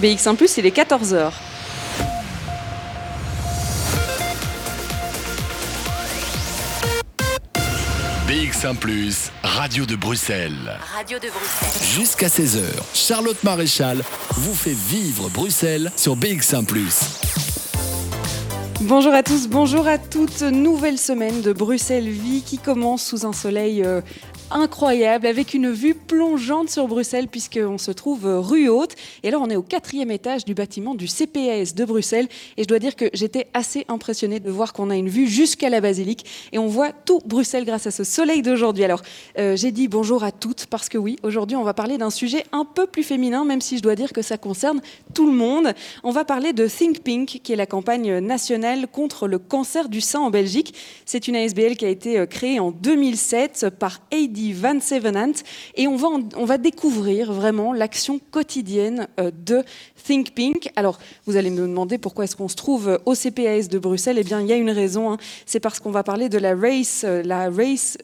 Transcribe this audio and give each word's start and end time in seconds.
BX1⁇ 0.00 0.36
il 0.56 0.64
est 0.64 0.74
14h. 0.74 1.30
BX1⁇ 8.26 8.78
Radio 9.42 9.84
de 9.84 9.96
Bruxelles. 9.96 10.78
Radio 10.96 11.18
de 11.18 11.28
Bruxelles. 11.28 11.82
Jusqu'à 11.94 12.28
16h, 12.28 12.62
Charlotte 12.94 13.44
Maréchal 13.44 14.02
vous 14.36 14.54
fait 14.54 14.72
vivre 14.72 15.28
Bruxelles 15.28 15.92
sur 15.96 16.16
BX1⁇ 16.16 16.64
Bonjour 18.82 19.12
à 19.12 19.22
tous, 19.22 19.46
bonjour 19.46 19.86
à 19.86 19.98
toutes. 19.98 20.40
Nouvelle 20.40 20.96
semaine 20.96 21.42
de 21.42 21.52
Bruxelles 21.52 22.08
Vie 22.08 22.40
qui 22.40 22.56
commence 22.56 23.04
sous 23.04 23.26
un 23.26 23.34
soleil 23.34 23.84
euh, 23.84 24.00
incroyable 24.50 25.26
avec 25.26 25.54
une 25.54 25.70
vue 25.70 25.94
plongeante 25.94 26.70
sur 26.70 26.88
Bruxelles 26.88 27.28
puisqu'on 27.28 27.78
se 27.78 27.90
trouve 27.90 28.24
rue 28.24 28.68
Haute. 28.68 28.94
Et 29.22 29.28
alors 29.28 29.42
on 29.42 29.50
est 29.50 29.56
au 29.56 29.62
quatrième 29.62 30.10
étage 30.10 30.44
du 30.44 30.54
bâtiment 30.54 30.94
du 30.94 31.06
CPAS 31.06 31.74
de 31.74 31.84
Bruxelles 31.84 32.28
et 32.56 32.62
je 32.64 32.68
dois 32.68 32.78
dire 32.78 32.96
que 32.96 33.06
j'étais 33.12 33.48
assez 33.54 33.84
impressionnée 33.88 34.40
de 34.40 34.50
voir 34.50 34.72
qu'on 34.72 34.90
a 34.90 34.96
une 34.96 35.08
vue 35.08 35.28
jusqu'à 35.28 35.70
la 35.70 35.80
basilique 35.80 36.24
et 36.52 36.58
on 36.58 36.66
voit 36.66 36.92
tout 36.92 37.20
Bruxelles 37.24 37.64
grâce 37.64 37.86
à 37.86 37.90
ce 37.90 38.04
soleil 38.04 38.42
d'aujourd'hui. 38.42 38.84
Alors 38.84 39.02
euh, 39.38 39.56
j'ai 39.56 39.70
dit 39.70 39.88
bonjour 39.88 40.24
à 40.24 40.32
toutes 40.32 40.66
parce 40.66 40.88
que 40.88 40.98
oui, 40.98 41.16
aujourd'hui 41.22 41.56
on 41.56 41.64
va 41.64 41.74
parler 41.74 41.98
d'un 41.98 42.10
sujet 42.10 42.44
un 42.52 42.64
peu 42.64 42.86
plus 42.86 43.02
féminin 43.02 43.44
même 43.44 43.60
si 43.60 43.78
je 43.78 43.82
dois 43.82 43.94
dire 43.94 44.12
que 44.12 44.22
ça 44.22 44.38
concerne 44.38 44.80
tout 45.14 45.26
le 45.26 45.32
monde. 45.32 45.74
On 46.02 46.10
va 46.10 46.24
parler 46.24 46.52
de 46.52 46.66
Think 46.66 47.00
Pink 47.02 47.40
qui 47.42 47.52
est 47.52 47.56
la 47.56 47.66
campagne 47.66 48.18
nationale 48.18 48.88
contre 48.88 49.28
le 49.28 49.38
cancer 49.38 49.88
du 49.88 50.00
sein 50.00 50.20
en 50.20 50.30
Belgique. 50.30 50.74
C'est 51.04 51.28
une 51.28 51.36
ASBL 51.36 51.76
qui 51.76 51.84
a 51.84 51.88
été 51.88 52.18
euh, 52.18 52.26
créée 52.26 52.58
en 52.58 52.70
2007 52.72 53.66
par 53.78 54.00
Heidi 54.10 54.39
Van 54.54 54.80
Sevenant 54.80 55.32
et 55.76 55.86
on 55.86 55.96
va, 55.96 56.08
on 56.36 56.44
va 56.44 56.58
découvrir 56.58 57.32
vraiment 57.32 57.72
l'action 57.72 58.20
quotidienne 58.30 59.08
euh, 59.18 59.30
de 59.44 59.62
Think 60.06 60.34
Pink. 60.34 60.70
Alors, 60.76 60.98
vous 61.26 61.36
allez 61.36 61.50
me 61.50 61.60
demander 61.60 61.98
pourquoi 61.98 62.24
est-ce 62.24 62.36
qu'on 62.36 62.48
se 62.48 62.56
trouve 62.56 62.88
euh, 62.88 62.98
au 63.06 63.14
CPAS 63.14 63.68
de 63.68 63.78
Bruxelles? 63.78 64.16
Eh 64.18 64.24
bien, 64.24 64.40
il 64.40 64.46
y 64.46 64.52
a 64.52 64.56
une 64.56 64.70
raison. 64.70 65.12
Hein. 65.12 65.18
C'est 65.46 65.60
parce 65.60 65.80
qu'on 65.80 65.90
va 65.90 66.02
parler 66.02 66.28
de 66.28 66.38
la 66.38 66.54
race, 66.54 67.02
euh, 67.04 67.22
la 67.22 67.50
race 67.50 67.98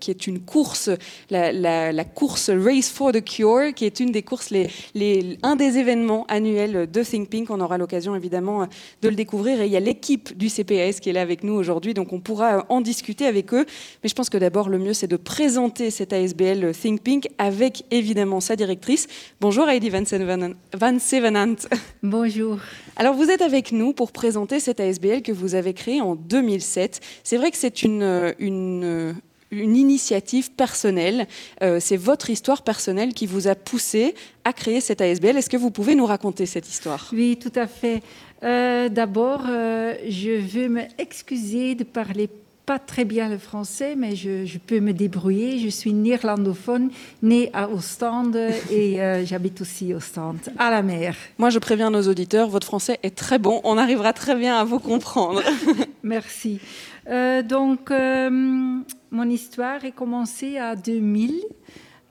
qui 0.00 0.10
est 0.10 0.26
une 0.26 0.40
course, 0.40 0.90
la, 1.30 2.04
course 2.04 2.50
Race 2.50 2.88
for 2.88 3.12
the 3.12 3.22
Cure, 3.22 3.74
qui 3.74 3.84
est 3.84 4.00
une 4.00 4.10
des 4.10 4.22
courses, 4.22 4.50
les, 4.50 4.70
les, 4.94 5.38
un 5.42 5.56
des 5.56 5.78
événements 5.78 6.24
annuels 6.28 6.90
de 6.90 7.02
Think 7.02 7.28
Pink. 7.28 7.50
On 7.50 7.60
aura 7.60 7.78
l'occasion 7.78 8.14
évidemment 8.14 8.66
de 9.02 9.08
le 9.08 9.14
découvrir. 9.14 9.60
Et 9.60 9.66
il 9.66 9.72
y 9.72 9.76
a 9.76 9.80
l'équipe 9.80 10.36
du 10.36 10.48
CPAS 10.48 11.00
qui 11.00 11.10
est 11.10 11.12
là 11.12 11.22
avec 11.22 11.44
nous 11.44 11.54
aujourd'hui, 11.54 11.94
donc 11.94 12.12
on 12.12 12.20
pourra 12.20 12.64
en 12.68 12.80
discuter 12.80 13.26
avec 13.26 13.52
eux. 13.52 13.66
Mais 14.02 14.08
je 14.08 14.14
pense 14.14 14.30
que 14.30 14.38
d'abord, 14.38 14.68
le 14.68 14.78
mieux, 14.78 14.94
c'est 14.94 15.06
de 15.06 15.16
présenter 15.16 15.79
cette 15.88 16.12
ASBL 16.12 16.72
Think 16.74 17.02
Pink 17.02 17.28
avec 17.38 17.84
évidemment 17.90 18.40
sa 18.40 18.56
directrice. 18.56 19.06
Bonjour 19.40 19.66
Heidi 19.66 19.88
Van 19.88 20.04
Sevenant. 20.04 21.56
Bonjour. 22.02 22.58
Alors 22.96 23.14
vous 23.14 23.30
êtes 23.30 23.40
avec 23.40 23.72
nous 23.72 23.94
pour 23.94 24.12
présenter 24.12 24.60
cette 24.60 24.80
ASBL 24.80 25.22
que 25.22 25.32
vous 25.32 25.54
avez 25.54 25.72
créée 25.72 26.02
en 26.02 26.16
2007. 26.16 27.00
C'est 27.24 27.38
vrai 27.38 27.50
que 27.50 27.56
c'est 27.56 27.82
une, 27.82 28.34
une, 28.38 29.14
une 29.50 29.76
initiative 29.76 30.52
personnelle. 30.52 31.26
Euh, 31.62 31.78
c'est 31.80 31.96
votre 31.96 32.30
histoire 32.30 32.62
personnelle 32.62 33.14
qui 33.14 33.26
vous 33.26 33.48
a 33.48 33.54
poussé 33.54 34.14
à 34.44 34.52
créer 34.52 34.80
cette 34.80 35.00
ASBL. 35.00 35.36
Est-ce 35.36 35.50
que 35.50 35.56
vous 35.56 35.70
pouvez 35.70 35.94
nous 35.94 36.06
raconter 36.06 36.46
cette 36.46 36.68
histoire? 36.68 37.08
Oui, 37.12 37.38
tout 37.40 37.52
à 37.54 37.66
fait. 37.66 38.02
Euh, 38.42 38.88
d'abord, 38.88 39.42
euh, 39.48 39.94
je 40.08 40.40
veux 40.40 40.68
m'excuser 40.68 41.74
de 41.74 41.84
parler 41.84 42.28
pas 42.70 42.78
très 42.78 43.04
bien 43.04 43.28
le 43.28 43.36
français, 43.36 43.96
mais 43.96 44.14
je, 44.14 44.56
peux 44.58 44.78
me 44.78 44.92
débrouiller. 44.92 45.58
Je 45.58 45.68
suis 45.68 45.92
néerlandophone, 45.92 46.92
née 47.20 47.50
à 47.52 47.68
Ostende 47.68 48.36
et 48.70 49.02
euh, 49.02 49.26
j'habite 49.26 49.60
aussi 49.60 49.92
Ostende, 49.92 50.38
à 50.56 50.70
la 50.70 50.80
mer. 50.80 51.16
Moi, 51.36 51.50
je 51.50 51.58
préviens 51.58 51.90
nos 51.90 52.02
auditeurs, 52.02 52.48
votre 52.48 52.68
français 52.68 53.00
est 53.02 53.16
très 53.16 53.40
bon. 53.40 53.60
On 53.64 53.76
arrivera 53.76 54.12
très 54.12 54.36
bien 54.36 54.56
à 54.56 54.62
vous 54.62 54.78
comprendre. 54.78 55.42
Merci. 56.04 56.60
Euh, 57.08 57.42
donc, 57.42 57.90
euh, 57.90 58.30
mon 58.30 59.28
histoire 59.28 59.84
est 59.84 59.90
commencée 59.90 60.56
à 60.56 60.76
2000. 60.76 61.40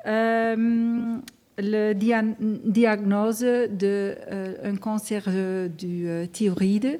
le 0.05 1.93
diagnose 1.93 3.45
d'un 3.69 4.75
cancer 4.75 5.23
du 5.69 6.27
thyroïde 6.33 6.99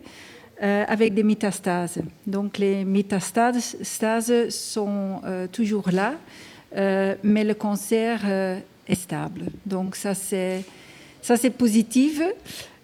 euh, 0.62 0.84
avec 0.90 1.14
des 1.14 1.24
métastases. 1.24 2.00
Donc 2.28 2.58
les 2.58 2.84
métastases 2.84 3.78
sont 4.50 5.22
euh, 5.24 5.48
toujours 5.48 5.90
là, 5.90 6.16
euh, 6.76 7.16
mais 7.24 7.46
le 7.46 7.54
cancer 7.54 8.26
est 8.86 8.96
stable. 8.96 9.44
Donc 9.66 9.96
ça 9.96 10.14
c'est 10.14 10.66
ça 11.22 11.38
c'est 11.38 11.52
positif. 11.52 12.22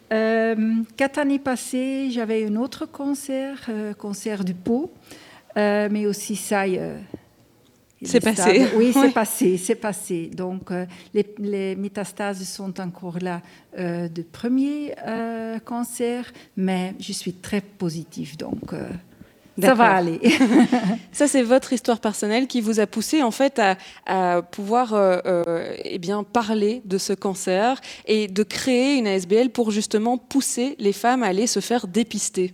quatre 0.09 1.19
années 1.19 1.39
passées, 1.39 2.11
j'avais 2.11 2.45
un 2.45 2.55
autre 2.55 2.85
cancer, 2.85 3.69
cancer 3.97 4.45
du 4.45 4.53
peau, 4.53 4.93
mais 5.57 6.05
aussi 6.05 6.37
ça 6.37 6.63
c'est 8.03 8.19
passé. 8.19 8.67
Oui, 8.75 8.91
c'est 8.93 9.11
passé, 9.11 9.57
c'est 9.57 9.75
passé. 9.75 10.29
Donc, 10.33 10.71
euh, 10.71 10.85
les, 11.13 11.75
métastases 11.75 12.43
sont 12.43 12.79
encore 12.79 13.19
là 13.19 13.41
euh, 13.77 14.07
de 14.07 14.21
premier 14.21 14.93
euh, 15.05 15.59
cancer, 15.59 16.31
mais 16.57 16.93
je 16.99 17.13
suis 17.13 17.33
très 17.33 17.61
positive, 17.61 18.37
donc 18.37 18.73
ça 19.61 19.73
va 19.73 19.93
aller. 19.93 20.19
ça, 21.13 21.27
c'est 21.27 21.41
votre 21.41 21.71
histoire 21.71 21.99
personnelle 21.99 22.47
qui 22.47 22.59
vous 22.59 22.81
a 22.81 22.87
poussé 22.87 23.23
en 23.23 23.31
fait 23.31 23.61
à, 24.05 24.41
pouvoir 24.41 24.93
eh 25.85 25.97
bien, 25.97 26.23
parler 26.23 26.81
de 26.83 26.97
ce 26.97 27.13
cancer 27.13 27.79
et 28.05 28.27
de 28.27 28.43
créer 28.43 28.97
une 28.97 29.07
ASBL 29.07 29.49
pour 29.49 29.71
justement 29.71 30.17
pousser 30.17 30.75
les 30.79 30.93
femmes 30.93 31.23
à 31.23 31.27
aller 31.27 31.47
se 31.47 31.61
faire 31.61 31.87
dépister. 31.87 32.53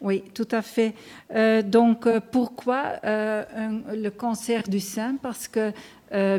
Oui, 0.00 0.24
tout 0.32 0.48
à 0.50 0.62
fait. 0.62 0.94
Euh, 1.34 1.60
donc, 1.62 2.06
euh, 2.06 2.20
pourquoi 2.20 2.94
euh, 3.04 3.44
le 3.94 4.08
cancer 4.08 4.62
du 4.62 4.80
sein? 4.80 5.16
Parce 5.20 5.46
que 5.46 5.72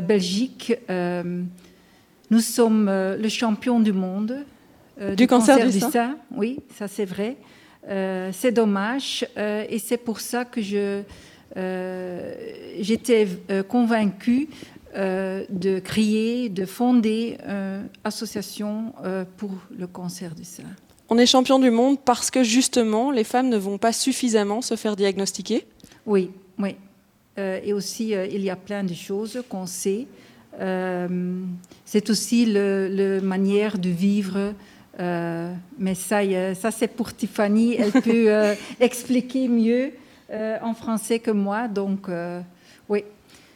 Belgique, 0.00 0.74
nous 2.30 2.40
sommes 2.40 2.90
le 2.90 3.28
champion 3.30 3.80
du 3.80 3.94
monde 3.94 4.44
du, 5.16 5.26
cancer, 5.26 5.66
du, 5.70 5.80
sein? 5.80 6.18
Oui, 6.30 6.60
ça 6.76 6.88
c'est 6.88 7.06
vrai. 7.06 7.38
c'est 7.88 8.52
dommage 8.52 9.26
et 9.34 9.78
c'est 9.78 9.96
pour 9.96 10.20
ça 10.20 10.44
que 10.44 10.60
je 10.60 11.00
j'étais 12.78 13.26
convaincue 13.66 14.50
de 14.94 15.78
créer, 15.78 16.50
de 16.50 16.66
fonder 16.66 17.38
une 17.48 17.88
association 18.04 18.92
pour 19.38 19.52
le 19.74 19.86
cancer 19.86 20.34
du 20.34 20.44
sein. 20.44 20.64
On 21.08 21.18
est 21.18 21.26
champion 21.26 21.58
du 21.58 21.70
monde 21.70 21.98
parce 22.04 22.30
que 22.30 22.42
justement, 22.42 23.10
les 23.10 23.24
femmes 23.24 23.48
ne 23.48 23.56
vont 23.56 23.78
pas 23.78 23.92
suffisamment 23.92 24.62
se 24.62 24.76
faire 24.76 24.96
diagnostiquer 24.96 25.66
Oui, 26.06 26.30
oui. 26.58 26.76
Euh, 27.38 27.60
et 27.64 27.72
aussi, 27.72 28.14
euh, 28.14 28.26
il 28.26 28.42
y 28.42 28.50
a 28.50 28.56
plein 28.56 28.84
de 28.84 28.94
choses 28.94 29.42
qu'on 29.48 29.66
sait. 29.66 30.06
Euh, 30.60 31.08
c'est 31.84 32.10
aussi 32.10 32.46
la 32.46 33.20
manière 33.20 33.78
de 33.78 33.88
vivre. 33.88 34.54
mais 34.98 35.94
ça, 35.94 36.20
ça 36.54 36.70
c'est 36.70 36.88
pour 36.88 37.14
Tiffany. 37.14 37.74
Elle 37.74 37.92
peut 37.92 38.54
expliquer 38.80 39.48
mieux 39.48 39.92
en 40.30 40.74
français 40.74 41.18
que 41.18 41.30
moi. 41.30 41.68
Donc, 41.68 42.08
oui. 42.88 43.04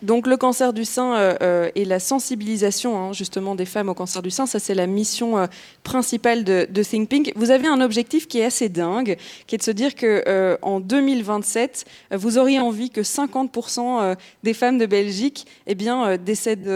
Donc 0.03 0.27
le 0.27 0.37
cancer 0.37 0.75
du 0.75 0.85
sein 0.85 1.15
euh, 1.15 1.35
euh, 1.41 1.71
et 1.75 1.87
la 1.87 2.01
sensibilisation 2.01 2.99
hein, 2.99 3.13
justement 3.15 3.55
des 3.55 3.65
femmes 3.65 3.89
au 3.89 3.95
cancer 3.95 4.21
du 4.21 4.31
sein, 4.31 4.45
ça 4.45 4.59
c'est 4.59 4.75
la 4.75 4.87
mission 4.87 5.39
euh, 5.39 5.47
principale 5.85 6.45
de, 6.45 6.67
de, 6.71 6.83
Think 6.83 7.09
Pink. 7.09 7.33
Vous 7.35 7.51
avez 7.51 7.67
un 7.67 7.81
objectif 7.81 8.29
qui 8.29 8.39
est 8.39 8.45
assez 8.45 8.69
dingue, 8.69 9.17
qui 9.47 9.55
est 9.55 9.59
de 9.59 9.63
se 9.63 9.71
dire 9.71 9.95
que 9.95 10.57
en 10.63 10.81
2027, 10.81 11.85
vous 12.13 12.39
auriez 12.39 12.59
envie 12.59 12.91
que 12.91 13.01
50% 13.01 14.17
des 14.43 14.55
femmes 14.55 14.79
de 14.79 14.87
Belgique, 14.87 15.47
eh 15.67 15.75
bien, 15.75 16.17
décèdent, 16.17 16.71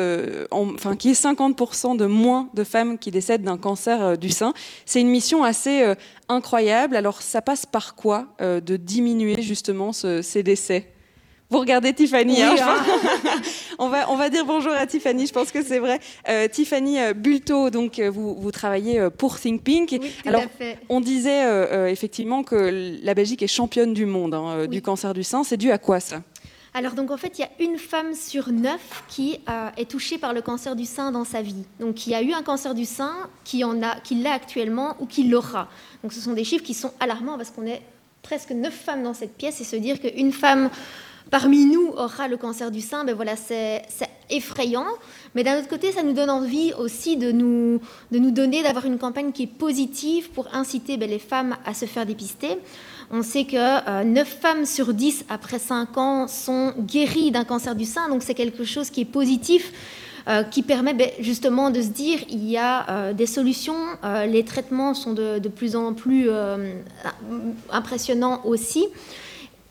enfin 0.51 0.97
qu'il 0.97 1.11
y 1.11 1.13
ait 1.13 1.17
50% 1.17 1.97
de 1.97 2.07
moins 2.07 2.49
de 2.55 2.65
femmes 2.65 2.99
qui 2.99 3.11
décèdent 3.11 3.43
d'un 3.43 3.59
cancer 3.59 4.19
du 4.19 4.31
sein. 4.31 4.53
C'est 4.87 5.01
une 5.01 5.09
mission 5.09 5.45
assez 5.45 5.95
incroyable. 6.29 6.97
Alors 6.97 7.23
ça 7.23 7.43
passe 7.43 7.67
par 7.67 7.95
quoi 7.95 8.27
de 8.41 8.77
diminuer 8.77 9.43
justement 9.43 9.93
ces 9.93 10.43
décès? 10.43 10.93
Vous 11.51 11.59
regardez 11.59 11.93
Tiffany. 11.93 12.43
Hein, 12.43 12.55
hein. 12.61 12.77
on, 13.79 13.89
va, 13.89 14.09
on 14.11 14.17
va 14.17 14.31
dire 14.31 14.45
bonjour 14.47 14.73
à 14.73 14.87
Tiffany, 14.87 15.27
je 15.27 15.33
pense 15.33 15.51
que 15.51 15.63
c'est 15.65 15.81
vrai. 15.81 15.99
Euh, 16.29 16.47
Tiffany 16.47 17.01
euh, 17.01 17.13
Bulto, 17.13 17.71
donc 17.71 17.99
euh, 17.99 18.09
vous, 18.09 18.37
vous 18.37 18.53
travaillez 18.53 19.11
pour 19.11 19.39
Think 19.39 19.65
Pink. 19.65 19.89
Oui, 20.01 20.13
Alors, 20.25 20.43
fait. 20.57 20.79
on 20.89 21.01
disait 21.01 21.91
effectivement 21.91 22.45
que 22.45 23.01
la 23.03 23.15
Belgique 23.15 23.43
est 23.43 23.49
championne 23.49 23.93
du 23.93 24.07
monde 24.07 24.35
hein, 24.35 24.67
du 24.67 24.81
cancer 24.81 25.13
du 25.13 25.25
sein. 25.25 25.43
C'est 25.43 25.57
dû 25.57 25.73
à 25.73 25.79
quoi 25.79 25.99
ça? 25.99 26.23
Alors 26.73 26.93
donc 26.93 27.11
en 27.11 27.17
fait, 27.17 27.37
il 27.39 27.41
y 27.41 27.45
a 27.45 27.51
une 27.59 27.79
femme 27.79 28.15
sur 28.15 28.53
neuf 28.53 29.03
qui 29.09 29.41
est 29.77 29.91
touchée 29.91 30.19
par 30.19 30.33
le 30.33 30.41
cancer 30.41 30.77
du 30.77 30.85
sein 30.85 31.11
dans 31.11 31.25
sa 31.25 31.43
vie. 31.43 31.65
Donc 31.81 31.97
qui 31.97 32.15
a 32.15 32.23
eu 32.23 32.33
un 32.33 32.43
cancer 32.43 32.77
du 32.77 32.85
sein, 32.85 33.13
qui 33.43 33.65
en 33.65 33.83
a, 33.83 33.99
qui 34.01 34.15
l'a 34.15 34.33
actuellement 34.33 34.95
ou 35.01 35.07
qui 35.07 35.25
l'aura. 35.25 35.69
Donc 36.05 36.13
ce 36.13 36.21
sont 36.21 36.33
des 36.33 36.45
chiffres 36.45 36.65
qui 36.65 36.75
sont 36.75 36.93
alarmants 37.01 37.37
parce 37.37 37.51
qu'on 37.51 37.67
est 37.67 37.83
presque 38.23 38.51
neuf 38.51 38.75
femmes 38.75 39.03
dans 39.03 39.15
cette 39.15 39.37
pièce 39.37 39.61
et 39.61 39.65
se 39.65 39.77
dire 39.77 40.01
qu'une 40.01 40.33
femme 40.33 40.71
parmi 41.31 41.67
nous 41.67 41.89
aura 41.97 42.29
le 42.29 42.37
cancer 42.37 42.71
du 42.71 42.81
sein, 42.81 43.05
ben 43.05 43.15
voilà, 43.15 43.37
c'est 43.37 43.83
effrayant. 44.31 44.87
Mais 45.35 45.45
d'un 45.45 45.59
autre 45.59 45.69
côté, 45.69 45.93
ça 45.93 46.03
nous 46.03 46.13
donne 46.13 46.31
envie 46.31 46.73
aussi 46.79 47.17
de 47.17 47.31
nous, 47.33 47.81
de 48.11 48.19
nous 48.19 48.31
donner, 48.31 48.63
d'avoir 48.63 48.87
une 48.87 48.99
campagne 48.99 49.33
qui 49.33 49.45
est 49.45 49.59
positive 49.59 50.31
pour 50.31 50.49
inciter 50.55 50.97
ben, 50.97 51.09
les 51.09 51.19
femmes 51.19 51.57
à 51.65 51.75
se 51.75 51.87
faire 51.87 52.07
dépister. 52.07 52.59
On 53.11 53.23
sait 53.23 53.45
que 53.45 53.57
euh, 53.57 54.05
9 54.05 54.29
femmes 54.29 54.67
sur 54.67 54.95
10 54.95 55.25
après 55.29 55.59
5 55.59 55.99
ans 55.99 56.29
sont 56.29 56.75
guéries 56.79 57.33
d'un 57.33 57.45
cancer 57.45 57.75
du 57.75 57.85
sein, 57.85 58.09
donc 58.09 58.23
c'est 58.23 58.35
quelque 58.35 58.65
chose 58.65 58.91
qui 58.91 59.03
est 59.03 59.13
positif. 59.13 59.73
Euh, 60.29 60.43
qui 60.43 60.63
permet 60.63 60.93
ben, 60.93 61.09
justement 61.19 61.71
de 61.71 61.81
se 61.81 61.89
dire 61.89 62.19
il 62.29 62.45
y 62.49 62.59
a 62.59 62.89
euh, 62.91 63.13
des 63.15 63.25
solutions, 63.25 63.79
euh, 64.05 64.27
les 64.27 64.45
traitements 64.45 64.93
sont 64.93 65.15
de, 65.15 65.39
de 65.39 65.49
plus 65.49 65.77
en 65.77 65.95
plus 65.95 66.27
euh, 66.29 66.75
impressionnants 67.73 68.43
aussi. 68.45 68.87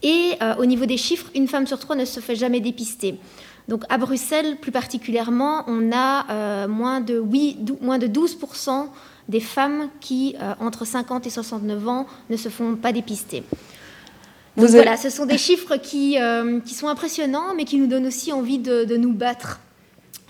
Et 0.04 0.34
euh, 0.42 0.56
au 0.58 0.66
niveau 0.66 0.86
des 0.86 0.98
chiffres, 0.98 1.30
une 1.36 1.48
femme 1.48 1.68
sur 1.68 1.80
trois 1.80 1.96
ne 1.96 2.06
se 2.06 2.20
fait 2.20 2.36
jamais 2.36 2.62
dépister. 2.62 3.20
Donc 3.68 3.84
à 3.90 3.98
Bruxelles, 3.98 4.58
plus 4.60 4.72
particulièrement, 4.72 5.64
on 5.68 5.92
a 5.92 6.26
euh, 6.32 6.68
moins, 6.68 7.02
de, 7.02 7.20
oui, 7.20 7.56
dou- 7.60 7.78
moins 7.82 7.98
de 8.00 8.08
12% 8.08 8.88
des 9.28 9.40
femmes 9.42 9.90
qui, 10.00 10.36
euh, 10.42 10.54
entre 10.60 10.86
50 10.86 11.28
et 11.28 11.30
69 11.30 11.88
ans, 11.88 12.08
ne 12.30 12.38
se 12.38 12.50
font 12.50 12.76
pas 12.76 12.92
dépister. 12.92 13.44
Vous 14.56 14.64
Donc 14.66 14.70
avez- 14.74 14.84
voilà, 14.84 14.98
ce 14.98 15.10
sont 15.10 15.26
des 15.28 15.38
chiffres 15.38 15.76
qui, 15.78 16.18
qui 16.66 16.74
sont 16.74 16.88
impressionnants, 16.88 17.54
mais 17.56 17.66
qui 17.66 17.78
nous 17.78 17.88
donnent 17.88 18.08
aussi 18.08 18.34
envie 18.34 18.58
de, 18.58 18.86
de 18.86 18.98
nous 18.98 19.14
battre, 19.14 19.60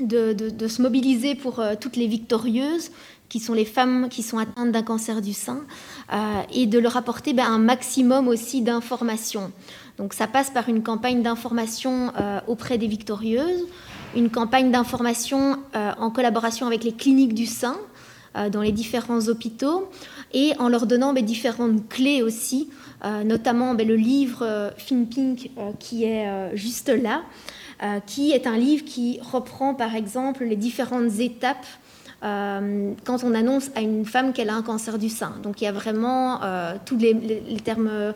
de, 0.02 0.34
de- 0.34 0.50
de 0.50 0.68
se 0.68 0.82
mobiliser 0.82 1.36
pour 1.36 1.64
toutes 1.80 1.96
les 1.96 2.08
victorieuses, 2.08 2.92
qui 3.30 3.40
sont 3.40 3.54
les 3.54 3.66
femmes 3.66 4.10
qui 4.10 4.24
sont 4.24 4.40
atteintes 4.40 4.72
d'un 4.72 4.84
cancer 4.84 5.22
du 5.22 5.34
sein, 5.34 5.62
euh, 6.12 6.42
et 6.52 6.66
de 6.66 6.80
leur 6.80 6.98
apporter 6.98 7.34
ben, 7.34 7.46
un 7.46 7.60
maximum 7.60 8.28
aussi 8.28 8.62
d'informations. 8.62 9.52
Donc 9.98 10.14
ça 10.14 10.28
passe 10.28 10.50
par 10.50 10.68
une 10.68 10.82
campagne 10.82 11.22
d'information 11.22 12.12
euh, 12.18 12.40
auprès 12.48 12.78
des 12.78 12.88
victorieuses, 12.88 13.68
une 14.16 14.30
campagne 14.30 14.72
d'information 14.72 15.58
euh, 15.76 15.92
en 16.00 16.10
collaboration 16.10 16.66
avec 16.66 16.84
les 16.84 16.94
cliniques 16.94 17.34
du 17.34 17.46
sein 17.46 17.78
dans 18.52 18.62
les 18.62 18.72
différents 18.72 19.28
hôpitaux 19.28 19.90
et 20.34 20.54
en 20.60 20.70
leur 20.70 20.86
donnant 20.86 21.14
ben, 21.14 21.26
différentes 21.26 21.90
clés 21.90 22.22
aussi, 22.22 22.70
notamment 23.26 23.74
ben, 23.74 23.88
le 23.88 23.96
livre 23.96 24.72
Fin 24.78 25.04
Pink 25.04 25.50
euh, 25.58 25.72
qui 25.80 26.04
est 26.04 26.56
juste 26.56 26.90
là, 26.90 27.24
qui 28.06 28.32
est 28.32 28.46
un 28.46 28.56
livre 28.56 28.86
qui 28.86 29.20
reprend 29.20 29.74
par 29.74 29.96
exemple 29.96 30.44
les 30.46 30.56
différentes 30.56 31.20
étapes 31.20 31.66
euh, 32.24 32.94
quand 33.06 33.24
on 33.24 33.34
annonce 33.34 33.70
à 33.76 33.82
une 33.82 34.06
femme 34.06 34.34
qu'elle 34.34 34.50
a 34.50 34.56
un 34.56 34.62
cancer 34.62 34.98
du 34.98 35.10
sein. 35.10 35.34
Donc 35.44 35.62
il 35.62 35.66
y 35.66 35.68
a 35.68 35.72
vraiment 35.72 36.42
euh, 36.44 36.76
tous 36.86 36.98
les, 36.98 37.16
termes 37.64 37.90
euh, 37.90 38.14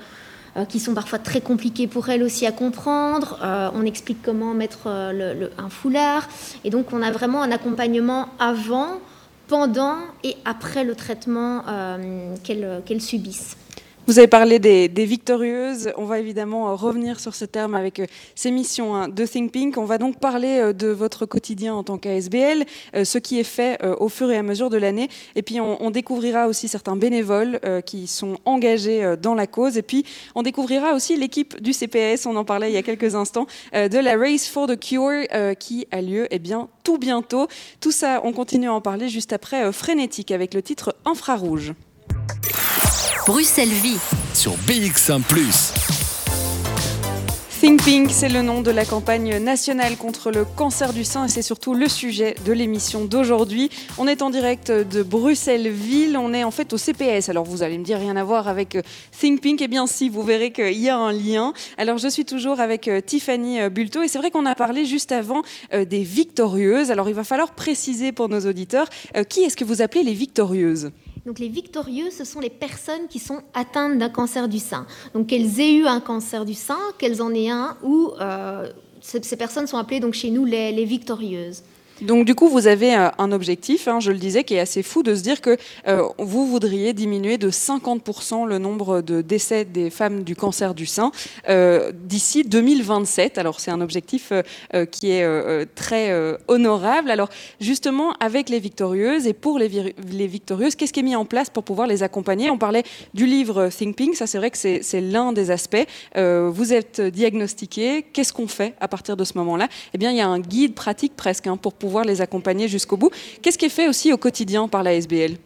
qui 0.69 0.79
sont 0.79 0.93
parfois 0.93 1.19
très 1.19 1.41
compliqués 1.41 1.87
pour 1.87 2.09
elle 2.09 2.23
aussi 2.23 2.45
à 2.45 2.51
comprendre. 2.51 3.39
On 3.73 3.85
explique 3.85 4.21
comment 4.21 4.53
mettre 4.53 4.87
un 4.87 5.69
foulard. 5.69 6.27
Et 6.63 6.69
donc 6.69 6.93
on 6.93 7.01
a 7.01 7.11
vraiment 7.11 7.41
un 7.41 7.51
accompagnement 7.51 8.27
avant, 8.39 8.99
pendant 9.47 9.97
et 10.23 10.35
après 10.45 10.83
le 10.83 10.95
traitement 10.95 11.63
euh, 11.67 12.35
qu'elle 12.43 13.01
subisse. 13.01 13.57
Vous 14.05 14.19
avez 14.19 14.27
parlé 14.27 14.59
des, 14.59 15.05
victorieuses. 15.05 15.93
On 15.95 16.03
va 16.03 16.19
évidemment 16.19 16.69
euh, 16.69 16.73
revenir 16.73 17.21
sur 17.21 17.35
ce 17.35 17.45
terme 17.45 17.73
avec 17.73 17.99
euh, 17.99 18.05
ces 18.35 18.51
missions 18.51 18.95
hein, 18.95 19.07
de 19.07 19.25
Think 19.25 19.53
Pink. 19.53 19.77
On 19.77 19.85
va 19.85 19.97
donc 19.97 20.19
parler 20.19 20.59
euh, 20.59 20.73
de 20.73 20.87
votre 20.87 21.25
quotidien 21.25 21.73
en 21.73 21.83
tant 21.83 21.97
qu'ASBL, 21.97 22.65
ce 23.01 23.17
qui 23.17 23.39
est 23.39 23.45
fait 23.45 23.79
au 23.99 24.09
fur 24.09 24.29
et 24.29 24.37
à 24.37 24.43
mesure 24.43 24.69
de 24.69 24.75
l'année. 24.75 25.07
Et 25.35 25.41
puis 25.41 25.61
on, 25.61 25.81
on 25.81 25.89
découvrira 25.89 26.47
aussi 26.47 26.67
certains 26.67 26.97
bénévoles 26.97 27.59
qui 27.85 28.07
sont 28.07 28.37
engagés 28.45 29.15
dans 29.21 29.35
la 29.35 29.47
cause. 29.47 29.77
Et 29.77 29.81
puis 29.81 30.05
on 30.35 30.43
découvrira 30.43 30.93
aussi 30.93 31.15
l'équipe 31.15 31.61
du 31.61 31.71
CPS. 31.71 32.25
On 32.25 32.35
en 32.35 32.43
parlait 32.43 32.69
il 32.69 32.73
y 32.73 32.77
a 32.77 32.83
quelques 32.83 33.15
instants 33.15 33.47
de 33.73 33.97
la 33.97 34.17
Race 34.17 34.47
for 34.47 34.67
the 34.67 34.79
Cure 34.79 35.27
qui 35.59 35.87
a 35.91 36.01
lieu 36.01 36.27
eh 36.31 36.39
bien 36.39 36.67
tout 36.83 36.97
bientôt. 36.97 37.47
Tout 37.79 37.91
ça, 37.91 38.21
on 38.23 38.33
continue 38.33 38.67
à 38.67 38.73
en 38.73 38.81
parler 38.81 39.09
juste 39.09 39.33
après 39.33 39.71
Frénétique 39.71 40.31
avec 40.31 40.53
le 40.53 40.61
titre 40.61 40.95
Infrarouge. 41.05 41.73
Bruxelles 43.25 43.69
Vie. 43.69 43.97
sur 44.33 44.53
BX1⁇ 44.67 45.21
Think 47.63 47.81
Pink, 47.85 48.09
c'est 48.11 48.27
le 48.27 48.41
nom 48.41 48.59
de 48.59 48.71
la 48.71 48.83
campagne 48.83 49.37
nationale 49.37 49.95
contre 49.95 50.31
le 50.31 50.43
cancer 50.43 50.91
du 50.91 51.05
sein 51.05 51.27
et 51.27 51.29
c'est 51.29 51.41
surtout 51.41 51.73
le 51.73 51.87
sujet 51.87 52.35
de 52.45 52.51
l'émission 52.51 53.05
d'aujourd'hui. 53.05 53.69
On 53.97 54.05
est 54.05 54.21
en 54.21 54.29
direct 54.29 54.69
de 54.69 55.01
Bruxelles-Ville, 55.01 56.17
on 56.17 56.33
est 56.33 56.43
en 56.43 56.51
fait 56.51 56.73
au 56.73 56.77
CPS. 56.77 57.29
Alors 57.29 57.45
vous 57.45 57.63
allez 57.63 57.77
me 57.77 57.85
dire 57.85 57.99
rien 57.99 58.17
à 58.17 58.23
voir 58.25 58.49
avec 58.49 58.75
euh, 58.75 58.81
Think 59.17 59.39
Pink, 59.39 59.61
eh 59.61 59.69
bien 59.69 59.87
si, 59.87 60.09
vous 60.09 60.23
verrez 60.23 60.51
qu'il 60.51 60.77
y 60.77 60.89
a 60.89 60.97
un 60.97 61.13
lien. 61.13 61.53
Alors 61.77 61.99
je 61.99 62.09
suis 62.09 62.25
toujours 62.25 62.59
avec 62.59 62.89
euh, 62.89 62.99
Tiffany 62.99 63.61
euh, 63.61 63.69
Bulto 63.69 64.01
et 64.01 64.09
c'est 64.09 64.19
vrai 64.19 64.29
qu'on 64.29 64.45
a 64.45 64.55
parlé 64.55 64.85
juste 64.85 65.13
avant 65.13 65.41
des 65.71 66.03
victorieuses. 66.03 66.91
Alors 66.91 67.07
il 67.07 67.15
va 67.15 67.23
falloir 67.23 67.53
préciser 67.55 68.11
pour 68.11 68.27
nos 68.27 68.41
auditeurs 68.41 68.89
qui 69.29 69.43
est-ce 69.43 69.55
que 69.55 69.63
vous 69.63 69.81
appelez 69.81 70.03
les 70.03 70.13
victorieuses? 70.13 70.91
Donc 71.25 71.39
les 71.39 71.47
victorieux, 71.47 72.09
ce 72.11 72.25
sont 72.25 72.39
les 72.39 72.49
personnes 72.49 73.07
qui 73.09 73.19
sont 73.19 73.41
atteintes 73.53 73.97
d'un 73.97 74.09
cancer 74.09 74.49
du 74.49 74.59
sein. 74.59 74.85
Donc 75.13 75.27
qu'elles 75.27 75.59
aient 75.59 75.73
eu 75.73 75.85
un 75.85 76.01
cancer 76.01 76.45
du 76.45 76.53
sein, 76.53 76.79
qu'elles 76.97 77.21
en 77.21 77.33
aient 77.33 77.49
un, 77.49 77.77
ou 77.81 78.11
euh, 78.19 78.69
ces, 78.99 79.37
personnes 79.37 79.67
sont 79.67 79.77
appelées 79.77 79.99
donc 79.99 80.13
chez 80.13 80.29
nous 80.29 80.45
les 80.45 80.85
victorieuses. 80.85 81.63
Donc 82.03 82.25
du 82.25 82.35
coup, 82.35 82.49
vous 82.49 82.67
avez 82.67 82.95
euh, 82.95 83.09
un 83.17 83.31
objectif, 83.31 83.87
hein, 83.87 84.01
je 84.01 84.11
le 84.11 84.17
disais, 84.17 84.43
qui 84.43 84.55
est 84.55 84.59
assez 84.59 84.83
fou 84.83 85.03
de 85.03 85.15
se 85.15 85.21
dire 85.21 85.39
que 85.39 85.57
euh, 85.87 86.03
vous 86.17 86.45
voudriez 86.45 86.91
diminuer 86.91 87.37
de 87.37 87.49
50% 87.49 88.45
le 88.45 88.57
nombre 88.57 89.01
de 89.01 89.21
décès 89.21 89.63
des 89.63 89.89
femmes 89.89 90.23
du 90.23 90.35
cancer 90.35 90.73
du 90.73 90.85
sein 90.85 91.11
euh, 91.47 91.93
d'ici 91.93 92.43
2027. 92.43 93.37
Alors 93.37 93.61
c'est 93.61 93.71
un 93.71 93.79
objectif 93.79 94.33
qui 94.91 95.11
est 95.11 95.65
très 95.75 96.37
honorable. 96.47 97.11
Alors 97.11 97.29
justement, 97.59 98.13
avec 98.19 98.49
les 98.49 98.59
victorieuses 98.59 99.27
et 99.27 99.33
pour 99.33 99.59
les, 99.59 99.67
victorieuses, 100.27 100.75
qu'est-ce 100.75 100.93
qui 100.93 100.99
est 100.99 101.03
mis 101.03 101.15
en 101.15 101.25
place 101.25 101.49
pour 101.49 101.63
pouvoir 101.63 101.87
les 101.87 102.03
accompagner? 102.03 102.49
On 102.49 102.57
parlait 102.57 102.83
du 103.13 103.25
livre 103.25 103.69
Think 103.69 103.95
Pink, 103.95 104.15
ça 104.15 104.27
c'est 104.27 104.37
vrai 104.37 104.51
que 104.51 104.57
c'est 104.57 105.01
l'un 105.01 105.31
des 105.31 105.51
aspects. 105.51 105.85
Vous 106.15 106.73
êtes 106.73 107.01
diagnostiqué, 107.01 108.03
qu'est-ce 108.13 108.33
qu'on 108.33 108.47
fait 108.47 108.73
à 108.79 108.87
partir 108.87 109.15
de 109.15 109.23
ce 109.23 109.37
moment-là? 109.37 109.67
Eh 109.93 109.97
bien, 109.97 110.11
il 110.11 110.17
y 110.17 110.21
a 110.21 110.27
un 110.27 110.39
guide 110.39 110.75
pratique 110.75 111.15
presque 111.15 111.47
hein, 111.47 111.57
pour 111.57 111.73
pouvoir 111.73 111.92
les 112.01 112.21
accompagner 112.21 112.67
jusqu'au 112.67 112.97
bout. 112.97 113.11
Qu'est-ce 113.41 113.57
qui 113.57 113.65
est 113.65 113.69
fait 113.69 113.87
aussi 113.87 114.11
au 114.11 114.17
quotidien 114.17 114.67
par 114.67 114.81
la 114.81 114.95
SBL 114.95 115.37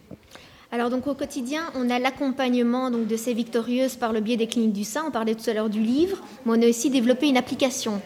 Alors 0.71 0.89
donc 0.89 1.05
au 1.07 1.13
quotidien, 1.13 1.63
on 1.75 1.89
a 1.89 1.99
l'accompagnement 1.99 2.89
donc 2.89 3.07
de 3.07 3.17
ces 3.17 3.33
victorieuses 3.33 3.95
par 3.95 4.13
le 4.13 4.21
biais 4.21 4.37
des 4.37 4.47
cliniques 4.47 4.73
du 4.73 4.85
sein. 4.85 5.03
On 5.07 5.11
parlait 5.11 5.35
tout 5.35 5.49
à 5.49 5.53
l'heure 5.53 5.69
du 5.69 5.81
livre, 5.81 6.17
mais 6.45 6.53
on 6.57 6.61
a 6.61 6.69
aussi 6.69 6.89
développé 6.89 7.27
une 7.27 7.37
application, 7.37 8.01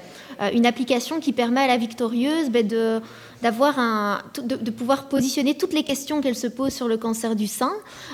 une 0.54 0.66
application 0.66 1.20
qui 1.20 1.34
permet 1.34 1.62
à 1.62 1.68
la 1.68 1.78
victorieuse 1.78 2.50
ben, 2.50 2.68
de 2.68 3.02
d'avoir 3.42 3.80
un 3.80 4.22
de, 4.44 4.72
pouvoir 4.72 5.10
positionner 5.10 5.56
toutes 5.56 5.74
les 5.74 5.84
questions 5.84 6.22
qu'elle 6.22 6.36
se 6.36 6.48
pose 6.48 6.74
sur 6.74 6.88
le 6.88 6.98
cancer 6.98 7.36
du 7.36 7.48
sein, 7.48 7.74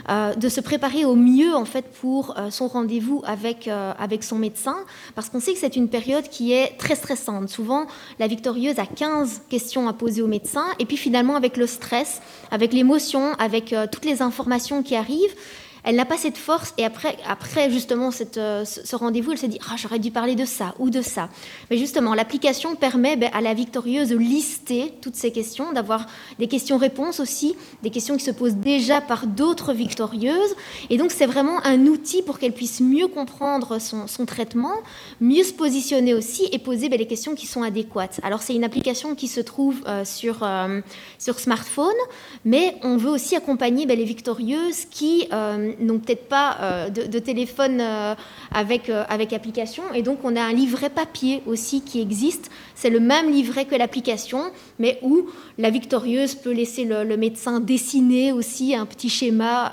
euh, 0.09 0.33
de 0.33 0.49
se 0.49 0.61
préparer 0.61 1.05
au 1.05 1.15
mieux 1.15 1.53
en 1.53 1.65
fait 1.65 1.85
pour 2.01 2.37
euh, 2.37 2.49
son 2.49 2.67
rendez-vous 2.67 3.21
avec 3.25 3.67
euh, 3.67 3.93
avec 3.99 4.23
son 4.23 4.37
médecin, 4.37 4.77
parce 5.15 5.29
qu'on 5.29 5.39
sait 5.39 5.53
que 5.53 5.59
c'est 5.59 5.75
une 5.75 5.89
période 5.89 6.29
qui 6.29 6.53
est 6.53 6.77
très 6.77 6.95
stressante. 6.95 7.49
Souvent, 7.49 7.87
la 8.19 8.27
victorieuse 8.27 8.79
a 8.79 8.85
15 8.85 9.43
questions 9.49 9.87
à 9.87 9.93
poser 9.93 10.21
au 10.21 10.27
médecin, 10.27 10.65
et 10.79 10.85
puis 10.85 10.97
finalement 10.97 11.35
avec 11.35 11.57
le 11.57 11.67
stress, 11.67 12.21
avec 12.51 12.73
l'émotion, 12.73 13.33
avec 13.33 13.73
euh, 13.73 13.85
toutes 13.91 14.05
les 14.05 14.21
informations 14.21 14.83
qui 14.83 14.95
arrivent, 14.95 15.35
elle 15.87 15.95
n'a 15.95 16.03
pas 16.03 16.17
cette 16.17 16.37
force 16.37 16.73
et 16.77 16.83
après, 16.83 17.15
après 17.25 17.71
justement 17.71 18.11
cette, 18.11 18.37
euh, 18.37 18.65
ce 18.65 18.93
rendez-vous, 18.97 19.31
elle 19.31 19.37
se 19.37 19.45
dit 19.45 19.57
ah 19.71 19.75
j'aurais 19.77 19.99
dû 19.99 20.11
parler 20.11 20.35
de 20.35 20.43
ça 20.43 20.75
ou 20.79 20.89
de 20.89 21.01
ça. 21.01 21.29
Mais 21.71 21.77
justement, 21.77 22.13
l'application 22.13 22.75
permet 22.75 23.15
ben, 23.15 23.29
à 23.33 23.39
la 23.39 23.53
victorieuse 23.53 24.09
de 24.09 24.17
lister 24.17 24.93
toutes 24.99 25.15
ces 25.15 25.31
questions, 25.31 25.71
d'avoir 25.71 26.05
des 26.39 26.47
questions-réponses 26.47 27.21
aussi, 27.21 27.55
des 27.83 27.89
questions 27.89 28.17
qui 28.17 28.25
se 28.25 28.31
posent 28.31 28.57
déjà 28.57 28.99
par 28.99 29.27
d'autres 29.27 29.71
victorieuses. 29.71 30.57
Et 30.89 30.97
donc 30.97 31.11
c'est 31.11 31.25
vraiment 31.25 31.65
un 31.65 31.85
outil 31.85 32.21
pour 32.21 32.37
qu'elle 32.37 32.51
puisse 32.51 32.81
mieux 32.81 33.07
comprendre 33.07 33.79
son, 33.79 34.07
son 34.07 34.25
traitement, 34.25 34.75
mieux 35.21 35.45
se 35.45 35.53
positionner 35.53 36.13
aussi 36.13 36.49
et 36.51 36.59
poser 36.59 36.89
ben, 36.89 36.99
les 36.99 37.07
questions 37.07 37.33
qui 37.33 37.47
sont 37.47 37.63
adéquates. 37.63 38.19
Alors 38.23 38.41
c'est 38.41 38.55
une 38.55 38.65
application 38.65 39.15
qui 39.15 39.29
se 39.29 39.39
trouve 39.39 39.81
euh, 39.87 40.03
sur, 40.03 40.39
euh, 40.41 40.81
sur 41.17 41.39
smartphone, 41.39 41.95
mais 42.43 42.75
on 42.83 42.97
veut 42.97 43.09
aussi 43.09 43.37
accompagner 43.37 43.85
ben, 43.85 43.97
les 43.97 44.03
victorieuses 44.03 44.83
qui 44.91 45.29
n'ont 45.79 45.99
peut-être 45.99 46.27
pas 46.27 46.57
euh, 46.61 46.89
de, 46.89 47.19
téléphone 47.19 47.79
euh, 47.81 48.15
avec, 48.51 48.89
euh, 48.89 49.03
avec 49.09 49.33
application. 49.33 49.83
Et 49.93 50.01
donc, 50.01 50.19
on 50.23 50.35
a 50.35 50.41
un 50.41 50.53
livret 50.53 50.89
papier 50.89 51.41
aussi 51.45 51.81
qui 51.81 52.01
existe. 52.01 52.49
C'est 52.75 52.89
le 52.89 52.99
même 52.99 53.31
livret 53.31 53.65
que 53.65 53.75
l'application, 53.75 54.51
mais 54.79 54.99
où 55.01 55.29
la 55.57 55.69
victorieuse 55.69 56.35
peut 56.35 56.51
laisser 56.51 56.85
le, 56.85 57.17
médecin 57.17 57.59
dessiner 57.59 58.31
aussi 58.31 58.75
un 58.75 58.85
petit 58.85 59.09
schéma 59.09 59.71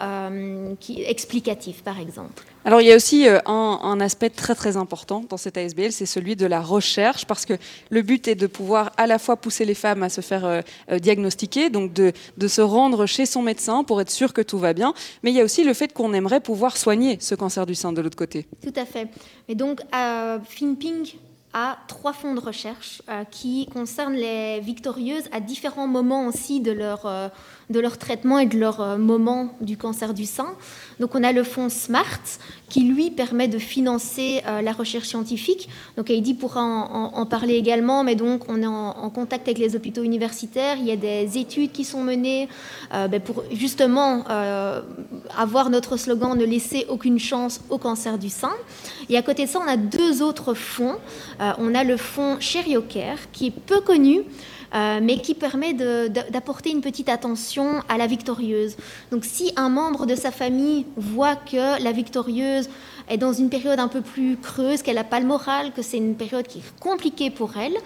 explicatif, 1.07 1.83
par 1.83 2.01
exemple. 2.01 2.54
Alors 2.67 2.81
il 2.81 2.87
y 2.87 2.93
a 2.93 2.97
aussi 2.97 3.29
euh, 3.29 3.41
un, 3.45 4.01
aspect 4.01 4.31
très 4.31 4.55
très 4.55 4.79
important 4.79 5.23
dans 5.29 5.37
cette 5.37 5.59
ASBL, 5.59 5.93
c'est 5.93 6.07
celui 6.07 6.35
de 6.35 6.47
la 6.47 6.63
recherche, 6.63 7.27
parce 7.27 7.45
que 7.45 7.55
le 7.91 8.01
but 8.01 8.27
est 8.27 8.35
de 8.35 8.47
pouvoir 8.47 8.91
à 8.97 9.07
la 9.07 9.19
fois 9.19 9.37
pousser 9.37 9.67
les 9.67 9.75
femmes 9.75 10.03
à 10.03 10.09
se 10.09 10.23
faire 10.23 10.47
euh, 10.47 10.63
euh, 10.91 10.99
diagnostiquer, 10.99 11.69
donc 11.69 11.93
de, 11.93 12.13
se 12.49 12.61
rendre 12.63 13.05
chez 13.07 13.27
son 13.27 13.43
médecin 13.43 13.85
pour 13.85 14.01
être 14.01 14.11
sûr 14.11 14.33
que 14.33 14.41
tout 14.41 14.59
va 14.59 14.73
bien, 14.73 14.95
mais 15.23 15.31
il 15.31 15.37
y 15.37 15.41
a 15.41 15.45
aussi 15.45 15.63
le 15.63 15.75
fait 15.75 15.93
qu'on 15.93 16.15
aimerait 16.15 16.41
pouvoir 16.41 16.77
soigner 16.77 17.19
ce 17.21 17.35
cancer 17.35 17.67
du 17.67 17.75
sein 17.75 17.93
de 17.93 18.01
l'autre 18.01 18.17
côté. 18.17 18.47
Tout 18.63 18.73
à 18.77 18.87
fait. 18.87 19.09
Et 19.49 19.55
donc, 19.55 19.81
à 19.93 20.39
Finping 20.49 21.15
à 21.53 21.79
trois 21.87 22.13
fonds 22.13 22.35
de 22.35 22.41
recherche 22.41 23.01
qui 23.31 23.67
concernent 23.73 24.15
les 24.15 24.59
victorieuses 24.59 25.29
à 25.31 25.39
différents 25.39 25.87
moments 25.87 26.27
aussi 26.27 26.61
de 26.61 26.73
leur, 26.73 27.31
de 27.71 27.81
leur 27.81 27.99
traitement 27.99 28.39
et 28.39 28.47
de 28.47 28.59
leur 28.59 28.99
moment 28.99 29.55
du 29.61 29.77
cancer 29.77 30.15
du 30.15 30.25
sein. 30.25 30.55
Donc 31.01 31.15
on 31.15 31.23
a 31.23 31.33
le 31.33 31.43
fonds 31.43 31.69
SMART 31.69 32.39
qui 32.69 32.83
lui 32.83 33.11
permet 33.11 33.49
de 33.49 33.59
financer 33.59 34.43
la 34.63 34.73
recherche 34.73 35.09
scientifique. 35.09 35.69
Donc 35.97 36.11
Heidi 36.11 36.35
pourra 36.35 36.63
en, 36.63 37.27
parler 37.27 37.55
également, 37.55 38.05
mais 38.05 38.15
donc 38.15 38.45
on 38.49 38.63
est 38.63 38.67
en, 38.67 39.11
contact 39.11 39.49
avec 39.49 39.59
les 39.59 39.77
hôpitaux 39.77 40.03
universitaires. 40.03 40.77
Il 40.79 40.87
y 40.87 40.93
a 40.93 40.97
des 40.97 41.39
études 41.39 41.73
qui 41.73 41.85
sont 41.85 42.03
menées 42.03 42.49
ben, 42.93 43.21
pour 43.21 43.45
justement 43.53 44.25
avoir 45.37 45.71
notre 45.71 45.97
slogan 45.97 46.37
ne 46.37 46.45
laisser 46.45 46.87
aucune 46.89 47.19
chance 47.19 47.61
au 47.71 47.79
cancer 47.79 48.19
du 48.19 48.29
sein. 48.29 48.53
Et 49.09 49.17
à 49.17 49.23
côté 49.23 49.45
de 49.45 49.51
ça, 49.51 49.61
on 49.65 49.69
a 49.69 49.77
deux 49.77 50.23
autres 50.23 50.55
fonds. 50.55 50.97
Euh, 51.41 51.53
on 51.59 51.75
a 51.75 51.85
le 51.85 51.97
fonds 51.97 52.39
Sherioker, 52.41 53.17
qui 53.33 53.47
est 53.49 53.51
peu 53.51 53.81
connu, 53.81 54.23
euh, 54.75 55.01
mais 55.03 55.19
qui 55.19 55.35
permet 55.35 55.73
d'apporter 55.73 56.71
une 56.71 56.81
petite 56.81 57.09
attention 57.09 57.83
à 57.89 57.97
la 57.97 58.07
victorieuse. 58.07 58.77
Donc 59.11 59.25
si 59.25 59.53
un 59.57 59.69
membre 59.69 60.07
de 60.07 60.15
sa 60.15 60.31
famille 60.31 60.87
voit 60.97 61.37
que 61.37 61.83
la 61.83 61.93
victorieuse 61.93 62.69
est 63.09 63.19
dans 63.19 63.33
une 63.33 63.51
période 63.51 63.79
un 63.79 63.89
peu 63.89 64.01
plus 64.01 64.37
creuse, 64.37 64.83
qu'elle 64.83 64.97
n'a 64.97 65.05
pas 65.05 65.21
le 65.21 65.27
moral, 65.27 65.73
que 65.73 65.83
c'est 65.83 65.99
une 65.99 66.17
période 66.17 66.47
qui 66.47 66.59
est 66.59 66.81
compliquée 66.81 67.31
pour 67.31 67.57
elle, 67.57 67.77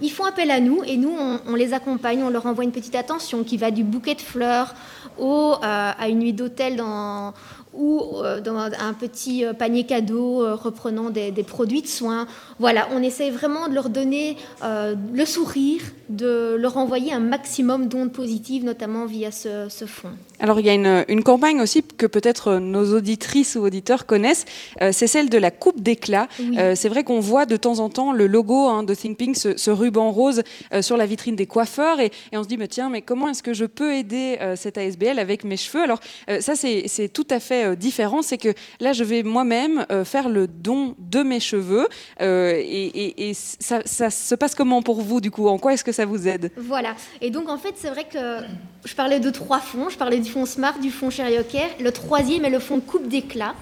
ils 0.00 0.10
font 0.10 0.24
appel 0.24 0.50
à 0.50 0.60
nous 0.60 0.82
et 0.84 0.96
nous, 0.96 1.14
on, 1.46 1.54
les 1.54 1.74
accompagne, 1.74 2.22
on 2.22 2.30
leur 2.30 2.46
envoie 2.46 2.64
une 2.64 2.72
petite 2.72 2.94
attention 2.94 3.44
qui 3.44 3.56
va 3.56 3.70
du 3.70 3.84
bouquet 3.84 4.14
de 4.14 4.20
fleurs 4.20 4.74
au, 5.18 5.54
euh, 5.54 5.56
à 5.62 6.08
une 6.08 6.20
nuit 6.20 6.32
d'hôtel 6.32 6.76
dans 6.76 7.34
ou 7.78 8.02
euh, 8.16 8.40
dans 8.40 8.58
un 8.58 8.92
petit 8.98 9.44
euh, 9.44 9.52
panier 9.52 9.84
cadeau 9.84 10.42
euh, 10.42 10.54
reprenant 10.54 11.10
des, 11.10 11.32
produits 11.46 11.82
de 11.82 11.86
soins. 11.86 12.26
Voilà, 12.58 12.88
on 12.92 13.02
essaie 13.02 13.30
vraiment 13.30 13.68
de 13.68 13.74
leur 13.74 13.88
donner 13.88 14.36
le 14.62 15.24
sourire, 15.24 15.80
de 16.08 16.56
leur 16.58 16.76
envoyer 16.76 17.12
un 17.12 17.20
maximum 17.20 17.86
d'ondes 17.86 18.12
positives, 18.12 18.64
notamment 18.64 19.06
via 19.06 19.30
ce, 19.30 19.68
fonds. 19.86 20.10
Alors 20.40 20.58
il 20.60 20.66
y 20.66 20.70
a 20.70 20.74
une, 20.74 21.22
campagne 21.22 21.60
aussi 21.60 21.82
que 21.82 22.06
peut-être 22.06 22.56
nos 22.56 22.94
auditrices 22.94 23.56
ou 23.56 23.60
auditeurs 23.64 24.06
connaissent, 24.06 24.44
c'est 24.80 25.06
celle 25.06 25.30
de 25.30 25.38
la 25.38 25.50
coupe 25.50 25.80
d'éclat. 25.80 26.26
c'est 26.74 26.88
vrai 26.88 27.04
qu'on 27.04 27.20
voit 27.20 27.46
de 27.46 27.56
temps 27.56 27.78
en 27.78 27.88
temps 27.88 28.12
le 28.12 28.26
logo 28.26 28.66
hein, 28.66 28.82
de 28.82 28.94
Think 28.94 29.16
Pink, 29.16 29.36
ce, 29.36 29.70
ruban 29.88 30.10
rose 30.10 30.42
sur 30.80 30.96
la 30.96 31.06
vitrine 31.06 31.36
des 31.36 31.46
coiffeurs, 31.46 32.00
et, 32.00 32.10
on 32.32 32.42
se 32.42 32.48
dit, 32.48 32.56
mais 32.56 32.68
tiens, 32.68 32.90
mais 32.90 33.02
comment 33.02 33.28
est-ce 33.28 33.42
que 33.42 33.54
je 33.54 33.64
peux 33.64 33.94
aider 33.94 34.38
cette 34.56 34.76
ASBL 34.76 35.18
avec 35.18 35.44
mes 35.44 35.56
cheveux? 35.56 35.82
Alors 35.82 36.00
ça, 36.40 36.54
c'est 36.54 37.08
tout 37.08 37.26
à 37.30 37.40
fait 37.40 37.64
euh, 37.64 37.76
différent, 37.76 38.22
c'est 38.22 38.38
que 38.38 38.54
là, 38.80 38.92
je 38.92 39.04
vais 39.04 39.22
moi-même 39.22 39.86
euh, 39.90 40.04
faire 40.04 40.28
le 40.28 40.46
don 40.46 40.94
de 40.98 41.22
mes 41.22 41.40
cheveux. 41.40 41.88
Euh, 42.20 42.52
et, 42.56 43.32
ça, 43.34 43.82
se 44.10 44.34
passe 44.34 44.54
comment 44.54 44.82
pour 44.82 45.00
vous, 45.00 45.20
du 45.20 45.30
coup? 45.30 45.48
En 45.48 45.58
quoi 45.58 45.72
est-ce 45.72 45.84
que 45.84 45.92
ça 45.92 46.06
vous 46.06 46.28
aide? 46.28 46.50
Voilà. 46.56 46.94
Et 47.20 47.30
donc, 47.30 47.48
en 47.48 47.58
fait, 47.58 47.74
c'est 47.76 47.90
vrai 47.90 48.04
que 48.04 48.44
je 48.84 48.94
parlais 48.94 49.20
de 49.20 49.30
trois 49.30 49.60
fonds. 49.60 49.88
Je 49.88 49.96
parlais 49.96 50.18
du 50.18 50.30
fonds 50.30 50.46
Smart, 50.46 50.78
du 50.78 50.90
fonds 50.90 51.10
Sherioker. 51.10 51.68
Le 51.80 51.92
troisième 51.92 52.44
est 52.44 52.50
le 52.50 52.58
fonds 52.58 52.80
Coupe 52.80 53.08
d'éclat. 53.08 53.54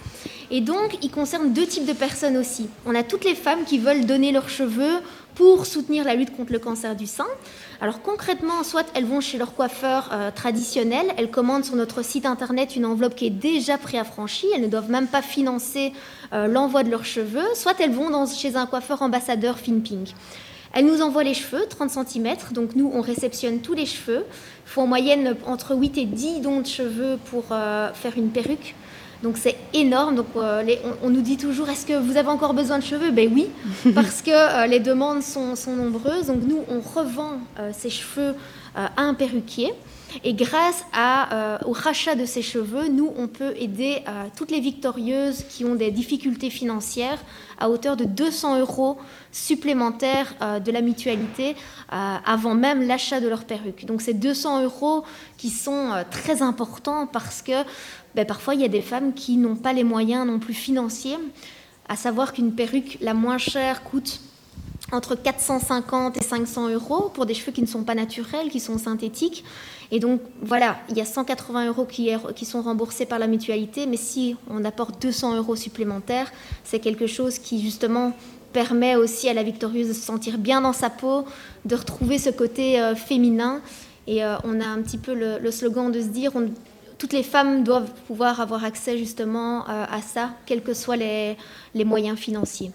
Et 0.50 0.60
donc, 0.60 0.98
il 1.02 1.10
concerne 1.10 1.52
deux 1.52 1.66
types 1.66 1.86
de 1.86 1.92
personnes 1.92 2.36
aussi. 2.36 2.68
On 2.84 2.94
a 2.94 3.02
toutes 3.02 3.24
les 3.24 3.34
femmes 3.34 3.64
qui 3.64 3.78
veulent 3.78 4.06
donner 4.06 4.30
leurs 4.30 4.48
cheveux 4.48 5.00
pour 5.36 5.66
soutenir 5.66 6.04
la 6.04 6.14
lutte 6.14 6.34
contre 6.34 6.52
le 6.52 6.58
cancer 6.58 6.96
du 6.96 7.06
sein. 7.06 7.26
Alors 7.80 8.00
concrètement, 8.00 8.64
soit 8.64 8.86
elles 8.94 9.04
vont 9.04 9.20
chez 9.20 9.38
leur 9.38 9.54
coiffeur 9.54 10.10
euh, 10.12 10.30
traditionnel, 10.30 11.06
elles 11.18 11.30
commandent 11.30 11.64
sur 11.64 11.76
notre 11.76 12.02
site 12.02 12.26
internet 12.26 12.74
une 12.74 12.86
enveloppe 12.86 13.14
qui 13.14 13.26
est 13.26 13.30
déjà 13.30 13.76
préaffranchie, 13.76 14.46
elles 14.54 14.62
ne 14.62 14.66
doivent 14.66 14.90
même 14.90 15.06
pas 15.06 15.22
financer 15.22 15.92
euh, 16.32 16.46
l'envoi 16.46 16.82
de 16.82 16.90
leurs 16.90 17.04
cheveux, 17.04 17.46
soit 17.54 17.78
elles 17.78 17.92
vont 17.92 18.06
chez 18.26 18.56
un 18.56 18.66
coiffeur 18.66 19.02
ambassadeur 19.02 19.58
FinPing. 19.58 20.06
Elles 20.72 20.86
nous 20.86 21.02
envoient 21.02 21.24
les 21.24 21.34
cheveux, 21.34 21.66
30 21.68 21.90
cm, 21.90 22.36
donc 22.52 22.74
nous 22.74 22.90
on 22.92 23.00
réceptionne 23.00 23.60
tous 23.60 23.74
les 23.74 23.86
cheveux. 23.86 24.24
Il 24.66 24.70
faut 24.70 24.82
en 24.82 24.86
moyenne 24.86 25.36
entre 25.46 25.76
8 25.76 25.98
et 25.98 26.04
10 26.06 26.40
dons 26.40 26.60
de 26.60 26.66
cheveux 26.66 27.18
pour 27.30 27.44
euh, 27.50 27.92
faire 27.92 28.12
une 28.16 28.30
perruque. 28.30 28.74
Donc 29.22 29.36
c'est 29.38 29.56
énorme. 29.72 30.16
Donc 30.16 30.26
euh, 30.36 30.62
on, 31.02 31.10
nous 31.10 31.20
dit 31.20 31.36
toujours 31.36 31.68
est-ce 31.68 31.86
que 31.86 31.98
vous 31.98 32.16
avez 32.16 32.28
encore 32.28 32.54
besoin 32.54 32.78
de 32.78 32.84
cheveux? 32.84 33.10
Ben 33.10 33.30
oui, 33.32 33.48
parce 33.94 34.22
que 34.22 34.30
euh, 34.30 34.66
les 34.66 34.80
demandes 34.80 35.22
sont, 35.22 35.54
nombreuses. 35.68 36.26
Donc 36.26 36.42
nous 36.46 36.64
on 36.68 36.80
revend 36.80 37.38
euh, 37.58 37.70
ces 37.76 37.90
cheveux 37.90 38.34
à 38.74 38.90
un 39.02 39.14
perruquier. 39.14 39.72
Et 40.24 40.34
grâce 40.34 40.84
au 41.66 41.72
rachat 41.72 42.14
de 42.14 42.24
ces 42.24 42.42
cheveux, 42.42 42.88
nous, 42.88 43.12
on 43.16 43.28
peut 43.28 43.54
aider 43.58 44.02
toutes 44.36 44.50
les 44.50 44.60
victorieuses 44.60 45.44
qui 45.48 45.64
ont 45.64 45.74
des 45.74 45.90
difficultés 45.90 46.50
financières 46.50 47.18
à 47.58 47.70
hauteur 47.70 47.96
de 47.96 48.04
200 48.04 48.60
euros 48.60 48.98
supplémentaires 49.32 50.34
de 50.64 50.70
la 50.70 50.80
mutualité 50.80 51.56
avant 51.90 52.54
même 52.54 52.86
l'achat 52.86 53.20
de 53.20 53.28
leur 53.28 53.44
perruque. 53.44 53.84
Donc 53.84 54.00
c'est 54.00 54.14
200 54.14 54.62
euros 54.62 55.04
qui 55.36 55.50
sont 55.50 55.90
très 56.10 56.42
importants 56.42 57.06
parce 57.06 57.42
que 57.42 57.64
ben, 58.14 58.24
parfois 58.24 58.54
il 58.54 58.60
y 58.60 58.64
a 58.64 58.68
des 58.68 58.82
femmes 58.82 59.12
qui 59.12 59.36
n'ont 59.36 59.56
pas 59.56 59.72
les 59.72 59.84
moyens 59.84 60.26
non 60.26 60.38
plus 60.38 60.54
financiers, 60.54 61.18
à 61.88 61.96
savoir 61.96 62.32
qu'une 62.32 62.54
perruque 62.54 62.98
la 63.00 63.14
moins 63.14 63.38
chère 63.38 63.84
coûte 63.84 64.20
entre 64.92 65.16
450 65.16 66.16
et 66.16 66.22
500 66.22 66.68
euros 66.70 67.10
pour 67.12 67.26
des 67.26 67.34
cheveux 67.34 67.52
qui 67.52 67.60
ne 67.60 67.66
sont 67.66 67.82
pas 67.82 67.94
naturels, 67.94 68.50
qui 68.50 68.60
sont 68.60 68.78
synthétiques. 68.78 69.44
Et 69.90 70.00
donc 70.00 70.20
voilà, 70.42 70.78
il 70.90 70.96
y 70.96 71.00
a 71.00 71.04
180 71.04 71.68
euros 71.68 71.84
qui, 71.84 72.10
sont 72.44 72.62
remboursés 72.62 73.06
par 73.06 73.18
la 73.18 73.26
mutualité, 73.26 73.86
mais 73.86 73.96
si 73.96 74.36
on 74.50 74.64
apporte 74.64 75.00
200 75.00 75.36
euros 75.36 75.56
supplémentaires, 75.56 76.32
c'est 76.64 76.80
quelque 76.80 77.06
chose 77.06 77.38
qui 77.38 77.62
justement 77.62 78.12
permet 78.52 78.96
aussi 78.96 79.28
à 79.28 79.34
la 79.34 79.42
victorieuse 79.42 79.88
de 79.88 79.92
se 79.92 80.00
sentir 80.00 80.38
bien 80.38 80.60
dans 80.60 80.72
sa 80.72 80.90
peau, 80.90 81.24
de 81.64 81.74
retrouver 81.74 82.18
ce 82.18 82.30
côté 82.30 82.80
euh, 82.80 82.94
féminin. 82.94 83.60
Et 84.06 84.24
euh, 84.24 84.36
on 84.44 84.60
a 84.60 84.66
un 84.66 84.80
petit 84.82 84.98
peu 84.98 85.14
le, 85.14 85.50
slogan 85.50 85.90
de 85.90 86.00
se 86.00 86.06
dire, 86.06 86.32
toutes 86.98 87.12
les 87.12 87.22
femmes 87.22 87.62
doivent 87.62 87.90
pouvoir 88.06 88.40
avoir 88.40 88.64
accès 88.64 88.96
justement 88.98 89.68
euh, 89.68 89.84
à 89.90 90.00
ça, 90.00 90.30
quels 90.46 90.62
que 90.62 90.74
soient 90.74 90.96
les, 90.96 91.36
moyens 91.84 92.18
financiers. 92.18 92.70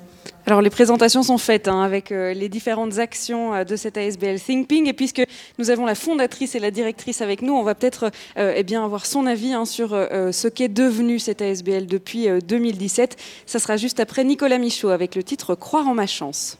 Alors 0.45 0.61
les 0.61 0.69
présentations 0.69 1.23
sont 1.23 1.37
faites 1.37 1.67
hein, 1.67 1.81
avec 1.81 2.11
euh, 2.11 2.33
les 2.33 2.49
différentes 2.49 2.99
actions 2.99 3.53
euh, 3.53 3.63
de 3.63 3.75
cette 3.75 3.97
ASBL 3.97 4.39
ThinkPing 4.39 4.87
et 4.87 4.93
puisque 4.93 5.23
nous 5.57 5.69
avons 5.69 5.85
la 5.85 5.95
fondatrice 5.95 6.55
et 6.55 6.59
la 6.59 6.71
directrice 6.71 7.21
avec 7.21 7.41
nous, 7.41 7.53
on 7.53 7.63
va 7.63 7.75
peut-être 7.75 8.11
eh 8.37 8.63
bien 8.63 8.83
avoir 8.83 9.05
son 9.05 9.25
avis 9.25 9.53
hein, 9.53 9.65
sur 9.65 9.89
ce 9.89 10.47
qu'est 10.47 10.67
devenu 10.67 11.19
cette 11.19 11.41
ASBL 11.41 11.85
depuis 11.85 12.27
2017. 12.41 13.17
Ça 13.45 13.59
sera 13.59 13.77
juste 13.77 13.99
après 13.99 14.23
Nicolas 14.23 14.57
Michaud 14.57 14.89
avec 14.89 15.15
le 15.15 15.23
titre 15.23 15.55
Croire 15.55 15.87
en 15.87 15.93
ma 15.93 16.07
chance. 16.07 16.57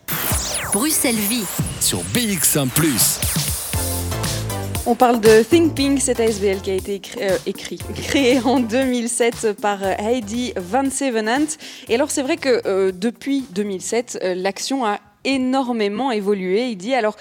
Bruxelles 0.73 1.15
Vie 1.15 1.45
sur 1.79 1.99
BX1⁇ 2.13 2.67
on 4.87 4.95
parle 4.95 5.19
de 5.19 5.43
ThinkPing, 5.43 5.99
cet 5.99 6.19
ASBL 6.19 6.61
qui 6.61 6.71
a 6.71 6.75
été 6.75 7.01
euh, 7.21 7.37
écrit, 7.45 7.77
créé 7.95 8.39
en 8.39 8.59
2007 8.59 9.53
par 9.61 9.83
euh, 9.83 9.93
Heidi 9.97 10.53
Van 10.55 10.89
Sevenant. 10.89 11.45
Et 11.87 11.95
alors 11.95 12.09
c'est 12.09 12.21
vrai 12.21 12.37
que 12.37 12.61
euh, 12.65 12.91
depuis 12.91 13.45
2007, 13.51 14.19
l'action 14.35 14.85
a 14.85 14.99
énormément 15.23 16.11
évolué. 16.11 16.69
Il 16.69 16.77
dit 16.77 16.95
alors 16.95 17.15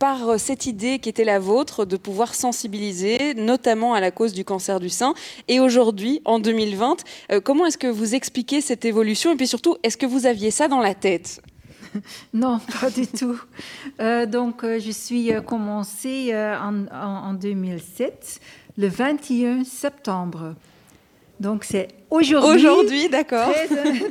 par 0.00 0.40
cette 0.40 0.66
idée 0.66 0.98
qui 0.98 1.08
était 1.08 1.24
la 1.24 1.38
vôtre 1.38 1.84
de 1.84 1.96
pouvoir 1.96 2.34
sensibiliser, 2.34 3.34
notamment 3.34 3.94
à 3.94 4.00
la 4.00 4.10
cause 4.10 4.32
du 4.32 4.44
cancer 4.44 4.80
du 4.80 4.88
sein. 4.88 5.14
Et 5.46 5.60
aujourd'hui, 5.60 6.20
en 6.24 6.40
2020, 6.40 7.04
comment 7.44 7.66
est-ce 7.66 7.78
que 7.78 7.86
vous 7.86 8.16
expliquez 8.16 8.60
cette 8.60 8.84
évolution? 8.84 9.32
Et 9.32 9.36
puis 9.36 9.46
surtout, 9.46 9.76
est-ce 9.84 9.96
que 9.96 10.06
vous 10.06 10.26
aviez 10.26 10.50
ça 10.50 10.66
dans 10.66 10.80
la 10.80 10.94
tête? 10.94 11.40
non, 12.34 12.60
pas 12.80 12.90
du 12.90 13.06
tout. 13.06 13.40
Euh, 14.00 14.26
donc, 14.26 14.64
euh, 14.64 14.78
je 14.78 14.90
suis 14.90 15.32
euh, 15.32 15.40
commencée 15.40 16.34
en, 16.34 17.34
2007, 17.34 18.40
le 18.78 18.88
21 18.88 19.64
septembre. 19.64 20.54
Donc, 21.40 21.64
c'est 21.64 21.88
aujourd'hui. 22.10 22.66
Aujourd'hui, 22.66 23.08
d'accord. 23.08 23.52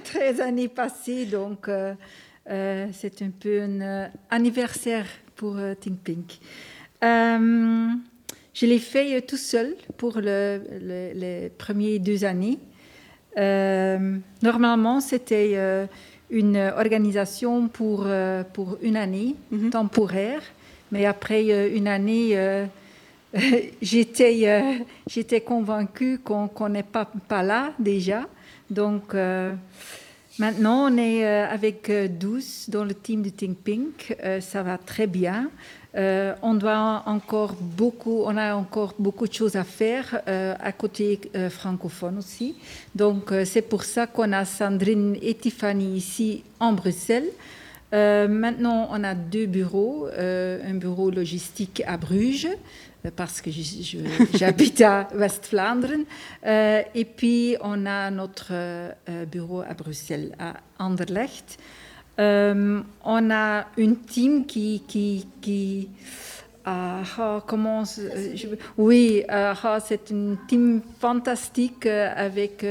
13, 0.04 0.42
années 0.42 0.68
passées, 0.68 1.26
donc 1.26 1.70
c'est 2.46 3.22
un 3.22 3.30
peu 3.40 3.62
un 3.62 4.10
anniversaire 4.30 5.06
pour 5.36 5.58
Think 5.80 6.00
Pink. 6.04 6.40
je 7.02 8.66
l'ai 8.66 8.80
fait 8.80 9.22
tout 9.22 9.38
seul 9.38 9.76
pour 9.98 10.20
les 10.20 11.52
premières 11.58 12.00
deux 12.02 12.26
années. 12.26 12.60
normalement, 14.42 15.00
c'était 15.00 15.88
une 16.34 16.58
organisation 16.58 17.68
pour, 17.68 18.04
euh, 18.08 18.44
pour 18.44 18.78
une 18.82 18.98
année 18.98 19.36
mhm. 19.52 19.70
temporaire. 19.70 20.42
Mais 20.92 21.06
après 21.06 21.46
euh, 21.50 21.76
une 21.76 21.88
année, 21.88 22.32
euh, 22.34 22.66
j'étais, 23.82 24.74
j'étais 25.08 25.42
convaincue 25.42 26.20
qu'on 26.20 26.70
n'est 26.70 26.84
pas, 26.84 27.10
pas 27.28 27.44
là 27.44 27.74
déjà. 27.80 28.28
Donc 28.70 29.14
maintenant, 30.40 30.92
on 30.92 30.98
est 30.98 31.26
avec 31.26 31.92
12 31.92 32.70
dans 32.70 32.84
le 32.84 32.94
team 32.94 33.22
de 33.22 33.30
Think 33.30 33.58
Pink. 33.58 34.16
ça 34.40 34.64
va 34.64 34.78
très 34.78 35.08
bien. 35.08 35.50
Euh, 35.96 36.34
on 36.42 36.56
doit 36.56 37.04
encore 37.06 37.54
beaucoup, 37.54 38.24
on 38.26 38.36
a 38.36 38.56
encore 38.56 38.96
beaucoup 38.98 39.28
de 39.28 39.34
choses 39.34 39.56
à 39.56 39.64
faire 39.64 40.22
euh, 40.28 40.56
à 40.60 40.72
côté 40.72 41.20
euh, 41.36 41.52
francophone 41.52 42.18
aussi. 42.18 42.56
Donc 42.96 43.32
c'est 43.46 43.62
pour 43.62 43.84
ça 43.84 44.08
qu'on 44.08 44.32
a 44.32 44.44
Sandrine 44.46 45.16
et 45.22 45.36
Tiffany 45.36 45.98
ici 45.98 46.44
en 46.60 46.74
Bruxelles 46.74 47.30
maintenant, 47.92 48.88
on 48.90 49.04
a 49.04 49.14
deux 49.14 49.46
bureaux. 49.46 50.08
un 50.18 50.74
bureau 50.74 51.12
logistique 51.12 51.84
à 51.86 51.96
Bruges, 51.96 52.48
parce 53.16 53.40
que 53.40 53.52
j'habite 54.34 54.82
à 54.82 55.08
West-Flandre. 55.14 55.92
et 56.44 57.06
puis, 57.06 57.56
on 57.62 57.86
a 57.86 58.10
notre 58.10 58.52
bureau 59.26 59.62
à 59.62 59.76
Bruxelles, 59.76 60.32
à 60.40 60.56
Anderlecht. 60.84 61.60
On 62.18 63.32
a 63.32 63.66
une 63.78 63.98
team 63.98 64.46
qui... 64.46 64.84
qui, 64.88 65.28
qui 65.42 65.90
ah, 66.66 67.04
comment 67.46 67.84
je, 67.84 68.48
oui, 68.78 69.24
ah, 69.28 69.80
c'est 69.86 70.12
une 70.12 70.38
team 70.48 70.82
fantastique 70.98 71.86
avec 71.86 72.66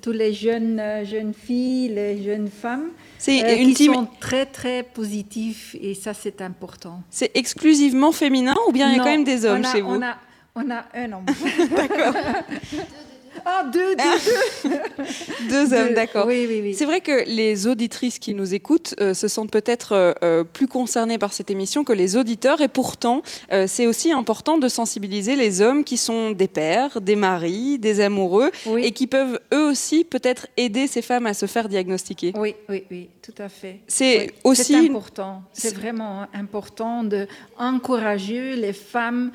toutes 0.00 0.16
les 0.16 0.32
jeunes, 0.32 0.80
jeunes 1.04 1.34
filles, 1.34 1.88
les 1.88 2.22
jeunes 2.22 2.48
femmes. 2.48 2.90
C'est 3.18 3.44
euh, 3.44 3.56
une 3.56 3.68
qui 3.68 3.74
team... 3.74 3.94
sont 3.94 4.08
très 4.20 4.46
très 4.46 4.82
positifs 4.82 5.76
et 5.80 5.94
ça 5.94 6.14
c'est 6.14 6.40
important. 6.40 7.02
C'est 7.10 7.30
exclusivement 7.34 8.12
féminin 8.12 8.54
ou 8.68 8.72
bien 8.72 8.90
il 8.90 8.96
y 8.96 9.00
a 9.00 9.02
quand 9.02 9.10
même 9.10 9.24
des 9.24 9.44
hommes 9.44 9.64
chez 9.64 9.80
vous? 9.80 9.94
on 9.94 10.02
a, 10.02 10.16
on 10.54 10.70
a 10.70 10.84
un 10.94 11.12
homme. 11.12 11.24
D'accord. 11.76 12.14
Ah, 13.46 13.64
deux, 13.64 13.94
deux, 13.94 14.70
deux. 14.70 15.48
deux 15.50 15.74
hommes, 15.74 15.94
d'accord. 15.94 16.26
Oui, 16.26 16.46
oui, 16.48 16.60
oui. 16.62 16.74
C'est 16.74 16.86
vrai 16.86 17.00
que 17.00 17.24
les 17.26 17.66
auditrices 17.66 18.18
qui 18.18 18.34
nous 18.34 18.54
écoutent 18.54 18.94
euh, 19.00 19.12
se 19.12 19.28
sentent 19.28 19.50
peut-être 19.50 19.92
euh, 19.92 20.12
euh, 20.22 20.44
plus 20.44 20.66
concernées 20.66 21.18
par 21.18 21.32
cette 21.32 21.50
émission 21.50 21.84
que 21.84 21.92
les 21.92 22.16
auditeurs, 22.16 22.60
et 22.60 22.68
pourtant, 22.68 23.22
c'est 23.66 23.86
aussi 23.86 24.12
important 24.12 24.58
de 24.58 24.68
sensibiliser 24.68 25.36
les 25.36 25.60
hommes 25.60 25.84
qui 25.84 25.96
sont 25.96 26.30
des 26.30 26.48
pères, 26.48 27.00
des 27.00 27.16
maris, 27.16 27.78
des 27.78 28.00
amoureux, 28.00 28.50
et 28.78 28.92
qui 28.92 29.06
peuvent 29.06 29.40
eux 29.52 29.70
aussi 29.70 30.04
peut-être 30.04 30.46
aider 30.56 30.86
ces 30.86 31.02
femmes 31.02 31.26
à 31.26 31.34
se 31.34 31.46
faire 31.46 31.68
diagnostiquer. 31.68 32.32
Oui, 32.36 32.54
oui, 32.68 32.84
oui, 32.90 33.10
tout 33.22 33.34
à 33.38 33.48
fait. 33.48 33.80
C'est 33.86 34.32
aussi 34.44 34.74
important. 34.74 35.42
C'est 35.52 35.74
vraiment 35.74 36.26
important 36.32 37.04
de 37.04 37.26
encourager 37.58 38.56
les 38.56 38.72
femmes 38.72 39.30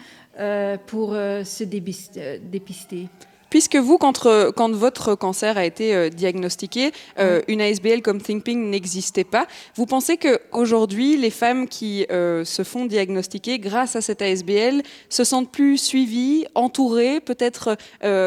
pour 0.87 1.13
se 1.13 1.63
dépister. 1.63 3.09
Puisque 3.49 3.75
vous, 3.75 3.97
quand, 3.97 4.25
euh, 4.25 4.51
quand, 4.51 4.71
votre 4.71 5.15
cancer 5.15 5.57
a 5.57 5.65
été 5.65 5.95
euh, 5.95 6.09
diagnostiqué, 6.09 6.91
euh, 7.17 7.41
une 7.47 7.61
ASBL 7.61 8.01
comme 8.01 8.21
ThinkPing 8.21 8.69
n'existait 8.69 9.23
pas. 9.23 9.47
Vous 9.75 9.85
pensez 9.85 10.17
qu'aujourd'hui, 10.17 11.17
les 11.17 11.31
femmes 11.31 11.67
qui 11.67 12.05
se 12.09 12.63
font 12.63 12.85
diagnostiquer 12.85 13.59
grâce 13.59 13.95
à 13.95 14.01
cette 14.01 14.21
ASBL 14.21 14.81
se 15.09 15.23
sentent 15.23 15.51
plus 15.51 15.77
suivies, 15.77 16.45
entourées, 16.55 17.19
peut-être 17.19 17.77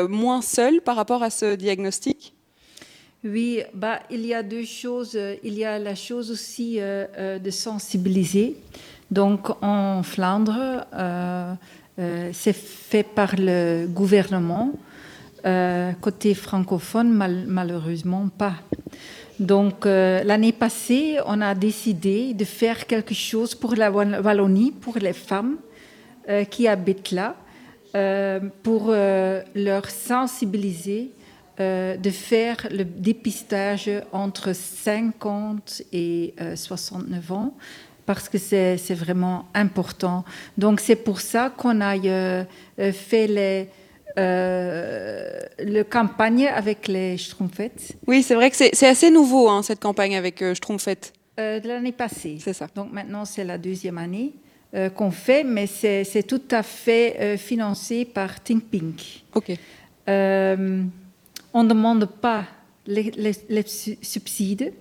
moins 0.09 0.43
seules 0.43 0.81
par 0.81 0.97
rapport 0.97 1.23
à 1.23 1.31
ce 1.31 1.55
diagnostic? 1.55 2.35
Oui, 3.25 3.61
bah, 3.75 4.01
il 4.11 4.27
y 4.27 4.35
a 4.35 4.43
deux 4.43 4.65
choses. 4.65 5.19
Il 5.43 5.55
y 5.55 5.65
a 5.65 5.79
la 5.79 5.95
chose 5.95 6.31
aussi 6.31 6.79
de 6.79 7.51
sensibiliser. 7.51 8.57
Donc 9.11 9.51
en 9.63 10.03
Flandre, 10.03 10.87
c'est 12.33 12.57
fait 12.57 13.05
par 13.05 13.35
le 13.37 13.87
gouvernement. 13.87 14.73
Euh, 15.45 15.91
côté 16.01 16.35
francophone, 16.35 17.13
malheureusement 17.49 18.29
pas. 18.29 18.55
Donc 19.41 19.87
euh, 19.87 20.23
l'année 20.23 20.53
passée, 20.53 21.19
on 21.27 21.41
a 21.41 21.57
décidé 21.57 22.33
de 22.33 22.45
faire 22.45 22.87
quelque 22.87 23.13
chose 23.13 23.53
pour 23.57 23.75
la 23.75 23.91
Wallonie, 23.91 24.71
pour 24.71 24.99
les 24.99 25.13
femmes 25.13 25.57
euh, 26.29 26.45
qui 26.45 26.69
habitent 26.69 27.11
là, 27.11 27.35
pour 28.63 28.91
leur 28.91 29.91
sensibiliser 29.91 31.11
de 31.59 32.11
faire 32.11 32.67
le 32.71 32.85
dépistage 32.85 33.91
entre 34.13 34.55
50 34.55 35.83
et 35.93 36.35
69 36.55 37.33
ans 37.33 37.55
parce 38.07 38.31
que 38.31 38.39
c'est 38.39 38.95
vraiment 38.95 39.45
important. 39.53 40.25
Donc 40.57 40.81
c'est 40.81 40.97
pour 40.97 41.21
ça 41.21 41.53
qu'on 41.55 41.83
a 41.83 41.97
fait 42.79 43.27
les 43.27 43.69
euh, 44.19 45.41
le 45.59 45.83
campagne 45.83 46.47
avec 46.49 46.89
les 46.89 47.17
Schtroumpfettes. 47.17 47.97
Oui, 48.07 48.23
c'est 48.23 48.35
vrai 48.35 48.51
que 48.51 48.57
c'est 48.57 48.87
assez 48.87 49.11
nouveau, 49.11 49.49
hein, 49.49 49.63
cette 49.63 49.81
campagne 49.81 50.17
avec 50.17 50.43
euh, 50.43 50.55
Schtroumpfettes. 50.55 51.13
Euh, 51.41 51.61
de 51.61 51.69
l'année 51.69 51.93
passée. 51.93 52.37
C'est 52.41 52.53
ça. 52.53 52.69
Donc 52.75 52.93
maintenant, 52.93 53.25
c'est 53.25 53.45
la 53.45 53.59
deuxième 53.59 53.99
année 53.99 54.33
euh, 54.75 54.91
qu'on 54.91 55.11
fait, 55.11 55.45
mais 55.45 55.67
c'est 55.67 56.27
tout 56.27 56.43
à 56.51 56.63
fait 56.63 57.37
financé 57.39 58.05
par 58.05 58.43
Think 58.43 58.65
Pink. 58.65 59.25
OK. 59.35 59.53
on 60.07 61.63
ne 61.63 61.69
demande 61.69 62.07
pas 62.07 62.45
les, 62.87 63.11
les 63.49 63.63
subsides. 63.67 64.73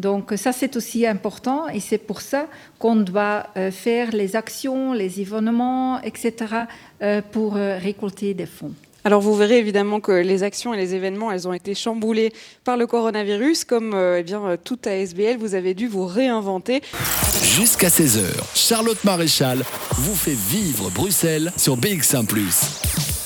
Donc 0.00 0.32
ça, 0.36 0.52
c'est 0.52 0.76
aussi 0.76 1.06
important 1.06 1.68
et 1.68 1.78
c'est 1.78 1.98
pour 1.98 2.22
ça 2.22 2.46
qu'on 2.78 2.96
doit 2.96 3.46
euh, 3.56 3.70
faire 3.70 4.12
les 4.12 4.34
actions, 4.34 4.94
les 4.94 5.20
événements, 5.20 6.00
etc., 6.00 6.32
euh, 7.02 7.20
pour 7.30 7.56
euh, 7.56 7.76
récolter 7.76 8.32
des 8.32 8.46
fonds. 8.46 8.72
Alors 9.04 9.20
vous 9.20 9.34
verrez 9.34 9.58
évidemment 9.58 10.00
que 10.00 10.12
les 10.12 10.42
actions 10.42 10.72
et 10.74 10.78
les 10.78 10.94
événements, 10.94 11.30
elles 11.32 11.46
ont 11.48 11.52
été 11.52 11.74
chamboulées 11.74 12.32
par 12.64 12.76
le 12.76 12.86
coronavirus. 12.86 13.64
Comme 13.64 13.94
eh 14.18 14.22
bien, 14.22 14.58
toute 14.62 14.86
ASBL, 14.86 15.36
vous 15.38 15.54
avez 15.54 15.72
dû 15.72 15.86
vous 15.86 16.04
réinventer. 16.04 16.82
Jusqu'à 17.42 17.88
16h, 17.88 18.24
Charlotte 18.54 19.02
Maréchal 19.04 19.64
vous 19.92 20.14
fait 20.14 20.36
vivre 20.36 20.90
Bruxelles 20.90 21.50
sur 21.56 21.78
BX1⁇ 21.78 22.26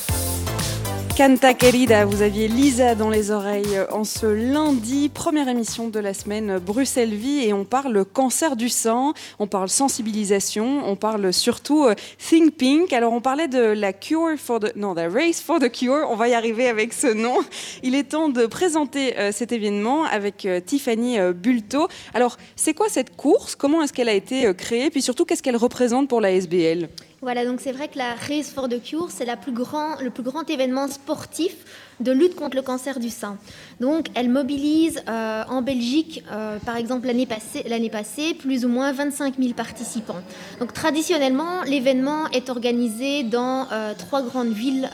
Canta 1.16 1.54
querida, 1.54 2.04
vous 2.04 2.22
aviez 2.22 2.48
Lisa 2.48 2.96
dans 2.96 3.08
les 3.08 3.30
oreilles 3.30 3.78
en 3.92 4.02
ce 4.02 4.26
lundi, 4.26 5.08
première 5.08 5.46
émission 5.46 5.88
de 5.88 6.00
la 6.00 6.12
semaine 6.12 6.58
Bruxelles 6.58 7.14
Vie. 7.14 7.44
Et 7.44 7.52
on 7.52 7.64
parle 7.64 8.04
cancer 8.04 8.56
du 8.56 8.68
sang, 8.68 9.14
on 9.38 9.46
parle 9.46 9.68
sensibilisation, 9.68 10.82
on 10.84 10.96
parle 10.96 11.32
surtout 11.32 11.84
euh, 11.84 11.94
Think 12.18 12.56
Pink. 12.56 12.92
Alors 12.92 13.12
on 13.12 13.20
parlait 13.20 13.46
de 13.46 13.60
la 13.60 13.92
cure 13.92 14.36
for 14.36 14.58
the 14.58 14.74
non, 14.74 14.96
the 14.96 15.06
race 15.08 15.40
for 15.40 15.60
the 15.60 15.70
cure, 15.70 16.04
on 16.10 16.16
va 16.16 16.26
y 16.26 16.34
arriver 16.34 16.66
avec 16.66 16.92
ce 16.92 17.06
nom. 17.06 17.36
Il 17.84 17.94
est 17.94 18.10
temps 18.10 18.28
de 18.28 18.46
présenter 18.46 19.16
euh, 19.16 19.30
cet 19.30 19.52
événement 19.52 20.02
avec 20.06 20.44
euh, 20.46 20.58
Tiffany 20.58 21.18
Bulto. 21.32 21.86
Alors, 22.12 22.38
c'est 22.56 22.74
quoi 22.74 22.88
cette 22.88 23.14
course? 23.14 23.54
Comment 23.54 23.82
est-ce 23.82 23.92
qu'elle 23.92 24.08
a 24.08 24.14
été 24.14 24.52
créée? 24.54 24.90
Puis 24.90 25.00
surtout, 25.00 25.24
qu'est-ce 25.24 25.44
qu'elle 25.44 25.56
représente 25.56 26.08
pour 26.08 26.20
la 26.20 26.32
SBL 26.32 26.88
voilà, 27.24 27.46
donc 27.46 27.60
c'est 27.62 27.72
vrai 27.72 27.88
que 27.88 27.96
la 27.96 28.14
Race 28.14 28.50
for 28.54 28.68
the 28.68 28.82
Cure, 28.82 29.08
c'est 29.10 29.24
le 29.24 30.10
plus 30.10 30.22
grand 30.22 30.50
événement 30.50 30.88
sportif 30.88 31.56
de 32.00 32.12
lutte 32.12 32.34
contre 32.34 32.54
le 32.54 32.60
cancer 32.60 33.00
du 33.00 33.08
sein. 33.08 33.38
Donc, 33.80 34.08
elle 34.14 34.28
mobilise 34.28 35.02
euh, 35.08 35.42
en 35.48 35.62
Belgique, 35.62 36.22
euh, 36.30 36.58
par 36.58 36.76
exemple 36.76 37.06
l'année 37.06 37.24
passée, 37.24 37.64
passée, 37.90 38.34
plus 38.34 38.66
ou 38.66 38.68
moins 38.68 38.92
25 38.92 39.36
000 39.38 39.54
participants. 39.54 40.20
Donc, 40.60 40.74
traditionnellement, 40.74 41.62
l'événement 41.62 42.28
est 42.28 42.50
organisé 42.50 43.22
dans 43.22 43.68
euh, 43.72 43.94
trois 43.98 44.20
grandes 44.20 44.52
villes 44.52 44.90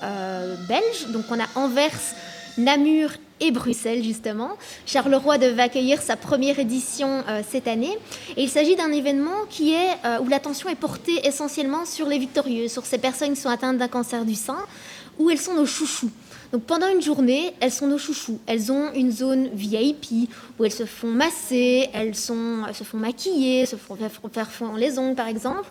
belges. 0.68 1.08
Donc, 1.12 1.24
on 1.30 1.40
a 1.40 1.46
Anvers, 1.56 2.14
Namur 2.58 3.10
et 3.40 3.50
Bruxelles 3.50 4.02
justement. 4.02 4.50
Charleroi 4.86 5.38
devait 5.38 5.62
accueillir 5.62 6.00
sa 6.02 6.16
première 6.16 6.58
édition 6.58 7.24
euh, 7.28 7.42
cette 7.48 7.68
année 7.68 7.96
et 8.36 8.42
il 8.42 8.48
s'agit 8.48 8.76
d'un 8.76 8.92
événement 8.92 9.46
qui 9.48 9.72
est 9.72 9.96
euh, 10.04 10.18
où 10.20 10.28
l'attention 10.28 10.68
est 10.68 10.76
portée 10.76 11.26
essentiellement 11.26 11.84
sur 11.84 12.06
les 12.06 12.18
victorieux, 12.18 12.68
sur 12.68 12.86
ces 12.86 12.98
personnes 12.98 13.34
qui 13.34 13.40
sont 13.40 13.48
atteintes 13.48 13.78
d'un 13.78 13.88
cancer 13.88 14.24
du 14.24 14.34
sein, 14.34 14.58
où 15.18 15.30
elles 15.30 15.38
sont 15.38 15.54
nos 15.54 15.66
chouchous. 15.66 16.10
Donc 16.52 16.64
pendant 16.64 16.88
une 16.88 17.00
journée, 17.00 17.54
elles 17.60 17.70
sont 17.70 17.86
nos 17.86 17.98
chouchous. 17.98 18.40
Elles 18.46 18.72
ont 18.72 18.92
une 18.94 19.12
zone 19.12 19.48
VIP 19.52 20.28
où 20.58 20.64
elles 20.64 20.72
se 20.72 20.84
font 20.84 21.08
masser, 21.08 21.88
elles, 21.92 22.16
sont, 22.16 22.64
elles 22.68 22.74
se 22.74 22.82
font 22.82 22.96
maquiller, 22.96 23.66
se 23.66 23.76
font 23.76 23.96
faire 23.96 24.50
les 24.76 24.98
ongles 24.98 25.14
par 25.14 25.28
exemple. 25.28 25.68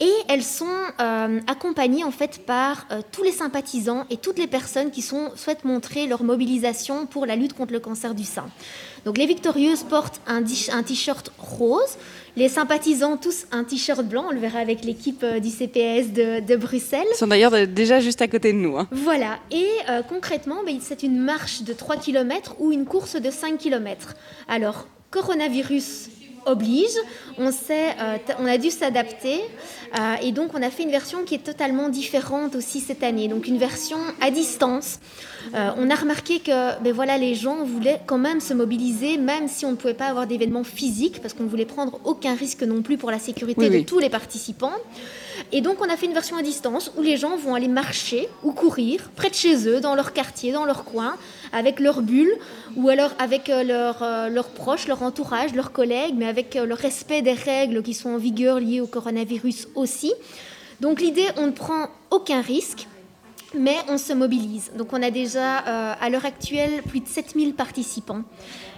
Et 0.00 0.12
elles 0.28 0.42
sont 0.42 0.66
euh, 1.00 1.40
accompagnées 1.46 2.02
en 2.02 2.10
fait 2.10 2.44
par 2.44 2.86
euh, 2.90 3.00
tous 3.12 3.22
les 3.22 3.30
sympathisants 3.30 4.06
et 4.10 4.16
toutes 4.16 4.38
les 4.38 4.48
personnes 4.48 4.90
qui 4.90 5.02
sont, 5.02 5.30
souhaitent 5.36 5.64
montrer 5.64 6.06
leur 6.06 6.24
mobilisation 6.24 7.06
pour 7.06 7.26
la 7.26 7.36
lutte 7.36 7.52
contre 7.52 7.72
le 7.72 7.80
cancer 7.80 8.14
du 8.14 8.24
sein. 8.24 8.46
Donc 9.04 9.18
les 9.18 9.26
victorieuses 9.26 9.84
portent 9.84 10.20
un, 10.26 10.42
t-shirt 10.42 11.30
rose, 11.38 11.96
les 12.36 12.48
sympathisants 12.48 13.16
tous 13.16 13.46
un 13.52 13.62
t-shirt 13.62 14.04
blanc, 14.04 14.26
on 14.30 14.32
le 14.32 14.40
verra 14.40 14.58
avec 14.58 14.84
l'équipe 14.84 15.22
euh, 15.22 15.38
du 15.38 15.50
CPS 15.50 16.12
de, 16.12 16.56
Bruxelles. 16.56 17.06
Ils 17.12 17.16
sont 17.16 17.28
d'ailleurs 17.28 17.68
déjà 17.68 18.00
juste 18.00 18.20
à 18.20 18.26
côté 18.26 18.52
de 18.52 18.58
nous. 18.58 18.76
Hein. 18.76 18.88
Voilà, 18.90 19.38
et 19.50 19.68
concrètement, 20.08 20.62
ben, 20.64 20.78
c'est 20.80 21.02
une 21.02 21.18
marche 21.18 21.62
de 21.62 21.72
3 21.72 21.96
km 21.96 22.56
ou 22.58 22.72
une 22.72 22.84
course 22.84 23.16
de 23.16 23.30
5 23.30 23.58
km. 23.58 24.14
Alors, 24.48 24.86
coronavirus 25.10 26.08
oblige. 26.46 26.96
On, 27.38 27.50
sait, 27.50 27.90
euh, 28.00 28.16
on 28.38 28.46
a 28.46 28.58
dû 28.58 28.70
s'adapter 28.70 29.40
euh, 29.98 30.14
et 30.22 30.32
donc 30.32 30.52
on 30.54 30.62
a 30.62 30.70
fait 30.70 30.82
une 30.82 30.90
version 30.90 31.24
qui 31.24 31.34
est 31.34 31.44
totalement 31.44 31.88
différente 31.88 32.54
aussi 32.54 32.80
cette 32.80 33.02
année. 33.02 33.28
Donc 33.28 33.46
une 33.46 33.58
version 33.58 33.98
à 34.20 34.30
distance. 34.30 35.00
Euh, 35.54 35.70
on 35.76 35.90
a 35.90 35.94
remarqué 35.94 36.40
que 36.40 36.80
ben 36.82 36.92
voilà, 36.92 37.18
les 37.18 37.34
gens 37.34 37.64
voulaient 37.64 38.00
quand 38.06 38.18
même 38.18 38.40
se 38.40 38.54
mobiliser, 38.54 39.18
même 39.18 39.48
si 39.48 39.66
on 39.66 39.72
ne 39.72 39.76
pouvait 39.76 39.94
pas 39.94 40.06
avoir 40.06 40.26
d'événements 40.26 40.64
physiques, 40.64 41.20
parce 41.20 41.34
qu'on 41.34 41.44
ne 41.44 41.48
voulait 41.48 41.66
prendre 41.66 42.00
aucun 42.04 42.34
risque 42.34 42.62
non 42.62 42.82
plus 42.82 42.96
pour 42.96 43.10
la 43.10 43.18
sécurité 43.18 43.68
de 43.68 43.80
tous 43.80 43.98
les 43.98 44.10
participants. 44.10 44.72
Et 45.52 45.60
donc 45.60 45.76
on 45.80 45.88
a 45.88 45.96
fait 45.96 46.06
une 46.06 46.14
version 46.14 46.36
à 46.36 46.42
distance 46.42 46.90
où 46.96 47.02
les 47.02 47.16
gens 47.16 47.36
vont 47.36 47.54
aller 47.54 47.68
marcher 47.68 48.28
ou 48.42 48.52
courir 48.52 49.10
près 49.14 49.30
de 49.30 49.34
chez 49.34 49.68
eux, 49.68 49.80
dans 49.80 49.94
leur 49.94 50.12
quartier, 50.12 50.52
dans 50.52 50.64
leur 50.64 50.84
coin, 50.84 51.16
avec 51.52 51.80
leur 51.80 52.02
bulle 52.02 52.32
ou 52.76 52.88
alors 52.88 53.12
avec 53.18 53.48
euh, 53.50 53.92
euh, 54.02 54.28
leurs 54.28 54.48
proches, 54.48 54.88
leur 54.88 55.02
entourage, 55.02 55.54
leurs 55.54 55.72
collègues, 55.72 56.14
mais 56.16 56.26
avec 56.26 56.56
euh, 56.56 56.66
le 56.66 56.74
respect 56.74 57.22
des 57.22 57.32
règles 57.32 57.82
qui 57.82 57.94
sont 57.94 58.10
en 58.10 58.18
vigueur 58.18 58.58
liées 58.58 58.80
au 58.80 58.86
coronavirus 58.86 59.68
aussi. 59.74 60.12
Donc 60.80 61.00
l'idée, 61.00 61.28
on 61.36 61.46
ne 61.46 61.52
prend 61.52 61.88
aucun 62.10 62.40
risque 62.40 62.86
mais 63.56 63.76
on 63.88 63.98
se 63.98 64.12
mobilise. 64.12 64.72
Donc 64.76 64.92
on 64.92 65.00
a 65.00 65.12
déjà 65.12 65.58
à 65.58 66.10
l'heure 66.10 66.24
actuelle 66.24 66.82
plus 66.82 66.98
de 66.98 67.06
7000 67.06 67.54
participants. 67.54 68.22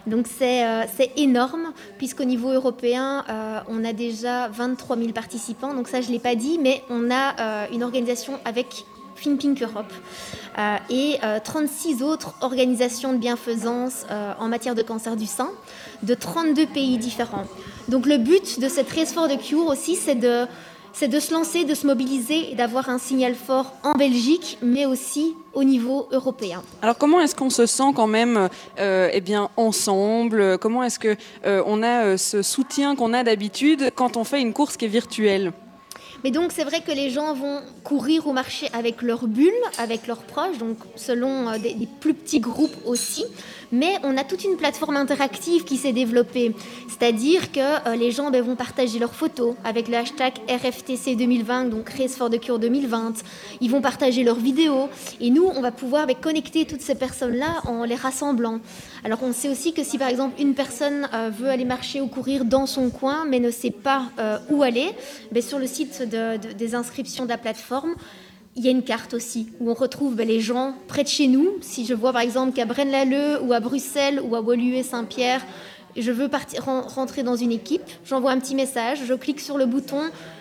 Donc 0.06 0.26
c'est 0.28 1.10
énorme, 1.16 1.72
puisqu'au 1.98 2.24
niveau 2.24 2.50
européen, 2.50 3.24
on 3.68 3.84
a 3.84 3.92
déjà 3.92 4.48
23 4.48 4.96
000 4.96 5.12
participants. 5.12 5.74
Donc 5.74 5.88
ça, 5.88 6.00
je 6.00 6.08
ne 6.08 6.12
l'ai 6.12 6.18
pas 6.18 6.34
dit, 6.34 6.58
mais 6.60 6.82
on 6.90 7.10
a 7.10 7.68
une 7.72 7.82
organisation 7.82 8.38
avec 8.44 8.84
FinPink 9.16 9.62
Europe 9.62 9.92
euh, 10.58 10.76
et 10.90 11.18
36 11.42 12.02
euh, 12.02 12.04
autres 12.04 12.34
organisations 12.42 13.12
de 13.12 13.18
bienfaisance 13.18 14.06
euh, 14.10 14.32
en 14.38 14.48
matière 14.48 14.74
de 14.74 14.82
cancer 14.82 15.16
du 15.16 15.26
sein 15.26 15.50
de 16.02 16.14
32 16.14 16.66
pays 16.66 16.98
différents. 16.98 17.46
Donc 17.88 18.06
le 18.06 18.18
but 18.18 18.60
de 18.60 18.68
cette 18.68 18.90
Race 18.90 19.12
for 19.12 19.28
Cure 19.38 19.66
aussi, 19.66 19.96
c'est 19.96 20.14
de, 20.14 20.46
c'est 20.98 21.08
de 21.08 21.20
se 21.20 21.34
lancer, 21.34 21.64
de 21.64 21.74
se 21.74 21.86
mobiliser 21.86 22.52
et 22.52 22.54
d'avoir 22.54 22.88
un 22.88 22.98
signal 22.98 23.34
fort 23.34 23.74
en 23.82 23.92
Belgique, 23.92 24.56
mais 24.62 24.86
aussi 24.86 25.34
au 25.52 25.62
niveau 25.62 26.08
européen. 26.10 26.62
Alors 26.80 26.96
comment 26.96 27.20
est-ce 27.20 27.34
qu'on 27.34 27.50
se 27.50 27.66
sent 27.66 27.92
quand 27.94 28.06
même 28.06 28.48
eh 28.78 29.20
bien, 29.20 29.50
ensemble? 29.58 30.56
Comment 30.58 30.82
est-ce 30.82 30.98
qu'on 30.98 31.16
on 31.44 31.82
a 31.82 32.16
ce 32.16 32.40
soutien 32.40 32.96
qu'on 32.96 33.12
a 33.12 33.24
d'habitude 33.24 33.90
quand 33.94 34.16
on 34.16 34.24
fait 34.24 34.40
une 34.40 34.54
course 34.54 34.78
qui 34.78 34.86
est 34.86 34.88
virtuelle? 34.88 35.52
Mais 36.24 36.30
donc 36.30 36.52
c'est 36.52 36.64
vrai 36.64 36.80
que 36.80 36.92
les 36.92 37.10
gens 37.10 37.34
vont 37.34 37.60
courir 37.84 38.26
ou 38.26 38.32
marcher 38.32 38.68
avec 38.72 39.02
leur 39.02 39.26
bulle, 39.26 39.52
avec 39.78 40.06
leurs 40.06 40.22
proches, 40.22 40.58
donc 40.58 40.78
selon 40.96 41.48
euh, 41.48 41.58
des, 41.58 41.76
plus 42.00 42.14
petits 42.14 42.40
groupes 42.40 42.76
aussi. 42.84 43.24
Mais 43.72 43.96
on 44.04 44.16
a 44.16 44.24
toute 44.24 44.44
une 44.44 44.56
plateforme 44.56 44.96
interactive 44.96 45.64
qui 45.64 45.76
s'est 45.76 45.92
développée. 45.92 46.54
C'est-à-dire 46.88 47.52
que 47.52 47.60
euh, 47.60 47.96
les 47.96 48.10
gens 48.10 48.30
ben, 48.30 48.42
vont 48.42 48.56
partager 48.56 48.98
leurs 48.98 49.14
photos 49.14 49.54
avec 49.64 49.88
le 49.88 49.96
hashtag 49.96 50.34
RFTC 50.48 51.16
2020, 51.16 51.66
donc 51.66 51.88
Race 51.90 52.18
Cure 52.40 52.58
2020. 52.58 53.22
Ils 53.60 53.70
vont 53.70 53.80
partager 53.80 54.24
leurs 54.24 54.38
vidéos. 54.38 54.88
Et 55.20 55.30
nous, 55.30 55.44
on 55.44 55.60
va 55.60 55.72
pouvoir 55.72 56.06
ben, 56.06 56.16
connecter 56.16 56.64
toutes 56.64 56.80
ces 56.80 56.94
personnes-là 56.94 57.62
en 57.66 57.84
les 57.84 57.94
rassemblant. 57.94 58.60
Alors 59.04 59.22
on 59.22 59.32
sait 59.32 59.48
aussi 59.48 59.72
que 59.72 59.84
si 59.84 59.98
par 59.98 60.08
exemple 60.08 60.40
une 60.40 60.54
personne 60.54 61.08
euh, 61.12 61.30
veut 61.36 61.48
aller 61.48 61.64
marcher 61.64 62.00
ou 62.00 62.06
courir 62.06 62.44
dans 62.44 62.66
son 62.66 62.90
coin, 62.90 63.24
mais 63.26 63.40
ne 63.40 63.50
sait 63.50 63.70
pas 63.70 64.06
où 64.50 64.62
aller, 64.62 64.90
ben, 65.32 65.42
sur 65.42 65.58
le 65.58 65.66
site 65.66 66.02
des 66.02 66.74
inscriptions 66.74 67.24
de 67.24 67.30
la 67.30 67.38
plateforme, 67.38 67.94
il 68.56 68.64
y 68.64 68.68
a 68.68 68.70
une 68.70 68.82
carte 68.82 69.14
aussi 69.14 69.48
où 69.60 69.70
on 69.70 69.74
retrouve 69.74 70.14
ben, 70.14 70.26
les 70.26 70.40
gens 70.40 70.74
près 70.88 71.02
de 71.02 71.08
chez 71.08 71.28
nous. 71.28 71.56
Si 71.60 71.84
je 71.84 71.94
vois 71.94 72.12
par 72.12 72.22
exemple 72.22 72.52
qu'à 72.52 72.64
Braine-l'Alleud 72.64 73.40
ou 73.42 73.52
à 73.52 73.60
Bruxelles 73.60 74.20
ou 74.22 74.34
à 74.34 74.40
Woluwe-Saint-Pierre, 74.40 75.42
je 75.96 76.10
veux 76.10 76.28
rentrer 76.58 77.22
dans 77.22 77.36
une 77.36 77.52
équipe, 77.52 77.82
j'envoie 78.04 78.30
un 78.30 78.38
petit 78.38 78.54
message, 78.54 78.98
je 79.06 79.14
clique 79.14 79.40
sur 79.40 79.56
le 79.56 79.66
bouton 79.66 80.00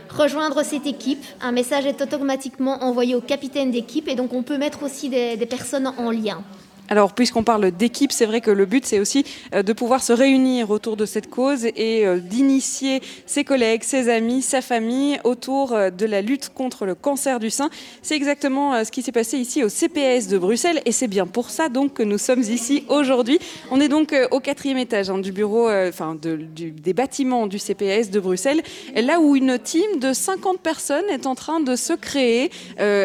rejoindre 0.10 0.64
cette 0.64 0.86
équipe. 0.86 1.24
Un 1.42 1.52
message 1.52 1.86
est 1.86 2.02
automatiquement 2.02 2.84
envoyé 2.84 3.16
au 3.16 3.22
capitaine 3.22 3.72
d'équipe 3.72 4.08
et 4.08 4.16
donc 4.16 4.34
on 4.34 4.44
peut 4.44 4.58
mettre 4.58 4.84
aussi 4.84 5.10
des 5.10 5.38
personnes 5.46 5.92
en 5.98 6.12
lien. 6.12 6.44
Alors, 6.88 7.14
puisqu'on 7.14 7.44
parle 7.44 7.72
d'équipe, 7.72 8.12
c'est 8.12 8.28
vrai 8.28 8.42
que 8.42 8.52
le 8.52 8.66
but, 8.66 8.86
c'est 8.86 9.00
aussi 9.00 9.26
euh, 9.54 9.64
de 9.64 9.74
pouvoir 9.74 10.04
se 10.04 10.14
réunir 10.14 10.70
autour 10.70 10.98
de 10.98 11.06
cette 11.06 11.30
cause 11.30 11.66
et 11.66 12.06
euh, 12.06 12.20
d'initier 12.20 13.02
ses 13.26 13.44
collègues, 13.44 13.84
ses 13.84 14.10
amis, 14.10 14.44
sa 14.44 14.62
famille 14.62 15.20
autour 15.24 15.74
euh, 15.74 15.90
de 15.90 16.06
la 16.06 16.22
lutte 16.22 16.50
contre 16.54 16.86
le 16.86 16.94
cancer 16.94 17.40
du 17.40 17.50
sein. 17.50 17.72
C'est 18.04 18.16
exactement 18.16 18.84
ce 18.84 18.92
qui 18.92 19.02
s'est 19.02 19.12
passé 19.12 19.38
ici 19.38 19.64
au 19.64 19.70
CPS 19.70 20.28
de 20.28 20.38
Bruxelles 20.38 20.82
et 20.86 20.92
c'est 20.92 21.08
bien 21.08 21.26
pour 21.26 21.50
ça 21.50 21.70
donc 21.70 21.94
que 21.94 22.04
nous 22.04 22.20
sommes 22.20 22.42
ici 22.42 22.84
aujourd'hui. 22.88 23.40
On 23.72 23.82
est 23.82 23.88
donc 23.88 24.14
au 24.32 24.40
quatrième 24.40 24.78
étage 24.78 25.10
hein, 25.10 25.18
du 25.18 25.32
bureau, 25.32 25.70
enfin 25.70 26.16
des 26.16 26.94
bâtiments 26.94 27.48
du 27.48 27.58
CPS 27.58 28.12
de 28.12 28.20
Bruxelles, 28.20 28.62
là 28.96 29.20
où 29.20 29.36
une 29.36 29.58
team 29.58 30.00
de 30.00 30.14
50 30.14 30.60
personnes 30.60 31.06
est 31.10 31.26
en 31.26 31.36
train 31.36 31.60
de 31.60 31.76
se 31.76 31.94
créer. 31.94 32.52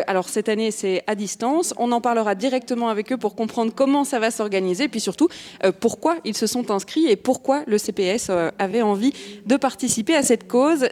alors 0.07 0.29
cette 0.29 0.49
année, 0.49 0.71
c'est 0.71 1.03
à 1.07 1.15
distance. 1.15 1.75
On 1.79 1.93
en 1.93 2.01
parlera 2.01 2.35
directement 2.35 2.89
avec 2.89 3.13
eux 3.13 3.17
pour 3.17 3.35
comprendre 3.35 3.70
comment 3.71 4.05
ça 4.05 4.19
va 4.19 4.31
s'organiser, 4.31 4.89
puis 4.89 5.01
surtout 5.01 5.29
euh, 5.65 5.73
pourquoi 5.73 6.17
ils 6.25 6.37
se 6.37 6.47
sont 6.47 6.71
inscrits 6.71 7.07
et 7.07 7.17
pourquoi 7.17 7.63
le 7.67 7.79
CPS 7.79 8.29
euh, 8.31 8.51
avait 8.59 8.83
envie 8.83 9.13
de 9.47 9.57
participer 9.57 10.15
à 10.15 10.23
cette 10.23 10.49
cause. 10.49 10.89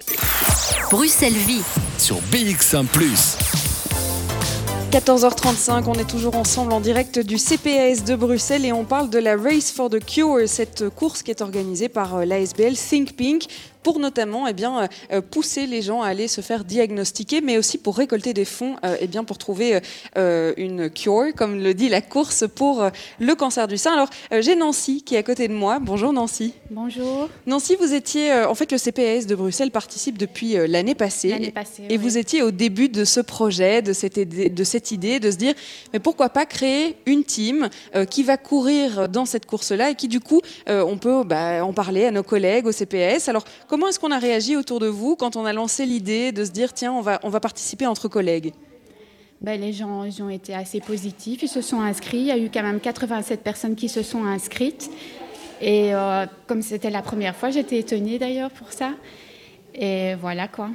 Bruxelles 0.91 1.33
Vie. 1.33 1.63
Sur 1.99 2.17
BX1⁇ 2.33 2.85
14h35, 4.91 5.85
on 5.87 5.93
est 5.95 6.09
toujours 6.09 6.35
ensemble 6.35 6.73
en 6.73 6.81
direct 6.81 7.19
du 7.19 7.37
CPS 7.37 8.05
de 8.05 8.17
Bruxelles 8.17 8.65
et 8.65 8.73
on 8.73 8.87
parle 8.87 9.11
de 9.11 9.19
la 9.19 9.37
Race 9.37 9.71
for 9.71 9.91
the 9.91 10.03
Cure, 10.03 10.39
cette 10.47 10.89
course 10.89 11.23
qui 11.23 11.31
est 11.31 11.43
organisée 11.43 11.91
par 11.91 12.17
euh, 12.17 12.25
l'ASBL 12.25 12.75
Think 12.75 13.15
Pink 13.15 13.49
pour 13.89 14.01
notamment 14.01 14.47
eh 14.47 14.53
bien, 14.53 14.81
euh, 14.81 14.87
euh, 15.13 15.21
pousser 15.23 15.67
les 15.67 15.81
gens 15.81 16.03
à 16.03 16.09
aller 16.09 16.29
se 16.29 16.43
faire 16.43 16.63
diagnostiquer, 16.63 17.41
mais 17.41 17.57
aussi 17.57 17.79
pour 17.79 17.97
récolter 17.97 18.35
des 18.35 18.45
fonds 18.45 18.77
euh, 18.85 18.99
eh 19.01 19.07
bien, 19.07 19.25
pour 19.25 19.39
trouver 19.39 19.81
une 20.15 20.91
cure, 20.91 21.35
comme 21.35 21.63
le 21.63 21.73
dit 21.73 21.89
la 21.89 22.03
course, 22.03 22.45
pour 22.55 22.87
le 23.19 23.35
cancer 23.35 23.67
du 23.67 23.79
sein. 23.79 23.93
Alors, 23.93 24.11
j'ai 24.41 24.57
Nancy 24.57 25.03
qui 25.03 25.15
est 25.15 25.19
à 25.19 25.23
côté 25.23 25.49
de 25.49 25.55
moi. 25.55 25.79
Bonjour 25.79 26.13
Nancy. 26.13 26.53
Bonjour. 26.71 27.31
Nancy, 27.47 27.77
vous 27.81 27.95
étiez, 27.95 28.33
en 28.33 28.55
fait, 28.55 28.73
le 28.73 28.79
CPS 28.79 29.27
de 29.27 29.35
Bruxelles 29.35 29.71
participe 29.71 30.19
depuis 30.19 30.57
l'année 30.69 30.95
passée. 30.95 31.31
L'année 31.31 31.51
passée. 31.51 31.85
Et 31.89 31.97
vous 31.97 32.19
étiez 32.19 32.43
au 32.43 32.51
début 32.51 32.89
de 32.89 33.05
ce 33.05 33.21
projet, 33.21 33.81
de 33.81 33.93
cette, 33.93 34.17
idée, 34.17 34.51
de 34.51 34.65
cette 34.65 34.91
idée 34.91 35.21
de 35.21 35.31
se 35.31 35.37
dire, 35.37 35.55
mais 35.93 36.01
pourquoi 36.01 36.29
pas 36.29 36.47
créer 36.47 36.97
une 37.07 37.25
team 37.25 37.69
qui 38.11 38.23
va 38.23 38.37
courir 38.37 39.09
dans 39.09 39.25
cette 39.25 39.47
course-là 39.47 39.91
et 39.91 39.95
qui, 39.95 40.09
du 40.09 40.21
coup, 40.21 40.43
on 40.67 40.99
peut 40.99 41.23
bah, 41.25 41.65
en 41.65 41.73
parler 41.73 42.07
à 42.07 42.11
nos 42.11 42.25
collègues 42.25 42.67
au 42.67 42.73
CPS. 42.73 43.29
Alors, 43.29 43.45
Comment 43.78 43.78
est-ce 43.87 44.01
qu'on 44.01 44.11
a 44.11 44.19
réagi 44.19 44.57
autour 44.57 44.81
de 44.81 44.89
vous 44.89 45.15
quand 45.15 45.37
on 45.37 45.45
a 45.45 45.53
lancé 45.53 45.87
l'idée 45.87 46.33
de 46.33 46.45
se 46.45 46.51
dire 46.51 46.73
tiens, 46.73 46.93
on 46.93 47.01
va, 47.01 47.21
on 47.23 47.29
va 47.29 47.39
participer 47.39 47.87
entre 47.87 48.09
collègues? 48.09 48.53
Ben, 49.41 49.61
les 49.61 49.73
gens 49.73 50.03
ils 50.03 50.21
ont 50.21 50.29
été 50.29 50.53
assez 50.55 50.81
positifs, 50.81 51.43
ils 51.43 51.49
se 51.49 51.61
sont 51.61 51.81
inscrits. 51.81 52.19
Il 52.19 52.27
y 52.27 52.33
a 52.33 52.39
eu 52.39 52.51
quand 52.53 52.63
même 52.63 52.81
87 52.81 53.43
personnes 53.43 53.77
qui 53.77 53.89
se 53.89 54.03
sont 54.03 54.25
inscrites. 54.25 54.91
Et 55.61 55.95
euh, 55.95 56.27
comme 56.47 56.63
c'était 56.63 56.91
la 56.91 57.03
première 57.03 57.37
fois, 57.37 57.51
j'étais 57.51 57.79
étonnée 57.79 58.19
d'ailleurs 58.19 58.51
pour 58.51 58.73
ça. 58.73 58.95
Et 59.75 60.15
voilà 60.17 60.49
quoi. 60.49 60.71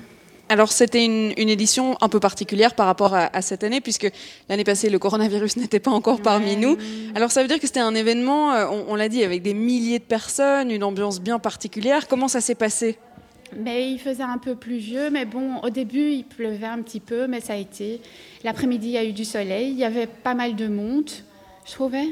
Alors 0.49 0.71
c'était 0.71 1.03
une, 1.05 1.31
édition 1.49 1.97
un 2.01 2.09
peu 2.09 2.19
particulière 2.19 2.75
par 2.75 2.85
rapport 2.85 3.13
à, 3.15 3.41
cette 3.41 3.63
année, 3.63 3.81
puisque 3.81 4.11
l'année 4.49 4.63
passée, 4.63 4.89
le 4.89 4.99
coronavirus 4.99 5.57
n'était 5.57 5.79
pas 5.79 5.91
encore 5.91 6.21
parmi 6.21 6.55
nous. 6.57 6.77
Alors 7.15 7.31
ça 7.31 7.41
veut 7.41 7.47
dire 7.47 7.59
que 7.59 7.67
c'était 7.67 7.79
un 7.79 7.95
événement, 7.95 8.53
euh, 8.53 8.67
on, 8.87 8.95
l'a 8.95 9.09
dit, 9.09 9.23
avec 9.23 9.41
des 9.41 9.53
milliers 9.53 9.99
de 9.99 10.03
personnes, 10.03 10.69
une 10.69 10.83
ambiance 10.83 11.21
bien 11.21 11.39
particulière. 11.39 12.07
Comment 12.07 12.27
ça 12.27 12.41
s'est 12.41 12.55
passé? 12.55 12.97
Mais 13.55 13.91
il 13.91 13.99
faisait 13.99 14.23
un 14.23 14.37
peu 14.37 14.55
pluvieux, 14.55 15.09
mais 15.09 15.25
bon, 15.25 15.59
au 15.61 15.69
début, 15.69 16.11
il 16.11 16.23
pleuvait 16.23 16.67
un 16.67 16.81
petit 16.81 16.99
peu, 16.99 17.27
mais 17.27 17.39
ça 17.39 17.53
a 17.53 17.57
été. 17.57 18.01
L'après-midi, 18.43 18.87
il 18.87 18.93
y 18.93 18.97
a 18.97 19.05
eu 19.05 19.13
du 19.13 19.25
soleil, 19.25 19.71
il 19.71 19.77
y 19.77 19.83
avait 19.83 20.07
pas 20.07 20.33
mal 20.33 20.55
de 20.55 20.67
monde, 20.67 21.09
je 21.65 21.71
trouvais. 21.71 22.07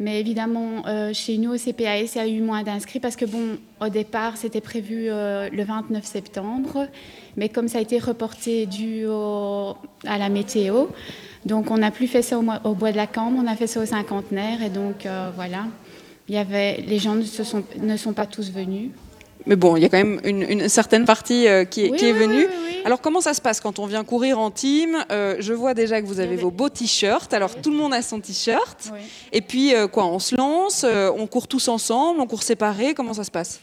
Mais 0.00 0.18
évidemment, 0.18 0.86
euh, 0.86 1.12
chez 1.12 1.38
nous, 1.38 1.54
au 1.54 1.56
CPAS, 1.56 2.14
il 2.14 2.16
y 2.16 2.18
a 2.18 2.26
eu 2.26 2.40
moins 2.40 2.62
d'inscrits 2.62 3.00
parce 3.00 3.16
que, 3.16 3.26
bon, 3.26 3.58
au 3.80 3.88
départ, 3.88 4.36
c'était 4.36 4.62
prévu 4.62 5.04
euh, 5.08 5.48
le 5.52 5.62
29 5.62 6.04
septembre. 6.04 6.88
Mais 7.36 7.48
comme 7.48 7.68
ça 7.68 7.78
a 7.78 7.80
été 7.82 7.98
reporté 7.98 8.66
dû 8.66 9.04
à 9.06 10.18
la 10.18 10.28
météo, 10.30 10.86
donc 11.46 11.70
on 11.70 11.78
n'a 11.78 11.90
plus 11.90 12.06
fait 12.06 12.22
ça 12.22 12.38
au, 12.38 12.74
Bois 12.74 12.92
de 12.92 12.96
la 12.96 13.06
Cambre, 13.06 13.40
on 13.42 13.46
a 13.46 13.56
fait 13.56 13.66
ça 13.66 13.80
au 13.80 13.86
cinquantenaire. 13.86 14.62
Et 14.62 14.70
donc, 14.70 15.06
euh, 15.06 15.30
voilà, 15.34 15.66
il 16.28 16.34
y 16.34 16.38
avait, 16.38 16.82
les 16.86 16.98
gens 16.98 17.14
ne, 17.14 17.22
sont, 17.22 17.62
ne 17.80 17.96
sont 17.96 18.12
pas 18.12 18.26
tous 18.26 18.50
venus. 18.52 18.90
Mais 19.46 19.56
bon, 19.56 19.76
il 19.76 19.82
y 19.82 19.86
a 19.86 19.88
quand 19.88 19.98
même 19.98 20.20
une, 20.24 20.68
certaine 20.68 21.04
partie 21.04 21.46
qui, 21.70 21.84
est, 21.84 21.90
qui 21.96 22.04
est 22.06 22.12
venue. 22.12 22.46
Alors 22.84 23.00
comment 23.00 23.20
ça 23.20 23.34
se 23.34 23.40
passe 23.40 23.60
quand 23.60 23.78
on 23.78 23.86
vient 23.86 24.04
courir 24.04 24.38
en 24.38 24.50
team 24.50 24.96
euh, 25.10 25.36
Je 25.38 25.52
vois 25.52 25.74
déjà 25.74 26.00
que 26.00 26.06
vous 26.06 26.20
avez 26.20 26.36
vos 26.36 26.50
beaux 26.50 26.68
t-shirts. 26.68 27.32
Alors 27.34 27.54
tout 27.60 27.70
le 27.70 27.76
monde 27.76 27.92
a 27.92 28.02
son 28.02 28.20
t-shirt. 28.20 28.92
Et 29.32 29.42
puis 29.42 29.74
euh, 29.74 29.86
quoi 29.86 30.06
On 30.06 30.18
se 30.18 30.34
lance, 30.36 30.84
euh, 30.84 31.10
on 31.16 31.26
court 31.26 31.46
tous 31.46 31.68
ensemble, 31.68 32.20
on 32.20 32.26
court 32.26 32.42
séparés. 32.42 32.94
Comment 32.94 33.14
ça 33.14 33.24
se 33.24 33.30
passe? 33.30 33.60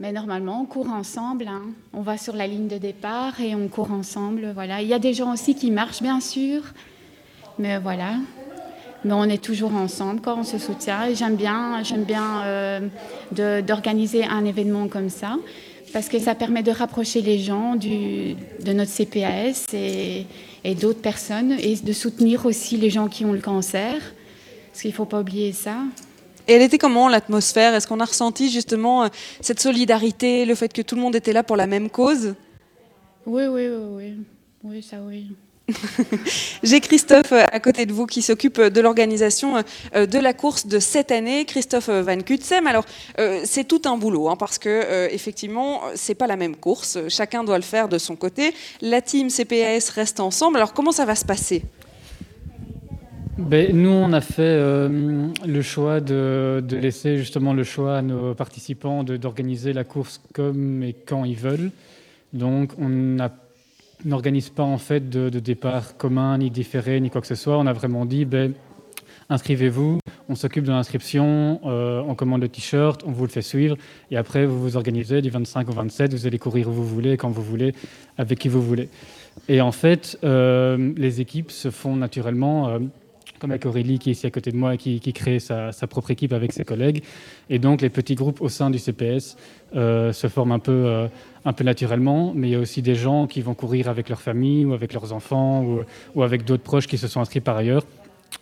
Mais 0.00 0.12
normalement, 0.12 0.62
on 0.62 0.66
court 0.66 0.90
ensemble. 0.90 1.48
Hein. 1.48 1.62
On 1.92 2.00
va 2.00 2.18
sur 2.18 2.34
la 2.34 2.46
ligne 2.46 2.68
de 2.68 2.78
départ 2.78 3.40
et 3.40 3.54
on 3.54 3.68
court 3.68 3.92
ensemble. 3.92 4.52
Voilà. 4.54 4.80
Il 4.80 4.88
y 4.88 4.94
a 4.94 4.98
des 4.98 5.14
gens 5.14 5.32
aussi 5.32 5.54
qui 5.54 5.70
marchent, 5.70 6.02
bien 6.02 6.20
sûr. 6.20 6.62
Mais 7.58 7.78
voilà. 7.78 8.16
Mais 9.04 9.12
on 9.12 9.24
est 9.24 9.42
toujours 9.42 9.74
ensemble 9.74 10.20
quand 10.20 10.38
on 10.38 10.44
se 10.44 10.58
soutient. 10.58 11.12
J'aime 11.14 11.36
bien, 11.36 11.82
j'aime 11.82 12.04
bien 12.04 12.80
d'organiser 13.32 14.24
un 14.24 14.44
événement 14.44 14.88
comme 14.88 15.10
ça 15.10 15.36
parce 15.92 16.08
que 16.08 16.18
ça 16.18 16.34
permet 16.34 16.62
de 16.62 16.72
rapprocher 16.72 17.22
les 17.22 17.38
gens 17.38 17.76
du, 17.76 18.34
de 18.64 18.72
notre 18.72 18.90
CPAS 18.92 19.72
et, 19.72 20.26
et 20.64 20.74
d'autres 20.74 21.00
personnes 21.00 21.52
et 21.52 21.76
de 21.76 21.92
soutenir 21.92 22.44
aussi 22.44 22.76
les 22.76 22.90
gens 22.90 23.08
qui 23.08 23.24
ont 23.24 23.32
le 23.32 23.40
cancer, 23.40 23.94
parce 24.68 24.82
qu'il 24.82 24.90
ne 24.90 24.96
faut 24.96 25.04
pas 25.04 25.20
oublier 25.20 25.52
ça. 25.52 25.78
Et 26.48 26.52
elle 26.52 26.62
était 26.62 26.78
comment 26.78 27.08
l'atmosphère? 27.08 27.74
Est-ce 27.74 27.86
qu'on 27.86 28.00
a 28.00 28.04
ressenti 28.04 28.50
justement 28.50 29.04
euh, 29.04 29.08
cette 29.40 29.60
solidarité, 29.60 30.44
le 30.44 30.54
fait 30.54 30.72
que 30.72 30.82
tout 30.82 30.96
le 30.96 31.00
monde 31.00 31.16
était 31.16 31.32
là 31.32 31.42
pour 31.42 31.56
la 31.56 31.66
même 31.66 31.88
cause? 31.88 32.34
Oui, 33.24 33.44
oui, 33.46 33.68
oui. 33.68 33.86
oui. 33.96 34.14
Oui, 34.64 34.82
ça 34.82 34.96
oui. 35.00 35.28
J'ai 36.62 36.80
Christophe 36.80 37.32
euh, 37.32 37.44
à 37.50 37.60
côté 37.60 37.86
de 37.86 37.92
vous 37.92 38.06
qui 38.06 38.22
s'occupe 38.22 38.60
de 38.60 38.80
l'organisation 38.80 39.56
euh, 39.94 40.06
de 40.06 40.18
la 40.18 40.32
course 40.32 40.66
de 40.66 40.78
cette 40.78 41.10
année, 41.10 41.44
Christophe 41.44 41.88
Van 41.88 42.18
Kutsem. 42.18 42.66
Alors 42.66 42.84
euh, 43.18 43.40
c'est 43.44 43.64
tout 43.64 43.82
un 43.86 43.96
boulot 43.96 44.28
hein, 44.28 44.36
parce 44.36 44.58
que 44.58 45.08
effectivement 45.12 45.82
c'est 45.94 46.14
pas 46.14 46.26
la 46.26 46.36
même 46.36 46.56
course, 46.56 46.98
chacun 47.08 47.42
doit 47.44 47.58
le 47.58 47.64
faire 47.64 47.88
de 47.88 47.98
son 47.98 48.16
côté. 48.16 48.54
La 48.80 49.00
team 49.00 49.28
CPAS 49.28 49.90
reste 49.94 50.20
ensemble. 50.20 50.56
Alors 50.56 50.72
comment 50.72 50.92
ça 50.92 51.04
va 51.04 51.14
se 51.14 51.24
passer? 51.24 51.62
Ben, 53.38 53.76
nous, 53.76 53.90
on 53.90 54.14
a 54.14 54.22
fait 54.22 54.58
le 54.58 55.60
choix 55.60 56.00
de, 56.00 56.64
de, 56.66 56.76
laisser 56.76 57.18
justement 57.18 57.52
le 57.52 57.64
choix 57.64 57.98
à 57.98 58.02
nos 58.02 58.34
participants 58.34 59.04
d'organiser 59.04 59.74
la 59.74 59.84
course 59.84 60.22
comme 60.32 60.82
et 60.82 60.94
quand 60.94 61.24
ils 61.24 61.36
veulent. 61.36 61.70
Donc, 62.32 62.70
on 62.78 62.88
n'a 62.88 63.30
n'organise 64.06 64.48
pas 64.48 64.62
en 64.62 64.78
fait 64.78 65.08
de, 65.10 65.28
départ 65.40 65.96
commun, 65.96 66.38
ni 66.38 66.50
différé, 66.50 67.00
ni 67.00 67.10
quoi 67.10 67.20
que 67.20 67.26
ce 67.26 67.34
soit. 67.34 67.58
On 67.58 67.66
a 67.66 67.72
vraiment 67.72 68.06
dit, 68.06 68.24
ben, 68.24 68.52
inscrivez-vous, 69.28 69.98
on 70.28 70.34
s'occupe 70.34 70.64
de 70.64 70.70
l'inscription, 70.70 71.60
euh, 71.64 72.02
on 72.06 72.14
commande 72.14 72.40
le 72.40 72.48
t-shirt, 72.48 73.02
on 73.06 73.12
vous 73.12 73.24
le 73.24 73.30
fait 73.30 73.42
suivre, 73.42 73.76
et 74.10 74.16
après 74.16 74.46
vous 74.46 74.60
vous 74.60 74.76
organisez 74.76 75.22
du 75.22 75.30
25 75.30 75.68
au 75.68 75.72
27, 75.72 76.14
vous 76.14 76.26
allez 76.26 76.38
courir 76.38 76.68
où 76.68 76.72
vous 76.72 76.86
voulez, 76.86 77.16
quand 77.16 77.30
vous 77.30 77.42
voulez, 77.42 77.74
avec 78.18 78.38
qui 78.38 78.48
vous 78.48 78.62
voulez. 78.62 78.88
Et 79.48 79.60
en 79.60 79.72
fait, 79.72 80.18
euh, 80.24 80.92
les 80.96 81.20
équipes 81.20 81.50
se 81.50 81.70
font 81.70 81.96
naturellement. 81.96 82.68
Euh, 82.68 82.78
comme 83.38 83.50
avec 83.50 83.66
Aurélie 83.66 83.98
qui 83.98 84.10
est 84.10 84.12
ici 84.12 84.26
à 84.26 84.30
côté 84.30 84.50
de 84.50 84.56
moi 84.56 84.74
et 84.74 84.78
qui, 84.78 85.12
crée 85.12 85.38
sa, 85.38 85.72
propre 85.88 86.10
équipe 86.10 86.32
avec 86.32 86.52
ses 86.52 86.64
collègues. 86.64 87.02
Et 87.50 87.58
donc 87.58 87.80
les 87.80 87.90
petits 87.90 88.14
groupes 88.14 88.40
au 88.40 88.48
sein 88.48 88.70
du 88.70 88.78
CPS 88.78 89.36
euh, 89.74 90.12
se 90.12 90.28
forment 90.28 90.52
un 90.52 90.58
peu, 90.58 90.72
euh, 90.72 91.08
un 91.44 91.52
peu 91.52 91.64
naturellement, 91.64 92.32
mais 92.34 92.48
il 92.48 92.52
y 92.52 92.54
a 92.54 92.58
aussi 92.58 92.82
des 92.82 92.94
gens 92.94 93.26
qui 93.26 93.40
vont 93.42 93.54
courir 93.54 93.88
avec 93.88 94.08
leur 94.08 94.20
famille 94.20 94.64
ou 94.64 94.72
avec 94.72 94.92
leurs 94.92 95.12
enfants 95.12 95.64
ou, 96.14 96.22
avec 96.22 96.44
d'autres 96.44 96.62
proches 96.62 96.86
qui 96.86 96.98
se 96.98 97.08
sont 97.08 97.20
inscrits 97.20 97.40
par 97.40 97.56
ailleurs. 97.56 97.84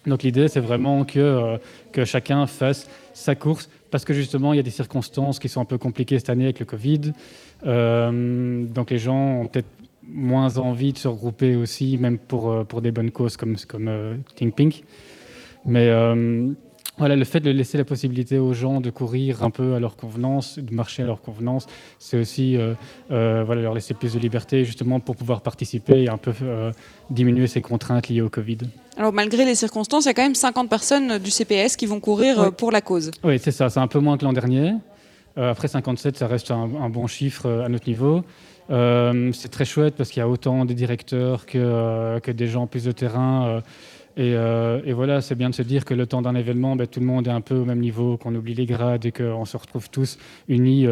Donc 0.07 0.23
l'idée, 0.23 0.49
c'est 0.49 0.61
vraiment 0.61 1.07
euh, 1.17 1.59
que 1.93 2.05
chacun 2.05 2.47
fasse 2.47 2.89
sa 3.13 3.35
course, 3.35 3.69
parce 3.91 4.05
que 4.05 4.13
justement, 4.13 4.53
il 4.53 4.57
y 4.57 4.61
a 4.61 4.63
des 4.63 4.71
circonstances 4.71 5.39
qui 5.39 5.49
sont 5.49 5.61
un 5.61 5.67
peu 5.67 5.79
compliquées 5.79 6.19
cette 6.19 6.31
année 6.31 6.45
avec 6.45 6.59
le 6.59 6.67
Covid. 6.67 7.13
donc 7.63 8.91
les 8.91 8.99
gens 8.99 9.41
ont 9.41 9.47
peut-être 9.47 9.69
moins 10.09 10.59
envie 10.59 10.93
de 10.93 10.99
se 10.99 11.09
regrouper 11.09 11.57
aussi, 11.57 11.99
même 11.99 12.19
pour, 12.19 12.51
euh, 12.51 12.64
pour 12.64 12.83
des 12.83 12.90
bonnes 12.90 13.11
causes 13.11 13.37
comme, 13.37 13.57
comme 13.69 13.88
euh, 13.88 14.17
Think 14.37 14.55
Pink. 14.55 14.85
Mais 15.67 15.88
euh, 15.88 16.53
voilà, 16.99 17.17
le 17.17 17.25
fait 17.25 17.40
de 17.40 17.51
laisser 17.51 17.79
la 17.79 17.85
possibilité 17.85 18.38
aux 18.38 18.53
gens 18.53 18.81
de 18.81 18.90
courir 18.90 19.43
un 19.43 19.51
peu 19.51 19.75
à 19.75 19.81
leur 19.81 19.97
convenance, 19.97 20.59
de 20.59 20.75
marcher 20.75 21.03
à 21.03 21.07
leur 21.07 21.23
convenance, 21.23 21.67
c'est 21.99 22.19
aussi 22.19 22.57
voilà, 23.09 23.62
leur 23.62 23.75
laisser 23.75 23.95
plus 23.95 24.14
de 24.14 24.19
liberté 24.21 24.64
justement 24.64 25.01
pour 25.01 25.17
pouvoir 25.17 25.40
participer 25.40 26.05
et 26.05 26.09
un 26.09 26.19
peu 26.19 26.33
diminuer 27.11 27.49
ces 27.49 27.62
contraintes 27.62 28.09
liées 28.09 28.21
au 28.21 28.29
Covid. 28.29 28.59
Alors 28.97 29.12
malgré 29.12 29.45
les 29.45 29.57
circonstances, 29.57 30.05
il 30.05 30.09
y 30.09 30.11
a 30.11 30.14
quand 30.14 30.23
même 30.23 30.37
50 30.37 30.69
personnes 30.69 31.19
du 31.19 31.31
CPS 31.33 31.77
qui 31.77 31.87
vont 31.87 31.99
courir 31.99 32.53
pour 32.53 32.71
la 32.71 32.81
cause. 32.81 33.11
Oui, 33.25 33.40
c'est 33.43 33.51
ça, 33.51 33.71
c'est 33.71 33.81
un 33.81 33.88
peu 33.88 33.99
moins 33.99 34.17
que 34.17 34.25
l'an 34.25 34.35
dernier. 34.35 34.75
après 35.37 35.67
57, 35.67 36.19
ça 36.19 36.29
reste 36.29 36.53
un, 36.53 36.71
un 36.81 36.90
bon 36.90 37.09
chiffre 37.09 37.51
à 37.64 37.69
notre 37.69 37.88
niveau. 37.88 38.23
Euh, 38.70 39.31
c'est 39.33 39.50
très 39.50 39.64
chouette 39.64 39.94
parce 39.96 40.11
qu'il 40.11 40.20
y 40.20 40.22
a 40.22 40.29
autant 40.29 40.64
des 40.64 40.74
directeurs 40.74 41.46
que, 41.46 41.59
euh, 41.59 42.20
que 42.20 42.31
des 42.31 42.46
gens 42.46 42.66
plus 42.66 42.85
de 42.85 42.92
terrain. 42.92 43.62
Euh, 44.18 44.81
et, 44.85 44.92
voilà, 44.92 45.20
c'est 45.20 45.35
bien 45.35 45.50
de 45.50 45.55
se 45.55 45.62
dire 45.62 45.85
que 45.85 45.92
le 45.94 46.07
temps 46.07 46.22
d'un 46.22 46.35
événement, 46.35 46.77
ben, 46.77 46.87
tout 46.87 47.00
le 47.00 47.07
monde 47.07 47.27
est 47.27 47.33
un 47.33 47.40
peu 47.40 47.57
au 47.57 47.64
même 47.64 47.81
niveau, 47.81 48.16
qu'on 48.16 48.35
oublie 48.35 48.55
les 48.55 48.66
grades 48.66 49.05
et 49.07 49.12
qu'on 49.12 49.44
se 49.44 49.57
retrouve 49.57 49.90
tous 49.90 50.18
unis 50.48 50.87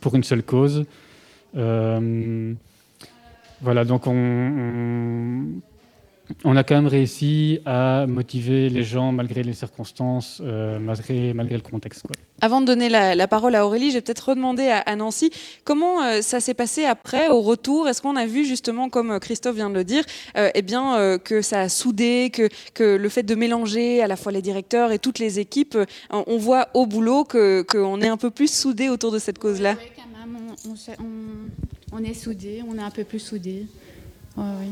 pour 0.00 0.14
une 0.14 0.24
seule 0.24 0.42
cause. 0.42 0.84
voilà, 1.54 2.00
donc 3.86 4.06
on, 4.06 4.12
on, 4.12 5.44
a 6.56 6.64
quand 6.64 6.74
même 6.74 6.86
réussi 6.86 7.60
à 7.64 8.06
motiver 8.06 8.68
les 8.68 8.82
gens 8.82 9.12
malgré 9.12 9.42
les 9.42 9.54
circonstances, 9.54 10.40
malgré, 10.80 11.32
malgré 11.34 11.56
le 11.56 11.62
contexte. 11.62 12.02
Quoi. 12.02 12.16
Avant 12.42 12.60
de 12.60 12.66
donner 12.66 12.90
la, 12.90 13.28
parole 13.28 13.54
à 13.54 13.64
Aurélie, 13.64 13.90
j'ai 13.90 14.02
peut-être 14.02 14.28
redemandé 14.28 14.68
à, 14.68 14.96
Nancy 14.96 15.30
comment 15.64 16.02
euh, 16.02 16.20
ça 16.20 16.40
s'est 16.40 16.54
passé 16.54 16.84
après, 16.84 17.28
au 17.28 17.40
retour? 17.40 17.88
Est-ce 17.88 18.02
qu'on 18.02 18.16
a 18.16 18.26
vu 18.26 18.44
justement, 18.44 18.90
comme 18.90 19.12
euh, 19.12 19.18
Christophe 19.18 19.56
vient 19.56 19.70
de 19.70 19.74
le 19.74 19.84
dire, 19.84 20.04
euh, 20.36 20.50
eh 20.54 20.62
bien, 20.62 21.18
que 21.18 21.40
ça 21.40 21.62
a 21.62 21.68
soudé, 21.68 22.30
que, 22.32 22.48
que, 22.74 22.96
le 22.96 23.08
fait 23.08 23.22
de 23.22 23.34
mélanger 23.34 24.02
à 24.02 24.06
la 24.06 24.16
fois 24.16 24.32
les 24.32 24.42
directeurs 24.42 24.92
et 24.92 24.98
toutes 24.98 25.18
les 25.18 25.38
équipes, 25.38 25.78
on 26.10 26.36
voit 26.36 26.68
au 26.74 26.86
boulot 26.86 27.24
qu'on 27.24 28.00
est 28.00 28.08
un 28.08 28.16
peu 28.16 28.30
plus 28.30 28.52
soudés 28.52 28.88
autour 28.88 29.12
de 29.12 29.18
cette 29.18 29.38
cause-là? 29.38 29.76
Oui, 29.78 29.90
quand 29.96 30.18
même, 30.18 30.36
on, 31.92 32.04
est 32.04 32.14
soudés, 32.14 32.62
on 32.68 32.76
est 32.76 32.82
un 32.82 32.90
peu 32.90 33.04
plus 33.04 33.20
soudés. 33.20 33.66
oui. 34.36 34.68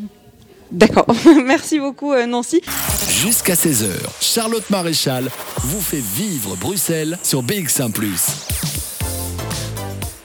D'accord, 0.75 1.07
merci 1.45 1.79
beaucoup 1.79 2.13
Nancy. 2.27 2.61
Jusqu'à 3.09 3.55
16h, 3.55 3.93
Charlotte 4.21 4.69
Maréchal 4.71 5.31
vous 5.59 5.81
fait 5.81 6.03
vivre 6.03 6.57
Bruxelles 6.57 7.17
sur 7.23 7.45
BX1⁇ 7.45 7.93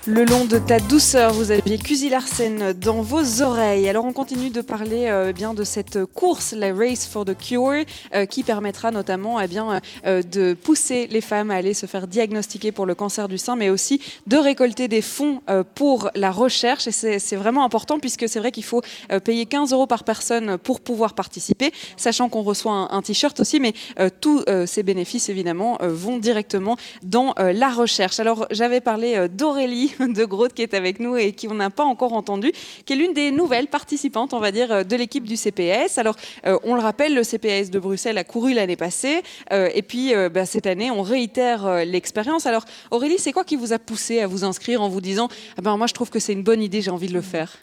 le 0.09 0.25
long 0.25 0.45
de 0.45 0.57
ta 0.57 0.79
douceur, 0.79 1.33
vous 1.33 1.51
aviez 1.51 1.77
Cusi 1.77 2.09
Larsen 2.09 2.73
dans 2.73 3.01
vos 3.03 3.43
oreilles. 3.43 3.87
Alors 3.87 4.05
on 4.05 4.11
continue 4.11 4.49
de 4.49 4.61
parler 4.61 5.05
euh, 5.05 5.33
bien 5.33 5.53
de 5.53 5.63
cette 5.63 6.03
course, 6.05 6.53
la 6.53 6.73
Race 6.73 7.05
for 7.05 7.25
the 7.25 7.37
Cure, 7.37 7.85
euh, 8.15 8.25
qui 8.25 8.41
permettra 8.41 8.89
notamment 8.89 9.39
eh 9.39 9.47
bien, 9.47 9.79
euh, 10.07 10.23
de 10.23 10.55
pousser 10.55 11.05
les 11.11 11.21
femmes 11.21 11.51
à 11.51 11.55
aller 11.55 11.75
se 11.75 11.85
faire 11.85 12.07
diagnostiquer 12.07 12.71
pour 12.71 12.87
le 12.87 12.95
cancer 12.95 13.27
du 13.27 13.37
sein, 13.37 13.55
mais 13.55 13.69
aussi 13.69 14.01
de 14.25 14.37
récolter 14.37 14.87
des 14.87 15.03
fonds 15.03 15.41
pour 15.75 16.09
la 16.15 16.31
recherche. 16.31 16.87
Et 16.87 16.91
c'est 16.91 17.35
vraiment 17.35 17.63
important 17.63 17.99
puisque 17.99 18.27
c'est 18.27 18.39
vrai 18.39 18.51
qu'il 18.51 18.63
faut 18.63 18.81
payer 19.23 19.45
15 19.45 19.73
euros 19.73 19.87
par 19.87 20.03
personne 20.03 20.57
pour 20.57 20.81
pouvoir 20.81 21.13
participer, 21.13 21.71
sachant 21.97 22.29
qu'on 22.29 22.41
reçoit 22.41 22.87
un 22.91 23.01
t-shirt 23.01 23.39
aussi, 23.39 23.59
mais 23.59 23.73
tous 24.21 24.43
ces 24.65 24.83
bénéfices 24.83 25.29
évidemment 25.29 25.77
vont 25.81 26.17
directement 26.17 26.77
dans 27.03 27.35
la 27.37 27.69
recherche. 27.69 28.19
Alors 28.19 28.47
j'avais 28.51 28.81
parlé 28.81 29.27
d'Aurélie 29.29 29.93
de 30.07 30.25
Groot 30.25 30.53
qui 30.53 30.61
est 30.61 30.73
avec 30.73 30.99
nous 30.99 31.17
et 31.17 31.33
qui 31.33 31.47
on 31.47 31.55
n'a 31.55 31.69
pas 31.69 31.83
encore 31.83 32.13
entendu, 32.13 32.51
qui 32.85 32.93
est 32.93 32.95
l'une 32.95 33.13
des 33.13 33.31
nouvelles 33.31 33.67
participantes, 33.67 34.33
on 34.33 34.39
va 34.39 34.51
dire, 34.51 34.85
de 34.85 34.95
l'équipe 34.95 35.23
du 35.23 35.35
CPS. 35.35 35.97
Alors, 35.97 36.15
euh, 36.45 36.57
on 36.63 36.75
le 36.75 36.81
rappelle, 36.81 37.13
le 37.13 37.23
CPS 37.23 37.69
de 37.69 37.79
Bruxelles 37.79 38.17
a 38.17 38.23
couru 38.23 38.53
l'année 38.53 38.75
passée, 38.75 39.21
euh, 39.51 39.69
et 39.73 39.81
puis 39.81 40.13
euh, 40.13 40.29
bah, 40.29 40.45
cette 40.45 40.67
année, 40.67 40.91
on 40.91 41.01
réitère 41.01 41.85
l'expérience. 41.85 42.45
Alors, 42.45 42.65
Aurélie, 42.91 43.17
c'est 43.17 43.31
quoi 43.31 43.43
qui 43.43 43.55
vous 43.55 43.73
a 43.73 43.79
poussé 43.79 44.21
à 44.21 44.27
vous 44.27 44.43
inscrire 44.43 44.81
en 44.81 44.89
vous 44.89 45.01
disant, 45.01 45.27
ah 45.57 45.61
ben 45.61 45.77
moi, 45.77 45.87
je 45.87 45.93
trouve 45.93 46.09
que 46.09 46.19
c'est 46.19 46.33
une 46.33 46.43
bonne 46.43 46.61
idée, 46.61 46.81
j'ai 46.81 46.91
envie 46.91 47.07
de 47.07 47.13
le 47.13 47.21
faire? 47.21 47.57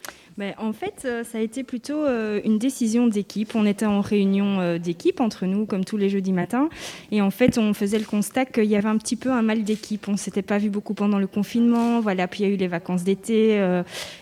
En 0.57 0.71
fait, 0.71 1.03
euh, 1.05 1.23
ça 1.23 1.39
a 1.39 1.41
été 1.41 1.63
plutôt 1.63 2.05
euh, 2.05 2.39
une 2.45 2.59
décision 2.59 3.07
d'équipe. 3.07 3.55
On 3.55 3.65
était 3.65 3.87
en 3.87 4.01
réunion 4.01 4.59
euh, 4.59 4.77
d'équipe 4.77 5.19
entre 5.19 5.45
nous, 5.45 5.65
comme 5.65 5.83
tous 5.83 5.97
les 5.97 6.09
jeudis 6.09 6.31
matins. 6.31 6.69
Et 7.11 7.21
en 7.21 7.31
fait, 7.31 7.57
on 7.57 7.73
faisait 7.73 7.97
le 7.97 8.05
constat 8.05 8.45
qu'il 8.45 8.65
y 8.65 8.75
avait 8.75 8.87
un 8.87 8.97
petit 8.97 9.15
peu 9.15 9.31
un 9.31 9.41
mal 9.41 9.63
d'équipe. 9.63 10.07
On 10.07 10.11
ne 10.11 10.17
s'était 10.17 10.43
pas 10.43 10.59
vu 10.59 10.69
beaucoup 10.69 10.93
pendant 10.93 11.17
le 11.17 11.27
confinement. 11.27 12.01
Voilà, 12.01 12.27
puis 12.27 12.43
il 12.43 12.47
y 12.47 12.51
a 12.51 12.53
eu 12.53 12.57
les 12.57 12.67
vacances 12.67 13.03
d'été. 13.03 13.57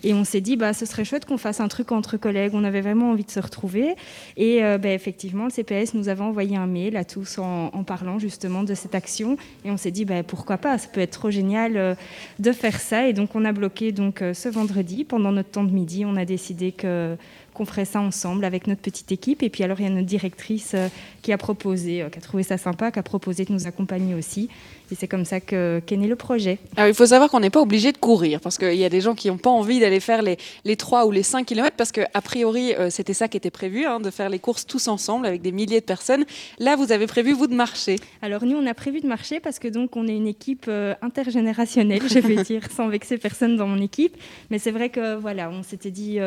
et 0.04 0.13
on 0.13 0.23
s'est 0.23 0.41
dit, 0.41 0.56
bah, 0.56 0.73
ce 0.73 0.86
serait 0.86 1.04
chouette 1.04 1.25
qu'on 1.25 1.38
fasse 1.38 1.60
un 1.60 1.67
truc 1.67 1.91
entre 1.91 2.17
collègues. 2.17 2.51
On 2.54 2.63
avait 2.63 2.82
vraiment 2.82 3.12
envie 3.12 3.25
de 3.25 3.32
se 3.32 3.39
retrouver. 3.39 3.95
Et 4.38 4.62
bah, 4.62 4.91
effectivement, 4.91 5.45
le 5.45 5.49
CPS 5.49 5.93
nous 5.93 6.08
avait 6.10 6.21
envoyé 6.21 6.56
un 6.56 6.67
mail 6.67 6.95
à 6.97 7.04
tous 7.04 7.38
en, 7.39 7.84
parlant 7.84 8.19
justement 8.19 8.63
de 8.63 8.73
cette 8.73 8.95
action. 8.95 9.38
Et 9.65 9.71
on 9.71 9.78
s'est 9.78 9.91
dit, 9.91 10.06
bah, 10.06 10.23
pourquoi 10.23 10.58
pas? 10.58 10.78
Ça 10.78 10.88
peut 10.88 11.01
être 11.01 11.12
trop 11.12 11.30
génial 11.30 11.97
de 12.39 12.51
faire 12.51 12.80
ça. 12.80 13.08
Et 13.08 13.13
donc, 13.13 13.36
on 13.36 13.43
a 13.45 13.51
bloqué 13.51 13.91
donc, 13.91 14.23
ce 14.34 14.49
vendredi, 14.49 15.04
pendant 15.04 15.32
notre 15.32 15.49
temps 15.49 15.63
de 15.63 15.71
midi 15.71 16.04
on 16.05 16.15
a 16.15 16.25
décidé 16.25 16.71
que 16.71 17.17
qu'on 17.55 17.65
ferait 17.65 17.85
ça 17.85 18.01
ensemble 18.01 18.45
avec 18.45 18.67
notre 18.67 18.81
petite 18.81 19.11
équipe. 19.11 19.41
Et 19.41 19.49
puis 19.49 19.63
alors, 19.63 19.79
il 19.79 19.83
y 19.83 19.87
a 19.87 19.89
notre 19.89 20.05
directrice 20.05 20.73
euh, 20.75 20.89
qui 21.21 21.31
a 21.31 21.37
proposé, 21.37 22.03
euh, 22.03 22.09
qui 22.09 22.19
a 22.19 22.21
trouvé 22.21 22.43
ça 22.43 22.57
sympa, 22.57 22.91
qui 22.91 22.99
a 22.99 23.03
proposé 23.03 23.45
de 23.45 23.53
nous 23.53 23.65
accompagner 23.65 24.13
aussi. 24.13 24.49
Et 24.91 24.95
c'est 24.95 25.08
comme 25.08 25.26
ça 25.26 25.39
qu'est 25.39 25.82
né 25.91 26.08
le 26.08 26.15
projet. 26.15 26.60
Alors, 26.76 26.88
il 26.88 26.93
faut 26.93 27.06
savoir 27.08 27.30
qu'on 27.30 27.39
n'est 27.39 27.50
pas 27.50 27.62
obligé 27.62 27.91
de 27.91 27.98
courir, 27.98 28.39
parce 28.39 28.58
qu'il 28.58 28.76
y 28.76 28.86
a 28.86 28.89
des 28.89 29.02
gens 29.02 29.15
qui 29.15 29.30
n'ont 29.30 29.38
pas 29.38 29.50
envie 29.50 29.80
d'aller 29.80 30.00
faire 30.00 30.21
les, 30.21 30.38
les 30.63 30.76
3 30.76 31.06
ou 31.06 31.12
les 31.12 31.24
5 31.24 31.45
km, 31.45 31.76
parce 31.76 31.91
qu'a 31.91 32.21
priori, 32.21 32.74
euh, 32.76 32.89
c'était 32.89 33.13
ça 33.13 33.28
qui 33.28 33.38
était 33.38 33.52
prévu, 33.52 33.86
hein, 33.86 34.00
de 34.00 34.10
faire 34.12 34.30
les 34.30 34.39
courses 34.39 34.65
tous 34.65 34.88
ensemble 34.88 35.26
avec 35.26 35.41
des 35.41 35.52
milliers 35.52 35.80
de 35.80 35.86
personnes. 35.86 36.26
Là, 36.60 36.76
vous 36.76 36.91
avez 36.91 37.08
prévu, 37.08 37.34
vous, 37.34 37.48
de 37.48 37.56
marcher. 37.56 37.98
Alors, 38.21 38.45
nous, 38.45 38.58
on 38.58 38.67
a 38.67 38.74
prévu 38.74 39.02
de 39.02 39.08
marcher 39.08 39.39
parce 39.39 39.60
que 39.60 39.67
donc, 39.67 39.95
on 39.95 40.08
est 40.08 40.15
une 40.15 40.28
équipe 40.28 40.69
intergénérationnelle, 41.02 42.04
je 42.08 42.19
vais 42.19 42.43
dire, 42.43 42.62
sans 42.76 42.88
vexer 42.88 43.17
personne 43.17 43.58
dans 43.58 43.67
mon 43.67 43.82
équipe. 43.82 44.15
Mais 44.52 44.60
c'est 44.60 44.71
vrai 44.71 44.89
que, 44.89 45.15
voilà, 45.15 45.50
on 45.50 45.63
s'était 45.63 45.91
dit 45.91 46.19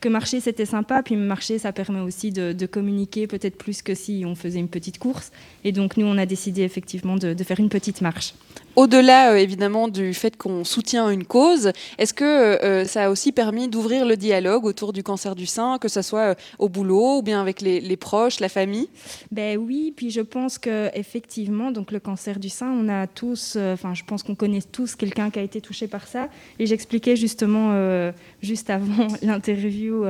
que 0.00 0.08
marcher, 0.08 0.40
c'était 0.40 0.66
sympa. 0.66 1.02
Puis 1.02 1.16
marcher, 1.16 1.58
ça 1.58 1.72
permet 1.72 2.00
aussi 2.00 2.30
de, 2.30 2.66
communiquer 2.66 3.26
peut-être 3.26 3.56
plus 3.56 3.82
que 3.82 3.94
si 3.94 4.24
on 4.26 4.34
faisait 4.34 4.60
une 4.60 4.68
petite 4.68 4.98
course. 4.98 5.32
Et 5.64 5.72
donc 5.72 5.96
nous, 5.96 6.06
on 6.06 6.18
a 6.18 6.26
décidé 6.26 6.62
effectivement 6.62 7.16
de, 7.16 7.34
de 7.34 7.44
faire 7.44 7.58
une 7.58 7.68
petite 7.68 7.99
marche. 8.00 8.34
Au-delà, 8.76 9.32
euh, 9.32 9.36
évidemment, 9.36 9.88
du 9.88 10.14
fait 10.14 10.36
qu'on 10.36 10.62
soutient 10.62 11.10
une 11.10 11.24
cause, 11.24 11.72
est-ce 11.98 12.14
que 12.14 12.24
euh, 12.24 12.84
ça 12.84 13.06
a 13.06 13.10
aussi 13.10 13.32
permis 13.32 13.68
d'ouvrir 13.68 14.06
le 14.06 14.16
dialogue 14.16 14.64
autour 14.64 14.92
du 14.92 15.02
cancer 15.02 15.34
du 15.34 15.44
sein, 15.44 15.78
que 15.78 15.88
ce 15.88 16.02
soit 16.02 16.20
euh, 16.20 16.34
au 16.60 16.68
boulot 16.68 17.18
ou 17.18 17.22
bien 17.22 17.40
avec 17.40 17.60
les, 17.60 17.96
proches, 17.96 18.38
la 18.38 18.48
famille? 18.48 18.88
Ben 19.32 19.58
oui, 19.58 19.92
puis 19.96 20.10
je 20.10 20.20
pense 20.20 20.58
que 20.58 20.88
effectivement, 20.94 21.72
donc 21.72 21.90
le 21.90 21.98
cancer 21.98 22.38
du 22.38 22.48
sein, 22.48 22.70
on 22.70 22.88
a 22.88 23.08
tous, 23.08 23.56
enfin, 23.56 23.92
je 23.94 24.04
pense 24.04 24.22
qu'on 24.22 24.36
connaît 24.36 24.62
tous 24.62 24.94
quelqu'un 24.94 25.30
qui 25.30 25.40
a 25.40 25.42
été 25.42 25.60
touché 25.60 25.88
par 25.88 26.06
ça. 26.06 26.28
Et 26.58 26.66
j'expliquais 26.66 27.16
justement 27.16 28.12
juste 28.42 28.70
avant 28.70 29.08
l'interview 29.22 30.04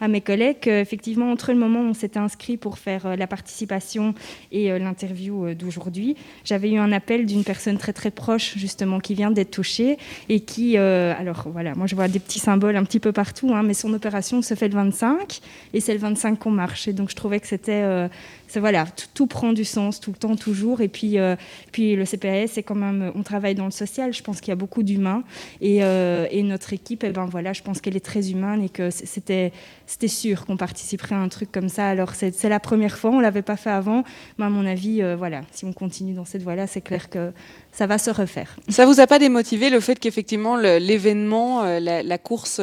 à 0.00 0.08
mes 0.08 0.20
collègues 0.20 0.58
qu'effectivement, 0.60 1.30
entre 1.30 1.52
le 1.52 1.58
moment 1.58 1.80
où 1.80 1.90
on 1.90 1.94
s'était 1.94 2.18
inscrit 2.18 2.56
pour 2.56 2.78
faire 2.78 3.16
la 3.16 3.26
participation 3.26 4.14
et 4.50 4.76
l'interview 4.78 5.54
d'aujourd'hui, 5.54 6.16
j'avais 6.44 6.70
eu 6.70 6.78
un 6.78 6.92
appel 6.92 7.26
d'une 7.26 7.44
personne 7.44 7.78
très 7.78 7.92
très 7.98 8.12
proche, 8.12 8.56
justement, 8.56 9.00
qui 9.00 9.14
vient 9.14 9.32
d'être 9.32 9.50
touchée 9.50 9.98
et 10.28 10.40
qui, 10.40 10.76
alors 10.76 11.48
voilà, 11.52 11.74
moi 11.74 11.86
je 11.86 11.96
vois 11.96 12.06
des 12.06 12.20
petits 12.20 12.38
symboles 12.38 12.76
un 12.76 12.84
petit 12.84 13.00
peu 13.00 13.10
partout, 13.10 13.52
hein, 13.52 13.64
mais 13.64 13.74
son 13.74 13.92
opération 13.92 14.40
se 14.40 14.54
fait 14.54 14.68
le 14.68 14.74
25 14.74 15.40
et 15.74 15.80
c'est 15.80 15.94
le 15.94 15.98
25 15.98 16.38
qu'on 16.38 16.52
marche. 16.52 16.86
Et 16.86 16.92
donc 16.92 17.10
je 17.10 17.16
trouvais 17.16 17.40
que 17.40 17.48
c'était 17.48 18.08
voilà, 18.56 18.86
tout, 19.14 19.26
prend 19.26 19.52
du 19.52 19.64
sens 19.64 20.00
tout 20.00 20.10
le 20.10 20.16
temps, 20.16 20.36
toujours. 20.36 20.80
Et 20.80 20.88
puis, 20.88 21.18
euh, 21.18 21.36
puis 21.72 21.96
le 21.96 22.04
CPAS, 22.04 22.48
c'est 22.48 22.62
quand 22.62 22.74
même, 22.74 23.12
on 23.14 23.22
travaille 23.22 23.54
dans 23.54 23.66
le 23.66 23.70
social. 23.70 24.14
Je 24.14 24.22
pense 24.22 24.40
qu'il 24.40 24.48
y 24.48 24.52
a 24.52 24.56
beaucoup 24.56 24.82
d'humains 24.82 25.22
et, 25.60 25.84
euh, 25.84 26.26
et, 26.30 26.42
notre 26.42 26.72
équipe, 26.72 27.04
eh 27.04 27.10
ben 27.10 27.26
voilà, 27.26 27.52
je 27.52 27.62
pense 27.62 27.80
qu'elle 27.80 27.96
est 27.96 28.04
très 28.04 28.30
humaine 28.30 28.62
et 28.62 28.68
que 28.70 28.90
c'était, 28.90 29.52
c'était 29.86 30.08
sûr 30.08 30.46
qu'on 30.46 30.56
participerait 30.56 31.14
à 31.14 31.18
un 31.18 31.28
truc 31.28 31.52
comme 31.52 31.68
ça. 31.68 31.88
Alors 31.88 32.14
c'est, 32.14 32.42
la 32.44 32.60
première 32.60 32.96
fois, 32.96 33.10
on 33.10 33.20
l'avait 33.20 33.42
pas 33.42 33.56
fait 33.56 33.70
avant, 33.70 34.04
mais 34.38 34.46
à 34.46 34.50
mon 34.50 34.64
avis, 34.64 35.02
euh, 35.02 35.14
voilà, 35.16 35.42
si 35.52 35.64
on 35.64 35.72
continue 35.72 36.14
dans 36.14 36.24
cette 36.24 36.42
voie-là, 36.42 36.66
c'est 36.66 36.80
clair 36.80 37.10
que 37.10 37.32
ça 37.72 37.86
va 37.86 37.98
se 37.98 38.10
refaire. 38.10 38.56
Ça 38.68 38.86
vous 38.86 38.98
a 38.98 39.06
pas 39.06 39.18
démotivé 39.18 39.68
le 39.68 39.80
fait 39.80 39.98
qu'effectivement 39.98 40.56
l'événement, 40.56 41.64
la, 41.64 42.02
la, 42.02 42.18
course 42.18 42.60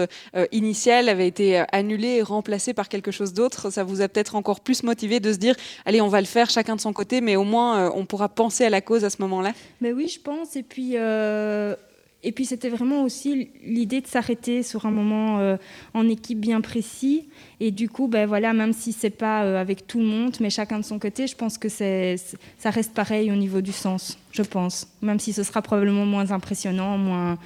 initiale 0.51 1.07
avait 1.09 1.27
été 1.27 1.63
annulée 1.71 2.17
et 2.17 2.21
remplacée 2.21 2.73
par 2.73 2.89
quelque 2.89 3.11
chose 3.11 3.33
d'autre? 3.33 3.69
Ça 3.69 3.83
vous 3.83 4.01
a 4.01 4.09
peut-être 4.09 4.35
encore 4.35 4.59
plus 4.59 4.83
motivé 4.83 5.19
de 5.19 5.31
se 5.31 5.37
dire 5.37 5.55
allez, 5.85 6.01
on 6.01 6.07
va 6.07 6.21
le 6.21 6.27
faire 6.27 6.49
chacun 6.49 6.75
de 6.75 6.81
son 6.81 6.93
côté, 6.93 7.21
mais 7.21 7.35
au 7.35 7.43
moins, 7.43 7.79
euh, 7.79 7.91
on 7.95 8.05
pourra 8.05 8.29
penser 8.29 8.65
à 8.65 8.69
la 8.69 8.81
cause 8.81 9.03
à 9.03 9.09
ce 9.09 9.21
moment-là 9.21 9.53
Mais 9.81 9.91
oui, 9.91 10.07
je 10.07 10.19
pense. 10.19 10.55
Et 10.55 10.63
puis, 10.63 10.93
euh, 10.95 11.75
et 12.23 12.31
puis 12.31 12.45
c'était 12.45 12.69
vraiment 12.69 13.03
aussi 13.03 13.49
l'idée 13.63 14.01
de 14.01 14.07
s'arrêter 14.07 14.63
sur 14.63 14.85
un 14.85 14.91
moment 14.91 15.39
euh, 15.39 15.57
en 15.93 16.07
équipe 16.07 16.39
bien 16.39 16.61
précis. 16.61 17.27
Et 17.59 17.71
du 17.71 17.89
coup, 17.89 18.07
ben 18.07 18.25
voilà, 18.25 18.53
même 18.53 18.73
si 18.73 18.93
c'est 18.93 19.09
pas 19.09 19.59
avec 19.59 19.87
tout 19.87 19.99
le 19.99 20.05
monde, 20.05 20.35
mais 20.39 20.49
chacun 20.49 20.79
de 20.79 20.85
son 20.85 20.99
côté, 20.99 21.27
je 21.27 21.35
pense 21.35 21.57
que 21.57 21.69
c'est, 21.69 22.15
ça 22.57 22.69
reste 22.69 22.93
pareil 22.93 23.31
au 23.31 23.35
niveau 23.35 23.61
du 23.61 23.71
sens, 23.71 24.17
je 24.31 24.41
pense. 24.41 24.87
Même 25.01 25.19
si 25.19 25.33
ce 25.33 25.43
sera 25.43 25.61
probablement 25.61 26.05
moins 26.05 26.31
impressionnant, 26.31 26.97
moins, 26.97 27.37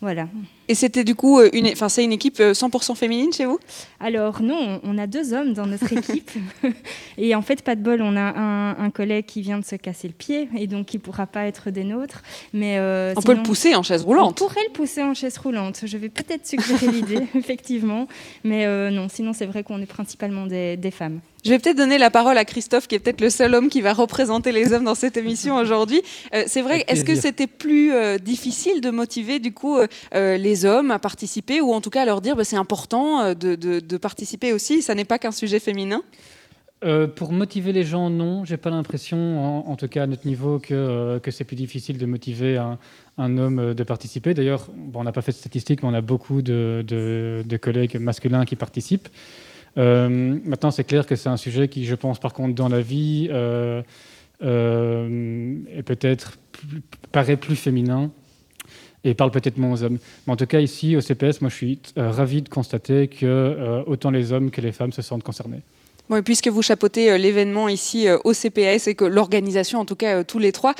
voilà. 0.00 0.28
Et 0.70 0.76
c'était 0.76 1.02
du 1.02 1.16
coup, 1.16 1.40
euh, 1.40 1.50
une, 1.52 1.66
enfin, 1.66 1.88
c'est 1.88 2.04
une 2.04 2.12
équipe 2.12 2.38
100% 2.38 2.92
euh, 2.92 2.94
féminine 2.94 3.32
chez 3.32 3.44
vous? 3.44 3.58
Alors 3.98 4.40
non, 4.40 4.80
on 4.84 4.98
a 4.98 5.08
deux 5.08 5.34
hommes 5.34 5.52
dans 5.52 5.66
notre 5.66 5.92
équipe. 5.92 6.30
et 7.18 7.34
en 7.34 7.42
fait, 7.42 7.62
pas 7.62 7.74
de 7.74 7.82
bol, 7.82 8.00
on 8.02 8.16
a 8.16 8.20
un, 8.78 8.90
collègue 8.90 9.26
qui 9.26 9.40
vient 9.40 9.58
de 9.58 9.64
se 9.64 9.74
casser 9.74 10.06
le 10.06 10.14
pied 10.14 10.48
et 10.56 10.68
donc 10.68 10.94
il 10.94 10.98
ne 10.98 11.02
pourra 11.02 11.26
pas 11.26 11.46
être 11.46 11.70
des 11.70 11.82
nôtres. 11.82 12.22
Mais 12.52 12.78
euh, 12.78 13.14
on 13.16 13.22
peut 13.22 13.34
le 13.34 13.42
pousser 13.42 13.74
en 13.74 13.82
chaise 13.82 14.04
roulante. 14.04 14.40
On 14.40 14.46
pourrait 14.46 14.64
le 14.68 14.72
pousser 14.72 15.02
en 15.02 15.12
chaise 15.12 15.36
roulante. 15.38 15.80
Je 15.84 15.98
vais 15.98 16.08
peut-être 16.08 16.46
suggérer 16.46 16.86
l'idée, 16.92 17.26
effectivement. 17.34 18.06
Mais 18.44 18.64
non, 18.92 19.08
sinon 19.08 19.32
c'est 19.32 19.46
vrai 19.46 19.64
qu'on 19.64 19.82
est 19.82 19.86
principalement 19.86 20.46
des, 20.46 20.76
des 20.76 20.92
femmes. 20.92 21.18
Je 21.42 21.50
vais 21.50 21.58
peut-être 21.58 21.78
donner 21.78 21.96
la 21.96 22.10
parole 22.10 22.36
à 22.36 22.44
Christophe, 22.44 22.86
qui 22.86 22.96
est 22.96 22.98
peut-être 22.98 23.22
le 23.22 23.30
seul 23.30 23.54
homme 23.54 23.70
qui 23.70 23.80
va 23.80 23.94
représenter 23.94 24.52
les 24.52 24.74
hommes 24.74 24.84
dans 24.84 24.94
cette 24.94 25.16
émission 25.16 25.56
aujourd'hui. 25.56 26.02
c'est 26.46 26.60
vrai, 26.60 26.84
est-ce 26.86 27.02
que 27.02 27.14
c'était 27.14 27.46
plus 27.46 27.92
difficile 28.20 28.80
de 28.82 28.90
motiver 28.90 29.38
du 29.38 29.52
coup 29.52 29.78
les 30.12 30.59
hommes 30.64 30.90
à 30.90 30.98
participer 30.98 31.60
ou 31.60 31.72
en 31.72 31.80
tout 31.80 31.90
cas 31.90 32.02
à 32.02 32.04
leur 32.04 32.20
dire 32.20 32.36
bah, 32.36 32.44
c'est 32.44 32.56
important 32.56 33.20
euh, 33.20 33.34
de, 33.34 33.96
participer 33.96 34.52
aussi 34.52 34.82
Ça 34.82 34.94
n'est 34.94 35.04
pas 35.04 35.18
qu'un 35.18 35.32
sujet 35.32 35.58
féminin 35.60 36.02
euh, 36.82 37.06
pour 37.06 37.30
motiver 37.32 37.74
les 37.74 37.82
gens, 37.82 38.08
non. 38.08 38.46
J'ai 38.46 38.56
pas 38.56 38.70
l'impression, 38.70 39.68
en, 39.70 39.76
tout 39.76 39.86
cas 39.86 40.04
à 40.04 40.06
notre 40.06 40.26
niveau, 40.26 40.58
que, 40.58 40.72
euh, 40.72 41.18
que 41.18 41.30
c'est 41.30 41.44
plus 41.44 41.54
difficile 41.54 41.98
de 41.98 42.06
motiver 42.06 42.56
un, 42.56 42.78
homme 43.18 43.74
de 43.74 43.84
participer. 43.84 44.32
D'ailleurs, 44.32 44.66
bon, 44.74 45.00
on 45.00 45.04
n'a 45.04 45.12
pas 45.12 45.20
fait 45.20 45.32
de 45.32 45.36
statistiques, 45.36 45.82
mais 45.82 45.90
on 45.90 45.92
a 45.92 46.00
beaucoup 46.00 46.40
de, 46.40 46.82
de, 46.88 47.56
collègues 47.58 47.98
masculins 47.98 48.46
qui 48.46 48.56
participent. 48.56 49.10
maintenant, 49.76 50.70
c'est 50.70 50.84
clair 50.84 51.04
que 51.06 51.16
c'est 51.16 51.28
un 51.28 51.36
sujet 51.36 51.68
qui, 51.68 51.84
je 51.84 51.94
pense, 51.94 52.18
par 52.18 52.32
contre, 52.32 52.54
dans 52.54 52.70
la 52.70 52.80
vie, 52.80 53.26
est 53.26 53.84
peut-être 55.82 56.38
paraît 57.12 57.36
plus 57.36 57.56
féminin 57.56 58.10
et 59.04 59.14
parle 59.14 59.30
peut-être 59.30 59.58
moins 59.58 59.72
aux 59.72 59.82
hommes. 59.82 59.98
Mais 60.26 60.32
en 60.32 60.36
tout 60.36 60.46
cas, 60.46 60.60
ici, 60.60 60.96
au 60.96 61.00
CPS, 61.00 61.40
moi, 61.40 61.50
je 61.50 61.56
suis 61.56 61.78
euh, 61.96 62.10
ravi 62.10 62.42
de 62.42 62.48
constater 62.48 63.08
que 63.08 63.26
euh, 63.26 63.82
autant 63.86 64.10
les 64.10 64.32
hommes 64.32 64.50
que 64.50 64.60
les 64.60 64.72
femmes 64.72 64.92
se 64.92 65.02
sentent 65.02 65.22
concernés. 65.22 65.60
Bon, 66.08 66.20
puisque 66.24 66.48
vous 66.48 66.60
chapeautez 66.60 67.12
euh, 67.12 67.18
l'événement 67.18 67.68
ici 67.68 68.08
au 68.24 68.32
CPS 68.32 68.88
et 68.88 68.94
que 68.96 69.04
l'organisation, 69.04 69.78
en 69.78 69.84
tout 69.84 69.94
cas 69.94 70.24
tous 70.24 70.40
les 70.40 70.50
trois, 70.50 70.74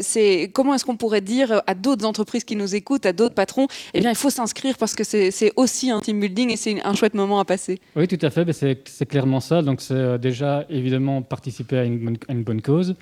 c'est 0.00 0.50
comment 0.54 0.74
est-ce 0.74 0.86
qu'on 0.86 0.96
pourrait 0.96 1.20
dire 1.20 1.62
à 1.66 1.74
d'autres 1.74 2.06
entreprises 2.06 2.44
qui 2.44 2.56
nous 2.56 2.74
écoutent, 2.74 3.04
à 3.04 3.12
d'autres 3.12 3.34
patrons, 3.34 3.66
eh 3.92 4.00
bien, 4.00 4.10
il 4.10 4.16
faut 4.16 4.30
s'inscrire 4.30 4.78
parce 4.78 4.94
que 4.94 5.04
c'est 5.04 5.52
aussi 5.56 5.90
un 5.90 6.00
team 6.00 6.18
building 6.18 6.50
et 6.50 6.56
c'est 6.56 6.82
un 6.82 6.94
chouette 6.94 7.14
moment 7.14 7.40
à 7.40 7.44
passer. 7.44 7.78
Oui, 7.94 8.08
tout 8.08 8.18
à 8.22 8.30
fait. 8.30 8.50
C'est 8.52 9.06
clairement 9.06 9.40
ça. 9.40 9.60
Donc, 9.60 9.82
c'est 9.82 10.18
déjà 10.18 10.64
évidemment 10.70 11.20
participer 11.20 11.78
à 11.78 11.84
une 11.84 12.16
à 12.28 12.32
une 12.32 12.42
bonne 12.42 12.62
cause. 12.62 12.94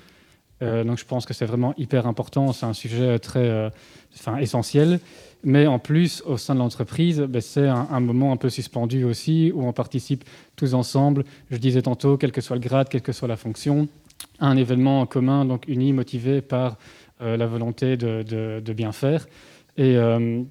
Donc, 0.60 0.98
je 0.98 1.04
pense 1.04 1.24
que 1.24 1.34
c'est 1.34 1.46
vraiment 1.46 1.72
hyper 1.76 2.06
important. 2.06 2.52
C'est 2.52 2.66
un 2.66 2.72
sujet 2.72 3.18
très 3.18 3.70
enfin, 4.14 4.38
essentiel. 4.38 4.98
Mais 5.44 5.66
en 5.66 5.78
plus, 5.78 6.22
au 6.26 6.36
sein 6.36 6.54
de 6.54 6.58
l'entreprise, 6.58 7.20
ben, 7.20 7.40
c'est 7.40 7.68
un, 7.68 8.00
moment 8.00 8.32
un 8.32 8.36
peu 8.36 8.50
suspendu 8.50 9.04
aussi, 9.04 9.52
où 9.54 9.64
on 9.64 9.72
participe 9.72 10.24
tous 10.56 10.74
ensemble, 10.74 11.24
je 11.50 11.56
disais 11.58 11.82
tantôt, 11.82 12.16
quel 12.16 12.32
que 12.32 12.40
soit 12.40 12.56
le 12.56 12.62
grade, 12.62 12.88
quelle 12.88 13.02
que 13.02 13.12
soit 13.12 13.28
la 13.28 13.36
fonction, 13.36 13.88
à 14.40 14.48
un 14.48 14.56
événement 14.56 15.00
en 15.00 15.06
commun, 15.06 15.44
donc 15.44 15.68
uni, 15.68 15.92
motivé 15.92 16.40
par 16.40 16.76
euh, 17.20 17.36
la 17.36 17.46
volonté 17.46 17.96
de, 17.96 18.72
bien 18.72 18.90
faire. 18.90 19.26
Et, 19.76 19.96
euh, 19.96 20.42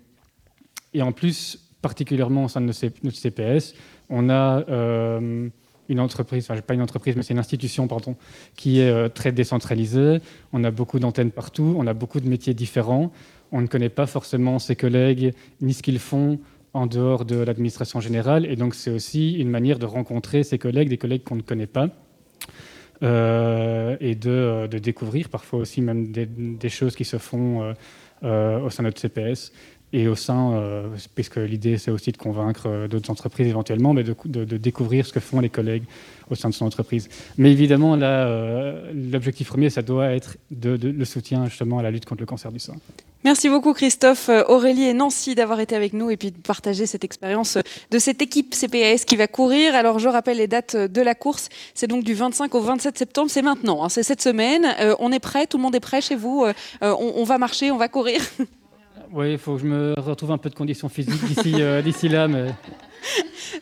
en 0.98 1.12
plus, 1.12 1.60
particulièrement 1.82 2.46
au 2.46 2.48
sein 2.48 2.62
de 2.62 2.66
notre 2.68 3.18
CPS, 3.18 3.74
on 4.10 4.30
a 4.30 4.64
euh, 4.70 5.50
une 5.90 6.00
entreprise, 6.00 6.48
enfin 6.50 6.60
pas 6.62 6.74
une 6.74 6.82
entreprise, 6.82 7.16
mais 7.16 7.24
c'est 7.24 7.34
une 7.34 7.40
institution, 7.40 7.88
pardon, 7.88 8.16
qui 8.56 8.80
est 8.80 9.10
très 9.10 9.32
décentralisée. 9.32 10.20
On 10.54 10.64
a 10.64 10.72
beaucoup 10.72 11.00
d'antennes 11.00 11.32
partout, 11.32 11.76
on 11.78 11.88
a 11.88 11.94
beaucoup 11.94 12.20
de 12.20 12.28
métiers 12.28 12.54
différents 12.54 13.12
on 13.52 13.62
ne 13.62 13.68
connaît 13.68 13.90
pas 13.90 14.08
forcément 14.08 14.60
ses 14.60 14.76
collègues 14.76 15.34
ni 15.62 15.74
ce 15.74 15.84
qu'ils 15.84 16.00
font 16.00 16.40
en 16.74 16.86
dehors 16.86 17.26
de 17.26 17.38
l'administration 17.38 18.00
générale. 18.00 18.46
Et 18.46 18.56
donc, 18.56 18.76
c'est 18.76 18.92
aussi 18.92 19.34
une 19.34 19.50
manière 19.50 19.80
de 19.80 19.86
rencontrer 19.86 20.44
ses 20.44 20.58
collègues, 20.58 20.90
des 20.90 20.98
collègues 20.98 21.24
qu'on 21.24 21.36
ne 21.36 21.42
connaît 21.42 21.68
pas, 21.68 21.90
euh, 23.04 23.96
et 24.00 24.16
de, 24.16 24.68
découvrir 24.78 25.30
parfois 25.30 25.60
aussi 25.60 25.82
même 25.82 26.12
des, 26.12 26.70
choses 26.70 26.96
qui 26.96 27.06
se 27.06 27.18
font 27.18 27.64
euh, 27.64 27.74
euh, 28.24 28.60
au 28.60 28.70
sein 28.70 28.84
de 28.84 28.88
notre 28.88 29.00
CPS 29.00 29.52
et 29.94 30.08
au 30.08 30.16
sein, 30.16 30.84
puisque 31.16 31.38
l'idée 31.38 31.78
c'est 31.78 31.92
aussi 31.92 32.12
de 32.12 32.18
convaincre 32.18 32.88
d'autres 32.90 33.10
entreprises 33.10 33.48
éventuellement, 33.48 33.94
mais 33.94 34.04
de, 34.04 34.58
découvrir 34.58 35.06
ce 35.06 35.14
que 35.14 35.20
font 35.20 35.40
les 35.40 35.50
collègues 35.50 35.84
au 36.30 36.36
sein 36.36 36.50
de 36.50 36.54
son 36.54 36.66
entreprise. 36.66 37.08
Mais 37.38 37.52
évidemment, 37.52 37.96
l'objectif 37.96 39.48
premier, 39.48 39.70
ça 39.70 39.82
doit 39.82 40.12
être 40.12 40.38
le 40.52 41.06
soutien 41.06 41.46
justement 41.46 41.80
à 41.80 41.84
la 41.84 41.92
lutte 41.92 42.06
contre 42.06 42.22
le 42.22 42.26
cancer 42.26 42.52
du 42.52 42.60
sein. 42.60 42.76
Merci 43.24 43.50
beaucoup 43.50 43.74
Christophe, 43.74 44.30
euh, 44.30 44.44
Aurélie 44.48 44.86
et 44.86 44.94
Nancy 44.94 45.36
d'avoir 45.36 45.60
été 45.60 45.76
avec 45.76 45.94
nous 45.94 46.10
et 46.12 46.18
puis 46.18 46.32
de 46.32 46.38
partager 46.38 46.86
cette 46.86 47.04
expérience 47.04 47.58
de 47.90 48.00
cette 48.00 48.22
équipe 48.22 48.56
CPAS 48.56 49.06
qui 49.06 49.16
va 49.16 49.28
courir. 49.28 49.76
Alors 49.76 50.00
je 50.00 50.08
rappelle 50.08 50.38
les 50.38 50.48
dates 50.48 50.76
de 50.76 51.02
la 51.02 51.16
course, 51.16 51.50
c'est 51.74 51.88
donc 51.88 52.04
du 52.04 52.14
25 52.14 52.54
au 52.54 52.62
27 52.62 52.98
septembre, 52.98 53.30
c'est 53.30 53.42
maintenant, 53.42 53.84
hein, 53.84 53.90
c'est 53.90 54.04
cette 54.04 54.22
semaine. 54.22 54.68
Euh, 54.80 54.96
on 55.00 55.12
est 55.12 55.20
prêt, 55.20 55.48
tout 55.48 55.58
le 55.58 55.64
monde 55.64 55.76
est 55.76 55.82
prêt 55.82 56.00
chez 56.00 56.16
vous, 56.16 56.46
euh, 56.46 56.54
on, 56.82 57.24
va 57.24 57.38
marcher, 57.38 57.72
on 57.72 57.78
va 57.78 57.88
courir? 57.88 58.22
Oui, 59.12 59.34
il 59.34 59.38
faut 59.38 59.56
que 59.56 59.62
je 59.62 59.68
me 59.68 59.96
retrouve 59.98 60.32
un 60.32 60.38
peu 60.38 60.50
de 60.50 60.56
conditions 60.56 60.90
physiques 60.90 61.14
d'ici 61.84 62.10
là, 62.10 62.28
mais... 62.28 62.54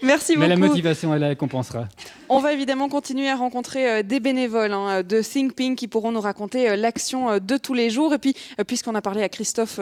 Merci 0.02 0.34
beaucoup. 0.34 0.42
Mais 0.42 0.48
la 0.48 0.56
motivation, 0.58 1.14
elle, 1.14 1.24
elle 1.24 1.38
compensera. 1.38 1.88
On 2.30 2.40
va 2.40 2.54
évidemment 2.54 2.90
continuer 2.90 3.30
à 3.30 3.36
rencontrer 3.36 3.90
euh, 3.90 4.04
des 4.04 4.20
bénévoles 4.20 4.74
hein, 4.74 5.04
de 5.04 5.22
ThinkPink 5.22 5.78
qui 5.78 5.88
pourront 5.88 6.12
nous 6.12 6.22
raconter 6.22 6.70
euh, 6.70 6.76
l'action 6.76 7.30
euh, 7.30 7.40
de 7.40 7.58
tous 7.58 7.74
les 7.74 7.90
jours. 7.90 8.14
Et 8.14 8.18
puis, 8.18 8.36
puisqu'on 8.68 8.96
a 8.96 9.02
parlé 9.02 9.22
à 9.24 9.30
Christophe 9.30 9.80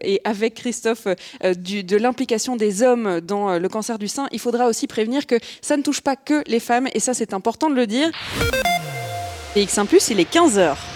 et 0.00 0.20
avec 0.24 0.54
Christophe 0.54 1.06
de 1.42 1.96
l'implication 1.96 2.56
des 2.56 2.82
hommes 2.82 3.20
dans 3.20 3.58
le 3.58 3.68
cancer 3.68 3.98
du 3.98 4.08
sein, 4.08 4.28
il 4.32 4.40
faudra 4.40 4.66
aussi 4.66 4.86
prévenir 4.86 5.26
que 5.26 5.36
ça 5.60 5.76
ne 5.76 5.82
touche 5.82 6.00
pas 6.00 6.16
que 6.16 6.42
les 6.46 6.60
femmes. 6.60 6.88
Et 6.94 7.00
ça, 7.00 7.14
c'est 7.14 7.32
important 7.32 7.70
de 7.70 7.74
le 7.74 7.86
dire. 7.86 8.10
Et 9.54 9.64
X1, 9.64 9.86
il 10.10 10.20
est 10.20 10.32
15h. 10.32 10.95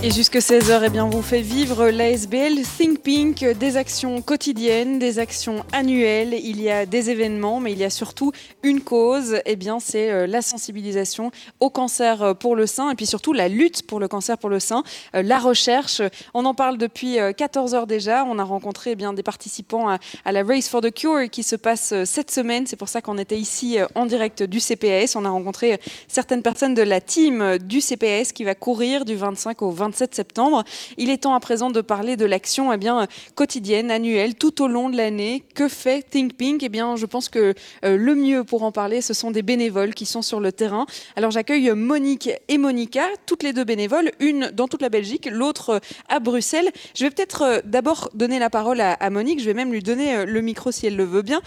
Et 0.00 0.12
jusque 0.12 0.36
16h, 0.36 0.82
eh 0.86 0.90
bien, 0.90 1.06
on 1.06 1.22
fait 1.22 1.40
vivre 1.40 1.88
l'ASBL 1.88 2.62
Think 2.78 3.00
Pink, 3.00 3.44
des 3.44 3.76
actions 3.76 4.22
quotidiennes, 4.22 5.00
des 5.00 5.18
actions 5.18 5.64
annuelles. 5.72 6.34
Il 6.34 6.62
y 6.62 6.70
a 6.70 6.86
des 6.86 7.10
événements, 7.10 7.58
mais 7.58 7.72
il 7.72 7.78
y 7.78 7.84
a 7.84 7.90
surtout 7.90 8.30
une 8.62 8.80
cause. 8.80 9.40
Eh 9.44 9.56
bien, 9.56 9.80
c'est 9.80 10.12
euh, 10.12 10.28
la 10.28 10.40
sensibilisation 10.40 11.32
au 11.58 11.68
cancer 11.68 12.22
euh, 12.22 12.34
pour 12.34 12.54
le 12.54 12.68
sein 12.68 12.92
et 12.92 12.94
puis 12.94 13.06
surtout 13.06 13.32
la 13.32 13.48
lutte 13.48 13.88
pour 13.88 13.98
le 13.98 14.06
cancer 14.06 14.38
pour 14.38 14.50
le 14.50 14.60
sein, 14.60 14.84
euh, 15.16 15.22
la 15.22 15.40
recherche. 15.40 16.00
On 16.32 16.44
en 16.44 16.54
parle 16.54 16.78
depuis 16.78 17.16
14 17.36 17.74
heures 17.74 17.88
déjà. 17.88 18.24
On 18.24 18.38
a 18.38 18.44
rencontré 18.44 18.92
eh 18.92 18.96
bien, 18.96 19.12
des 19.12 19.24
participants 19.24 19.88
à, 19.88 20.32
la 20.32 20.44
Race 20.44 20.68
for 20.68 20.80
the 20.80 20.94
Cure 20.94 21.28
qui 21.28 21.42
se 21.42 21.56
passe 21.56 21.92
cette 22.04 22.30
semaine. 22.30 22.68
C'est 22.68 22.76
pour 22.76 22.88
ça 22.88 23.02
qu'on 23.02 23.18
était 23.18 23.38
ici 23.38 23.78
en 23.96 24.06
direct 24.06 24.44
du 24.44 24.60
CPS. 24.60 25.16
On 25.16 25.24
a 25.24 25.30
rencontré 25.30 25.80
certaines 26.06 26.42
personnes 26.42 26.74
de 26.74 26.82
la 26.82 27.00
team 27.00 27.58
du 27.58 27.80
CPS 27.80 28.30
qui 28.30 28.44
va 28.44 28.54
courir 28.54 29.04
du 29.04 29.16
25 29.16 29.60
au 29.62 29.70
20 29.70 29.87
27 29.88 30.14
septembre. 30.14 30.64
Il 30.96 31.10
est 31.10 31.18
temps 31.18 31.34
à 31.34 31.40
présent 31.40 31.70
de 31.70 31.80
parler 31.80 32.16
de 32.16 32.26
l'action 32.26 32.72
eh 32.72 32.76
bien, 32.76 33.06
quotidienne, 33.34 33.90
annuelle, 33.90 34.34
tout 34.34 34.62
au 34.62 34.68
long 34.68 34.90
de 34.90 34.96
l'année. 34.96 35.44
Que 35.54 35.68
fait 35.68 36.02
Think 36.02 36.34
Pink 36.36 36.62
eh 36.62 36.68
bien, 36.68 36.96
Je 36.96 37.06
pense 37.06 37.28
que 37.28 37.54
euh, 37.84 37.96
le 37.96 38.14
mieux 38.14 38.44
pour 38.44 38.62
en 38.62 38.72
parler, 38.72 39.00
ce 39.00 39.14
sont 39.14 39.30
des 39.30 39.42
bénévoles 39.42 39.94
qui 39.94 40.06
sont 40.06 40.22
sur 40.22 40.40
le 40.40 40.52
terrain. 40.52 40.86
Alors 41.16 41.30
j'accueille 41.30 41.70
Monique 41.74 42.30
et 42.48 42.58
Monica, 42.58 43.04
toutes 43.26 43.42
les 43.42 43.52
deux 43.52 43.64
bénévoles, 43.64 44.12
une 44.20 44.50
dans 44.54 44.68
toute 44.68 44.82
la 44.82 44.88
Belgique, 44.88 45.28
l'autre 45.30 45.70
euh, 45.70 45.78
à 46.08 46.20
Bruxelles. 46.20 46.70
Je 46.94 47.04
vais 47.04 47.10
peut-être 47.10 47.42
euh, 47.42 47.58
d'abord 47.64 48.10
donner 48.14 48.38
la 48.38 48.50
parole 48.50 48.80
à, 48.80 49.10
Monique, 49.10 49.40
je 49.40 49.46
vais 49.46 49.54
même 49.54 49.72
lui 49.72 49.82
donner 49.82 50.26
le 50.26 50.40
micro 50.42 50.70
si 50.70 50.86
elle 50.86 50.96
le 50.96 51.04
veut 51.04 51.22
bien. 51.22 51.40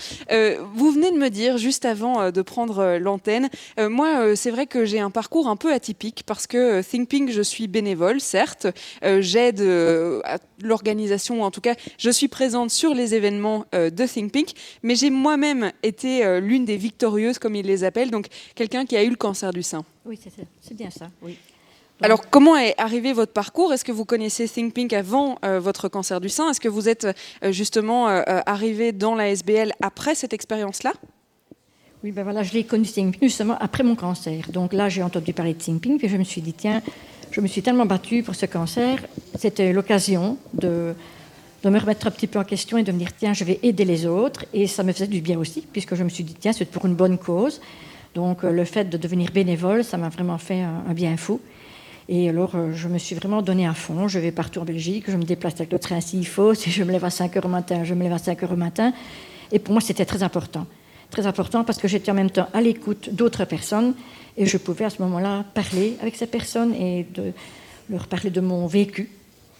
vous 0.73 0.91
venez 0.91 1.11
de 1.11 1.17
me 1.17 1.29
dire, 1.29 1.57
juste 1.57 1.85
avant 1.85 2.31
de 2.31 2.41
prendre 2.41 2.97
l'antenne, 2.97 3.49
moi 3.77 4.35
c'est 4.35 4.49
vrai 4.49 4.65
que 4.65 4.83
j'ai 4.85 4.99
un 4.99 5.11
parcours 5.11 5.47
un 5.47 5.55
peu 5.55 5.71
atypique 5.71 6.23
parce 6.25 6.47
que 6.47 6.81
Think 6.81 7.07
Pink, 7.07 7.31
je 7.31 7.41
suis 7.41 7.67
bénévole, 7.67 8.19
certes. 8.31 8.67
Euh, 9.03 9.21
j'aide 9.21 9.61
euh, 9.61 10.21
à 10.23 10.37
l'organisation, 10.63 11.43
en 11.43 11.51
tout 11.51 11.61
cas, 11.61 11.75
je 11.97 12.09
suis 12.09 12.27
présente 12.27 12.71
sur 12.71 12.93
les 12.93 13.13
événements 13.13 13.65
euh, 13.75 13.89
de 13.89 14.05
Think 14.05 14.31
Pink, 14.31 14.49
mais 14.83 14.95
j'ai 14.95 15.09
moi-même 15.09 15.71
été 15.83 16.39
l'une 16.39 16.65
des 16.65 16.77
victorieuses, 16.77 17.39
comme 17.39 17.55
ils 17.55 17.65
les 17.65 17.83
appellent, 17.83 18.11
donc 18.11 18.27
quelqu'un 18.55 18.85
qui 18.85 18.95
a 18.95 19.03
eu 19.03 19.09
le 19.09 19.15
cancer 19.15 19.51
du 19.51 19.63
sein. 19.63 19.83
Oui, 20.05 20.17
c'est 20.61 20.75
bien 20.75 20.89
ça. 20.89 21.09
Oui. 21.21 21.37
Alors, 22.03 22.29
comment 22.29 22.57
est 22.57 22.73
arrivé 22.79 23.13
votre 23.13 23.33
parcours? 23.33 23.73
Est-ce 23.73 23.85
que 23.85 23.91
vous 23.91 24.05
connaissez 24.05 24.47
Think 24.47 24.73
Pink 24.73 24.93
avant 24.93 25.37
votre 25.59 25.87
cancer 25.87 26.19
du 26.19 26.29
sein? 26.29 26.49
Est-ce 26.49 26.59
que 26.59 26.69
vous 26.69 26.89
êtes 26.89 27.07
justement 27.49 28.07
arrivé 28.07 28.91
dans 28.91 29.13
la 29.13 29.29
SBL 29.29 29.73
après 29.81 30.15
cette 30.15 30.33
expérience-là? 30.33 30.93
Oui, 32.03 32.11
ben 32.11 32.23
voilà, 32.23 32.41
je 32.41 32.53
l'ai 32.53 32.63
connu 32.63 32.85
Think 32.85 33.19
Pink 33.19 33.29
justement 33.29 33.55
après 33.59 33.83
mon 33.83 33.95
cancer. 33.95 34.49
Donc 34.51 34.73
là, 34.73 34.89
j'ai 34.89 35.03
entendu 35.03 35.33
parler 35.33 35.53
de 35.53 35.59
Think 35.59 35.81
Pink, 35.83 36.03
et 36.03 36.09
je 36.09 36.17
me 36.17 36.23
suis 36.23 36.41
dit, 36.41 36.53
tiens, 36.53 36.81
je 37.31 37.41
me 37.41 37.47
suis 37.47 37.61
tellement 37.61 37.85
battue 37.85 38.23
pour 38.23 38.35
ce 38.35 38.45
cancer, 38.45 38.99
c'était 39.37 39.71
l'occasion 39.71 40.37
de, 40.53 40.93
de 41.63 41.69
me 41.69 41.79
remettre 41.79 42.07
un 42.07 42.11
petit 42.11 42.27
peu 42.27 42.39
en 42.39 42.43
question 42.43 42.77
et 42.77 42.83
de 42.83 42.91
me 42.91 42.97
dire, 42.97 43.15
tiens, 43.17 43.33
je 43.33 43.43
vais 43.43 43.59
aider 43.63 43.85
les 43.85 44.05
autres. 44.05 44.45
Et 44.53 44.67
ça 44.67 44.83
me 44.83 44.91
faisait 44.91 45.07
du 45.07 45.21
bien 45.21 45.39
aussi, 45.39 45.65
puisque 45.71 45.95
je 45.95 46.03
me 46.03 46.09
suis 46.09 46.23
dit, 46.23 46.35
tiens, 46.37 46.53
c'est 46.53 46.65
pour 46.65 46.85
une 46.85 46.95
bonne 46.95 47.17
cause. 47.17 47.61
Donc 48.15 48.43
euh, 48.43 48.51
le 48.51 48.65
fait 48.65 48.85
de 48.85 48.97
devenir 48.97 49.31
bénévole, 49.31 49.83
ça 49.83 49.97
m'a 49.97 50.09
vraiment 50.09 50.37
fait 50.37 50.61
un, 50.61 50.93
bien 50.93 51.15
fou. 51.15 51.39
Et 52.09 52.27
alors, 52.29 52.55
euh, 52.55 52.73
je 52.73 52.89
me 52.89 52.97
suis 52.97 53.15
vraiment 53.15 53.41
donné 53.41 53.65
à 53.65 53.73
fond. 53.73 54.07
Je 54.09 54.19
vais 54.19 54.31
partout 54.31 54.59
en 54.59 54.65
Belgique, 54.65 55.05
je 55.07 55.15
me 55.15 55.23
déplace 55.23 55.53
avec 55.55 55.71
le 55.71 55.79
train 55.79 56.01
s'il 56.01 56.27
faut. 56.27 56.53
Si 56.55 56.69
je 56.69 56.83
me 56.83 56.91
lève 56.91 57.05
à 57.05 57.09
5 57.09 57.37
heures 57.37 57.45
au 57.45 57.49
matin, 57.49 57.83
je 57.85 57.93
me 57.93 58.03
lève 58.03 58.13
à 58.13 58.17
5 58.17 58.43
heures 58.43 58.51
au 58.51 58.57
matin. 58.57 58.91
Et 59.53 59.59
pour 59.59 59.73
moi, 59.73 59.81
c'était 59.81 60.05
très 60.05 60.23
important. 60.23 60.65
Très 61.09 61.25
important 61.25 61.63
parce 61.63 61.77
que 61.77 61.87
j'étais 61.87 62.11
en 62.11 62.15
même 62.15 62.31
temps 62.31 62.47
à 62.53 62.61
l'écoute 62.61 63.09
d'autres 63.13 63.45
personnes 63.45 63.93
et 64.37 64.45
je 64.45 64.57
pouvais 64.57 64.85
à 64.85 64.89
ce 64.89 65.01
moment-là 65.01 65.43
parler 65.53 65.97
avec 66.01 66.15
ces 66.15 66.27
personnes 66.27 66.73
et 66.73 67.05
leur 67.89 68.07
parler 68.07 68.29
de 68.29 68.41
mon 68.41 68.67
vécu. 68.67 69.09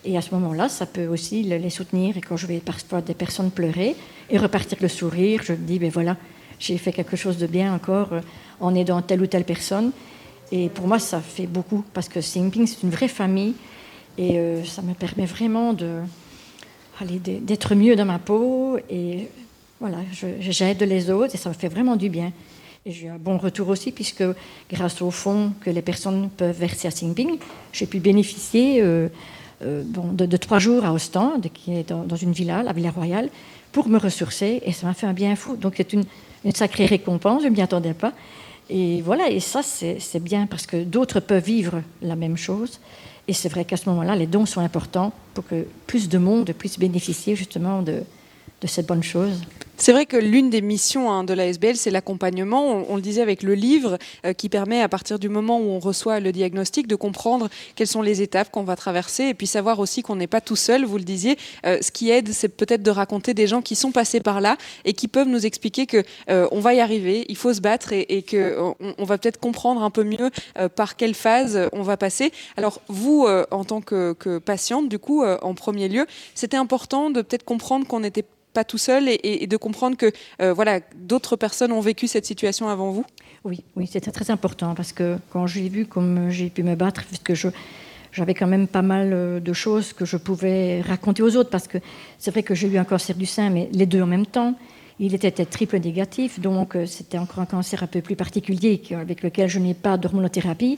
Et 0.04 0.18
à 0.18 0.22
ce 0.22 0.34
moment-là, 0.34 0.68
ça 0.70 0.86
peut 0.86 1.08
aussi 1.08 1.44
les 1.44 1.70
soutenir. 1.70 2.18
Et 2.18 2.22
quand 2.22 2.38
je 2.38 2.48
vais 2.48 2.60
parfois 2.60 3.02
des 3.02 3.14
personnes 3.14 3.52
pleurer 3.52 3.96
et 4.30 4.38
repartir 4.38 4.78
le 4.82 4.88
sourire, 4.88 5.42
je 5.44 5.54
me 5.54 5.58
dis, 5.58 5.78
ben 5.78 5.92
voilà, 5.92 6.18
j'ai 6.62 6.78
fait 6.78 6.92
quelque 6.92 7.16
chose 7.16 7.38
de 7.38 7.48
bien 7.48 7.74
encore 7.74 8.14
euh, 8.14 8.22
en 8.60 8.74
aidant 8.76 9.02
telle 9.02 9.22
ou 9.22 9.28
telle 9.28 9.44
personne. 9.44 9.92
Et 10.52 10.70
pour 10.70 10.88
moi, 10.88 11.00
ça 11.00 11.20
fait 11.20 11.48
beaucoup 11.48 11.84
parce 11.94 12.10
que 12.10 12.22
Simping, 12.22 12.68
c'est 12.68 12.84
une 12.84 12.90
vraie 12.90 13.08
famille 13.08 13.54
et 14.18 14.38
euh, 14.38 14.64
ça 14.64 14.82
me 14.82 14.94
permet 14.94 15.26
vraiment 15.26 15.74
de, 15.74 16.02
d'être 17.06 17.76
mieux 17.76 17.96
dans 17.96 18.06
ma 18.06 18.20
peau. 18.20 18.78
Et 18.90 19.28
voilà, 19.80 19.98
j'aide 20.40 20.84
les 20.84 21.10
autres 21.10 21.36
et 21.36 21.38
ça 21.38 21.50
me 21.50 21.56
fait 21.56 21.70
vraiment 21.70 21.96
du 21.96 22.10
bien. 22.10 22.32
J'ai 22.88 23.06
eu 23.06 23.10
un 23.10 23.20
bon 23.20 23.38
retour 23.38 23.70
aussi, 23.70 23.92
puisque 23.92 24.24
grâce 24.72 25.04
au 25.04 25.12
fonds 25.12 25.54
que 25.62 25.70
les 25.70 25.84
personnes 25.84 26.32
peuvent 26.36 26.58
verser 26.58 26.88
à 26.88 26.92
Singping, 26.92 27.38
j'ai 27.72 27.86
pu 27.86 28.00
bénéficier 28.00 28.82
euh, 28.82 29.08
euh, 29.62 29.84
de, 29.86 30.38
trois 30.38 30.58
jours 30.58 30.84
à 30.84 30.92
Ostende, 30.92 31.48
qui 31.54 31.76
est 31.76 31.90
dans, 31.90 32.16
une 32.16 32.32
villa, 32.32 32.64
la 32.64 32.74
Villa 32.74 32.90
Royale, 32.90 33.30
pour 33.72 33.88
me 33.88 34.00
ressourcer. 34.00 34.64
Et 34.66 34.72
ça 34.72 34.88
m'a 34.88 34.96
fait 34.96 35.06
un 35.06 35.14
bien 35.14 35.36
fou. 35.36 35.58
Donc 35.58 35.76
c'est 35.78 35.94
une, 35.94 36.06
sacrée 36.56 36.88
récompense, 36.88 37.44
je 37.44 37.50
ne 37.50 37.54
m'y 37.54 37.62
attendais 37.62 37.94
pas. 37.94 38.14
Et 38.68 39.04
voilà, 39.04 39.30
et 39.30 39.40
ça, 39.40 39.62
c'est 39.62 40.24
bien 40.24 40.48
parce 40.48 40.66
que 40.66 40.84
d'autres 40.84 41.20
peuvent 41.20 41.44
vivre 41.44 41.84
la 42.02 42.16
même 42.16 42.38
chose. 42.38 42.80
Et 43.28 43.34
c'est 43.34 43.50
vrai 43.50 43.64
qu'à 43.64 43.78
ce 43.78 43.88
moment-là, 43.90 44.16
les 44.16 44.26
dons 44.26 44.48
sont 44.48 44.62
importants 44.62 45.14
pour 45.36 45.46
que 45.46 45.68
plus 45.86 46.10
de 46.10 46.18
monde 46.18 46.52
puisse 46.58 46.80
bénéficier 46.80 47.36
justement 47.36 47.84
de, 47.84 48.02
de 48.62 48.68
cette 48.68 48.88
bonne 48.88 49.04
chose. 49.04 49.40
C'est 49.82 49.94
vrai 49.94 50.06
que 50.06 50.16
l'une 50.16 50.52
des 50.52 50.62
missions 50.62 51.12
hein, 51.12 51.24
de 51.24 51.34
la 51.34 51.48
SBL, 51.48 51.76
c'est 51.76 51.90
l'accompagnement. 51.90 52.86
On, 52.88 52.96
le 52.98 53.02
disait 53.02 53.24
avec 53.24 53.42
le 53.42 53.56
livre, 53.56 53.98
euh, 54.28 54.34
qui 54.34 54.48
permet 54.48 54.80
à 54.80 54.88
partir 54.88 55.18
du 55.18 55.28
moment 55.28 55.60
où 55.60 55.72
on 55.72 55.80
reçoit 55.80 56.20
le 56.20 56.32
diagnostic 56.32 56.86
de 56.86 56.96
comprendre 56.96 57.50
quelles 57.74 57.88
sont 57.88 58.04
les 58.04 58.22
étapes 58.22 58.52
qu'on 58.52 58.62
va 58.62 58.76
traverser 58.76 59.24
et 59.24 59.34
puis 59.34 59.48
savoir 59.48 59.80
aussi 59.80 60.04
qu'on 60.04 60.18
n'est 60.18 60.28
pas 60.28 60.40
tout 60.40 60.56
seul. 60.56 60.86
Vous 60.86 61.00
le 61.00 61.04
disiez, 61.04 61.36
euh, 61.66 61.80
ce 61.82 61.90
qui 61.90 62.12
aide, 62.12 62.32
c'est 62.32 62.50
peut-être 62.50 62.84
de 62.84 62.92
raconter 62.92 63.34
des 63.34 63.48
gens 63.48 63.64
qui 63.64 63.76
sont 63.76 63.92
passés 63.92 64.20
par 64.20 64.40
là 64.40 64.56
et 64.86 64.94
qui 64.94 65.08
peuvent 65.08 65.28
nous 65.28 65.48
expliquer 65.48 65.88
que 65.88 66.04
euh, 66.30 66.48
on 66.52 66.60
va 66.60 66.76
y 66.76 66.80
arriver, 66.80 67.26
il 67.28 67.36
faut 67.36 67.52
se 67.52 67.62
battre 67.62 67.92
et, 67.92 68.06
et 68.08 68.22
que 68.22 68.56
on, 69.00 69.04
va 69.04 69.18
peut-être 69.18 69.40
comprendre 69.40 69.82
un 69.82 69.90
peu 69.90 70.04
mieux 70.04 70.30
par 70.76 70.96
quelle 70.96 71.16
phase 71.16 71.70
on 71.74 71.82
va 71.82 71.98
passer. 71.98 72.32
Alors 72.56 72.82
vous, 72.88 73.26
en 73.50 73.66
tant 73.66 73.82
que, 73.82 74.14
que 74.14 74.38
patiente, 74.38 74.90
du 74.90 75.00
coup, 75.00 75.26
en 75.26 75.56
premier 75.56 75.90
lieu, 75.90 76.06
c'était 76.36 76.58
important 76.58 77.10
de 77.10 77.24
peut-être 77.24 77.46
comprendre 77.46 77.88
qu'on 77.88 78.02
n'était 78.02 78.26
pas 78.54 78.64
tout 78.64 78.78
seul 78.78 79.06
et, 79.08 79.48
de 79.48 79.58
comprendre 79.58 79.98
que 79.98 80.12
euh, 80.42 80.54
voilà, 80.54 80.80
d'autres 80.96 81.36
personnes 81.36 81.72
ont 81.72 81.80
vécu 81.80 82.08
cette 82.08 82.26
situation 82.26 82.68
avant 82.68 82.92
vous? 82.92 83.06
Oui, 83.44 83.64
oui 83.76 83.88
c'était 83.92 84.12
très 84.12 84.30
important 84.32 84.76
parce 84.76 84.92
que 84.92 85.18
quand 85.32 85.48
j'ai 85.48 85.70
vu 85.70 85.86
comme 85.86 86.30
j'ai 86.30 86.50
pu 86.50 86.64
me 86.64 86.76
battre, 86.76 87.04
puisque 87.06 87.34
je, 87.34 87.48
j'avais 88.12 88.34
quand 88.34 88.48
même 88.48 88.68
pas 88.68 88.82
mal 88.82 89.12
euh, 89.14 89.40
de 89.40 89.54
choses 89.54 89.94
que 89.94 90.06
je 90.06 90.18
pouvais 90.18 90.82
raconter 90.82 91.24
aux 91.24 91.36
autres 91.36 91.50
parce 91.50 91.68
que 91.68 91.78
c'est 92.18 92.32
vrai 92.32 92.44
que 92.44 92.56
j'ai 92.56 92.68
eu 92.68 92.78
un 92.78 92.84
cancer 92.84 93.16
du 93.16 93.26
sein, 93.26 93.50
mais 93.50 93.70
les 93.72 93.86
deux 93.86 94.02
en 94.02 94.08
même 94.08 94.26
temps. 94.26 94.56
Il 95.00 95.16
était 95.16 95.32
triple 95.32 95.80
négatif, 95.80 96.40
donc 96.40 96.76
euh, 96.76 96.86
c'était 96.86 97.18
encore 97.18 97.40
un 97.40 97.48
cancer 97.48 97.82
un 97.82 97.88
peu 97.88 98.02
plus 98.02 98.16
particulier 98.16 98.82
avec 98.92 99.24
lequel 99.24 99.50
je 99.50 99.58
n'ai 99.58 99.74
pas 99.74 99.98
d'hormonothérapie. 99.98 100.78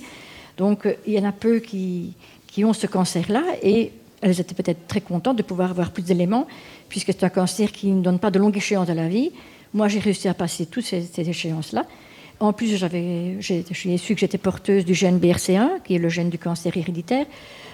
Donc 0.57 0.87
il 1.05 1.13
y 1.13 1.19
en 1.19 1.27
a 1.27 1.31
peu 1.31 1.59
qui, 1.59 2.13
qui 2.47 2.63
ont 2.63 2.73
ce 2.73 2.87
cancer-là 2.87 3.43
et 3.63 3.91
elles 4.23 4.39
étaient 4.39 4.55
peut-être 4.55 4.87
très 4.87 5.01
contentes 5.01 5.37
de 5.37 5.43
pouvoir 5.43 5.71
avoir 5.71 5.91
plus 5.91 6.03
d'éléments, 6.03 6.47
puisque 6.93 7.07
c'est 7.07 7.23
un 7.23 7.29
cancer 7.29 7.71
qui 7.71 7.87
ne 7.87 8.03
donne 8.03 8.19
pas 8.19 8.29
de 8.29 8.37
longue 8.37 8.55
échéance 8.55 8.87
à 8.87 8.93
la 8.93 9.07
vie. 9.07 9.31
Moi, 9.73 9.87
j'ai 9.87 9.97
réussi 9.97 10.27
à 10.27 10.35
passer 10.35 10.67
toutes 10.67 10.85
ces, 10.85 11.09
échéances-là. 11.17 11.87
En 12.39 12.53
plus, 12.53 12.77
j'avais, 12.77 13.37
j'ai, 13.39 13.63
su 13.97 14.13
que 14.13 14.19
j'étais 14.19 14.37
porteuse 14.37 14.85
du 14.85 14.93
gène 14.93 15.17
BRCA, 15.17 15.79
qui 15.83 15.95
est 15.95 15.97
le 15.97 16.09
gène 16.09 16.29
du 16.29 16.37
cancer 16.37 16.77
héréditaire. 16.77 17.25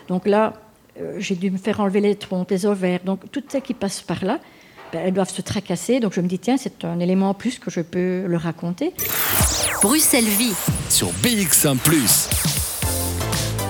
Donc 0.08 0.26
là, 0.26 0.54
euh, 1.02 1.18
j'ai 1.20 1.36
dû 1.36 1.52
me 1.52 1.58
faire 1.58 1.82
enlever 1.82 2.00
les 2.00 2.16
trompes, 2.16 2.50
les 2.50 2.66
ovaires. 2.66 3.02
Donc 3.04 3.30
toutes 3.30 3.52
celles 3.52 3.62
qui 3.62 3.74
passent 3.74 4.00
par 4.00 4.24
là, 4.24 4.40
ben, 4.94 5.02
elles 5.04 5.14
doivent 5.14 5.30
se 5.30 5.42
tracasser. 5.42 6.00
Donc 6.00 6.14
je 6.14 6.22
me 6.22 6.28
dis, 6.30 6.40
tiens, 6.40 6.56
c'est 6.56 6.86
un 6.86 7.02
élément 7.02 7.32
en 7.32 7.34
plus 7.34 7.60
que 7.60 7.70
je 7.70 7.82
peux 7.82 8.24
leur 8.26 8.44
raconter. 8.44 8.94
Bruxelles 9.82 10.24
Vie. 10.24 10.56
Sur 10.90 11.10
BX1⁇ 11.22 11.76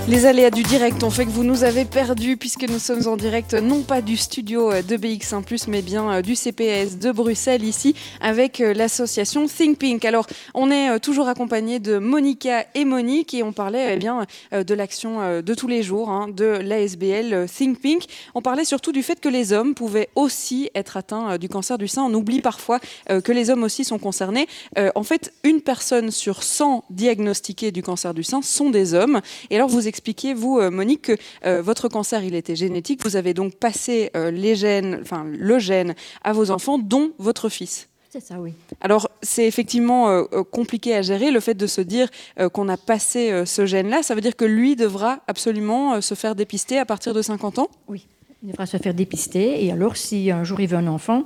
les 0.09 0.25
aléas 0.25 0.49
du 0.49 0.63
direct 0.63 1.03
ont 1.03 1.11
fait 1.11 1.25
que 1.25 1.29
vous 1.29 1.43
nous 1.43 1.63
avez 1.63 1.85
perdus 1.85 2.35
puisque 2.35 2.67
nous 2.67 2.79
sommes 2.79 3.07
en 3.07 3.15
direct 3.15 3.53
non 3.53 3.83
pas 3.83 4.01
du 4.01 4.17
studio 4.17 4.71
de 4.71 4.97
BX1+, 4.97 5.65
mais 5.67 5.83
bien 5.83 6.11
euh, 6.11 6.21
du 6.23 6.35
CPS 6.35 6.97
de 6.97 7.11
Bruxelles 7.11 7.63
ici 7.63 7.93
avec 8.19 8.59
euh, 8.59 8.73
l'association 8.73 9.45
Think 9.45 9.77
Pink. 9.77 10.05
Alors 10.05 10.25
on 10.55 10.71
est 10.71 10.89
euh, 10.89 10.97
toujours 10.97 11.27
accompagné 11.27 11.79
de 11.79 11.99
Monica 11.99 12.65
et 12.73 12.85
Monique 12.85 13.35
et 13.35 13.43
on 13.43 13.53
parlait 13.53 13.93
eh 13.93 13.97
bien 13.97 14.25
de 14.51 14.73
l'action 14.73 15.41
de 15.41 15.53
tous 15.53 15.67
les 15.67 15.83
jours 15.83 16.09
hein, 16.09 16.27
de 16.27 16.45
l'ASBL 16.45 17.45
Think 17.47 17.79
Pink. 17.79 18.03
On 18.33 18.41
parlait 18.41 18.65
surtout 18.65 18.91
du 18.91 19.03
fait 19.03 19.19
que 19.19 19.29
les 19.29 19.53
hommes 19.53 19.75
pouvaient 19.75 20.09
aussi 20.15 20.71
être 20.73 20.97
atteints 20.97 21.37
du 21.37 21.49
cancer 21.49 21.77
du 21.77 21.87
sein. 21.87 22.03
On 22.03 22.13
oublie 22.15 22.41
parfois 22.41 22.79
que 23.07 23.31
les 23.31 23.49
hommes 23.49 23.63
aussi 23.63 23.83
sont 23.83 23.99
concernés. 23.99 24.47
En 24.95 25.03
fait, 25.03 25.33
une 25.43 25.61
personne 25.61 26.11
sur 26.11 26.43
100 26.43 26.85
diagnostiquées 26.89 27.71
du 27.71 27.83
cancer 27.83 28.13
du 28.13 28.23
sein 28.23 28.41
sont 28.41 28.69
des 28.69 28.93
hommes. 28.93 29.21
Et 29.49 29.55
alors 29.55 29.69
vous 29.69 29.87
expliquiez, 29.99 30.33
vous, 30.33 30.59
euh, 30.59 30.71
Monique, 30.71 31.01
que 31.01 31.17
euh, 31.45 31.61
votre 31.61 31.89
cancer, 31.89 32.23
il 32.23 32.33
était 32.33 32.55
génétique. 32.55 33.03
Vous 33.03 33.17
avez 33.17 33.33
donc 33.33 33.55
passé 33.55 34.11
euh, 34.15 34.31
les 34.31 34.55
gènes, 34.55 34.99
enfin, 35.01 35.25
le 35.25 35.59
gène 35.59 35.93
à 36.23 36.31
vos 36.31 36.51
enfants, 36.51 36.77
dont 36.79 37.11
votre 37.17 37.49
fils. 37.49 37.89
C'est 38.09 38.21
ça, 38.21 38.39
oui. 38.39 38.53
Alors, 38.81 39.09
c'est 39.21 39.45
effectivement 39.45 40.23
compliqué 40.49 40.95
à 40.95 41.03
gérer 41.03 41.29
le 41.29 41.39
fait 41.39 41.53
de 41.53 41.67
se 41.67 41.79
dire 41.79 42.09
qu'on 42.53 42.67
a 42.67 42.75
passé 42.75 43.43
ce 43.45 43.67
gène-là. 43.67 44.01
Ça 44.01 44.15
veut 44.15 44.21
dire 44.21 44.35
que 44.35 44.45
lui 44.45 44.75
devra 44.75 45.19
absolument 45.27 46.01
se 46.01 46.15
faire 46.15 46.33
dépister 46.33 46.79
à 46.79 46.85
partir 46.87 47.13
de 47.13 47.21
50 47.21 47.59
ans? 47.59 47.69
Oui, 47.87 48.07
il 48.41 48.49
devra 48.49 48.65
se 48.65 48.77
faire 48.77 48.95
dépister. 48.95 49.63
Et 49.63 49.71
alors, 49.71 49.95
si 49.95 50.31
un 50.31 50.43
jour 50.43 50.59
il 50.59 50.67
veut 50.67 50.77
un 50.77 50.87
enfant, 50.87 51.25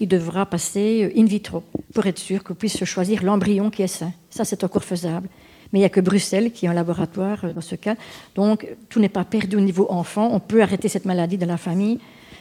il 0.00 0.08
devra 0.08 0.44
passer 0.44 1.10
in 1.16 1.24
vitro 1.24 1.62
pour 1.94 2.04
être 2.04 2.18
sûr 2.18 2.44
qu'on 2.44 2.52
puisse 2.52 2.84
choisir 2.84 3.22
l'embryon 3.22 3.70
qui 3.70 3.80
est 3.80 3.86
sain. 3.86 4.12
Ça, 4.28 4.44
c'est 4.44 4.64
encore 4.64 4.84
faisable. 4.84 5.30
Mais 5.72 5.78
il 5.78 5.82
n'y 5.82 5.86
a 5.86 5.90
que 5.90 6.00
Bruxelles 6.00 6.52
qui 6.52 6.66
est 6.66 6.68
un 6.68 6.74
laboratoire 6.74 7.52
dans 7.54 7.60
ce 7.60 7.74
cas. 7.74 7.94
Donc, 8.34 8.66
tout 8.88 9.00
n'est 9.00 9.08
pas 9.08 9.24
perdu 9.24 9.56
au 9.56 9.60
niveau 9.60 9.86
enfant. 9.90 10.30
On 10.32 10.40
peut 10.40 10.62
arrêter 10.62 10.88
cette 10.88 11.04
maladie 11.04 11.38
dans 11.38 11.46
la 11.46 11.56
famille, 11.56 11.98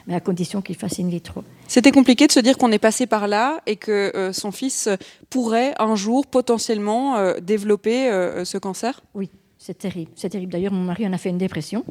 mais 0.08 0.16
à 0.16 0.20
condition 0.20 0.62
qu'il 0.62 0.76
fasse 0.76 1.00
in 1.00 1.10
vitro. 1.10 1.44
C'était 1.68 1.92
compliqué 1.92 2.28
de 2.28 2.32
se 2.32 2.40
dire 2.40 2.58
qu'on 2.58 2.72
est 2.72 2.80
passé 2.80 3.06
par 3.06 3.28
là 3.28 3.62
et 3.66 3.76
que 3.76 4.12
euh, 4.16 4.32
son 4.34 4.52
fils 4.52 4.90
pourrait 5.30 5.74
un 5.80 5.96
jour 5.96 6.26
potentiellement 6.26 7.18
euh, 7.18 7.40
développer 7.42 8.10
euh, 8.10 8.46
ce 8.46 8.58
cancer? 8.58 9.02
Oui, 9.14 9.30
c'est 9.58 9.78
terrible. 9.78 10.12
C'est 10.16 10.30
terrible. 10.30 10.52
D'ailleurs, 10.52 10.74
mon 10.74 10.84
mari 10.84 11.06
en 11.06 11.14
a 11.14 11.18
fait 11.18 11.30
une 11.30 11.38
dépression 11.38 11.84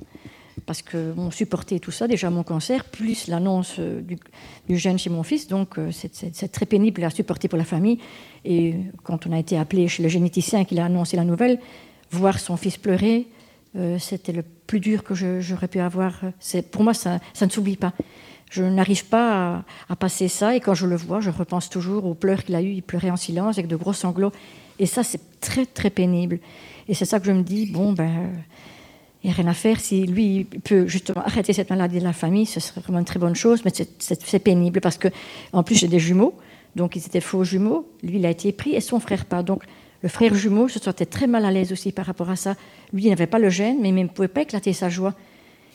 parce 0.64 0.82
qu'on 0.82 1.30
supportait 1.30 1.78
tout 1.78 1.90
ça, 1.90 2.08
déjà 2.08 2.30
mon 2.30 2.42
cancer, 2.42 2.84
plus 2.84 3.28
l'annonce 3.28 3.76
euh, 3.78 4.00
du, 4.00 4.78
gène 4.78 4.98
chez 4.98 5.10
mon 5.10 5.22
fils. 5.22 5.48
Donc 5.48 5.78
euh, 5.78 5.90
c'est 5.92 6.48
très 6.48 6.66
pénible 6.66 7.04
à 7.04 7.10
supporter 7.10 7.48
pour 7.48 7.58
la 7.58 7.64
famille. 7.64 7.98
Et 8.44 8.74
quand 9.02 9.26
on 9.26 9.32
a 9.32 9.38
été 9.38 9.58
appelé 9.58 9.86
chez 9.88 10.02
le 10.02 10.08
généticien 10.08 10.64
qui 10.64 10.78
a 10.78 10.86
annoncé 10.86 11.16
la 11.16 11.24
nouvelle, 11.24 11.58
voir 12.10 12.38
son 12.38 12.56
fils 12.56 12.78
pleurer, 12.78 13.26
euh, 13.76 13.98
c'était 13.98 14.32
le 14.32 14.42
plus 14.42 14.80
dur 14.80 15.04
que 15.04 15.14
j'aurais 15.14 15.68
pu 15.68 15.80
avoir. 15.80 16.20
Pour 16.70 16.82
moi, 16.82 16.94
ça, 16.94 17.20
ne 17.40 17.48
s'oublie 17.50 17.76
pas. 17.76 17.92
Je 18.50 18.62
n'arrive 18.62 19.06
pas 19.06 19.64
à, 19.88 19.96
passer 19.96 20.28
ça. 20.28 20.56
Et 20.56 20.60
quand 20.60 20.74
je 20.74 20.86
le 20.86 20.96
vois, 20.96 21.20
je 21.20 21.30
repense 21.30 21.68
toujours 21.68 22.06
aux 22.06 22.14
pleurs 22.14 22.44
qu'il 22.44 22.54
a 22.54 22.62
eu. 22.62 22.70
Il 22.70 22.82
pleurait 22.82 23.10
en 23.10 23.16
silence 23.16 23.58
avec 23.58 23.68
de 23.68 23.76
gros 23.76 23.92
sanglots. 23.92 24.32
Et 24.78 24.86
ça, 24.86 25.02
c'est 25.02 25.40
très, 25.40 25.66
très 25.66 25.90
pénible. 25.90 26.38
Et 26.88 26.94
c'est 26.94 27.04
ça 27.04 27.20
que 27.20 27.26
je 27.26 27.32
me 27.32 27.42
dis, 27.42 27.66
bon, 27.66 27.92
ben 27.92 28.32
il 29.22 29.28
n'y 29.28 29.32
a 29.32 29.36
rien 29.36 29.48
à 29.48 29.54
faire. 29.54 29.80
Si 29.80 30.06
lui 30.06 30.44
peut 30.44 30.86
justement 30.86 31.22
arrêter 31.22 31.52
cette 31.52 31.70
maladie 31.70 31.98
de 31.98 32.04
la 32.04 32.12
famille, 32.12 32.46
ce 32.46 32.60
serait 32.60 32.80
vraiment 32.80 32.98
une 33.00 33.04
très 33.04 33.18
bonne 33.18 33.34
chose, 33.34 33.62
mais 33.64 33.72
c'est 33.98 34.38
pénible 34.38 34.80
parce 34.80 34.98
que, 34.98 35.08
en 35.52 35.62
plus, 35.62 35.74
j'ai 35.74 35.88
des 35.88 35.98
jumeaux, 35.98 36.34
donc 36.76 36.96
ils 36.96 37.04
étaient 37.04 37.20
faux 37.20 37.42
jumeaux. 37.42 37.88
Lui, 38.02 38.18
il 38.18 38.26
a 38.26 38.30
été 38.30 38.52
pris 38.52 38.74
et 38.74 38.80
son 38.80 39.00
frère 39.00 39.24
pas. 39.24 39.42
Donc, 39.42 39.64
le 40.02 40.08
frère 40.08 40.34
jumeau 40.34 40.68
se 40.68 40.78
sentait 40.78 41.06
très 41.06 41.26
mal 41.26 41.44
à 41.44 41.50
l'aise 41.50 41.72
aussi 41.72 41.90
par 41.90 42.06
rapport 42.06 42.30
à 42.30 42.36
ça. 42.36 42.54
Lui, 42.92 43.04
il 43.04 43.08
n'avait 43.08 43.26
pas 43.26 43.38
le 43.38 43.48
gène, 43.48 43.78
mais 43.80 43.88
il 43.88 43.94
ne 43.94 44.06
pouvait 44.06 44.28
pas 44.28 44.42
éclater 44.42 44.72
sa 44.72 44.88
joie. 44.88 45.14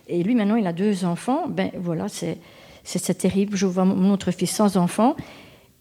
Et 0.08 0.24
lui, 0.24 0.36
maintenant, 0.36 0.56
il 0.56 0.68
a 0.68 0.74
deux 0.74 1.04
enfants. 1.04 1.48
Ben 1.50 1.72
voilà, 1.78 2.06
c'est 2.08 3.18
terrible. 3.18 3.58
Je 3.58 3.66
vois 3.66 3.84
mon 3.84 4.14
autre 4.14 4.32
fils 4.32 4.52
sans 4.52 4.78
enfants. 4.78 5.16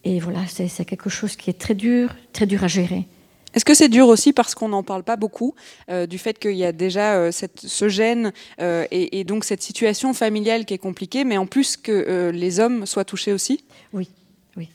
Et 0.02 0.18
voilà, 0.18 0.40
c'est 0.46 0.84
quelque 0.86 1.10
chose 1.10 1.36
qui 1.36 1.50
est 1.50 1.58
très 1.58 1.74
dur, 1.74 2.16
très 2.32 2.46
dur 2.46 2.64
à 2.64 2.68
gérer. 2.68 3.06
Est-ce 3.54 3.64
que 3.64 3.74
c'est 3.74 3.88
dur 3.88 4.06
aussi 4.08 4.32
parce 4.32 4.54
qu'on 4.54 4.68
n'en 4.68 4.82
parle 4.82 5.02
pas 5.02 5.16
beaucoup 5.16 5.54
euh, 5.88 6.06
du 6.06 6.18
fait 6.18 6.38
qu'il 6.38 6.56
y 6.56 6.64
a 6.64 6.72
déjà 6.72 7.14
euh, 7.14 7.30
ce 7.32 7.88
gène 7.88 8.32
euh, 8.60 8.86
et, 8.90 9.24
donc 9.24 9.44
cette 9.44 9.62
situation 9.62 10.14
familiale 10.14 10.64
qui 10.64 10.74
est 10.74 10.78
compliquée, 10.78 11.24
mais 11.24 11.36
en 11.36 11.46
plus 11.46 11.76
que 11.76 12.30
les 12.32 12.60
hommes 12.60 12.86
soient 12.86 13.04
touchés 13.04 13.32
aussi? 13.32 13.64
Oui, 13.92 14.08
oui. 14.56 14.68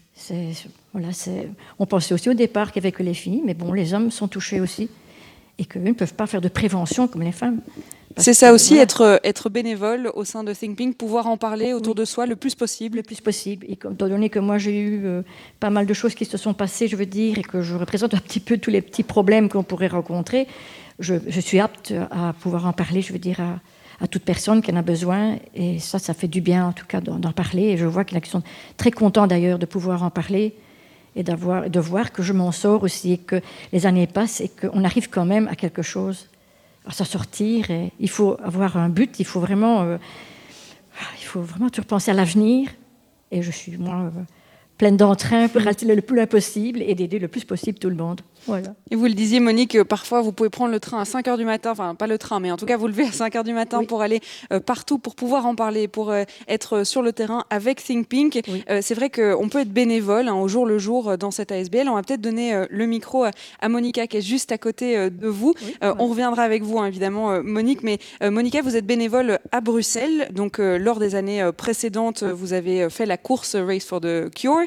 Voilà, 0.93 1.09
on 1.79 1.85
pensait 1.85 2.13
aussi 2.13 2.29
au 2.29 2.33
départ 2.33 2.71
qu'il 2.71 2.81
n'y 2.81 2.87
avait 2.87 2.91
que 2.93 3.03
les 3.03 3.13
filles, 3.13 3.41
mais 3.45 3.53
bon, 3.53 3.73
les 3.73 3.93
hommes 3.93 4.11
sont 4.11 4.27
touchés 4.27 4.61
aussi 4.61 4.89
et 5.57 5.65
qu'eux 5.65 5.79
ne 5.79 5.93
peuvent 5.93 6.13
pas 6.13 6.27
faire 6.27 6.41
de 6.41 6.49
prévention 6.49 7.07
comme 7.07 7.21
les 7.21 7.31
femmes. 7.31 7.61
C'est 8.17 8.33
ça 8.33 8.53
aussi, 8.53 8.77
être, 8.77 9.19
être 9.25 9.49
bénévole 9.49 10.09
au 10.13 10.23
sein 10.23 10.45
de 10.45 10.53
ThinkPink, 10.53 10.95
pouvoir 10.95 11.27
en 11.27 11.35
parler 11.35 11.73
autour 11.73 11.95
de 11.95 12.05
soi 12.05 12.25
le 12.25 12.37
plus 12.37 12.55
possible. 12.55 12.97
Le 12.97 13.03
plus 13.03 13.19
possible. 13.19 13.65
Et 13.67 13.73
étant 13.73 13.91
donné 13.91 14.29
que 14.29 14.39
moi 14.39 14.57
j'ai 14.57 14.79
eu 14.79 15.05
euh, 15.05 15.21
pas 15.59 15.69
mal 15.69 15.85
de 15.85 15.93
choses 15.93 16.15
qui 16.15 16.23
se 16.23 16.37
sont 16.37 16.53
passées, 16.53 16.87
je 16.87 16.95
veux 16.95 17.05
dire, 17.05 17.37
et 17.37 17.43
que 17.43 17.61
je 17.61 17.75
représente 17.75 18.13
un 18.13 18.19
petit 18.19 18.39
peu 18.39 18.57
tous 18.57 18.71
les 18.71 18.81
petits 18.81 19.03
problèmes 19.03 19.49
qu'on 19.49 19.63
pourrait 19.63 19.87
rencontrer, 19.87 20.47
je, 20.99 21.15
suis 21.41 21.59
apte 21.59 21.93
à 22.09 22.33
pouvoir 22.39 22.65
en 22.67 22.71
parler, 22.71 23.01
je 23.01 23.11
veux 23.11 23.19
dire, 23.19 23.41
à, 23.99 24.07
toute 24.07 24.23
personne 24.23 24.61
qui 24.61 24.71
en 24.71 24.77
a 24.77 24.81
besoin. 24.81 25.37
Et 25.53 25.79
ça, 25.79 25.99
ça 25.99 26.13
fait 26.13 26.29
du 26.29 26.39
bien 26.39 26.67
en 26.67 26.71
tout 26.71 26.85
cas 26.85 27.01
d'en 27.01 27.31
parler. 27.33 27.63
Et 27.63 27.77
je 27.77 27.85
vois 27.85 28.05
qu'il 28.05 28.15
y 28.15 28.17
en 28.17 28.19
a 28.19 28.21
qui 28.21 28.29
sont 28.29 28.43
très 28.77 28.91
contents 28.91 29.27
d'ailleurs 29.27 29.59
de 29.59 29.65
pouvoir 29.65 30.03
en 30.03 30.09
parler 30.09 30.53
et 31.17 31.23
de 31.23 31.79
voir 31.79 32.11
que 32.13 32.23
je 32.23 32.33
m'en 32.33 32.51
sors 32.51 32.83
aussi, 32.83 33.13
et 33.13 33.17
que 33.17 33.41
les 33.71 33.85
années 33.85 34.07
passent 34.07 34.41
et 34.41 34.49
qu'on 34.49 34.83
arrive 34.83 35.09
quand 35.09 35.25
même 35.25 35.47
à 35.47 35.55
quelque 35.55 35.81
chose 35.81 36.27
à 36.85 36.91
s'en 36.91 37.05
sortir. 37.05 37.67
Il 37.99 38.09
faut 38.09 38.37
avoir 38.43 38.77
un 38.77 38.89
but, 38.89 39.19
il 39.19 39.25
faut 39.25 39.39
vraiment, 39.39 39.83
euh, 39.83 39.97
il 41.19 41.25
faut 41.25 41.41
vraiment 41.41 41.69
tout 41.69 41.81
repenser 41.81 42.11
à 42.11 42.13
l'avenir. 42.13 42.69
Et 43.31 43.41
je 43.41 43.51
suis, 43.51 43.77
moi, 43.77 44.11
euh, 44.15 44.21
pleine 44.77 44.97
d'entrain 44.97 45.47
pour 45.47 45.61
rester 45.61 45.85
le 45.85 46.01
plus 46.01 46.27
possible 46.27 46.81
et 46.81 46.95
d'aider 46.95 47.19
le 47.19 47.27
plus 47.27 47.43
possible 47.43 47.79
tout 47.79 47.89
le 47.89 47.95
monde. 47.95 48.21
Voilà. 48.47 48.75
Et 48.91 48.95
vous 48.95 49.05
le 49.05 49.13
disiez, 49.13 49.39
Monique, 49.39 49.81
parfois 49.83 50.21
vous 50.21 50.31
pouvez 50.31 50.49
prendre 50.49 50.71
le 50.71 50.79
train 50.79 50.99
à 50.99 51.05
5 51.05 51.25
h 51.25 51.37
du 51.37 51.45
matin, 51.45 51.71
enfin 51.71 51.95
pas 51.95 52.07
le 52.07 52.17
train, 52.17 52.39
mais 52.39 52.51
en 52.51 52.57
tout 52.57 52.65
cas 52.65 52.77
vous 52.77 52.87
levez 52.87 53.05
à 53.05 53.11
5 53.11 53.33
h 53.33 53.43
du 53.43 53.53
matin 53.53 53.83
pour 53.83 54.01
aller 54.01 54.21
euh, 54.51 54.59
partout, 54.59 54.99
pour 54.99 55.15
pouvoir 55.15 55.45
en 55.45 55.55
parler, 55.55 55.87
pour 55.87 56.11
euh, 56.11 56.23
être 56.47 56.83
sur 56.83 57.01
le 57.01 57.11
terrain 57.11 57.45
avec 57.49 57.83
Think 57.83 58.07
Pink. 58.07 58.41
Euh, 58.69 58.79
c'est 58.81 58.93
vrai 58.93 59.09
qu'on 59.09 59.49
peut 59.49 59.59
être 59.59 59.71
bénévole 59.71 60.27
hein, 60.27 60.35
au 60.35 60.47
jour 60.47 60.65
le 60.65 60.77
jour 60.77 61.17
dans 61.17 61.31
cette 61.31 61.51
ASBL. 61.51 61.89
On 61.89 61.95
va 61.95 62.03
peut-être 62.03 62.21
donner 62.21 62.65
le 62.69 62.85
micro 62.85 63.25
à, 63.25 63.69
Monica 63.69 64.07
qui 64.07 64.17
est 64.17 64.21
juste 64.21 64.51
à 64.51 64.57
côté 64.57 65.09
de 65.09 65.27
vous. 65.27 65.53
on 65.81 66.07
reviendra 66.07 66.43
avec 66.43 66.63
vous, 66.63 66.79
hein, 66.79 66.85
évidemment, 66.85 67.41
Monique. 67.43 67.83
Mais 67.83 67.99
Monica, 68.21 68.61
vous 68.61 68.75
êtes 68.75 68.85
bénévole 68.85 69.39
à 69.51 69.61
Bruxelles. 69.61 70.29
Donc 70.31 70.59
lors 70.59 70.99
des 70.99 71.15
années 71.15 71.49
précédentes, 71.55 72.23
vous 72.23 72.53
avez 72.53 72.89
fait 72.89 73.05
la 73.05 73.17
course 73.17 73.55
Race 73.55 73.85
for 73.85 74.01
the 74.01 74.29
Cure. 74.33 74.65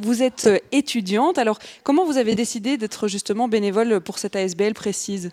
vous 0.00 0.22
êtes 0.22 0.48
étudiante. 0.72 1.38
Alors 1.38 1.58
comment 1.82 2.04
vous 2.04 2.16
avez 2.16 2.34
décidé 2.34 2.76
d'être 2.76 3.08
justement 3.10 3.48
bénévole 3.48 4.00
pour 4.00 4.18
cette 4.18 4.36
ASBL 4.36 4.72
précise 4.72 5.30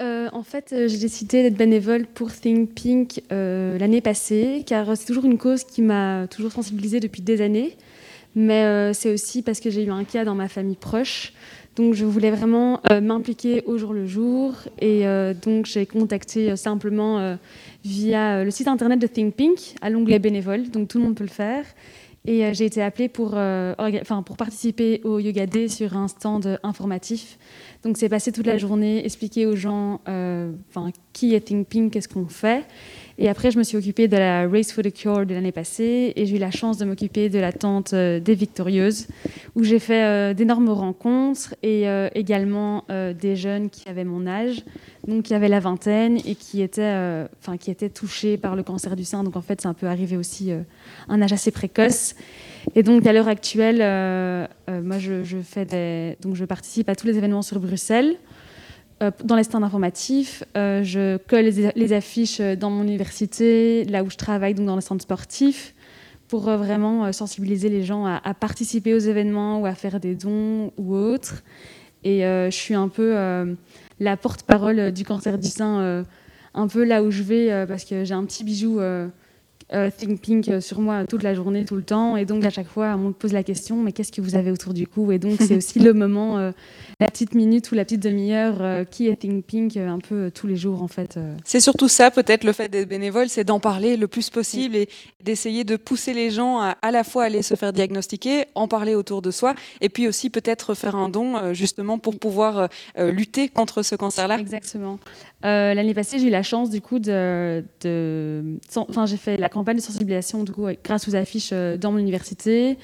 euh, 0.00 0.28
en 0.32 0.42
fait, 0.42 0.72
euh, 0.72 0.88
j'ai 0.88 0.98
décidé 0.98 1.42
d'être 1.42 1.56
bénévole 1.56 2.06
pour 2.06 2.32
Think 2.32 2.74
Pink 2.74 3.22
euh, 3.32 3.78
l'année 3.78 4.00
passée, 4.00 4.64
car 4.66 4.96
c'est 4.96 5.06
toujours 5.06 5.24
une 5.24 5.38
cause 5.38 5.64
qui 5.64 5.82
m'a 5.82 6.26
toujours 6.28 6.52
sensibilisée 6.52 7.00
depuis 7.00 7.22
des 7.22 7.40
années. 7.40 7.76
Mais 8.34 8.92
c'est 8.94 9.12
aussi 9.12 9.42
parce 9.42 9.58
que 9.58 9.68
j'ai 9.68 9.82
eu 9.82 9.90
un 9.90 10.04
cas 10.04 10.24
dans 10.24 10.36
ma 10.36 10.48
famille 10.48 10.76
proche. 10.76 11.32
Donc 11.74 11.94
je 11.94 12.04
voulais 12.04 12.30
vraiment 12.30 12.80
m'impliquer 12.88 13.64
au 13.66 13.78
jour 13.78 13.92
le 13.92 14.06
jour. 14.06 14.52
Et 14.80 15.02
donc 15.42 15.66
j'ai 15.66 15.86
contacté 15.86 16.54
simplement 16.54 17.36
via 17.84 18.44
le 18.44 18.50
site 18.52 18.68
internet 18.68 19.00
de 19.00 19.08
Think 19.08 19.34
Pink, 19.34 19.74
à 19.80 19.90
l'onglet 19.90 20.20
bénévole. 20.20 20.70
Donc 20.70 20.86
tout 20.86 20.98
le 20.98 21.04
monde 21.04 21.16
peut 21.16 21.24
le 21.24 21.30
faire. 21.30 21.64
Et 22.28 22.44
euh, 22.44 22.52
j'ai 22.52 22.66
été 22.66 22.82
appelée 22.82 23.08
pour, 23.08 23.30
euh, 23.34 23.74
pour 24.26 24.36
participer 24.36 25.00
au 25.02 25.18
Yoga 25.18 25.46
Day 25.46 25.68
sur 25.68 25.96
un 25.96 26.08
stand 26.08 26.60
informatif. 26.62 27.38
Donc 27.82 27.96
c'est 27.96 28.10
passé 28.10 28.32
toute 28.32 28.46
la 28.46 28.58
journée, 28.58 29.02
expliquer 29.02 29.46
aux 29.46 29.56
gens 29.56 30.02
euh, 30.08 30.52
qui 31.14 31.34
est 31.34 31.40
Think 31.40 31.66
Pink, 31.68 31.90
qu'est-ce 31.90 32.08
qu'on 32.08 32.28
fait. 32.28 32.66
Et 33.18 33.28
après, 33.28 33.50
je 33.50 33.58
me 33.58 33.64
suis 33.64 33.76
occupée 33.76 34.06
de 34.06 34.16
la 34.16 34.48
Race 34.48 34.72
for 34.72 34.84
the 34.84 34.92
Cure 34.92 35.26
de 35.26 35.34
l'année 35.34 35.52
passée 35.52 36.12
et 36.14 36.24
j'ai 36.24 36.36
eu 36.36 36.38
la 36.38 36.52
chance 36.52 36.78
de 36.78 36.84
m'occuper 36.84 37.28
de 37.28 37.38
la 37.38 37.52
tente 37.52 37.92
des 37.94 38.34
Victorieuses, 38.34 39.08
où 39.56 39.64
j'ai 39.64 39.80
fait 39.80 40.34
d'énormes 40.34 40.68
rencontres 40.68 41.54
et 41.64 41.86
également 42.14 42.84
des 42.88 43.34
jeunes 43.34 43.70
qui 43.70 43.88
avaient 43.88 44.04
mon 44.04 44.26
âge, 44.28 44.62
donc 45.08 45.24
qui 45.24 45.34
avaient 45.34 45.48
la 45.48 45.58
vingtaine 45.58 46.18
et 46.24 46.36
qui 46.36 46.62
étaient, 46.62 47.26
qui 47.58 47.72
étaient 47.72 47.90
touchés 47.90 48.36
par 48.36 48.54
le 48.54 48.62
cancer 48.62 48.94
du 48.94 49.04
sein. 49.04 49.24
Donc 49.24 49.36
en 49.36 49.42
fait, 49.42 49.60
c'est 49.60 49.68
un 49.68 49.74
peu 49.74 49.88
arrivé 49.88 50.16
aussi 50.16 50.52
un 51.08 51.20
âge 51.20 51.32
assez 51.32 51.50
précoce. 51.50 52.14
Et 52.74 52.82
donc 52.82 53.06
à 53.06 53.12
l'heure 53.12 53.28
actuelle, 53.28 53.80
euh, 53.80 54.46
euh, 54.68 54.82
moi 54.82 54.98
je, 54.98 55.22
fais 55.42 55.64
des, 55.64 56.16
donc 56.20 56.34
je 56.34 56.44
participe 56.44 56.88
à 56.88 56.96
tous 56.96 57.06
les 57.06 57.16
événements 57.16 57.42
sur 57.42 57.60
Bruxelles. 57.60 58.16
Euh, 59.02 59.10
dans 59.24 59.36
les 59.36 59.44
stands 59.44 59.62
informatifs, 59.62 60.42
je 60.54 61.16
colle 61.28 61.44
les, 61.76 61.92
affiches 61.92 62.40
dans 62.40 62.70
mon 62.70 62.82
université, 62.82 63.84
là 63.84 64.02
où 64.02 64.10
je 64.10 64.16
travaille, 64.16 64.54
donc 64.54 64.66
dans 64.66 64.74
les 64.74 64.82
stands 64.82 64.98
sportifs, 64.98 65.74
pour 66.26 66.42
vraiment 66.42 67.12
sensibiliser 67.12 67.68
les 67.68 67.84
gens 67.84 68.04
à, 68.06 68.34
participer 68.34 68.94
aux 68.94 68.98
événements 68.98 69.60
ou 69.60 69.66
à 69.66 69.74
faire 69.74 70.00
des 70.00 70.14
dons 70.14 70.72
ou 70.76 70.94
autres. 70.94 71.42
Et 72.04 72.20
je 72.20 72.50
suis 72.50 72.74
un 72.74 72.88
peu 72.88 73.14
la 74.00 74.16
porte-parole 74.16 74.92
du 74.92 75.04
cancer 75.04 75.38
du 75.38 75.48
sein, 75.48 76.04
un 76.54 76.66
peu 76.66 76.84
là 76.84 77.02
où 77.02 77.10
je 77.10 77.22
vais, 77.22 77.66
parce 77.66 77.84
que 77.84 78.04
j'ai 78.04 78.14
un 78.14 78.24
petit 78.24 78.44
bijou 78.44 78.80
euh, 79.74 79.90
Think 79.94 80.20
Pink 80.20 80.48
euh, 80.48 80.60
sur 80.60 80.80
moi 80.80 81.04
toute 81.04 81.22
la 81.22 81.34
journée, 81.34 81.64
tout 81.64 81.76
le 81.76 81.82
temps. 81.82 82.16
Et 82.16 82.24
donc, 82.24 82.44
à 82.44 82.50
chaque 82.50 82.68
fois, 82.68 82.94
on 82.96 83.08
me 83.08 83.12
pose 83.12 83.32
la 83.32 83.42
question 83.42 83.76
mais 83.76 83.92
qu'est-ce 83.92 84.12
que 84.12 84.20
vous 84.20 84.34
avez 84.34 84.50
autour 84.50 84.72
du 84.72 84.86
cou? 84.86 85.12
Et 85.12 85.18
donc, 85.18 85.38
c'est 85.40 85.56
aussi 85.56 85.78
le 85.80 85.92
moment, 85.92 86.38
euh, 86.38 86.52
la 87.00 87.06
petite 87.08 87.34
minute 87.34 87.70
ou 87.70 87.74
la 87.74 87.84
petite 87.84 88.02
demi-heure 88.02 88.86
qui 88.90 89.08
est 89.08 89.16
Think 89.16 89.44
Pink 89.44 89.76
un 89.76 89.98
peu 89.98 90.30
tous 90.32 90.46
les 90.46 90.56
jours, 90.56 90.82
en 90.82 90.88
fait. 90.88 91.18
C'est 91.44 91.60
surtout 91.60 91.88
ça, 91.88 92.10
peut-être, 92.10 92.44
le 92.44 92.52
fait 92.52 92.68
d'être 92.68 92.88
bénévole, 92.88 93.28
c'est 93.28 93.44
d'en 93.44 93.60
parler 93.60 93.96
le 93.96 94.08
plus 94.08 94.30
possible 94.30 94.76
et 94.76 94.88
d'essayer 95.22 95.64
de 95.64 95.76
pousser 95.76 96.14
les 96.14 96.30
gens 96.30 96.60
à 96.60 96.76
à 96.80 96.90
la 96.90 97.02
fois 97.02 97.24
aller 97.24 97.42
se 97.42 97.54
faire 97.54 97.72
diagnostiquer, 97.72 98.44
en 98.54 98.68
parler 98.68 98.94
autour 98.94 99.20
de 99.20 99.30
soi, 99.30 99.54
et 99.80 99.88
puis 99.88 100.06
aussi 100.06 100.30
peut-être 100.30 100.74
faire 100.74 100.96
un 100.96 101.08
don, 101.08 101.52
justement, 101.52 101.98
pour 101.98 102.18
pouvoir 102.18 102.68
lutter 102.96 103.48
contre 103.48 103.82
ce 103.82 103.94
cancer-là. 103.94 104.38
Exactement. 104.38 104.98
L'année 105.42 105.94
passée, 105.94 106.18
j'ai 106.18 106.26
eu 106.26 106.30
la 106.30 106.42
chance, 106.42 106.70
du 106.70 106.80
coup, 106.80 106.98
de. 106.98 107.62
Enfin, 108.76 109.06
j'ai 109.06 109.16
fait 109.16 109.36
la 109.36 109.48
campagne 109.48 109.76
de 109.76 109.82
sensibilisation 109.82 110.42
du 110.44 110.52
coup, 110.52 110.66
grâce 110.84 111.08
aux 111.08 111.14
affiches 111.14 111.50
euh, 111.52 111.76
dans 111.76 111.92
mon 111.92 111.98
université. 111.98 112.76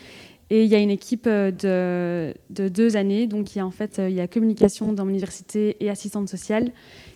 Et 0.51 0.63
il 0.63 0.71
y 0.71 0.75
a 0.75 0.79
une 0.79 0.91
équipe 0.91 1.27
de, 1.27 2.35
de 2.51 2.69
deux 2.69 2.97
années, 2.97 3.27
donc 3.27 3.55
il 3.55 3.59
y 3.59 3.61
a 3.63 3.67
en 3.67 3.71
fait 3.71 3.99
il 3.99 4.15
y 4.15 4.21
a 4.21 4.29
communication 4.29 4.93
dans 4.93 5.05
mon 5.05 5.11
université 5.11 5.75
et 5.81 5.89
assistante 5.89 6.29
sociale 6.29 6.71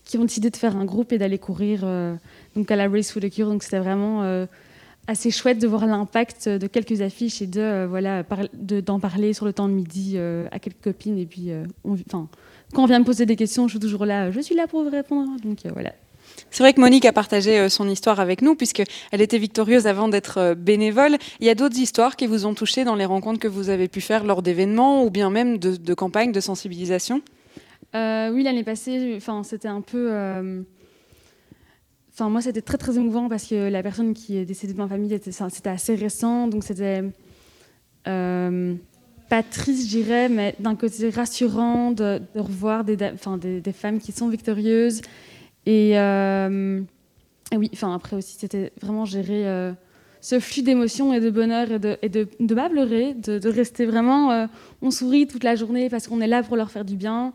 qui 0.05 0.17
ont 0.17 0.23
décidé 0.23 0.49
de 0.49 0.57
faire 0.57 0.77
un 0.77 0.87
groupe 0.87 1.13
et 1.13 1.19
d'aller 1.19 1.39
courir 1.39 1.87
donc 2.57 2.71
à 2.71 2.77
la 2.77 2.89
Race 2.89 3.13
for 3.13 3.23
the 3.23 3.29
Cure. 3.29 3.49
Donc 3.49 3.63
c'était 3.63 3.81
vraiment 3.81 4.47
assez 5.07 5.31
chouette 5.31 5.59
de 5.59 5.67
voir 5.67 5.87
l'impact 5.87 6.49
de 6.49 6.67
quelques 6.67 7.03
affiches 7.03 7.43
et 7.43 7.47
de 7.47 7.85
voilà 7.85 8.25
d'en 8.55 8.99
parler 8.99 9.35
sur 9.35 9.45
le 9.45 9.53
temps 9.53 9.69
de 9.69 9.75
midi 9.75 10.17
à 10.51 10.59
quelques 10.59 10.83
copines 10.83 11.19
et 11.19 11.27
puis 11.27 11.51
enfin 11.85 12.29
quand 12.75 12.83
on 12.83 12.87
vient 12.87 12.99
me 12.99 13.05
poser 13.05 13.27
des 13.27 13.37
questions, 13.37 13.67
je 13.67 13.73
suis 13.73 13.81
toujours 13.81 14.05
là, 14.05 14.31
je 14.31 14.41
suis 14.41 14.55
là 14.55 14.67
pour 14.67 14.83
vous 14.83 14.91
répondre. 14.91 15.31
Donc 15.43 15.65
euh, 15.65 15.71
voilà. 15.73 15.93
C'est 16.51 16.63
vrai 16.63 16.73
que 16.73 16.81
Monique 16.81 17.05
a 17.05 17.13
partagé 17.13 17.59
euh, 17.59 17.69
son 17.69 17.89
histoire 17.89 18.21
avec 18.21 18.43
nous, 18.43 18.55
puisqu'elle 18.55 18.87
était 19.13 19.39
victorieuse 19.39 19.87
avant 19.87 20.09
d'être 20.09 20.39
euh, 20.39 20.55
bénévole. 20.55 21.17
Il 21.41 21.47
y 21.47 21.51
a 21.51 21.55
d'autres 21.55 21.79
histoires 21.79 22.17
qui 22.17 22.27
vous 22.27 22.47
ont 22.47 22.55
touché 22.55 22.85
dans 22.85 22.95
les 22.95 23.05
rencontres 23.05 23.41
que 23.41 23.49
vous 23.49 23.71
avez 23.71 23.89
pu 23.89 24.01
faire 24.01 24.25
lors 24.25 24.43
d'événements 24.43 25.05
ou 25.05 25.11
bien 25.11 25.31
même 25.31 25.59
de, 25.59 25.95
campagnes 25.95 26.33
de 26.33 26.41
sensibilisation? 26.41 27.23
Oui, 27.95 28.43
l'année 28.43 28.65
passée, 28.65 29.15
enfin, 29.17 29.43
c'était 29.43 29.69
un 29.69 29.81
peu. 29.81 30.13
Enfin, 32.13 32.29
moi, 32.29 32.43
c'était 32.43 32.61
très 32.61 32.77
très 32.77 32.97
émouvant 32.97 33.29
parce 33.29 33.47
que 33.47 33.69
la 33.69 33.83
personne 33.83 34.13
qui 34.13 34.37
est 34.37 34.45
décédée 34.45 34.75
de 34.75 34.79
ma 34.79 34.87
famille, 34.87 35.19
c'était 35.51 35.71
assez 35.71 35.95
récent, 35.95 36.47
donc 36.49 36.63
c'était 36.65 37.03
pas 39.29 39.43
triste, 39.43 39.91
je 39.91 40.29
mais 40.29 40.55
d'un 40.59 40.75
côté 40.75 41.11
rassurant 41.11 41.93
de, 41.93 42.21
revoir 42.35 42.85
des, 42.85 42.97
femmes 43.73 44.01
qui 44.01 44.13
sont 44.13 44.29
victorieuses. 44.29 45.03
Et, 45.67 45.99
euh, 45.99 46.81
oui, 47.57 47.71
enfin 47.73 47.95
après 47.95 48.17
aussi, 48.17 48.37
c'était 48.39 48.73
vraiment 48.81 49.05
gérer 49.05 49.47
euh, 49.47 49.73
ce 50.21 50.41
flux 50.41 50.63
d'émotions 50.63 51.13
et 51.13 51.21
de 51.21 51.31
bonheur 51.31 51.71
et 51.71 51.79
de, 51.79 51.97
et 52.03 52.09
de, 52.09 52.29
de 52.41 52.55
pas 52.55 52.69
pleurer, 52.69 53.15
de, 53.15 53.49
rester 53.49 53.87
vraiment, 53.87 54.31
euh, 54.33 54.47
on 54.83 54.91
sourit 54.91 55.27
toute 55.27 55.45
la 55.45 55.57
journée 55.57 55.89
parce 55.89 56.09
qu'on 56.09 56.21
est 56.21 56.27
là 56.27 56.43
pour 56.43 56.57
leur 56.57 56.71
faire 56.71 56.85
du 56.85 56.97
bien. 56.97 57.33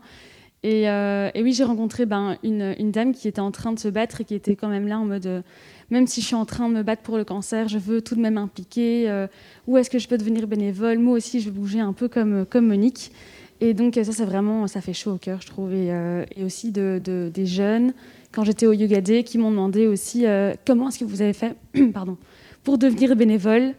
Et, 0.66 0.84
et 0.84 1.42
oui, 1.42 1.52
j'ai 1.52 1.62
rencontré 1.62 2.06
ben, 2.06 2.38
une, 2.42 2.90
dame 2.90 3.12
qui 3.12 3.28
était 3.28 3.40
en 3.40 3.50
train 3.50 3.72
de 3.72 3.78
se 3.78 3.88
battre 3.88 4.22
et 4.22 4.24
qui 4.24 4.34
était 4.34 4.56
quand 4.56 4.68
même 4.68 4.88
là 4.88 4.98
en 4.98 5.04
mode 5.04 5.44
même 5.90 6.06
si 6.06 6.20
je 6.20 6.26
suis 6.26 6.34
en 6.34 6.44
train 6.44 6.68
de 6.68 6.74
me 6.74 6.82
battre 6.82 7.02
pour 7.02 7.16
le 7.16 7.24
cancer, 7.24 7.68
je 7.68 7.78
veux 7.78 8.00
tout 8.00 8.14
de 8.14 8.20
même 8.20 8.38
impliquer. 8.38 9.08
Euh, 9.08 9.26
où 9.66 9.76
est-ce 9.76 9.90
que 9.90 9.98
je 9.98 10.08
peux 10.08 10.18
devenir 10.18 10.46
bénévole 10.46 10.98
Moi 10.98 11.14
aussi, 11.14 11.40
je 11.40 11.46
veux 11.46 11.52
bouger 11.52 11.80
un 11.80 11.92
peu 11.92 12.08
comme, 12.08 12.46
comme 12.46 12.66
Monique. 12.66 13.12
Et 13.60 13.74
donc 13.74 13.94
ça, 13.94 14.12
c'est 14.12 14.24
vraiment, 14.24 14.66
ça 14.66 14.80
fait 14.80 14.92
chaud 14.92 15.12
au 15.12 15.18
cœur, 15.18 15.40
je 15.40 15.46
trouve. 15.46 15.72
Et, 15.72 15.92
euh, 15.92 16.24
aussi 16.44 16.72
de, 16.72 17.00
des 17.32 17.46
jeunes, 17.46 17.94
quand 18.32 18.44
j'étais 18.44 18.66
au 18.66 18.72
Yoga 18.72 19.00
Day, 19.00 19.22
qui 19.22 19.38
m'ont 19.38 19.50
demandé 19.50 19.86
aussi 19.86 20.26
euh, 20.26 20.54
comment 20.66 20.88
est-ce 20.88 20.98
que 20.98 21.04
vous 21.04 21.22
avez 21.22 21.32
fait 21.32 21.54
pardon, 21.94 22.16
pour 22.62 22.78
devenir 22.78 23.14
bénévole. 23.14 23.74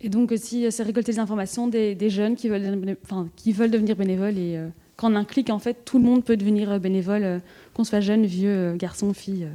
Et 0.00 0.08
donc 0.08 0.30
aussi, 0.30 0.70
c'est 0.70 0.84
récolter 0.84 1.12
des 1.12 1.18
informations 1.18 1.66
des, 1.66 1.96
jeunes 2.08 2.36
qui 2.36 2.48
veulent, 2.48 2.96
qui 3.34 3.52
veulent 3.52 3.70
devenir 3.70 3.96
bénévoles. 3.96 4.38
Et 4.38 4.56
qu'en 4.98 5.14
un 5.14 5.24
clic, 5.24 5.48
en 5.48 5.58
fait, 5.58 5.86
tout 5.86 5.98
le 5.98 6.04
monde 6.04 6.22
peut 6.22 6.36
devenir 6.36 6.78
bénévole, 6.78 7.40
qu'on 7.72 7.84
soit 7.84 8.00
jeune, 8.00 8.26
vieux, 8.26 8.74
garçon, 8.76 9.14
fille 9.14 9.48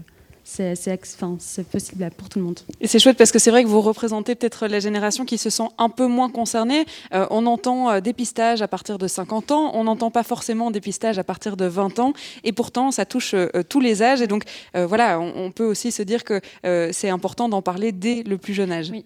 c'est 0.44 1.68
possible 1.70 2.10
pour 2.18 2.30
tout 2.30 2.40
le 2.40 2.46
monde. 2.46 2.60
Et 2.82 2.88
c'est 2.88 3.00
chouette 3.00 3.18
parce 3.18 3.32
que 3.32 3.40
c'est 3.40 3.52
vrai 3.52 3.64
que 3.64 3.70
vous 3.70 3.82
représentez 3.82 4.36
peut-être 4.36 4.68
la 4.68 4.80
génération 4.80 5.26
qui 5.26 5.38
se 5.38 5.50
sent 5.50 5.68
un 5.78 5.90
peu 5.90 6.08
moins 6.08 6.30
concernée. 6.30 6.86
Euh, 7.14 7.26
on 7.30 7.46
entend 7.46 7.90
euh, 7.90 8.00
dépistage 8.02 8.62
à 8.62 8.68
partir 8.68 8.98
de 8.98 9.08
50 9.08 9.52
ans, 9.52 9.72
on 9.74 9.86
n'entend 9.86 10.12
pas 10.12 10.24
forcément 10.24 10.72
dépistage 10.72 11.18
à 11.18 11.24
partir 11.24 11.56
de 11.58 11.66
20 11.66 12.00
ans, 12.00 12.14
et 12.44 12.52
pourtant 12.52 12.92
ça 12.92 13.06
touche 13.06 13.34
euh, 13.34 13.50
tous 13.68 13.80
les 13.80 14.04
âges. 14.04 14.22
Et 14.22 14.28
donc 14.28 14.44
voilà, 14.74 15.20
on, 15.20 15.52
peut 15.52 15.66
aussi 15.66 15.92
se 15.92 16.02
dire 16.02 16.24
que 16.24 16.42
c'est 16.92 17.10
important 17.10 17.48
d'en 17.48 17.62
parler 17.62 17.92
dès 17.92 18.24
le 18.24 18.38
plus 18.38 18.54
jeune 18.54 18.72
âge. 18.72 18.90
Oui. 18.92 19.06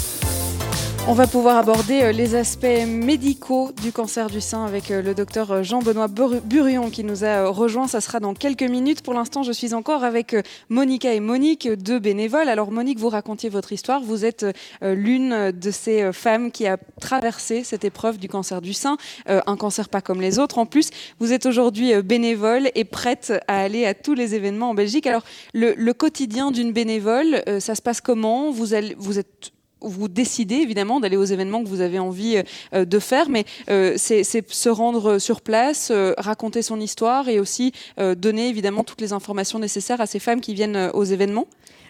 on 1.07 1.13
va 1.13 1.25
pouvoir 1.25 1.57
aborder 1.57 2.03
euh, 2.03 2.11
les 2.11 2.35
aspects 2.35 2.85
médicaux 2.87 3.71
du 3.81 3.91
cancer 3.91 4.29
du 4.29 4.39
sein 4.39 4.65
avec 4.65 4.91
euh, 4.91 5.01
le 5.01 5.13
docteur 5.15 5.51
euh, 5.51 5.63
Jean-Benoît 5.63 6.07
Burion 6.07 6.89
qui 6.89 7.03
nous 7.03 7.25
a 7.25 7.47
rejoint. 7.47 7.87
Ça 7.87 8.01
sera 8.01 8.19
dans 8.19 8.33
quelques 8.33 8.63
minutes. 8.63 9.01
Pour 9.01 9.13
l'instant, 9.13 9.41
je 9.43 9.51
suis 9.51 9.73
encore 9.73 10.03
avec 10.03 10.35
Monica 10.69 11.13
et 11.13 11.19
Monique, 11.19 11.67
deux 11.67 11.99
bénévoles. 11.99 12.49
Alors 12.49 12.71
Monique, 12.71 12.99
vous 12.99 13.09
racontiez 13.09 13.49
votre 13.49 13.73
histoire. 13.73 14.01
Vous 14.01 14.25
êtes 14.25 14.45
l'une 14.81 15.51
de 15.51 15.71
ces 15.71 16.13
femmes 16.13 16.51
qui 16.51 16.67
a 16.67 16.77
traversé 16.99 17.63
cette 17.63 17.83
épreuve 17.83 18.17
du 18.17 18.29
cancer 18.29 18.61
du 18.61 18.73
sein, 18.73 18.97
un 19.27 19.57
cancer 19.57 19.89
pas 19.89 20.01
comme 20.01 20.21
les 20.21 20.39
autres. 20.39 20.57
En 20.57 20.65
plus, 20.65 20.89
vous 21.19 21.33
êtes 21.33 21.45
aujourd'hui 21.45 22.01
bénévole 22.01 22.69
et 22.75 22.83
prête 22.83 23.33
à 23.47 23.59
aller 23.61 23.85
à 23.85 23.93
tous 23.93 24.13
les 24.13 24.35
événements 24.35 24.69
en 24.69 24.75
Belgique. 24.75 25.07
Alors 25.07 25.23
le, 25.53 25.91
quotidien 25.93 26.51
d'une 26.51 26.71
bénévole, 26.71 27.43
ça 27.59 27.75
se 27.75 27.81
passe 27.81 28.01
comment? 28.01 28.51
Vous, 28.51 28.67
vous 28.97 29.19
êtes 29.19 29.51
vous 29.81 30.07
décidez 30.07 30.55
évidemment 30.55 30.99
d'aller 30.99 31.17
aux 31.17 31.25
événements 31.25 31.63
que 31.63 31.67
vous 31.67 31.81
avez 31.81 31.99
envie 31.99 32.41
euh, 32.73 32.85
de 32.85 32.99
faire, 32.99 33.29
mais 33.29 33.45
euh, 33.69 33.93
c'est 33.97 34.23
se 34.23 34.69
rendre 34.69 35.17
sur 35.17 35.41
place, 35.41 35.89
euh, 35.91 36.13
raconter 36.17 36.61
son 36.61 36.79
histoire 36.79 37.27
et 37.29 37.39
aussi 37.39 37.73
donner 37.97 38.49
évidemment 38.49 38.83
toutes 38.83 39.01
les 39.01 39.13
informations 39.13 39.59
nécessaires 39.59 40.01
à 40.01 40.05
ces 40.05 40.19
femmes 40.19 40.41
qui 40.41 40.53
viennent 40.53 40.91
aux 40.93 41.03
événements. 41.03 41.47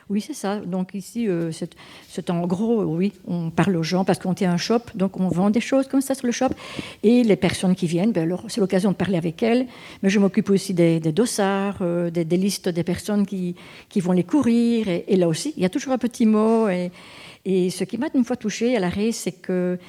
Oui, 0.10 0.20
c'est 0.20 0.34
ça. 0.34 0.58
Donc 0.58 0.94
ici, 0.94 1.28
c'est 2.10 2.30
en 2.30 2.46
gros, 2.46 2.84
oui, 2.84 3.14
on 3.28 3.50
parle 3.50 3.78
aux 3.78 3.84
gens 3.84 4.04
parce 4.04 4.20
qu'on 4.20 4.34
tient 4.34 4.52
un 4.52 4.58
shop, 4.58 4.82
donc 4.96 5.20
on 5.20 5.30
vend 5.30 5.50
des 5.50 5.62
choses 5.62 5.88
comme 5.88 6.02
ça 6.02 6.16
sur 6.16 6.26
le 6.26 6.32
shop. 6.32 6.50
Et 7.04 7.24
les 7.24 7.36
personnes 7.36 7.76
qui 7.76 7.88
viennent, 7.88 8.12
ben 8.12 8.38
c'est 8.48 8.60
l'occasion 8.60 8.92
de 8.92 8.96
parler 8.96 9.18
avec 9.18 9.42
elles. 9.42 9.68
Mais 10.04 10.10
je 10.10 10.20
m'occupe 10.20 10.50
aussi 10.50 10.74
des, 10.74 11.00
dossards, 11.00 11.82
des, 12.12 12.38
listes 12.38 12.68
des 12.70 12.84
personnes 12.84 13.26
qui, 13.26 13.56
qui 13.90 14.02
vont 14.02 14.12
les 14.12 14.24
courir. 14.24 14.90
Et, 14.90 15.06
et, 15.08 15.16
là 15.16 15.28
aussi, 15.28 15.54
il 15.56 15.64
y 15.64 15.66
a 15.66 15.70
toujours 15.70 15.94
un 15.94 15.98
petit 15.98 16.26
mot. 16.26 16.68
Et, 16.68 16.92
et 17.46 17.70
ce 17.70 17.84
qui 17.84 17.98
m'a 17.98 18.08
une 18.14 18.24
fois 18.24 18.36
touchée 18.36 18.76
à 18.76 18.80
l'arrêt, 18.80 19.12
c'est 19.12 19.32
que 19.32 19.80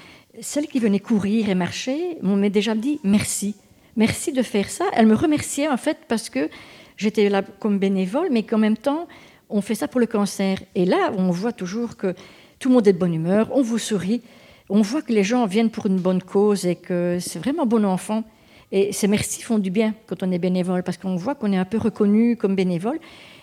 celle 0.40 0.66
qui 0.66 0.78
venait 0.78 1.00
courir 1.00 1.48
et 1.50 1.54
marcher 1.54 2.16
m'ont 2.22 2.38
déjà 2.48 2.74
dit 2.74 2.98
merci. 3.04 3.54
Merci 3.96 4.32
de 4.32 4.42
faire 4.42 4.70
ça. 4.70 4.86
Elle 4.94 5.06
me 5.06 5.14
remerciait 5.14 5.68
en 5.68 5.76
fait 5.76 5.98
parce 6.08 6.30
que 6.30 6.48
j'étais 6.96 7.28
là 7.28 7.42
comme 7.42 7.78
bénévole, 7.78 8.28
mais 8.30 8.42
qu'en 8.42 8.58
même 8.58 8.76
temps, 8.76 9.06
on 9.50 9.60
fait 9.60 9.74
ça 9.74 9.88
pour 9.88 10.00
le 10.00 10.06
cancer. 10.06 10.58
Et 10.74 10.86
là, 10.86 11.12
on 11.18 11.30
voit 11.30 11.52
toujours 11.52 11.96
que 11.96 12.14
tout 12.58 12.68
le 12.68 12.74
monde 12.74 12.88
est 12.88 12.92
de 12.94 12.98
bonne 12.98 13.12
humeur, 13.12 13.50
on 13.52 13.60
vous 13.60 13.78
sourit, 13.78 14.22
on 14.70 14.80
voit 14.80 15.02
que 15.02 15.12
les 15.12 15.24
gens 15.24 15.44
viennent 15.46 15.70
pour 15.70 15.86
une 15.86 15.98
bonne 15.98 16.22
cause 16.22 16.64
et 16.64 16.76
que 16.76 17.18
c'est 17.20 17.38
vraiment 17.38 17.66
bon 17.66 17.84
enfant. 17.84 18.24
Et 18.70 18.92
ces 18.92 19.08
merci 19.08 19.42
font 19.42 19.58
du 19.58 19.70
bien 19.70 19.94
quand 20.06 20.22
on 20.22 20.32
est 20.32 20.38
bénévole, 20.38 20.82
parce 20.82 20.96
qu'on 20.96 21.16
voit 21.16 21.34
qu'on 21.34 21.52
est 21.52 21.58
un 21.58 21.66
peu 21.66 21.76
reconnu 21.76 22.36
comme 22.36 22.54
bénévole 22.54 22.98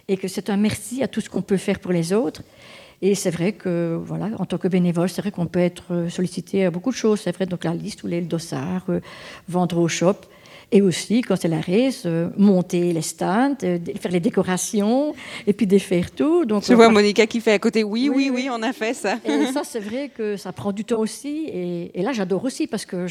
et 0.07 0.18
que 0.18 0.28
c'est 0.28 0.49
un 0.49 0.57
merci 0.57 1.03
à 1.03 1.07
tout 1.07 1.22
ce 1.22 1.30
qu'on 1.30 1.43
peut 1.43 1.57
faire 1.57 1.80
pour 1.80 1.91
les 1.91 2.14
autres. 2.14 2.41
Et 3.02 3.16
c'est 3.16 3.32
vrai 3.32 3.54
que, 3.54 3.97
voilà, 4.04 4.30
en 4.39 4.45
tant 4.45 4.58
que 4.58 4.68
bénévole, 4.68 5.10
c'est 5.10 5.22
vrai 5.22 5.32
qu'on 5.32 5.47
peut 5.47 5.60
être 5.60 6.08
sollicité 6.10 6.66
à 6.66 6.72
beaucoup 6.72 6.91
de 6.91 6.95
choses. 6.95 7.22
C'est 7.22 7.36
vrai, 7.36 7.45
donc 7.45 7.64
la 7.64 7.74
liste 7.74 8.04
ou 8.04 8.08
les 8.08 8.22
dossards, 8.22 8.86
euh, 8.89 9.00
vendre 9.47 9.78
au 9.78 9.88
shop. 9.88 10.16
Et 10.72 10.84
aussi, 10.84 11.22
quand 11.22 11.36
c'est 11.36 11.47
la 11.47 11.61
race, 11.61 12.03
euh, 12.05 12.30
monter 12.38 12.93
les 12.93 13.01
stands, 13.01 13.55
euh, 13.63 13.80
faire 13.99 14.11
les 14.11 14.20
décorations, 14.20 15.15
et 15.47 15.53
puis 15.53 15.65
défaire 15.65 16.11
tout. 16.11 16.45
Donc, 16.45 16.63
Je 16.63 16.74
vois 16.76 16.89
Monica 16.89 17.26
qui 17.26 17.41
fait 17.41 17.53
à 17.53 17.59
côté, 17.59 17.84
oui, 17.84 18.07
oui, 18.13 18.30
oui, 18.32 18.49
on 18.51 18.61
a 18.61 18.72
fait 18.72 18.93
ça. 18.93 19.17
Et 19.26 19.47
ça, 19.47 19.61
c'est 19.65 19.80
vrai 19.80 20.11
que 20.15 20.38
ça 20.38 20.51
prend 20.51 20.72
du 20.72 20.86
temps 20.86 20.99
aussi. 20.99 21.49
Et, 21.51 22.01
là, 22.03 22.13
j'adore 22.13 22.45
aussi, 22.45 22.67
parce 22.67 22.86
que 22.86 23.07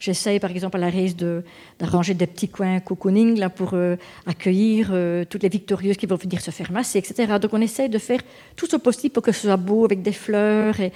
j'essaye, 0.00 0.40
par 0.40 0.50
exemple, 0.50 0.78
à 0.78 0.80
la 0.80 0.90
race 0.90 1.14
d'arranger 1.14 2.14
des 2.14 2.26
petits 2.26 2.48
coins 2.48 2.80
cocooning 2.80 3.38
là, 3.38 3.50
pour 3.50 3.74
euh, 3.74 3.96
accueillir 4.26 4.90
toutes 5.28 5.42
les 5.42 5.50
victorieuses 5.50 5.98
qui 5.98 6.06
vont 6.06 6.16
venir 6.16 6.40
se 6.40 6.50
faire 6.50 6.72
masser, 6.72 6.98
etc. 6.98 7.34
Donc, 7.38 7.52
on 7.52 7.60
essaye 7.60 7.90
de 7.90 7.98
faire 7.98 8.20
tout 8.56 8.66
ce 8.66 8.76
possible 8.76 9.12
pour 9.12 9.22
que 9.22 9.32
ce 9.32 9.42
soit 9.42 9.58
beau, 9.58 9.84
avec 9.84 10.00
des 10.00 10.12
fleurs. 10.12 10.80
Et, 10.80 10.90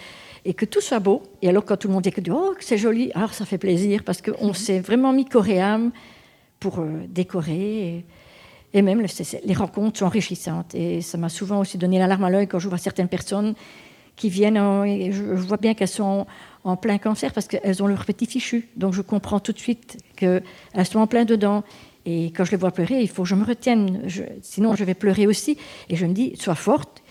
et 0.45 0.55
que 0.55 0.65
tout 0.65 0.81
soit 0.81 1.01
beau. 1.01 1.23
Et 1.43 1.49
alors, 1.49 1.65
quand 1.65 1.77
tout 1.77 1.89
le 1.89 1.95
monde 1.95 2.03
dit 2.03 2.11
que 2.11 2.21
oh, 2.31 2.55
c'est 2.61 2.79
joli, 2.79 3.11
alors 3.15 3.35
ça 3.35 3.45
fait 3.45 3.59
plaisir 3.59 4.03
parce 4.05 4.23
qu'on 4.23 4.53
s'est 4.55 4.81
vraiment 4.81 5.13
mis 5.13 5.25
coréam 5.25 5.91
pour 6.61 6.81
euh, 6.81 7.05
décorer. 7.09 8.05
Et, 8.75 8.83
même 8.83 9.03
les 9.45 9.55
rencontres 9.55 9.99
sont 9.99 10.05
enrichissantes. 10.05 10.75
Et 10.75 11.01
ça 11.01 11.17
m'a 11.17 11.29
souvent 11.29 11.61
aussi 11.61 11.79
donné 11.79 11.99
l'alarme 11.99 12.25
à 12.25 12.31
l'œil 12.31 12.47
quand 12.47 12.59
je 12.59 12.69
vois 12.69 12.79
certaines 12.79 13.09
personnes 13.09 13.55
qui 14.15 14.29
viennent, 14.29 14.57
et 14.85 15.13
je, 15.13 15.23
vois 15.23 15.57
bien 15.57 15.75
qu'elles 15.75 15.89
sont 15.89 16.27
en, 16.65 16.77
plein 16.77 16.99
cancer 16.99 17.33
parce 17.33 17.47
qu'elles 17.47 17.83
ont 17.83 17.87
leur 17.87 18.05
petit 18.05 18.27
fichu. 18.27 18.69
Donc 18.77 18.93
je 18.93 19.01
comprends 19.01 19.41
tout 19.41 19.53
de 19.53 19.59
suite 19.59 19.97
qu'elles 20.17 20.43
sont 20.85 20.99
en 20.99 21.07
plein 21.07 21.25
dedans. 21.25 21.63
Et 22.05 22.27
quand 22.27 22.45
je 22.45 22.51
les 22.51 22.57
vois 22.57 22.73
pleurer, 22.73 23.01
il 23.01 23.09
faut 23.09 23.23
que 23.23 23.29
je 23.29 23.35
me 23.35 23.45
retienne, 23.45 24.03
sinon 24.43 24.75
je 24.75 24.85
vais 24.85 24.95
pleurer 24.95 25.27
aussi. 25.27 25.57
Et 25.89 25.97
je 25.97 26.05
me 26.05 26.13
dis, 26.13 26.35
sois 26.37 26.55
forte, 26.55 27.03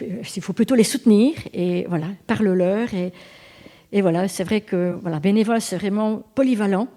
il 0.00 0.42
faut 0.42 0.52
plutôt 0.52 0.74
les 0.74 0.84
soutenir 0.84 1.34
et 1.52 1.86
voilà, 1.88 2.06
parle-leur. 2.26 2.92
Et, 2.94 3.12
et 3.92 4.02
voilà, 4.02 4.28
c'est 4.28 4.44
vrai 4.44 4.60
que 4.60 4.96
voilà, 5.00 5.20
bénévole, 5.20 5.60
c'est 5.60 5.76
vraiment 5.76 6.22
polyvalent. 6.34 6.88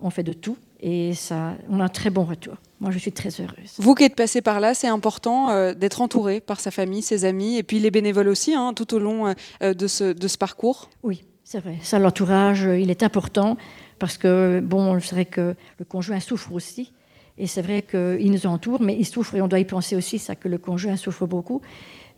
On 0.00 0.10
fait 0.10 0.24
de 0.24 0.32
tout 0.32 0.56
et 0.80 1.14
ça, 1.14 1.54
on 1.68 1.78
a 1.78 1.84
un 1.84 1.88
très 1.88 2.10
bon 2.10 2.24
retour. 2.24 2.54
Moi, 2.80 2.90
je 2.90 2.98
suis 2.98 3.12
très 3.12 3.28
heureuse. 3.40 3.76
Vous 3.78 3.94
qui 3.94 4.02
êtes 4.02 4.16
passé 4.16 4.42
par 4.42 4.58
là, 4.58 4.74
c'est 4.74 4.88
important 4.88 5.50
euh, 5.50 5.72
d'être 5.72 6.00
entouré 6.00 6.40
par 6.40 6.58
sa 6.58 6.72
famille, 6.72 7.02
ses 7.02 7.24
amis, 7.24 7.56
et 7.56 7.62
puis 7.62 7.78
les 7.78 7.92
bénévoles 7.92 8.26
aussi, 8.26 8.54
hein, 8.54 8.72
tout 8.74 8.92
au 8.94 8.98
long 8.98 9.32
euh, 9.62 9.74
de, 9.74 9.86
ce, 9.86 10.12
de 10.12 10.26
ce 10.26 10.36
parcours. 10.36 10.90
Oui, 11.04 11.22
c'est 11.44 11.60
vrai. 11.60 11.76
Ça, 11.82 12.00
l'entourage, 12.00 12.62
il 12.62 12.90
est 12.90 13.04
important 13.04 13.56
parce 14.00 14.18
que, 14.18 14.58
bon, 14.58 14.98
c'est 14.98 15.14
vrai 15.14 15.26
que 15.26 15.54
le 15.78 15.84
conjoint 15.84 16.18
souffre 16.18 16.52
aussi. 16.52 16.92
Et 17.38 17.46
c'est 17.46 17.62
vrai 17.62 17.82
qu'ils 17.82 18.32
nous 18.32 18.46
entourent, 18.46 18.82
mais 18.82 18.96
ils 18.98 19.06
souffrent, 19.06 19.36
et 19.36 19.40
on 19.40 19.48
doit 19.48 19.60
y 19.60 19.64
penser 19.64 19.94
aussi, 19.94 20.18
ça, 20.18 20.34
que 20.34 20.48
le 20.48 20.58
conjoint 20.58 20.96
souffre 20.96 21.26
beaucoup. 21.26 21.62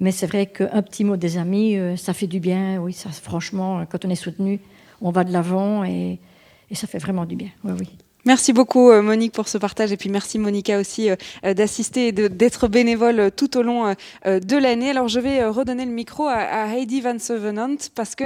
Mais 0.01 0.11
c'est 0.11 0.27
vrai 0.27 0.47
qu'un 0.47 0.83
petit 0.83 1.05
mot 1.05 1.17
des 1.17 1.39
amis, 1.39 1.77
euh, 1.77 1.97
ça 1.97 2.13
fait 2.13 2.27
du 2.27 2.41
bien. 2.41 2.79
Oui, 2.79 2.93
ça, 2.93 3.11
franchement, 3.11 3.87
quand 3.87 4.05
on 4.05 4.11
est 4.11 4.17
soutenu, 4.17 4.61
on 5.01 5.11
va 5.11 5.25
de 5.25 5.33
l'avant 5.33 5.85
et, 5.85 6.19
ça 6.73 6.89
fait 6.89 6.99
vraiment 6.99 7.25
du 7.25 7.37
bien. 7.37 7.51
Oui. 7.63 7.89
Merci 8.27 8.55
beaucoup 8.55 8.91
euh, 8.91 9.03
Monique 9.03 9.33
pour 9.33 9.49
ce 9.49 9.59
partage 9.59 9.93
et 9.93 9.99
puis 9.99 10.09
merci 10.09 10.39
Monica 10.39 10.79
aussi 10.79 11.11
euh, 11.11 11.17
euh, 11.45 11.53
d'assister 11.53 12.09
et 12.09 12.13
d'être 12.13 12.69
bénévole 12.69 13.31
tout 13.37 13.59
au 13.59 13.63
long 13.63 13.95
de 14.25 14.57
l'année. 14.57 14.91
Alors 14.91 15.09
je 15.09 15.21
vais 15.21 15.45
redonner 15.45 15.85
le 15.85 15.91
micro 15.91 16.27
à 16.27 16.69
Heidi 16.69 17.03
Van 17.03 17.19
Sevenant 17.19 17.77
parce 17.95 18.15
que 18.15 18.25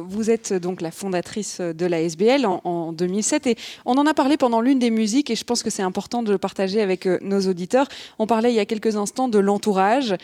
vous 0.00 0.30
êtes 0.30 0.52
donc 0.52 0.80
la 0.80 0.90
fondatrice 0.90 1.60
de 1.60 1.86
la 1.86 2.00
SBL 2.00 2.44
en 2.46 2.92
2007 2.92 3.46
et 3.46 3.56
on 3.84 3.96
en 3.96 4.06
a 4.06 4.14
parlé 4.14 4.36
pendant 4.36 4.60
l'une 4.60 4.78
des 4.78 4.90
musiques 4.90 5.30
et 5.30 5.36
je 5.36 5.44
pense 5.44 5.62
que 5.62 5.70
c'est 5.70 5.82
important 5.82 6.22
de 6.22 6.30
le 6.30 6.38
partager 6.38 6.82
avec 6.82 7.06
nos 7.22 7.40
auditeurs. 7.40 7.86
On 8.18 8.26
parlait 8.26 8.52
il 8.52 8.56
y 8.56 8.60
a 8.60 8.66
quelques 8.66 8.96
instants 8.96 9.28
de 9.28 9.38
l'entourage. 9.38 10.14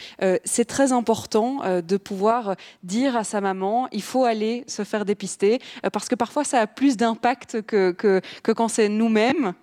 C'est 0.45 0.67
très 0.67 0.93
important 0.93 1.61
de 1.81 1.97
pouvoir 1.97 2.57
dire 2.83 3.17
à 3.17 3.25
sa 3.25 3.41
maman 3.41 3.89
il 3.93 4.03
faut 4.03 4.25
aller 4.25 4.65
se 4.67 4.85
faire 4.85 5.05
dépister 5.05 5.61
parce 5.93 6.09
que 6.09 6.15
parfois 6.15 6.45
ça 6.45 6.61
a 6.61 6.67
plus 6.67 6.97
d'impact 6.97 7.63
que, 7.63 7.93
que, 7.93 8.21
que 8.43 8.53
quand 8.53 8.69
c'est 8.69 8.89
nous-mêmes 8.99 9.55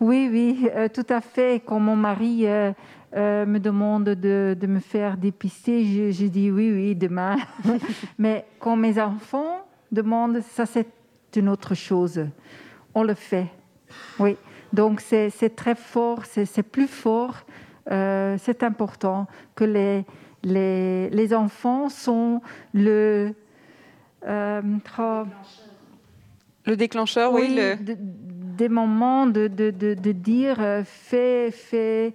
Oui, 0.00 0.28
oui, 0.30 0.68
euh, 0.74 0.88
tout 0.88 1.06
à 1.08 1.20
fait. 1.20 1.62
Quand 1.64 1.78
mon 1.78 1.94
mari 1.96 2.46
euh, 2.46 2.72
euh, 3.14 3.46
me 3.46 3.60
demande 3.60 4.04
de, 4.04 4.56
de, 4.58 4.66
me 4.66 4.80
faire 4.80 5.16
dépister, 5.16 5.84
je, 5.84 6.10
je, 6.10 6.26
dis 6.26 6.50
oui, 6.50 6.72
oui, 6.72 6.96
demain. 6.96 7.36
Mais 8.18 8.46
quand 8.58 8.76
mes 8.76 8.98
enfants 9.00 9.66
demandent, 9.92 10.40
ça 10.40 10.66
c'est 10.66 10.88
une 11.36 11.48
autre 11.48 11.74
chose. 11.74 12.26
On 12.94 13.02
le 13.02 13.14
fait. 13.14 13.48
Oui. 14.18 14.36
Donc 14.72 15.00
c'est 15.00 15.54
très 15.54 15.74
fort, 15.74 16.24
c'est 16.24 16.62
plus 16.62 16.88
fort. 16.88 17.36
c'est 17.88 18.62
important 18.62 19.26
que 19.54 19.64
les, 19.64 20.04
les, 20.42 21.08
les, 21.08 21.34
enfants 21.34 21.88
sont 21.88 22.42
le... 22.74 23.32
le 24.26 24.52
déclencheur, 26.76 27.32
oui. 27.32 27.48
le 27.56 27.76
des 28.58 28.68
moments 28.68 29.26
de, 29.26 29.46
de, 29.46 29.70
de, 29.70 30.12
dire 30.12 30.56
euh, 30.58 30.82
fais, 30.84 31.52
fais, 31.52 32.12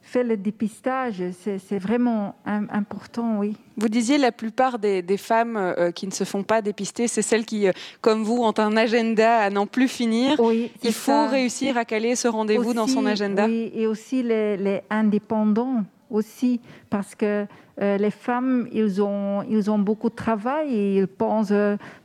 fais 0.00 0.22
le 0.22 0.36
dépistage. 0.36 1.22
C'est 1.42 1.78
vraiment 1.78 2.36
important, 2.46 3.38
oui. 3.40 3.56
Vous 3.76 3.88
disiez 3.88 4.18
la 4.18 4.30
plupart 4.30 4.78
des, 4.78 5.02
des 5.02 5.16
femmes 5.16 5.56
euh, 5.56 5.90
qui 5.90 6.06
ne 6.06 6.12
se 6.12 6.22
font 6.22 6.44
pas 6.44 6.62
dépister, 6.62 7.08
c'est 7.08 7.22
celles 7.22 7.44
qui, 7.44 7.66
euh, 7.66 7.72
comme 8.00 8.22
vous, 8.22 8.36
ont 8.36 8.54
un 8.58 8.76
agenda 8.76 9.38
à 9.38 9.50
n'en 9.50 9.66
plus 9.66 9.88
finir. 9.88 10.38
Oui, 10.38 10.70
Il 10.84 10.92
faut 10.92 11.26
réussir 11.26 11.76
à 11.76 11.84
caler 11.84 12.14
ce 12.14 12.28
rendez-vous 12.28 12.72
dans 12.72 12.86
son 12.86 13.04
agenda. 13.04 13.46
Oui, 13.46 13.72
et 13.74 13.88
aussi 13.88 14.22
les, 14.22 14.56
les 14.56 14.82
indépendants 14.90 15.82
aussi, 16.08 16.60
parce 16.88 17.14
que 17.14 17.46
les 17.78 18.10
femmes, 18.10 18.66
ils 18.72 19.02
ont, 19.02 19.42
ils 19.42 19.70
ont 19.70 19.78
beaucoup 19.78 20.08
de 20.08 20.14
travail 20.14 20.74
et 20.74 20.98
ils 20.98 21.06
pensent, 21.06 21.52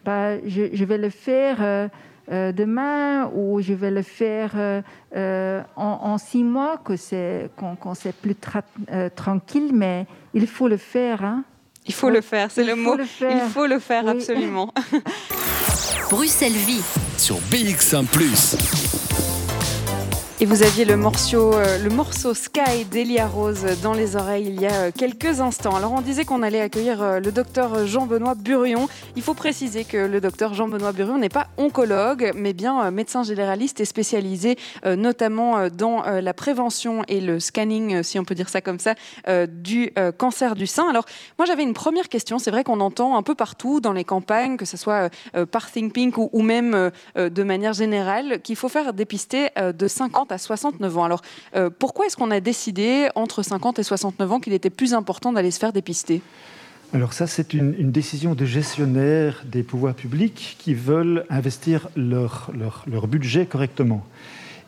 bah, 0.05 0.37
je, 0.45 0.63
je, 0.71 0.85
vais 0.85 0.97
le 0.97 1.09
faire 1.09 1.89
demain 2.29 3.29
ou 3.33 3.61
je 3.61 3.73
vais 3.73 3.91
le 3.91 4.01
faire 4.01 4.51
euh, 4.55 4.81
euh, 5.15 5.61
en, 5.75 6.17
six 6.17 6.43
mois, 6.43 6.77
que 6.77 6.95
c'est, 6.95 7.49
quand, 7.57 7.93
c'est 7.95 8.15
plus 8.15 8.35
tranquille, 9.15 9.71
mais 9.73 10.05
il 10.33 10.47
faut 10.47 10.67
le 10.67 10.77
faire. 10.77 11.23
Hein. 11.23 11.43
Il 11.85 11.93
faut 11.93 12.09
le 12.09 12.21
faire, 12.21 12.49
c'est 12.49 12.63
le 12.63 12.75
mot. 12.75 12.97
Il 12.97 13.41
faut 13.53 13.67
le 13.67 13.79
faire, 13.79 14.07
absolument. 14.07 14.73
Bruxelles 16.09 16.51
Vie. 16.53 16.83
Sur 17.17 17.37
BX1⁇ 17.51 18.05
et 20.43 20.45
vous 20.45 20.61
aviez 20.61 20.83
le 20.83 20.97
morceau, 20.97 21.53
euh, 21.53 21.77
le 21.77 21.89
morceau 21.89 22.33
Sky 22.33 22.83
d'Elia 22.91 23.27
Rose 23.27 23.65
dans 23.81 23.93
les 23.93 24.17
oreilles 24.17 24.47
il 24.47 24.59
y 24.59 24.65
a 24.65 24.73
euh, 24.73 24.91
quelques 24.93 25.39
instants. 25.39 25.73
Alors 25.73 25.93
on 25.93 26.01
disait 26.01 26.25
qu'on 26.25 26.43
allait 26.43 26.59
accueillir 26.59 27.01
euh, 27.01 27.21
le 27.21 27.31
docteur 27.31 27.87
Jean-Benoît 27.87 28.35
Burion. 28.35 28.89
Il 29.15 29.21
faut 29.21 29.35
préciser 29.35 29.85
que 29.85 29.95
le 29.95 30.19
docteur 30.19 30.53
Jean-Benoît 30.53 30.91
Burion 30.91 31.17
n'est 31.17 31.29
pas 31.29 31.47
oncologue, 31.55 32.33
mais 32.35 32.51
bien 32.51 32.91
médecin 32.91 33.23
généraliste 33.23 33.79
et 33.79 33.85
spécialisé 33.85 34.57
notamment 34.85 35.69
dans 35.69 36.01
la 36.01 36.33
prévention 36.33 37.03
et 37.07 37.21
le 37.21 37.39
scanning, 37.39 38.03
si 38.03 38.19
on 38.19 38.25
peut 38.25 38.35
dire 38.35 38.49
ça 38.49 38.61
comme 38.61 38.79
ça, 38.79 38.95
du 39.47 39.93
cancer 40.17 40.55
du 40.55 40.67
sein. 40.67 40.89
Alors 40.89 41.05
moi 41.37 41.45
j'avais 41.45 41.63
une 41.63 41.73
première 41.73 42.09
question. 42.09 42.39
C'est 42.39 42.51
vrai 42.51 42.63
qu'on 42.63 42.79
entend 42.79 43.15
un 43.17 43.23
peu 43.23 43.35
partout 43.35 43.79
dans 43.79 43.93
les 43.93 44.03
campagnes, 44.03 44.57
que 44.57 44.65
ce 44.65 44.77
soit 44.77 45.09
par 45.51 45.71
Think 45.71 45.93
Pink 45.93 46.17
ou 46.17 46.41
même 46.41 46.91
de 47.15 47.43
manière 47.43 47.73
générale, 47.73 48.41
qu'il 48.41 48.55
faut 48.55 48.69
faire 48.69 48.93
dépister 48.93 49.49
de 49.55 49.87
50 49.87 50.32
à 50.33 50.37
69 50.37 50.97
ans. 50.97 51.03
Alors, 51.05 51.21
euh, 51.55 51.69
pourquoi 51.69 52.07
est-ce 52.07 52.17
qu'on 52.17 52.31
a 52.31 52.39
décidé, 52.39 53.09
entre 53.15 53.43
50 53.43 53.79
et 53.79 53.83
69 53.83 54.31
ans, 54.31 54.39
qu'il 54.39 54.53
était 54.53 54.69
plus 54.69 54.93
important 54.93 55.31
d'aller 55.31 55.51
se 55.51 55.59
faire 55.59 55.73
dépister? 55.73 56.21
Alors 56.93 57.13
ça, 57.13 57.25
c'est 57.25 57.55
une, 57.55 57.91
décision 57.91 58.35
de 58.35 58.45
gestionnaires 58.45 59.43
des 59.45 59.63
pouvoirs 59.63 59.95
publics 59.95 60.57
qui 60.59 60.75
veulent 60.75 61.25
investir 61.31 61.89
leur, 61.95 62.51
leur, 62.85 63.07
budget 63.07 63.47
correctement. 63.47 64.05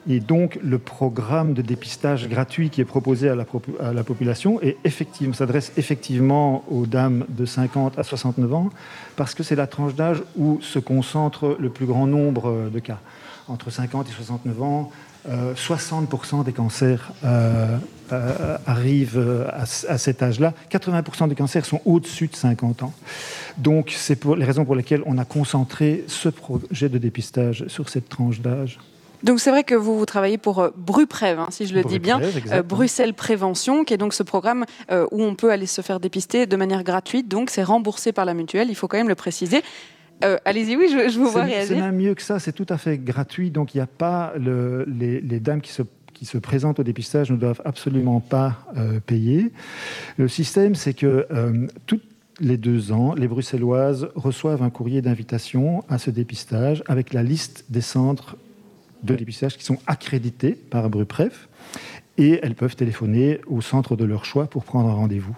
Et 0.09 0.19
donc, 0.19 0.57
le 0.63 0.79
programme 0.79 1.53
de 1.53 1.61
dépistage 1.61 2.27
gratuit 2.27 2.71
qui 2.71 2.81
est 2.81 2.85
proposé 2.85 3.29
à 3.29 3.35
la, 3.35 3.45
à 3.79 3.93
la 3.93 4.03
population 4.03 4.59
effectivement, 4.83 5.35
s'adresse 5.35 5.71
effectivement 5.77 6.63
aux 6.67 6.87
dames 6.87 7.25
de 7.29 7.45
50 7.45 7.99
à 7.99 8.03
69 8.03 8.53
ans, 8.55 8.69
parce 9.15 9.35
que 9.35 9.43
c'est 9.43 9.55
la 9.55 9.67
tranche 9.67 9.93
d'âge 9.93 10.23
où 10.35 10.59
se 10.61 10.79
concentre 10.79 11.55
le 11.59 11.69
plus 11.69 11.85
grand 11.85 12.07
nombre 12.07 12.71
de 12.73 12.79
cas. 12.79 12.99
Entre 13.47 13.69
50 13.69 14.09
et 14.09 14.11
69 14.11 14.63
ans, 14.63 14.91
60% 15.27 16.41
euh, 16.41 16.43
des 16.43 16.53
cancers 16.53 17.11
euh, 17.23 17.77
euh, 18.11 18.57
arrivent 18.65 19.47
à, 19.51 19.65
cet 19.65 20.21
âge-là. 20.21 20.53
80% 20.71 21.29
des 21.29 21.35
cancers 21.35 21.65
sont 21.65 21.81
au-dessus 21.85 22.27
de 22.27 22.35
50 22.35 22.83
ans. 22.83 22.93
Donc, 23.57 23.93
c'est 23.95 24.15
pour 24.15 24.35
les 24.35 24.45
raisons 24.45 24.65
pour 24.65 24.75
lesquelles 24.75 25.03
on 25.05 25.17
a 25.17 25.25
concentré 25.25 26.03
ce 26.07 26.29
projet 26.29 26.89
de 26.89 26.97
dépistage 26.97 27.65
sur 27.67 27.89
cette 27.89 28.09
tranche 28.09 28.41
d'âge. 28.41 28.79
Donc 29.23 29.39
c'est 29.39 29.49
vrai 29.49 29.63
que 29.63 29.73
vous, 29.73 29.97
vous 29.97 30.05
travaillez 30.05 30.37
pour 30.37 30.69
Bruprév, 30.75 31.39
hein, 31.39 31.47
si 31.49 31.65
je 31.65 31.73
le 31.73 31.83
dis 31.83 31.97
bien, 31.97 32.19
Bruxelles 32.67 33.15
Prévention, 33.15 33.83
qui 33.83 33.95
est 33.95 33.97
donc 33.97 34.13
ce 34.13 34.21
programme 34.21 34.65
où 34.91 35.23
on 35.23 35.33
peut 35.33 35.51
aller 35.51 35.65
se 35.65 35.81
faire 35.81 35.99
dépister 35.99 36.45
de 36.45 36.55
manière 36.55 36.83
gratuite. 36.83 37.27
Donc 37.27 37.49
c'est 37.49 37.63
remboursé 37.63 38.11
par 38.11 38.25
la 38.25 38.35
mutuelle, 38.35 38.69
il 38.69 38.75
faut 38.75 38.87
quand 38.87 38.97
même 38.97 39.09
le 39.09 39.15
préciser. 39.15 39.63
Euh, 40.23 40.37
allez-y, 40.45 40.77
oui, 40.77 40.87
je, 40.89 41.19
vous 41.19 41.29
vois 41.29 41.43
réagir. 41.43 41.75
C'est 41.75 41.81
même 41.81 41.97
mieux 41.97 42.15
que 42.15 42.21
ça, 42.21 42.39
c'est 42.39 42.53
tout 42.53 42.65
à 42.69 42.77
fait 42.77 42.97
gratuit. 42.97 43.51
Donc 43.51 43.73
il 43.73 43.77
n'y 43.77 43.81
a 43.81 43.87
pas 43.87 44.33
les, 44.37 45.39
dames 45.39 45.61
qui 45.61 45.71
se 45.71 45.83
qui 46.13 46.25
se 46.25 46.37
présentent 46.37 46.79
au 46.79 46.83
dépistage 46.83 47.29
ne 47.29 47.35
doivent 47.35 47.61
absolument 47.65 48.21
pas 48.21 48.65
euh, 48.77 49.01
payer. 49.01 49.51
Le 50.17 50.29
système, 50.29 50.73
c'est 50.73 50.93
que 50.93 51.27
euh, 51.29 51.67
toutes 51.87 52.05
les 52.39 52.55
deux 52.55 52.93
ans, 52.93 53.13
les 53.15 53.27
Bruxelloises 53.27 54.07
reçoivent 54.15 54.63
un 54.63 54.69
courrier 54.69 55.01
d'invitation 55.01 55.83
à 55.89 55.97
ce 55.97 56.11
dépistage 56.11 56.83
avec 56.87 57.13
la 57.13 57.21
liste 57.21 57.65
des 57.69 57.81
centres 57.81 58.37
de 59.03 59.13
dépistage 59.13 59.57
qui 59.57 59.65
sont 59.65 59.77
accrédités 59.87 60.51
par 60.51 60.89
Brupref 60.89 61.49
et 62.17 62.39
elles 62.41 62.55
peuvent 62.55 62.75
téléphoner 62.75 63.41
au 63.47 63.61
centre 63.61 63.95
de 63.95 64.05
leur 64.05 64.25
choix 64.25 64.47
pour 64.47 64.63
prendre 64.63 64.89
un 64.89 64.93
rendez-vous. 64.93 65.37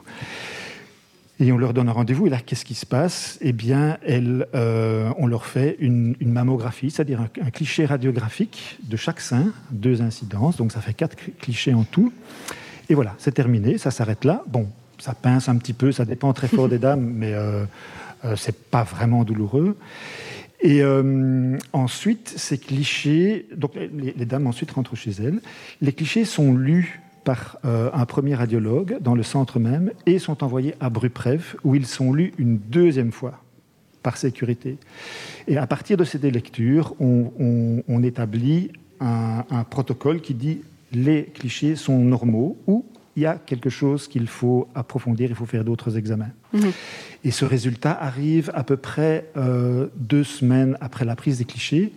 Et 1.39 1.51
on 1.51 1.57
leur 1.57 1.73
donne 1.73 1.87
un 1.89 1.93
rendez-vous. 1.93 2.27
Et 2.27 2.29
là, 2.29 2.39
qu'est-ce 2.43 2.65
qui 2.65 2.73
se 2.73 2.85
passe? 2.85 3.37
Eh 3.41 3.53
bien, 3.53 3.97
euh, 4.07 5.11
on 5.17 5.27
leur 5.27 5.45
fait 5.45 5.75
une, 5.79 6.15
mammographie, 6.21 6.89
c'est-à-dire 6.89 7.21
un, 7.21 7.49
cliché 7.51 7.85
radiographique 7.85 8.79
de 8.83 8.97
chaque 8.97 9.21
sein, 9.21 9.51
deux 9.71 10.01
incidences. 10.01 10.57
Donc, 10.57 10.71
ça 10.71 10.81
fait 10.81 10.93
quatre 10.93 11.15
clichés 11.39 11.73
en 11.73 11.83
tout. 11.83 12.11
Et 12.89 12.95
voilà, 12.95 13.15
c'est 13.19 13.33
terminé. 13.33 13.77
Ça 13.77 13.91
s'arrête 13.91 14.25
là. 14.25 14.43
Bon, 14.47 14.67
ça 14.99 15.13
pince 15.13 15.49
un 15.49 15.57
petit 15.57 15.73
peu. 15.73 15.91
Ça 15.91 16.05
dépend 16.05 16.33
très 16.33 16.47
fort 16.47 16.69
des 16.69 16.79
dames, 16.79 17.11
mais 17.13 17.33
euh, 17.33 17.65
euh, 18.25 18.35
c'est 18.35 18.69
pas 18.69 18.83
vraiment 18.83 19.23
douloureux. 19.23 19.77
Et 20.61 20.81
euh, 20.81 21.57
ensuite, 21.71 22.33
ces 22.35 22.57
clichés, 22.57 23.47
donc 23.55 23.73
les, 23.75 24.25
dames 24.25 24.47
ensuite 24.47 24.71
rentrent 24.71 24.95
chez 24.95 25.11
elles. 25.11 25.39
Les 25.81 25.93
clichés 25.93 26.25
sont 26.25 26.53
lus 26.53 27.01
par 27.27 27.59
euh, 27.65 27.89
un 27.91 28.05
premier 28.05 28.35
radiologue 28.35 28.99
dans 29.01 29.13
le 29.13 29.21
centre 29.21 29.59
même 29.59 29.91
et 30.05 30.17
sont 30.17 30.45
envoyés 30.45 30.75
à 30.79 30.89
Bruprev 30.89 31.57
où 31.65 31.75
ils 31.75 31.85
sont 31.85 32.13
lus 32.13 32.31
une 32.37 32.57
deuxième 32.57 33.11
fois 33.11 33.43
par 34.01 34.15
sécurité. 34.15 34.77
Et 35.49 35.57
à 35.57 35.67
partir 35.67 35.97
de 35.97 36.05
ces 36.05 36.19
deux 36.19 36.29
lectures, 36.29 36.95
on, 37.01 38.01
établit 38.01 38.71
un, 39.01 39.43
protocole 39.69 40.21
qui 40.21 40.35
dit 40.35 40.61
les 40.93 41.25
clichés 41.25 41.75
sont 41.75 41.99
normaux 41.99 42.55
ou 42.65 42.85
il 43.17 43.23
y 43.23 43.25
a 43.25 43.35
quelque 43.35 43.69
chose 43.69 44.07
qu'il 44.07 44.27
faut 44.27 44.69
approfondir, 44.73 45.29
il 45.29 45.35
faut 45.35 45.45
faire 45.45 45.65
d'autres 45.65 45.97
examens. 45.97 46.31
Mhm. 46.53 46.71
Et 47.25 47.31
ce 47.31 47.43
résultat 47.43 47.91
arrive 47.91 48.51
à 48.53 48.63
peu 48.63 48.77
près 48.77 49.25
euh, 49.35 49.87
deux 49.97 50.23
semaines 50.23 50.77
après 50.79 51.03
la 51.03 51.17
prise 51.17 51.39
des 51.39 51.45
clichés 51.45 51.91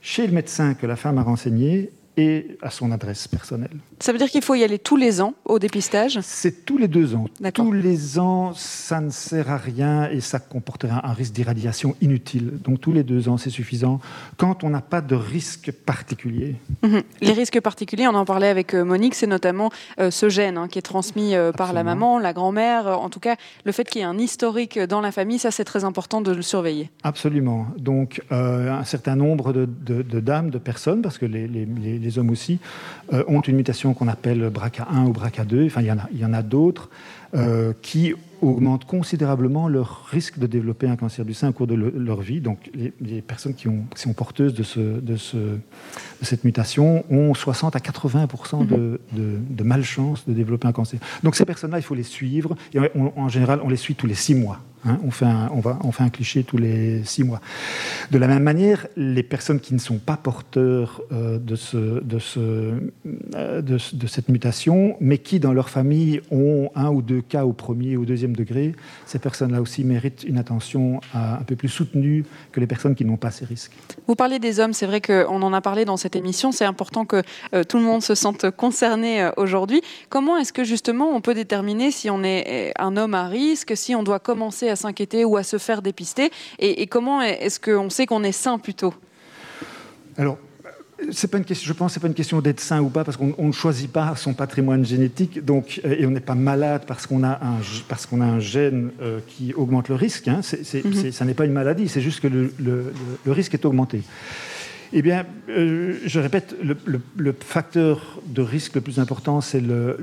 chez 0.00 0.28
le 0.28 0.32
médecin 0.32 0.74
que 0.74 0.86
la 0.86 0.94
femme 0.94 1.18
a 1.18 1.24
renseigné 1.24 1.90
et 2.16 2.56
à 2.62 2.70
son 2.70 2.92
adresse 2.92 3.28
personnelle. 3.28 3.76
Ça 4.00 4.12
veut 4.12 4.18
dire 4.18 4.30
qu'il 4.30 4.42
faut 4.42 4.54
y 4.54 4.64
aller 4.64 4.78
tous 4.78 4.96
les 4.96 5.20
ans 5.20 5.34
au 5.44 5.58
dépistage? 5.58 6.18
C'est 6.22 6.64
tous 6.64 6.78
les 6.78 6.88
deux 6.88 7.14
ans. 7.14 7.26
Tous 7.52 7.72
les 7.72 8.18
ans, 8.18 8.52
ça 8.54 9.00
ne 9.00 9.10
sert 9.10 9.50
à 9.50 9.58
rien 9.58 10.08
et 10.10 10.20
ça 10.20 10.38
comporterait 10.38 11.00
un 11.02 11.12
risque 11.12 11.32
d'irradiation 11.32 11.94
inutile. 12.00 12.52
Donc 12.64 12.80
tous 12.80 12.92
les 12.92 13.02
deux 13.02 13.28
ans, 13.28 13.36
c'est 13.36 13.50
suffisant 13.50 14.00
quand 14.36 14.64
on 14.64 14.70
n'a 14.70 14.80
pas 14.80 15.00
de 15.00 15.14
risque 15.14 15.72
particulier. 15.72 16.56
Mhm. 16.82 17.02
Les 17.20 17.32
risques 17.32 17.60
particuliers, 17.60 18.08
on 18.08 18.14
en 18.14 18.24
parlait 18.24 18.48
avec 18.48 18.74
euh, 18.74 18.84
Monique, 18.84 19.14
c'est 19.14 19.26
notamment 19.26 19.70
euh, 19.98 20.10
ce 20.10 20.28
gène 20.28 20.58
hein, 20.58 20.68
qui 20.68 20.78
est 20.78 20.82
transmis 20.82 21.34
euh, 21.34 21.52
par 21.52 21.72
la 21.72 21.84
maman, 21.84 22.18
la 22.18 22.32
grand-mère. 22.32 22.86
En 22.86 23.10
tout 23.10 23.20
cas, 23.20 23.36
le 23.64 23.72
fait 23.72 23.84
qu'il 23.84 24.00
y 24.00 24.04
ait 24.04 24.06
un 24.06 24.18
historique 24.18 24.78
dans 24.78 25.00
la 25.00 25.12
famille, 25.12 25.38
ça 25.38 25.50
c'est 25.50 25.64
très 25.64 25.84
important 25.84 26.20
de 26.20 26.32
le 26.32 26.42
surveiller. 26.42 26.90
Absolument. 27.02 27.66
Donc 27.78 28.22
un 28.30 28.84
certain 28.84 29.16
nombre 29.16 29.52
de, 29.52 30.20
dames, 30.20 30.50
de 30.50 30.58
personnes, 30.58 31.02
parce 31.02 31.18
que 31.18 31.26
les, 31.26 31.46
les 31.46 32.05
hommes 32.18 32.30
aussi, 32.30 32.58
ont 33.12 33.40
une 33.40 33.56
mutation 33.56 33.94
qu'on 33.94 34.08
appelle 34.08 34.50
BRCA1 34.50 35.06
ou 35.06 35.12
BRCA2. 35.12 35.66
Enfin, 35.66 35.82
il 35.82 36.18
y 36.18 36.24
en 36.24 36.32
a, 36.32 36.42
d'autres 36.42 36.90
qui 37.82 38.14
augmentent 38.42 38.84
considérablement 38.84 39.68
leur 39.68 40.04
risque 40.10 40.38
de 40.38 40.46
développer 40.46 40.88
un 40.88 40.96
cancer 40.96 41.24
du 41.24 41.34
sein 41.34 41.48
au 41.48 41.52
cours 41.52 41.66
de, 41.66 41.74
leur 41.74 42.20
vie. 42.20 42.40
Donc 42.40 42.70
les, 43.00 43.22
personnes 43.22 43.54
qui, 43.54 43.68
ont, 43.68 43.84
sont 43.94 44.12
porteuses 44.12 44.54
de, 44.54 44.62
ce, 44.62 44.80
de, 44.80 45.16
ce, 45.16 45.36
de, 45.36 45.58
cette 46.22 46.44
mutation 46.44 47.04
ont 47.10 47.34
60 47.34 47.76
à 47.76 47.80
80 47.80 48.26
de, 48.62 49.00
de, 49.12 49.64
malchance 49.64 50.26
de 50.26 50.32
développer 50.32 50.68
un 50.68 50.72
cancer. 50.72 51.00
Donc 51.22 51.36
ces 51.36 51.44
personnes-là, 51.44 51.78
il 51.78 51.82
faut 51.82 51.94
les 51.94 52.02
suivre. 52.02 52.56
Et 52.74 52.78
en 52.94 53.28
général, 53.28 53.60
on 53.62 53.68
les 53.68 53.76
suit 53.76 53.94
tous 53.94 54.06
les 54.06 54.14
six 54.14 54.34
mois. 54.34 54.60
Hein. 54.86 54.98
on, 55.04 55.10
fait 55.10 55.26
un, 55.26 55.50
on, 55.52 55.60
va, 55.60 55.78
on 55.84 55.92
fait 55.92 56.02
un 56.04 56.10
cliché 56.10 56.44
tous 56.44 56.58
les 56.58 57.04
six 57.04 57.24
mois. 57.24 57.40
De 58.10 58.18
la 58.18 58.28
même 58.28 58.42
manière, 58.42 58.86
les 58.96 59.22
personnes 59.22 59.60
qui 59.60 59.74
ne 59.74 59.78
sont 59.78 59.98
pas 59.98 60.16
porteurs 60.16 61.02
euh, 61.12 61.38
de, 61.38 61.56
ce, 61.56 62.02
de, 62.02 62.18
ce, 62.18 62.72
euh, 63.34 63.62
de, 63.62 64.06
cette 64.06 64.28
mutation, 64.28 64.96
mais 65.00 65.18
qui 65.18 65.40
dans 65.40 65.52
leur 65.52 65.70
famille 65.70 66.20
ont 66.30 66.70
un 66.74 66.90
ou 66.90 67.02
deux 67.02 67.22
cas 67.22 67.44
au 67.44 67.52
premier 67.52 67.96
ou 67.96 68.04
deuxième 68.04 68.34
degré, 68.34 68.74
ces 69.06 69.18
personnes-là 69.18 69.60
aussi 69.60 69.84
méritent 69.84 70.24
une 70.24 70.38
attention 70.38 71.00
un 71.14 71.42
peu 71.46 71.56
plus 71.56 71.68
soutenue 71.68 72.24
que 72.52 72.60
les 72.60 72.66
personnes 72.66 72.94
qui 72.94 73.04
n'ont 73.04 73.16
pas 73.16 73.30
ces 73.30 73.44
risques. 73.44 73.72
Vous 74.06 74.14
parlez 74.14 74.38
des 74.38 74.60
hommes, 74.60 74.72
c'est 74.72 74.86
vrai 74.86 75.00
qu'on 75.00 75.42
en 75.42 75.52
a 75.52 75.60
parlé 75.60 75.84
dans 75.84 75.96
cette 75.96 76.16
émission, 76.16 76.52
c'est 76.52 76.64
important 76.64 77.04
que 77.04 77.22
euh, 77.54 77.64
tout 77.64 77.78
le 77.78 77.84
monde 77.84 78.02
se 78.02 78.14
sente 78.14 78.50
concerné 78.50 79.22
euh, 79.22 79.30
aujourd'hui. 79.36 79.82
Comment 80.08 80.36
est-ce 80.36 80.52
que 80.52 80.64
justement 80.64 81.10
on 81.14 81.20
peut 81.20 81.34
déterminer 81.34 81.90
si 81.90 82.10
on 82.10 82.22
est 82.22 82.44
euh, 82.48 82.72
un 82.78 82.96
homme 82.96 83.14
à 83.14 83.28
risque, 83.28 83.76
si 83.76 83.94
on 83.94 84.02
doit 84.02 84.18
commencer 84.18 84.68
à 84.68 84.75
s'inquiéter 84.76 85.24
ou 85.24 85.36
à 85.36 85.42
se 85.42 85.58
faire 85.58 85.82
dépister, 85.82 86.30
et, 86.58 86.82
et 86.82 86.86
comment 86.86 87.22
est-ce 87.22 87.58
qu'on 87.60 87.90
sait 87.90 88.06
qu'on 88.06 88.22
est 88.22 88.32
sain 88.32 88.58
plutôt? 88.58 88.94
Alors, 90.18 90.38
c'est 91.10 91.30
pas 91.30 91.38
une 91.38 91.44
question, 91.44 91.68
je 91.68 91.72
pense 91.72 91.92
que 91.92 91.94
ce 91.94 91.98
n'est 91.98 92.02
pas 92.02 92.08
une 92.08 92.14
question 92.14 92.40
d'être 92.40 92.60
sain 92.60 92.80
ou 92.80 92.88
pas, 92.88 93.04
parce 93.04 93.16
qu'on 93.16 93.34
ne 93.38 93.52
choisit 93.52 93.90
pas 93.90 94.14
son 94.16 94.34
patrimoine 94.34 94.84
génétique, 94.84 95.44
donc, 95.44 95.80
euh, 95.84 95.94
et 95.98 96.06
on 96.06 96.10
n'est 96.10 96.20
pas 96.20 96.34
malade 96.34 96.82
parce 96.86 97.06
qu'on 97.06 97.22
a 97.22 97.32
un, 97.32 97.60
parce 97.88 98.06
qu'on 98.06 98.20
a 98.20 98.24
un 98.24 98.40
gène 98.40 98.90
euh, 99.00 99.20
qui 99.26 99.52
augmente 99.54 99.88
le 99.88 99.94
risque. 99.94 100.28
Hein. 100.28 100.40
Mhm. 100.40 101.12
ça 101.12 101.24
n'est 101.24 101.34
pas 101.34 101.44
une 101.44 101.52
maladie, 101.52 101.88
c'est 101.88 102.00
juste 102.00 102.20
que 102.20 102.28
le, 102.28 102.52
risque 103.26 103.54
est 103.54 103.64
augmenté. 103.64 104.02
Eh 104.92 105.02
bien, 105.02 105.26
euh, 105.50 105.98
je 106.06 106.20
répète, 106.20 106.54
le, 106.62 107.34
facteur 107.40 108.20
de 108.26 108.40
risque 108.40 108.76
le 108.76 108.80
plus 108.80 108.98
important, 108.98 109.40
c'est 109.40 109.60
le, 109.60 109.98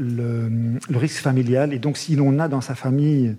risque 0.94 1.22
familial. 1.22 1.74
Et 1.74 1.80
donc, 1.80 1.98
si 1.98 2.16
l'on 2.16 2.38
a 2.40 2.48
dans 2.48 2.62
sa 2.62 2.76
famille 2.76 3.36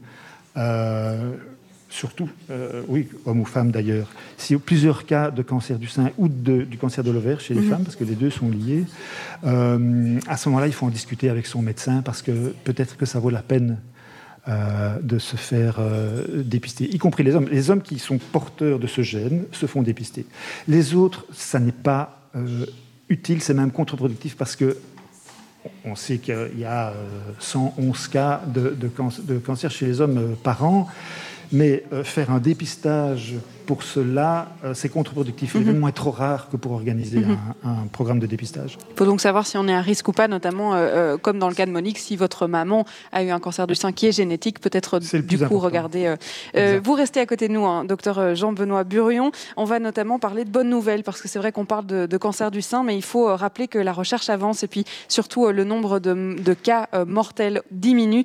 surtout, 1.95 2.29
euh, 2.51 2.83
oui, 2.89 3.09
hommes 3.25 3.41
ou 3.41 3.45
femmes 3.45 3.71
d'ailleurs, 3.71 4.11
si 4.37 4.57
plusieurs 4.57 5.07
cas 5.07 5.31
de 5.31 5.43
cancer 5.43 5.79
du 5.79 5.87
sein 5.87 6.11
ou 6.19 6.27
du 6.29 6.77
cancer 6.77 7.05
de 7.05 7.11
l'ovaire 7.13 7.41
chez 7.41 7.55
les 7.55 7.61
mhm. 7.61 7.71
femmes, 7.71 7.85
parce 7.85 7.95
que 7.95 8.03
les 8.03 8.17
deux 8.17 8.31
sont 8.31 8.49
liés, 8.49 8.85
euh, 9.45 10.19
à 10.27 10.37
ce 10.37 10.49
moment-là, 10.49 10.67
il 10.67 10.73
faut 10.73 10.87
en 10.87 10.91
discuter 10.91 11.31
avec 11.31 11.47
son 11.47 11.63
médecin 11.63 12.03
parce 12.03 12.21
que 12.21 12.53
peut-être 12.65 12.97
que 12.97 13.07
ça 13.07 13.21
vaut 13.21 13.31
la 13.31 13.43
peine 13.43 13.79
euh, 14.49 14.99
de 15.01 15.21
se 15.21 15.37
faire 15.37 15.77
dépister, 16.35 16.93
y 16.93 16.99
compris 16.99 17.23
les 17.23 17.37
hommes. 17.37 17.49
Les 17.51 17.71
hommes 17.71 17.83
qui 17.83 18.01
sont 18.01 18.19
porteurs 18.19 18.81
de 18.81 18.89
ce 18.89 19.03
gène 19.03 19.45
se 19.53 19.67
font 19.67 19.83
dépister. 19.83 20.27
Les 20.67 20.95
autres, 20.95 21.25
ça 21.33 21.61
n'est 21.61 21.71
pas 21.71 22.29
utile, 23.09 23.41
c'est 23.41 23.55
même 23.55 23.71
contre-productif 23.71 24.37
parce 24.37 24.57
que 24.57 24.77
on 25.85 25.95
sait 25.97 26.19
qu'il 26.19 26.59
y 26.59 26.65
a 26.65 26.93
111 27.39 28.09
cas 28.09 28.41
de, 28.47 28.71
de, 28.71 29.39
cancer 29.39 29.71
chez 29.71 29.87
les 29.87 30.01
hommes 30.01 30.37
par 30.43 30.65
an. 30.65 30.89
Mais 31.53 31.85
euh, 31.93 32.05
faire 32.05 32.31
un 32.31 32.39
dépistage 32.39 33.35
pour 33.67 33.83
cela, 33.83 34.49
euh, 34.63 34.75
c'est 34.75 34.91
contre-productif. 34.91 35.55
L'événement 35.55 35.87
mhm. 35.87 35.91
est 35.91 35.93
trop 35.93 36.11
rare 36.11 36.49
que 36.51 36.57
pour 36.57 36.73
organiser 36.73 37.21
mhm. 37.21 37.39
un, 37.65 37.87
programme 37.91 38.19
de 38.19 38.27
dépistage. 38.27 38.77
Il 38.91 38.97
faut 38.97 39.07
donc 39.07 39.21
savoir 39.21 39.47
si 39.47 39.57
on 39.57 39.67
est 39.69 39.75
à 39.75 39.81
risque 39.81 40.07
ou 40.09 40.13
pas, 40.13 40.29
notamment 40.29 40.75
euh, 40.75 41.17
comme 41.17 41.39
dans 41.39 41.49
le 41.49 41.55
cas 41.55 41.65
de 41.65 41.71
Monique, 41.71 41.99
si 41.99 42.17
votre 42.17 42.47
maman 42.47 42.85
a 43.13 43.23
eu 43.23 43.31
un 43.31 43.39
cancer 43.41 43.67
du 43.67 43.75
sein 43.75 43.93
qui 43.93 44.07
est 44.07 44.13
génétique, 44.13 44.61
peut-être 44.61 44.99
du 44.99 45.39
coup 45.39 45.59
regarder. 45.59 46.15
vous 46.83 46.93
restez 46.93 47.21
à 47.21 47.27
côté 47.27 47.49
de 47.49 47.55
nous, 47.55 47.65
hein, 47.65 47.85
docteur 47.85 48.35
Jean-Benoît 48.35 48.85
Burion. 48.85 49.33
On 49.57 49.65
va 49.65 49.79
notamment 49.79 50.19
parler 50.19 50.45
de 50.45 50.51
bonnes 50.51 50.71
nouvelles, 50.71 51.03
parce 51.03 51.23
que 51.23 51.29
c'est 51.29 51.39
vrai 51.39 51.53
qu'on 51.53 51.65
parle 51.65 51.87
de, 51.87 52.17
cancer 52.17 52.51
du 52.51 52.63
sein, 52.63 52.83
mais 52.83 52.97
il 52.97 53.05
faut 53.05 53.35
rappeler 53.35 53.69
que 53.69 53.79
la 53.79 53.93
recherche 53.93 54.29
avance 54.29 54.63
et 54.63 54.69
puis 54.69 54.85
surtout 55.09 55.49
le 55.49 55.65
nombre 55.65 56.01
de, 56.01 56.37
de 56.39 56.55
cas 56.55 56.89
mortels 57.07 57.63
diminue. 57.71 58.25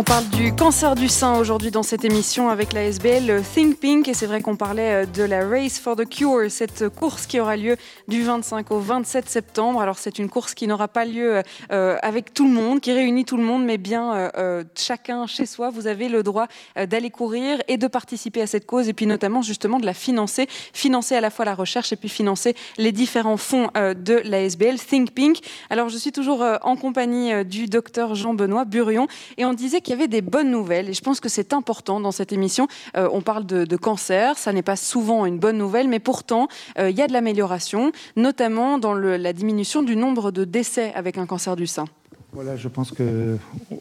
on 0.00 0.02
parle 0.02 0.26
du 0.30 0.54
cancer 0.54 0.94
du 0.94 1.08
sein 1.08 1.36
aujourd'hui 1.36 1.70
dans 1.70 1.82
cette 1.82 2.06
émission 2.06 2.48
avec 2.48 2.72
la 2.72 2.84
SBL 2.84 3.42
Think 3.42 3.80
Pink 3.80 4.08
et 4.08 4.14
c'est 4.14 4.24
vrai 4.24 4.40
qu'on 4.40 4.56
parlait 4.56 5.02
euh, 5.02 5.04
de 5.04 5.22
la 5.22 5.46
Race 5.46 5.78
for 5.78 5.94
the 5.94 6.08
Cure, 6.08 6.50
cette 6.50 6.88
course 6.88 7.26
qui 7.26 7.38
aura 7.38 7.58
lieu 7.58 7.76
du 8.08 8.22
25 8.22 8.70
au 8.70 8.78
27 8.78 9.28
septembre. 9.28 9.82
Alors 9.82 9.98
c'est 9.98 10.18
une 10.18 10.30
course 10.30 10.54
qui 10.54 10.66
n'aura 10.66 10.88
pas 10.88 11.04
lieu 11.04 11.42
euh, 11.70 11.98
avec 12.00 12.32
tout 12.32 12.46
le 12.46 12.50
monde, 12.50 12.80
qui 12.80 12.94
réunit 12.94 13.26
tout 13.26 13.36
le 13.36 13.42
monde, 13.42 13.62
mais 13.62 13.76
bien 13.76 14.30
euh, 14.38 14.64
chacun 14.74 15.26
chez 15.26 15.44
soi. 15.44 15.68
Vous 15.68 15.86
avez 15.86 16.08
le 16.08 16.22
droit 16.22 16.46
d'aller 16.76 17.10
courir 17.10 17.58
et 17.68 17.76
de 17.76 17.86
participer 17.86 18.40
à 18.40 18.46
cette 18.46 18.64
cause 18.64 18.88
et 18.88 18.94
puis 18.94 19.06
notamment 19.06 19.42
justement 19.42 19.78
de 19.78 19.84
la 19.84 19.92
financer, 19.92 20.46
financer 20.72 21.14
à 21.14 21.20
la 21.20 21.28
fois 21.28 21.44
la 21.44 21.54
recherche 21.54 21.92
et 21.92 21.96
puis 21.96 22.08
financer 22.08 22.56
les 22.78 22.92
différents 22.92 23.36
fonds 23.36 23.68
de 23.74 24.22
la 24.24 24.40
SBL 24.44 24.78
Think 24.78 25.10
Pink. 25.10 25.40
Alors 25.68 25.90
je 25.90 25.98
suis 25.98 26.12
toujours 26.12 26.42
en 26.62 26.76
compagnie 26.76 27.44
du 27.44 27.66
docteur 27.66 28.14
Jean-Benoît 28.14 28.64
Burion 28.64 29.06
et 29.36 29.44
on 29.44 29.52
disait 29.52 29.82
qu'il 29.90 29.98
y 29.98 30.02
avait 30.02 30.08
des 30.08 30.22
bonnes 30.22 30.52
nouvelles 30.52 30.88
et 30.88 30.92
je 30.92 31.00
pense 31.00 31.18
que 31.18 31.28
c'est 31.28 31.52
important 31.52 31.98
dans 31.98 32.12
cette 32.12 32.32
émission. 32.32 32.68
Euh, 32.96 33.08
on 33.12 33.22
parle 33.22 33.44
de, 33.44 33.76
cancer, 33.76 34.38
ça 34.38 34.52
n'est 34.52 34.62
pas 34.62 34.76
souvent 34.76 35.26
une 35.26 35.40
bonne 35.40 35.58
nouvelle, 35.58 35.88
mais 35.88 35.98
pourtant, 35.98 36.46
euh, 36.78 36.90
il 36.90 36.96
y 36.96 37.02
a 37.02 37.08
de 37.08 37.12
l'amélioration, 37.12 37.90
notamment 38.14 38.78
dans 38.78 38.94
la 38.94 39.32
diminution 39.32 39.82
du 39.82 39.96
nombre 39.96 40.30
de 40.30 40.44
décès 40.44 40.92
avec 40.94 41.18
un 41.18 41.26
cancer 41.26 41.56
du 41.56 41.66
sein. 41.66 41.86
Voilà, 42.32 42.54
je 42.54 42.68
pense 42.68 42.92
que 42.92 43.36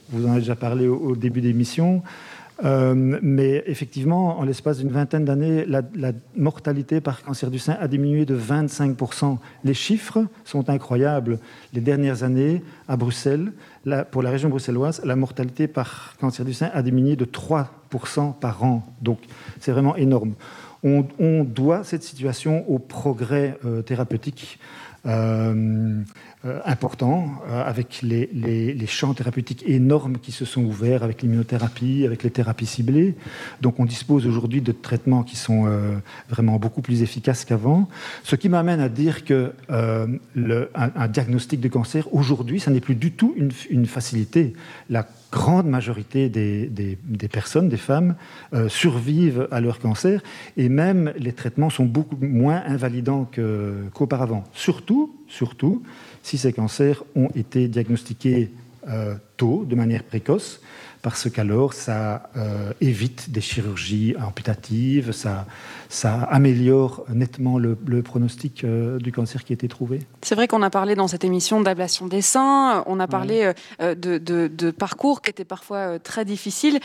vous 0.10 0.26
en 0.26 0.32
avez 0.32 0.40
déjà 0.40 0.56
parlé 0.56 0.88
au, 0.88 1.16
début 1.16 1.42
d'émission. 1.42 2.02
Euh, 2.66 3.20
mais 3.22 3.64
effectivement, 3.68 4.38
en 4.40 4.44
l'espace 4.44 4.80
d'une 4.80 4.90
vingtaine 4.90 5.24
d'années, 5.24 5.66
la, 5.66 5.82
mortalité 6.36 7.00
par 7.00 7.24
cancer 7.24 7.52
du 7.52 7.60
sein 7.60 7.78
a 7.80 7.88
diminué 7.88 8.26
de 8.26 8.38
25%. 8.38 9.38
Les 9.64 9.74
chiffres 9.74 10.26
sont 10.44 10.70
incroyables. 10.70 11.40
Les 11.74 11.82
dernières 11.82 12.24
années, 12.24 12.62
à 12.88 12.98
Bruxelles, 12.98 13.54
pour 14.12 14.24
la 14.24 14.30
région 14.30 14.50
bruxelloise, 14.50 15.02
la 15.04 15.16
mortalité 15.16 15.68
par 15.68 16.16
cancer 16.20 16.46
du 16.46 16.54
sein 16.54 16.70
a 16.74 16.82
diminué 16.82 17.16
de 17.16 17.26
3% 17.26 18.34
par 18.40 18.64
an. 18.64 18.84
Donc 19.02 19.20
c'est 19.60 19.72
vraiment 19.72 19.96
énorme. 19.96 20.34
On, 20.84 21.44
doit 21.44 21.84
cette 21.84 22.04
situation 22.04 22.70
au 22.70 22.80
progrès 22.80 23.58
euh, 23.66 23.82
thérapeutique. 23.82 24.60
Euh, 25.06 26.02
euh, 26.46 26.62
important, 26.64 27.34
euh, 27.50 27.62
avec 27.66 28.02
les, 28.02 28.88
champs 28.88 29.14
thérapeutiques 29.14 29.66
énormes 29.68 30.20
qui 30.20 30.32
se 30.32 30.46
sont 30.46 30.64
ouverts, 30.64 31.04
avec 31.04 31.22
l'immunothérapie, 31.22 32.06
avec 32.06 32.24
les 32.24 32.30
thérapies 32.30 32.66
ciblées. 32.66 33.16
Donc 33.60 33.78
on 33.78 33.84
dispose 33.84 34.26
aujourd'hui 34.26 34.62
de 34.62 34.72
traitements 34.72 35.24
qui 35.24 35.36
sont 35.36 35.66
euh, 35.68 35.98
vraiment 36.30 36.56
beaucoup 36.56 36.82
plus 36.82 37.04
efficaces 37.04 37.44
qu'avant. 37.44 37.90
Ce 38.24 38.38
qui 38.38 38.48
m'amène 38.48 38.80
à 38.80 38.88
dire 38.88 39.26
que 39.26 39.52
le, 39.68 40.72
un, 40.76 41.08
diagnostic 41.10 41.60
de 41.60 41.68
cancer, 41.68 42.08
aujourd'hui, 42.14 42.62
ça 42.62 42.72
n'est 42.72 42.80
plus 42.80 42.96
du 42.96 43.12
tout 43.12 43.36
une, 43.36 43.86
facilité. 43.86 44.54
La 44.90 45.06
grande 45.34 45.68
majorité 45.68 46.30
des, 46.30 46.70
personnes, 47.30 47.68
des 47.68 47.78
femmes, 47.78 48.16
survivent 48.70 49.48
à 49.52 49.60
leur 49.60 49.80
cancer 49.80 50.22
et 50.56 50.70
même 50.70 51.14
les 51.18 51.34
traitements 51.34 51.70
sont 51.70 51.86
beaucoup 51.86 52.18
moins 52.22 52.64
invalidants 52.66 53.30
qu'auparavant. 53.94 54.46
surtout, 54.54 55.14
surtout 55.28 55.84
si 56.30 56.38
ces 56.38 56.54
cancers 56.54 57.04
ont 57.16 57.30
été 57.34 57.68
diagnostiqués 57.68 58.52
euh, 58.88 59.16
tôt, 59.40 59.66
de 59.66 59.76
manière 59.76 60.04
précoce, 60.04 60.60
parce 61.02 61.30
qu'alors 61.30 61.74
ça 61.74 62.30
euh, 62.36 62.74
évite 62.82 63.30
des 63.32 63.42
chirurgies 63.42 64.16
amputatives, 64.22 65.12
ça, 65.12 65.46
ça 65.88 66.24
améliore 66.24 67.06
nettement 67.14 67.58
le, 67.58 67.76
pronostic 68.04 68.64
euh, 68.64 68.98
du 69.00 69.12
cancer 69.12 69.44
qui 69.44 69.54
a 69.54 69.56
été 69.56 69.68
trouvé. 69.68 70.00
C'est 70.22 70.36
vrai 70.36 70.48
qu'on 70.48 70.62
a 70.62 70.70
parlé 70.70 70.96
dans 70.96 71.08
cette 71.08 71.24
émission 71.24 71.62
d'ablation 71.62 72.08
des 72.08 72.22
seins, 72.22 72.84
on 72.86 73.00
a 73.00 73.08
parlé 73.08 73.54
euh, 73.82 73.96
de, 73.96 74.72
parcours 74.72 75.22
qui 75.22 75.30
étaient 75.30 75.46
parfois 75.46 76.00
très 76.00 76.26
difficiles. 76.26 76.80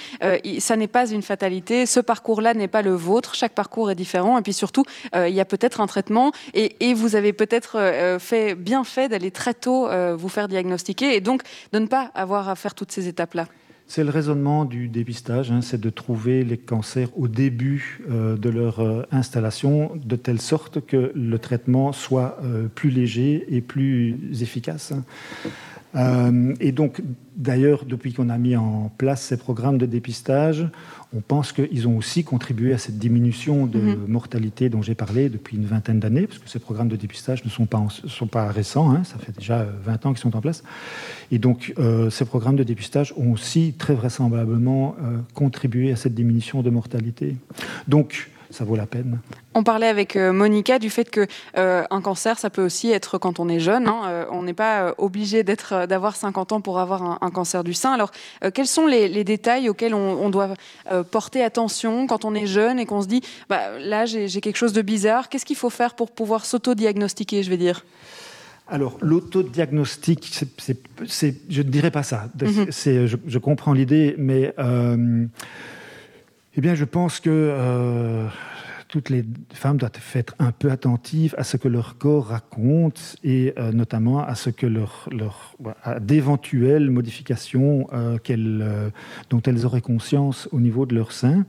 ça 0.58 0.76
n'est 0.76 0.88
pas 0.88 1.08
une 1.08 1.22
fatalité, 1.22 1.86
ce 1.86 2.00
parcours-là 2.00 2.54
n'est 2.54 2.68
pas 2.68 2.82
le 2.82 2.92
vôtre, 2.92 3.34
chaque 3.34 3.52
parcours 3.52 3.90
est 3.90 3.94
différent, 3.94 4.38
et 4.38 4.42
puis 4.42 4.52
surtout, 4.52 4.84
il 5.14 5.34
y 5.34 5.40
a 5.40 5.44
peut-être 5.44 5.80
un 5.80 5.86
traitement, 5.86 6.32
et, 6.54 6.76
et 6.80 6.94
vous 6.94 7.16
avez 7.16 7.32
peut-être 7.32 8.18
fait, 8.18 8.54
bien 8.54 8.84
fait 8.84 9.08
d'aller 9.08 9.30
très 9.30 9.54
tôt 9.54 9.88
vous 10.16 10.28
faire 10.28 10.48
diagnostiquer, 10.48 11.14
et 11.14 11.20
donc 11.20 11.42
de 11.72 11.78
ne 11.78 11.86
pas 11.86 12.10
avoir 12.14 12.43
à 12.48 12.54
faire 12.54 12.74
toutes 12.74 12.92
ces 12.92 13.08
étapes-là. 13.08 13.46
C'est 13.86 14.02
le 14.02 14.10
raisonnement 14.10 14.64
du 14.64 14.88
dépistage, 14.88 15.50
hein, 15.50 15.60
c'est 15.60 15.80
de 15.80 15.90
trouver 15.90 16.42
les 16.42 16.56
cancers 16.56 17.08
au 17.18 17.28
début 17.28 18.00
euh, 18.10 18.36
de 18.36 18.48
leur 18.48 18.80
euh, 18.80 19.02
installation, 19.12 19.92
de 19.94 20.16
telle 20.16 20.40
sorte 20.40 20.84
que 20.84 21.12
le 21.14 21.38
traitement 21.38 21.92
soit 21.92 22.38
euh, 22.42 22.66
plus 22.66 22.88
léger 22.88 23.44
et 23.50 23.60
plus 23.60 24.18
efficace. 24.40 24.94
Et 26.60 26.72
donc, 26.72 27.02
d'ailleurs, 27.36 27.84
depuis 27.84 28.12
qu'on 28.12 28.28
a 28.28 28.38
mis 28.38 28.56
en 28.56 28.90
place 28.98 29.22
ces 29.22 29.36
programmes 29.36 29.78
de 29.78 29.86
dépistage, 29.86 30.66
on 31.16 31.20
pense 31.20 31.52
qu'ils 31.52 31.86
ont 31.86 31.96
aussi 31.96 32.24
contribué 32.24 32.72
à 32.72 32.78
cette 32.78 32.98
diminution 32.98 33.66
de 33.66 33.78
mhm. 33.78 34.06
mortalité 34.08 34.68
dont 34.68 34.82
j'ai 34.82 34.94
parlé 34.94 35.28
depuis 35.28 35.56
une 35.56 35.66
vingtaine 35.66 36.00
d'années, 36.00 36.26
parce 36.26 36.38
que 36.38 36.48
ces 36.48 36.58
programmes 36.58 36.88
de 36.88 36.96
dépistage 36.96 37.44
ne 37.44 37.50
sont 37.50 37.66
pas, 37.66 37.86
sont 37.88 38.26
pas 38.26 38.50
récents, 38.50 38.90
hein, 38.90 39.04
ça 39.04 39.18
fait 39.18 39.36
déjà 39.36 39.64
20 39.84 40.06
ans 40.06 40.12
qu'ils 40.12 40.22
sont 40.22 40.36
en 40.36 40.40
place. 40.40 40.64
Et 41.30 41.38
donc, 41.38 41.72
euh, 41.78 42.10
ces 42.10 42.24
programmes 42.24 42.56
de 42.56 42.64
dépistage 42.64 43.14
ont 43.16 43.32
aussi 43.32 43.74
très 43.78 43.94
vraisemblablement 43.94 44.96
euh, 45.02 45.18
contribué 45.34 45.92
à 45.92 45.96
cette 45.96 46.14
diminution 46.14 46.62
de 46.62 46.70
mortalité. 46.70 47.36
Donc, 47.86 48.30
ça 48.54 48.64
vaut 48.64 48.76
la 48.76 48.86
peine. 48.86 49.18
On 49.54 49.62
parlait 49.62 49.88
avec 49.88 50.16
euh, 50.16 50.32
Monica 50.32 50.78
du 50.78 50.88
fait 50.88 51.10
que 51.10 51.26
euh, 51.56 51.84
un 51.90 52.00
cancer, 52.00 52.38
ça 52.38 52.50
peut 52.50 52.64
aussi 52.64 52.90
être 52.90 53.18
quand 53.18 53.40
on 53.40 53.48
est 53.48 53.60
jeune. 53.60 53.88
Hein. 53.88 54.02
Euh, 54.06 54.24
on 54.30 54.42
n'est 54.42 54.54
pas 54.54 54.94
obligé 54.96 55.42
d'être, 55.42 55.86
d'avoir 55.86 56.16
50 56.16 56.52
ans 56.52 56.60
pour 56.60 56.78
avoir 56.78 57.22
un, 57.22 57.30
cancer 57.30 57.64
du 57.64 57.74
sein. 57.74 57.92
Alors, 57.92 58.12
quels 58.54 58.66
sont 58.66 58.86
les, 58.86 59.24
détails 59.24 59.68
auxquels 59.68 59.94
on, 59.94 60.30
doit 60.30 60.54
porter 61.10 61.42
attention 61.42 62.06
quand 62.06 62.24
on 62.24 62.34
est 62.34 62.46
jeune 62.46 62.78
et 62.78 62.86
qu'on 62.86 63.02
se 63.02 63.08
dit, 63.08 63.22
bah, 63.48 63.78
là, 63.80 64.06
j'ai 64.06 64.28
quelque 64.40 64.56
chose 64.56 64.72
de 64.72 64.82
bizarre. 64.82 65.28
Qu'est-ce 65.28 65.44
qu'il 65.44 65.56
faut 65.56 65.70
faire 65.70 65.94
pour 65.94 66.12
pouvoir 66.12 66.44
s'auto-diagnostiquer, 66.44 67.42
je 67.42 67.50
vais 67.50 67.56
dire? 67.56 67.84
Alors, 68.68 68.98
l'autodiagnostic, 69.00 70.32
c'est, 71.08 71.36
je 71.48 71.62
ne 71.62 71.68
dirais 71.68 71.90
pas 71.90 72.02
ça. 72.02 72.28
Mhm. 72.40 72.66
je, 72.70 73.16
je, 73.26 73.38
comprends 73.38 73.72
l'idée, 73.72 74.14
mais 74.16 74.54
eh 76.56 76.60
bien, 76.60 76.74
je 76.74 76.84
pense 76.84 77.18
que 77.18 77.30
euh, 77.30 78.28
toutes 78.86 79.10
les 79.10 79.24
femmes 79.52 79.76
doivent 79.76 79.90
être 80.14 80.36
un 80.38 80.52
peu 80.52 80.70
attentives 80.70 81.34
à 81.36 81.42
ce 81.42 81.56
que 81.56 81.66
leur 81.66 81.98
corps 81.98 82.28
raconte 82.28 83.16
et 83.24 83.54
euh, 83.58 83.72
notamment 83.72 84.24
à 84.24 84.36
ce 84.36 84.50
que 84.50 84.66
leur, 84.66 85.08
leur 85.10 85.56
d'éventuelles 86.00 86.90
modifications 86.90 87.88
euh, 87.92 88.90
dont 89.30 89.42
elles 89.42 89.66
auraient 89.66 89.80
conscience 89.80 90.48
au 90.52 90.60
niveau 90.60 90.86
de 90.86 90.94
leur 90.94 91.10
sein, 91.10 91.44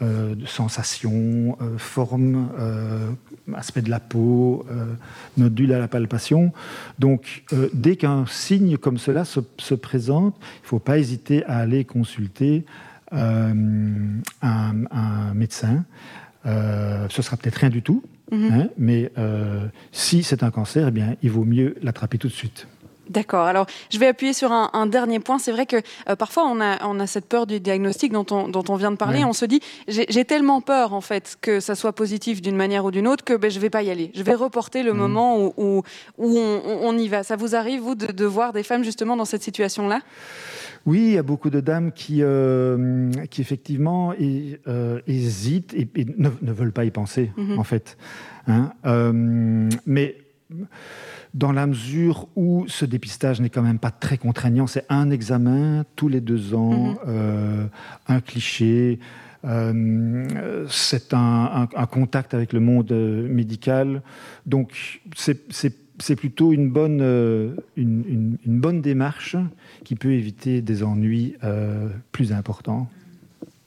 de 0.00 0.44
sensations, 0.44 1.56
formes, 1.78 2.48
aspect 3.54 3.80
de 3.80 3.90
la 3.90 4.00
peau, 4.00 4.66
nodules 5.36 5.72
à 5.72 5.78
la 5.78 5.88
palpation. 5.88 6.52
Donc, 6.98 7.44
dès 7.72 7.96
qu'un 7.96 8.26
signe 8.26 8.76
comme 8.76 8.98
cela 8.98 9.24
se, 9.24 9.40
se 9.56 9.74
présente, 9.74 10.36
il 10.38 10.64
ne 10.64 10.68
faut 10.68 10.78
pas 10.80 10.98
hésiter 10.98 11.44
à 11.44 11.58
aller 11.58 11.84
consulter 11.84 12.64
euh, 13.12 13.52
un, 14.42 15.34
médecin. 15.34 15.84
Euh, 16.46 17.06
ce 17.08 17.22
sera 17.22 17.36
peut-être 17.36 17.56
rien 17.56 17.70
du 17.70 17.82
tout, 17.82 18.02
mhm. 18.30 18.52
hein, 18.52 18.68
mais 18.76 19.10
euh, 19.18 19.66
si 19.92 20.22
c'est 20.22 20.42
un 20.42 20.50
cancer, 20.50 20.88
eh 20.88 20.90
bien, 20.90 21.16
il 21.22 21.30
vaut 21.30 21.44
mieux 21.44 21.76
l'attraper 21.82 22.18
tout 22.18 22.28
de 22.28 22.32
suite. 22.32 22.66
D'accord. 23.10 23.44
Alors, 23.44 23.66
je 23.90 23.98
vais 23.98 24.06
appuyer 24.06 24.32
sur 24.32 24.50
un, 24.50 24.86
dernier 24.86 25.20
point. 25.20 25.38
C'est 25.38 25.52
vrai 25.52 25.66
que 25.66 25.76
parfois, 26.14 26.46
on 26.46 26.58
a, 26.58 26.82
on 26.86 26.98
a, 27.00 27.06
cette 27.06 27.26
peur 27.26 27.46
du 27.46 27.60
diagnostic 27.60 28.12
dont 28.12 28.24
on, 28.30 28.48
dont 28.48 28.64
on 28.70 28.76
vient 28.76 28.90
de 28.90 28.96
parler. 28.96 29.24
On 29.24 29.34
se 29.34 29.44
dit, 29.44 29.60
j'ai 29.88 30.24
tellement 30.24 30.62
peur, 30.62 30.94
en 30.94 31.02
fait, 31.02 31.36
que 31.42 31.60
ça 31.60 31.74
soit 31.74 31.92
positif 31.92 32.40
d'une 32.40 32.56
manière 32.56 32.86
ou 32.86 32.90
d'une 32.90 33.06
autre, 33.06 33.22
que 33.22 33.34
ben, 33.34 33.50
je 33.50 33.56
ne 33.56 33.60
vais 33.60 33.68
pas 33.68 33.82
y 33.82 33.90
aller. 33.90 34.10
Je 34.14 34.22
vais 34.22 34.34
reporter 34.34 34.82
le 34.82 34.94
mhm. 34.94 34.98
moment 34.98 35.38
où, 35.38 35.52
où, 35.58 35.82
on, 36.18 36.62
on, 36.64 36.96
y 36.96 37.08
va. 37.08 37.24
Ça 37.24 37.36
vous 37.36 37.54
arrive, 37.54 37.82
vous, 37.82 37.94
de, 37.94 38.06
de 38.06 38.24
voir 38.24 38.54
des 38.54 38.62
femmes, 38.62 38.84
justement, 38.84 39.16
dans 39.16 39.26
cette 39.26 39.42
situation-là? 39.42 40.00
Oui, 40.86 40.98
il 40.98 41.12
y 41.12 41.18
a 41.18 41.22
beaucoup 41.22 41.50
de 41.50 41.60
dames 41.60 41.92
qui, 41.92 42.18
euh, 42.20 43.10
qui 43.30 43.40
effectivement 43.40 44.12
euh, 44.20 45.00
hésitent 45.06 45.74
et, 45.74 45.88
ne, 46.18 46.52
veulent 46.52 46.72
pas 46.72 46.84
y 46.84 46.90
penser, 46.90 47.32
mhm. 47.36 47.58
en 47.58 47.64
fait. 47.64 47.96
Hein. 48.46 48.72
Euh, 48.84 49.70
mais 49.86 50.16
dans 51.32 51.52
la 51.52 51.66
mesure 51.66 52.28
où 52.36 52.64
ce 52.68 52.84
dépistage 52.84 53.40
n'est 53.40 53.48
quand 53.48 53.62
même 53.62 53.78
pas 53.78 53.90
très 53.90 54.18
contraignant, 54.18 54.66
c'est 54.66 54.84
un 54.90 55.10
examen 55.10 55.84
tous 55.96 56.08
les 56.08 56.20
deux 56.20 56.54
ans, 56.54 56.96
mhm. 57.06 57.70
un 58.08 58.20
cliché. 58.20 58.98
c'est 60.68 61.14
un, 61.14 61.68
contact 61.90 62.34
avec 62.34 62.52
le 62.52 62.60
monde 62.60 62.92
médical. 62.92 64.02
Donc, 64.44 65.00
c'est 65.16 65.83
c'est 65.98 66.16
plutôt 66.16 66.52
une 66.52 66.70
bonne, 66.70 67.00
euh, 67.02 67.54
une, 67.76 68.36
bonne 68.46 68.80
démarche 68.80 69.36
qui 69.84 69.94
peut 69.94 70.12
éviter 70.12 70.60
des 70.60 70.82
ennuis 70.82 71.36
euh, 71.44 71.88
plus 72.12 72.32
importants. 72.32 72.88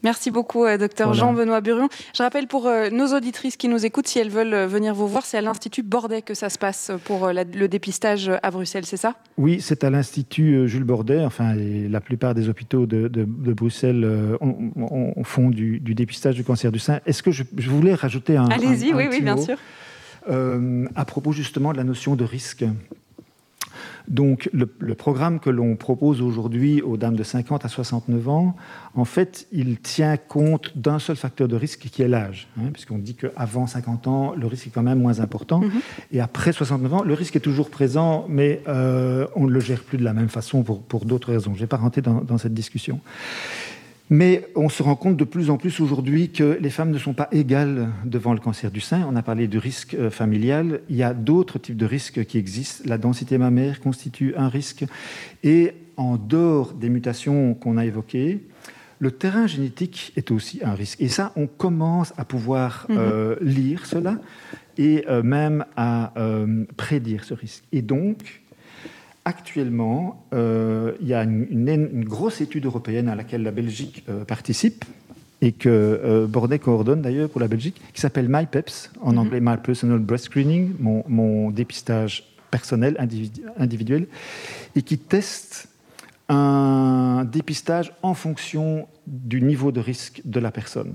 Merci 0.03 0.29
beaucoup, 0.29 0.63
euh, 0.63 0.77
docteur 0.77 1.13
Jean-Benoît 1.13 1.59
Burion. 1.59 1.89
Je 2.15 2.21
rappelle 2.21 2.47
pour 2.47 2.69
nos 2.91 3.15
auditrices 3.15 3.57
qui 3.57 3.67
nous 3.67 3.85
écoutent, 3.85 4.07
si 4.07 4.19
elles 4.19 4.29
veulent 4.29 4.65
venir 4.65 4.93
vous 4.93 5.07
voir, 5.07 5.25
c'est 5.25 5.37
à 5.37 5.41
l'Institut 5.41 5.81
Bordet 5.81 6.21
que 6.21 6.35
ça 6.35 6.49
se 6.49 6.59
passe 6.59 6.91
pour 7.05 7.29
le 7.33 7.67
dépistage 7.67 8.31
à 8.43 8.51
Bruxelles, 8.51 8.85
c'est 8.85 8.97
ça? 8.97 9.15
Oui, 9.37 9.59
c'est 9.59 9.83
à 9.83 9.89
l'Institut 9.89 10.67
Jules 10.67 10.83
Bordet. 10.83 11.25
Enfin, 11.25 11.55
la 11.55 11.99
plupart 11.99 12.35
des 12.35 12.47
hôpitaux 12.47 12.85
de, 12.85 13.25
Bruxelles 13.25 14.37
font 15.23 15.49
du, 15.49 15.79
dépistage 15.79 16.35
du 16.35 16.43
cancer 16.43 16.71
du 16.71 16.79
sein. 16.79 16.99
Est-ce 17.05 17.23
que 17.23 17.31
je, 17.31 17.43
voulais 17.57 17.95
rajouter 17.95 18.37
un. 18.37 18.45
Allez-y, 18.45 18.93
oui, 18.93 19.07
oui, 19.09 19.21
bien 19.21 19.35
sûr. 19.35 19.57
Euh, 20.29 20.85
à 20.95 21.05
propos 21.05 21.31
justement 21.31 21.71
de 21.71 21.77
la 21.77 21.83
notion 21.83 22.15
de 22.15 22.23
risque. 22.23 22.65
Donc 24.07 24.49
le, 24.53 24.95
programme 24.95 25.39
que 25.39 25.49
l'on 25.49 25.75
propose 25.75 26.21
aujourd'hui 26.21 26.81
aux 26.81 26.95
dames 26.95 27.15
de 27.15 27.23
50 27.23 27.65
à 27.65 27.67
69 27.67 28.29
ans, 28.29 28.55
en 28.95 29.05
fait, 29.05 29.47
il 29.51 29.79
tient 29.79 30.15
compte 30.15 30.77
d'un 30.77 30.97
seul 30.97 31.17
facteur 31.17 31.47
de 31.47 31.55
risque 31.55 31.89
qui 31.91 32.01
est 32.01 32.07
l'âge, 32.07 32.47
hein, 32.57 32.69
puisqu'on 32.71 32.99
dit 32.99 33.15
qu'avant 33.15 33.67
50 33.67 34.07
ans, 34.07 34.33
le 34.33 34.47
risque 34.47 34.67
est 34.67 34.69
quand 34.69 34.83
même 34.83 34.99
moins 34.99 35.19
important, 35.19 35.59
mhm. 35.59 35.81
et 36.13 36.21
après 36.21 36.53
69 36.53 36.93
ans, 36.93 37.03
le 37.03 37.13
risque 37.13 37.35
est 37.35 37.41
toujours 37.41 37.69
présent, 37.69 38.25
mais 38.29 38.61
euh, 38.67 39.27
on 39.35 39.45
ne 39.45 39.51
le 39.51 39.59
gère 39.59 39.83
plus 39.83 39.97
de 39.97 40.05
la 40.05 40.13
même 40.13 40.29
façon 40.29 40.63
pour, 40.63 41.05
d'autres 41.05 41.33
raisons. 41.33 41.51
Je 41.53 41.57
ne 41.57 41.61
vais 41.61 41.67
pas 41.67 41.81
dans, 42.01 42.21
dans 42.21 42.37
cette 42.37 42.53
discussion. 42.53 43.01
Mais 44.09 44.47
on 44.55 44.69
se 44.69 44.81
rend 44.83 44.95
compte 44.95 45.17
de 45.17 45.23
plus 45.25 45.49
en 45.49 45.57
plus 45.57 45.81
aujourd'hui 45.81 46.29
que 46.29 46.57
les 46.61 46.69
femmes 46.69 46.91
ne 46.91 46.97
sont 46.97 47.13
pas 47.13 47.27
égales 47.31 47.89
devant 48.05 48.33
le 48.33 48.39
cancer 48.39 48.71
du 48.71 48.79
sein. 48.79 49.05
On 49.09 49.15
a 49.17 49.21
parlé 49.21 49.47
du 49.47 49.57
risque 49.57 49.95
euh, 49.95 50.09
familial. 50.09 50.81
Il 50.89 50.95
y 50.95 51.03
a 51.03 51.13
d'autres 51.13 51.59
types 51.59 51.75
de 51.75 51.85
risques 51.85 52.23
qui 52.25 52.37
existent. 52.37 52.83
La 52.87 52.97
densité 52.97 53.37
mammaire 53.37 53.81
constitue 53.81 54.33
un 54.37 54.47
risque. 54.47 54.85
Et 55.43 55.73
en 55.97 56.15
dehors 56.15 56.73
des 56.73 56.89
mutations 56.89 57.53
qu'on 57.53 57.77
a 57.77 57.85
évoquées, 57.85 58.45
le 58.99 59.11
terrain 59.11 59.45
génétique 59.45 60.13
est 60.15 60.31
aussi 60.31 60.61
un 60.63 60.73
risque. 60.73 61.01
Et 61.01 61.09
ça, 61.09 61.33
on 61.35 61.47
commence 61.47 62.13
à 62.17 62.23
pouvoir 62.23 62.85
mhm. 62.89 62.97
euh, 62.97 63.35
lire 63.41 63.85
cela 63.85 64.19
et 64.77 65.05
euh, 65.09 65.21
même 65.21 65.65
à 65.75 66.13
prédire 66.77 67.25
ce 67.25 67.33
risque. 67.33 67.63
Et 67.73 67.81
donc, 67.81 68.41
actuellement, 69.27 70.25
euh, 70.33 70.93
il 71.01 71.07
y 71.07 71.13
a 71.13 71.23
une, 71.23 72.05
grosse 72.05 72.39
étude 72.39 72.65
européenne 72.65 73.09
à 73.09 73.15
laquelle 73.15 73.43
la 73.43 73.51
Belgique 73.51 74.05
euh, 74.07 74.23
participe 74.23 74.85
et 75.41 75.51
que 75.51 75.67
euh, 75.67 76.27
Bordet 76.27 76.59
coordonne 76.59 77.01
d'ailleurs 77.01 77.29
pour 77.29 77.41
la 77.41 77.49
Belgique, 77.49 77.81
qui 77.93 77.99
s'appelle 77.99 78.27
MyPeps, 78.29 78.89
en 79.01 79.11
mhm. 79.11 79.17
anglais 79.17 79.39
My 79.41 79.57
Personal 79.57 79.99
Breast 79.99 80.25
Screening, 80.25 80.75
mon, 80.79 81.51
dépistage 81.51 82.23
personnel, 82.51 82.95
individuel, 83.57 84.07
et 84.77 84.81
qui 84.81 84.97
teste 84.97 85.67
un 86.29 87.25
dépistage 87.29 87.91
en 88.03 88.13
fonction 88.13 88.87
du 89.07 89.41
niveau 89.41 89.73
de 89.73 89.81
risque 89.81 90.21
de 90.23 90.39
la 90.39 90.51
personne. 90.51 90.93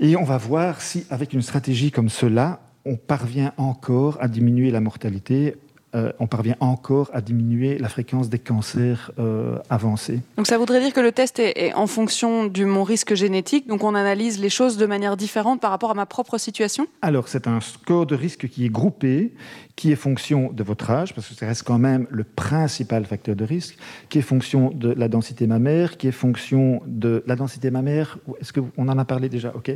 Et 0.00 0.16
on 0.16 0.24
va 0.24 0.36
voir 0.36 0.80
si, 0.80 1.06
avec 1.10 1.32
une 1.32 1.42
stratégie 1.42 1.92
comme 1.92 2.08
cela, 2.08 2.60
on 2.84 2.96
parvient 2.96 3.52
encore 3.56 4.18
à 4.20 4.26
diminuer 4.26 4.72
la 4.72 4.80
mortalité 4.80 5.54
euh, 5.94 6.12
on 6.18 6.26
parvient 6.26 6.56
encore 6.60 7.10
à 7.12 7.20
diminuer 7.20 7.78
la 7.78 7.88
fréquence 7.88 8.28
des 8.28 8.40
cancers 8.40 9.12
euh, 9.18 9.58
avancés. 9.70 10.20
Donc 10.36 10.46
ça 10.46 10.58
voudrait 10.58 10.80
dire 10.80 10.92
que 10.92 11.00
le 11.00 11.12
test 11.12 11.38
est, 11.38 11.72
en 11.74 11.86
fonction 11.86 12.46
du 12.46 12.64
mon 12.64 12.82
risque 12.82 13.14
génétique, 13.14 13.68
donc 13.68 13.84
on 13.84 13.94
analyse 13.94 14.40
les 14.40 14.50
choses 14.50 14.76
de 14.76 14.86
manière 14.86 15.16
différente 15.16 15.60
par 15.60 15.70
rapport 15.70 15.92
à 15.92 15.94
ma 15.94 16.04
propre 16.04 16.38
situation? 16.38 16.86
Alors 17.02 17.28
c'est 17.28 17.46
un 17.46 17.60
score 17.60 18.04
de 18.04 18.16
risque 18.16 18.48
qui 18.48 18.66
est 18.66 18.68
groupé, 18.68 19.32
qui 19.76 19.92
est 19.92 19.96
fonction 19.96 20.50
de 20.52 20.62
votre 20.62 20.90
âge, 20.90 21.14
parce 21.14 21.28
que 21.28 21.34
ça 21.34 21.46
reste 21.46 21.62
quand 21.62 21.78
même 21.78 22.06
le 22.10 22.24
principal 22.24 23.04
facteur 23.04 23.36
de 23.36 23.44
risque, 23.44 23.76
qui 24.08 24.18
est 24.18 24.22
fonction 24.22 24.70
de 24.70 24.88
la 24.88 25.08
densité 25.08 25.46
mammaire, 25.46 25.98
qui 25.98 26.08
est 26.08 26.12
fonction 26.12 26.80
de 26.86 27.22
la 27.26 27.36
densité 27.36 27.70
mammaire, 27.70 28.18
est-ce 28.40 28.54
qu'on 28.54 28.88
en 28.88 28.98
a 28.98 29.04
parlé 29.04 29.28
déjà 29.28 29.52
Ok. 29.54 29.70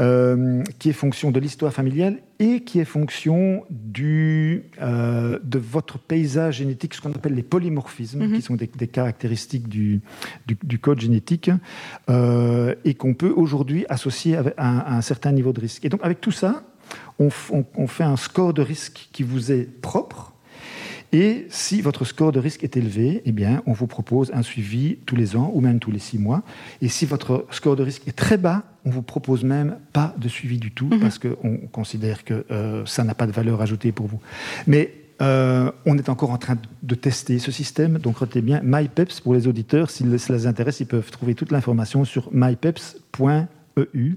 Euh, 0.00 0.64
qui 0.80 0.90
est 0.90 0.92
fonction 0.92 1.30
de 1.30 1.38
l'histoire 1.38 1.72
familiale 1.72 2.18
et 2.40 2.60
qui 2.60 2.80
est 2.80 2.84
fonction 2.84 3.64
du, 3.70 4.64
euh, 4.80 5.38
de 5.44 5.58
votre 5.58 6.00
paysage 6.00 6.56
génétique, 6.56 6.94
ce 6.94 7.00
qu'on 7.00 7.12
appelle 7.12 7.34
les 7.34 7.44
polymorphismes, 7.44 8.26
mhm. 8.26 8.32
qui 8.34 8.42
sont 8.42 8.56
des, 8.56 8.66
caractéristiques 8.66 9.68
du, 9.68 10.00
du, 10.46 10.78
code 10.80 11.00
génétique, 11.00 11.50
euh, 12.10 12.74
et 12.84 12.94
qu'on 12.94 13.14
peut 13.14 13.32
aujourd'hui 13.34 13.86
associer 13.88 14.36
à, 14.36 14.42
à 14.56 14.96
un 14.96 15.00
certain 15.00 15.30
niveau 15.30 15.52
de 15.52 15.60
risque. 15.60 15.84
Et 15.84 15.88
donc 15.88 16.00
avec 16.02 16.20
tout 16.20 16.32
ça, 16.32 16.64
on, 17.18 17.30
fait 17.86 18.04
un 18.04 18.16
score 18.16 18.54
de 18.54 18.62
risque 18.62 19.08
qui 19.12 19.22
vous 19.22 19.52
est 19.52 19.68
propre. 19.80 20.32
Et 21.12 21.46
si 21.50 21.82
votre 21.82 22.06
score 22.06 22.32
de 22.32 22.40
risque 22.40 22.64
est 22.64 22.76
élevé, 22.76 23.20
eh 23.26 23.32
bien, 23.32 23.62
on 23.66 23.72
vous 23.72 23.86
propose 23.86 24.30
un 24.32 24.42
suivi 24.42 24.96
tous 25.04 25.14
les 25.14 25.36
ans 25.36 25.50
ou 25.54 25.60
même 25.60 25.78
tous 25.78 25.90
les 25.90 25.98
six 25.98 26.18
mois. 26.18 26.42
Et 26.80 26.88
si 26.88 27.04
votre 27.04 27.46
score 27.50 27.76
de 27.76 27.82
risque 27.82 28.08
est 28.08 28.16
très 28.16 28.38
bas, 28.38 28.62
on 28.86 28.90
vous 28.90 29.02
propose 29.02 29.44
même 29.44 29.76
pas 29.92 30.14
de 30.16 30.28
suivi 30.28 30.58
du 30.58 30.70
tout 30.70 30.86
mhm. 30.86 31.00
parce 31.00 31.18
qu'on 31.18 31.58
considère 31.70 32.24
que 32.24 32.46
euh, 32.50 32.86
ça 32.86 33.04
n'a 33.04 33.14
pas 33.14 33.26
de 33.26 33.32
valeur 33.32 33.60
ajoutée 33.60 33.92
pour 33.92 34.06
vous. 34.06 34.20
Mais 34.66 34.94
euh, 35.20 35.70
on 35.86 35.98
est 35.98 36.08
encore 36.08 36.30
en 36.30 36.38
train 36.38 36.56
de 36.82 36.94
tester 36.94 37.38
ce 37.38 37.52
système. 37.52 37.98
Donc 37.98 38.18
retenez 38.18 38.42
bien 38.42 38.60
MyPeps 38.64 39.20
pour 39.20 39.34
les 39.34 39.46
auditeurs. 39.46 39.90
Si 39.90 40.04
ça 40.18 40.32
les 40.32 40.46
intéresse, 40.46 40.80
ils 40.80 40.86
peuvent 40.86 41.10
trouver 41.10 41.34
toute 41.34 41.52
l'information 41.52 42.04
sur 42.04 42.28
mypeps.eu. 42.32 44.16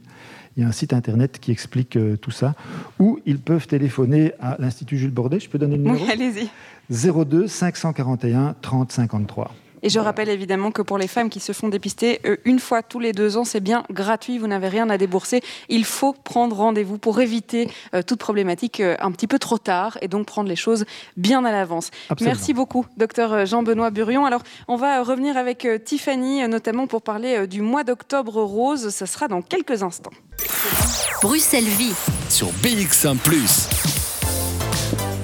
Il 0.58 0.62
y 0.62 0.64
a 0.66 0.70
un 0.70 0.72
site 0.72 0.94
internet 0.94 1.40
qui 1.40 1.52
explique 1.52 1.98
euh, 1.98 2.16
tout 2.16 2.32
ça, 2.32 2.56
ou 3.00 3.20
ils 3.26 3.40
peuvent 3.40 3.68
téléphoner 3.68 4.34
à 4.40 4.56
l'Institut 4.60 4.98
Jules 4.98 5.12
Bordet. 5.12 5.40
Je 5.40 5.50
peux 5.50 5.58
donner 5.58 5.76
le 5.76 5.84
numéro? 5.84 6.06
Oui, 6.06 6.12
allez-y. 6.12 6.50
02 6.90 7.48
541 7.48 8.56
30 8.62 8.92
53. 8.92 9.54
Et 9.86 9.90
je 9.90 10.00
rappelle 10.00 10.30
évidemment 10.30 10.72
que 10.72 10.82
pour 10.82 10.98
les 10.98 11.08
femmes 11.08 11.30
qui 11.30 11.40
se 11.40 11.52
font 11.52 11.70
dépister 11.70 12.20
euh, 12.26 12.38
une 12.44 12.58
fois 12.58 12.82
tous 12.82 13.00
les 13.00 13.12
deux 13.12 13.38
ans, 13.38 13.44
c'est 13.44 13.60
bien 13.60 13.84
gratuit, 13.92 14.40
vous 14.40 14.48
n'avez 14.48 14.68
rien 14.68 14.90
à 14.90 14.98
débourser. 14.98 15.42
Il 15.70 15.86
faut 15.86 16.12
prendre 16.12 16.56
rendez-vous 16.56 16.98
pour 16.98 17.22
éviter 17.22 17.70
euh, 17.94 18.02
toute 18.02 18.18
problématique 18.18 18.80
euh, 18.80 18.96
un 19.00 19.12
petit 19.12 19.28
peu 19.28 19.38
trop 19.38 19.60
tard 19.60 20.00
et 20.02 20.08
donc 20.08 20.26
prendre 20.26 20.50
les 20.50 20.56
choses 20.56 20.86
bien 21.18 21.46
à 21.46 21.52
l'avance. 21.52 21.92
Merci 22.22 22.56
beaucoup, 22.56 22.88
docteur 22.98 23.46
Jean-Benoît 23.46 23.92
Burion. 23.92 24.26
Alors, 24.26 24.42
on 24.68 24.76
va 24.76 25.04
revenir 25.04 25.38
avec 25.38 25.68
Tiffany, 25.86 26.48
notamment 26.48 26.88
pour 26.88 27.04
parler 27.04 27.46
du 27.46 27.62
mois 27.62 27.84
d'octobre 27.84 28.42
rose. 28.42 28.90
Ce 28.90 29.06
sera 29.06 29.28
dans 29.28 29.44
quelques 29.44 29.84
instants. 29.84 30.14
Bruxelles 31.22 31.64
Vie 31.64 31.94
sur 32.28 32.48
BX1⁇ 32.64 33.18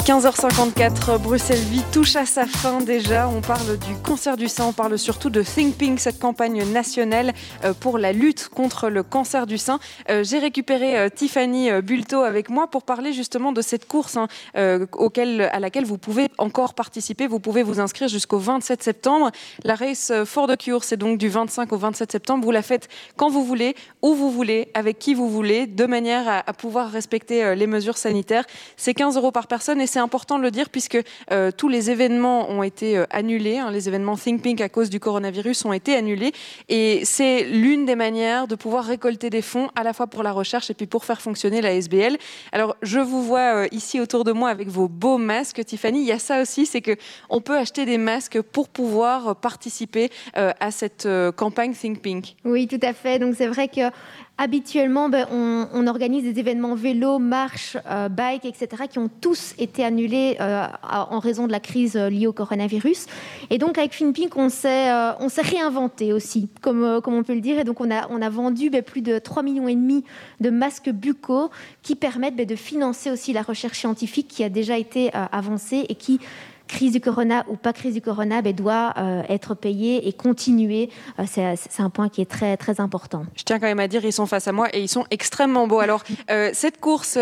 15h54, 0.03 1.19
Bruxelles 1.19 1.59
Vie 1.59 1.83
touche 1.91 2.15
à 2.15 2.25
sa 2.25 2.47
fin 2.47 2.79
déjà. 2.79 3.27
On 3.27 3.41
parle 3.41 3.77
du 3.77 3.95
cancer 3.97 4.35
du 4.35 4.47
sein, 4.47 4.65
on 4.65 4.73
parle 4.73 4.97
surtout 4.97 5.29
de 5.29 5.43
Think 5.43 5.77
Pink, 5.77 5.99
cette 5.99 6.17
campagne 6.17 6.63
nationale 6.71 7.33
euh, 7.63 7.73
pour 7.79 7.99
la 7.99 8.11
lutte 8.11 8.49
contre 8.49 8.89
le 8.89 9.03
cancer 9.03 9.45
du 9.45 9.59
sein. 9.59 9.79
Euh, 10.09 10.23
j'ai 10.23 10.39
récupéré 10.39 10.97
euh, 10.97 11.09
Tiffany 11.09 11.69
Bulto 11.83 12.21
avec 12.21 12.49
moi 12.49 12.65
pour 12.65 12.81
parler 12.81 13.13
justement 13.13 13.51
de 13.51 13.61
cette 13.61 13.87
course 13.87 14.17
hein, 14.17 14.27
à 14.55 15.59
laquelle 15.59 15.85
vous 15.85 15.99
pouvez 15.99 16.29
encore 16.39 16.73
participer. 16.73 17.27
Vous 17.27 17.39
pouvez 17.39 17.61
vous 17.61 17.79
inscrire 17.79 18.07
jusqu'au 18.07 18.39
27 18.39 18.81
septembre. 18.81 19.29
La 19.63 19.75
race 19.75 20.11
for 20.25 20.47
the 20.47 20.57
cure, 20.57 20.83
c'est 20.83 20.97
donc 20.97 21.19
du 21.19 21.29
25 21.29 21.71
au 21.73 21.77
27 21.77 22.11
septembre. 22.11 22.43
Vous 22.43 22.51
la 22.51 22.63
faites 22.63 22.89
quand 23.17 23.29
vous 23.29 23.45
voulez, 23.45 23.75
où 24.01 24.15
vous 24.15 24.31
voulez, 24.31 24.69
avec 24.73 24.97
qui 24.97 25.13
vous 25.13 25.29
voulez, 25.29 25.67
de 25.67 25.85
manière 25.85 26.43
à, 26.47 26.53
pouvoir 26.53 26.89
respecter 26.89 27.55
les 27.55 27.67
mesures 27.67 27.97
sanitaires. 27.97 28.45
C'est 28.77 28.95
15 28.95 29.17
euros 29.17 29.31
par 29.31 29.45
personne 29.45 29.79
c'est 29.91 29.99
important 29.99 30.37
de 30.37 30.43
le 30.43 30.51
dire 30.51 30.69
puisque 30.69 30.97
euh, 31.31 31.51
tous 31.51 31.67
les 31.67 31.91
événements 31.91 32.49
ont 32.49 32.63
été 32.63 32.97
euh, 32.97 33.05
annulés. 33.09 33.57
Hein. 33.57 33.71
les 33.71 33.87
événements 33.87 34.15
Think 34.15 34.41
Pink 34.41 34.61
à 34.61 34.69
cause 34.69 34.89
du 34.89 34.99
coronavirus 34.99 35.65
ont 35.65 35.73
été 35.73 35.95
annulés. 35.95 36.31
Et 36.69 37.01
c'est 37.03 37.43
l'une 37.43 37.85
des 37.85 37.95
manières 37.95 38.47
de 38.47 38.55
pouvoir 38.55 38.85
récolter 38.85 39.29
des 39.29 39.41
fonds 39.41 39.69
à 39.75 39.83
la 39.83 39.93
fois 39.93 40.07
pour 40.07 40.23
la 40.23 40.31
recherche 40.31 40.69
et 40.69 40.73
puis 40.73 40.87
pour 40.87 41.03
faire 41.03 41.21
fonctionner 41.21 41.61
la 41.61 41.73
SBL. 41.73 42.17
Alors, 42.53 42.77
je 42.81 42.99
vous 42.99 43.23
vois 43.23 43.63
euh, 43.63 43.67
ici 43.71 43.99
autour 43.99 44.23
de 44.23 44.31
moi 44.31 44.49
avec 44.49 44.69
vos 44.69 44.87
beaux 44.87 45.17
masques, 45.17 45.63
Tiffany. 45.65 45.99
Il 45.99 46.07
y 46.07 46.13
a 46.13 46.19
ça 46.19 46.41
aussi, 46.41 46.65
c'est 46.65 46.81
que 46.81 46.95
on 47.29 47.41
peut 47.41 47.57
acheter 47.57 47.85
des 47.85 47.97
masques 47.97 48.41
pour 48.41 48.69
pouvoir 48.69 49.35
participer 49.35 50.09
à 50.33 50.71
cette 50.71 51.07
campagne 51.35 51.73
Think 51.73 52.01
Pink. 52.01 52.35
Oui, 52.45 52.67
tout 52.67 52.79
à 52.81 52.93
fait. 52.93 53.19
Donc, 53.19 53.35
c'est 53.37 53.47
vrai 53.47 53.67
que 53.67 53.81
Habituellement, 54.37 55.07
ben, 55.07 55.27
on, 55.31 55.85
organise 55.85 56.23
des 56.23 56.39
événements 56.39 56.73
vélo, 56.73 57.19
marche, 57.19 57.77
euh, 57.87 58.09
bike, 58.09 58.45
etc., 58.45 58.83
qui 58.89 58.97
ont 58.97 59.09
tous 59.21 59.53
été 59.59 59.83
annulés 59.83 60.37
euh, 60.39 60.65
en 60.81 61.19
raison 61.19 61.45
de 61.45 61.51
la 61.51 61.59
crise 61.59 61.95
euh, 61.95 62.09
liée 62.09 62.25
au 62.25 62.33
coronavirus. 62.33 63.05
Et 63.51 63.59
donc, 63.59 63.77
avec 63.77 63.93
FinPink, 63.93 64.35
on 64.37 64.49
s'est, 64.49 64.91
réinventé 65.41 66.11
aussi, 66.11 66.49
comme, 66.61 67.01
comme 67.03 67.13
on 67.13 67.23
peut 67.23 67.35
le 67.35 67.41
dire. 67.41 67.59
Et 67.59 67.63
donc, 67.63 67.81
on 67.81 67.91
a, 67.91 68.07
on 68.09 68.19
a 68.19 68.29
vendu 68.29 68.71
ben, 68.71 68.81
plus 68.81 69.01
de 69.01 69.19
3,5 69.19 69.43
millions 69.43 69.67
et 69.67 69.75
demi 69.75 70.03
de 70.39 70.49
masques 70.49 70.89
buccaux 70.89 71.51
qui 71.83 71.95
permettent 71.95 72.35
ben, 72.35 72.47
de 72.47 72.55
financer 72.55 73.11
aussi 73.11 73.33
la 73.33 73.43
recherche 73.43 73.77
scientifique 73.77 74.27
qui 74.27 74.43
a 74.43 74.49
déjà 74.49 74.75
été 74.77 75.11
avancée 75.13 75.85
et 75.87 75.95
qui 75.95 76.19
crise 76.71 76.93
du 76.93 77.01
corona 77.01 77.45
ou 77.49 77.57
pas 77.57 77.73
crise 77.73 77.93
du 77.93 78.01
corona, 78.01 78.41
ben, 78.41 78.53
doit 78.53 78.93
euh, 78.97 79.21
être 79.27 79.55
payé 79.55 80.07
et 80.07 80.13
continuer. 80.13 80.89
Euh, 81.19 81.23
c'est 81.27 81.81
un 81.83 81.89
point 81.89 82.07
qui 82.07 82.21
est 82.21 82.29
très, 82.29 82.55
très 82.55 82.79
important. 82.79 83.25
Je 83.35 83.43
tiens 83.43 83.59
quand 83.59 83.67
même 83.67 83.81
à 83.81 83.89
dire, 83.89 84.05
ils 84.05 84.13
sont 84.13 84.25
face 84.25 84.47
à 84.47 84.53
moi 84.53 84.69
et 84.73 84.81
ils 84.81 84.87
sont 84.87 85.05
extrêmement 85.11 85.67
beaux. 85.67 85.79
Alors, 85.79 86.03
euh, 86.29 86.49
cette 86.53 86.79
course 86.79 87.17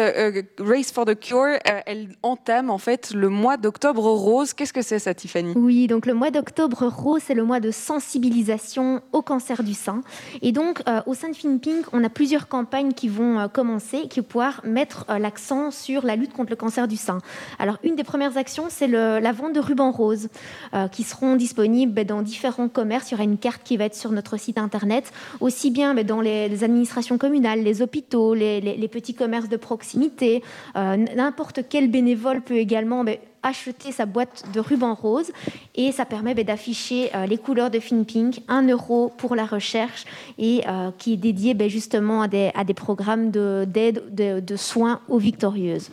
Race 0.60 0.92
for 0.92 1.06
the 1.06 1.20
Cure, 1.20 1.58
elle 1.86 2.10
entame 2.22 2.70
en 2.70 2.78
fait 2.78 3.12
le 3.12 3.30
mois 3.30 3.58
d'octobre 3.58 4.04
rose. 4.04 4.54
Qu'est-ce 4.54 4.72
que 4.72 4.84
c'est 4.84 5.00
ça, 5.00 5.16
Tiffany? 5.16 5.54
Oui, 5.56 5.88
donc 5.88 6.06
le 6.06 6.14
mois 6.14 6.30
d'octobre 6.30 6.86
rose, 6.88 7.22
c'est 7.26 7.34
le 7.34 7.44
mois 7.44 7.60
de 7.60 7.72
sensibilisation 7.72 9.02
au 9.12 9.24
cancer 9.24 9.64
du 9.64 9.74
sein. 9.74 10.02
Et 10.44 10.52
donc, 10.52 10.84
au 11.08 11.16
sein 11.16 11.30
de 11.30 11.36
FinPink, 11.36 11.86
on 11.92 12.04
a 12.04 12.10
plusieurs 12.10 12.48
campagnes 12.48 12.94
qui 12.94 13.08
vont 13.08 13.50
commencer, 13.52 14.08
qui 14.10 14.20
vont 14.20 14.28
pouvoir 14.28 14.62
mettre 14.64 15.06
l'accent 15.18 15.72
sur 15.72 16.06
la 16.06 16.16
lutte 16.16 16.34
contre 16.34 16.52
le 16.52 16.56
cancer 16.56 16.88
du 16.88 16.98
sein. 16.98 17.18
Alors, 17.58 17.78
une 17.84 17.96
des 17.96 18.04
premières 18.04 18.38
actions, 18.38 18.66
c'est 18.70 18.88
la 18.88 19.32
de 19.48 19.62
rubans 19.62 19.92
roses 19.92 20.28
euh, 20.74 20.90
qui 20.90 21.04
seront 21.04 21.38
disponibles 21.38 22.04
dans 22.04 22.22
différents 22.22 22.68
commerces. 22.68 23.10
Il 23.10 23.14
y 23.14 23.16
aura 23.16 23.24
une 23.24 23.38
carte 23.38 23.62
qui 23.64 23.78
va 23.78 23.86
être 23.86 23.96
sur 23.96 24.12
notre 24.12 24.38
site 24.38 24.58
internet, 24.58 25.14
aussi 25.40 25.72
bien 25.72 25.96
dans 25.96 26.20
les, 26.20 26.64
administrations 26.64 27.18
communales, 27.18 27.64
les 27.64 27.82
hôpitaux, 27.82 28.34
les, 28.34 28.90
petits 28.92 29.14
commerces 29.14 29.48
de 29.48 29.56
proximité. 29.56 30.44
Euh, 30.76 30.98
n'importe 31.16 31.62
quel 31.70 31.90
bénévole 31.90 32.42
peut 32.42 32.58
également 32.58 33.06
acheter 33.42 33.94
sa 33.94 34.06
boîte 34.06 34.44
de 34.54 34.60
rubans 34.60 34.96
roses 34.96 35.32
et 35.76 35.94
ça 35.94 36.04
permet 36.04 36.36
d'afficher 36.36 37.10
euh, 37.16 37.26
les 37.26 37.38
couleurs 37.38 37.70
de 37.70 37.80
FinPink, 37.80 38.42
1 38.50 38.68
euro 38.68 39.14
pour 39.18 39.36
la 39.36 39.46
recherche 39.46 40.04
et 40.38 40.64
qui 40.98 41.14
est 41.14 41.18
dédié 41.18 41.56
justement 41.70 42.24
à 42.24 42.28
des, 42.28 42.74
programmes 42.76 43.32
d'aide, 43.32 44.04
de, 44.12 44.40
de, 44.42 44.56
soins 44.58 45.00
aux 45.08 45.20
victorieuses. 45.20 45.90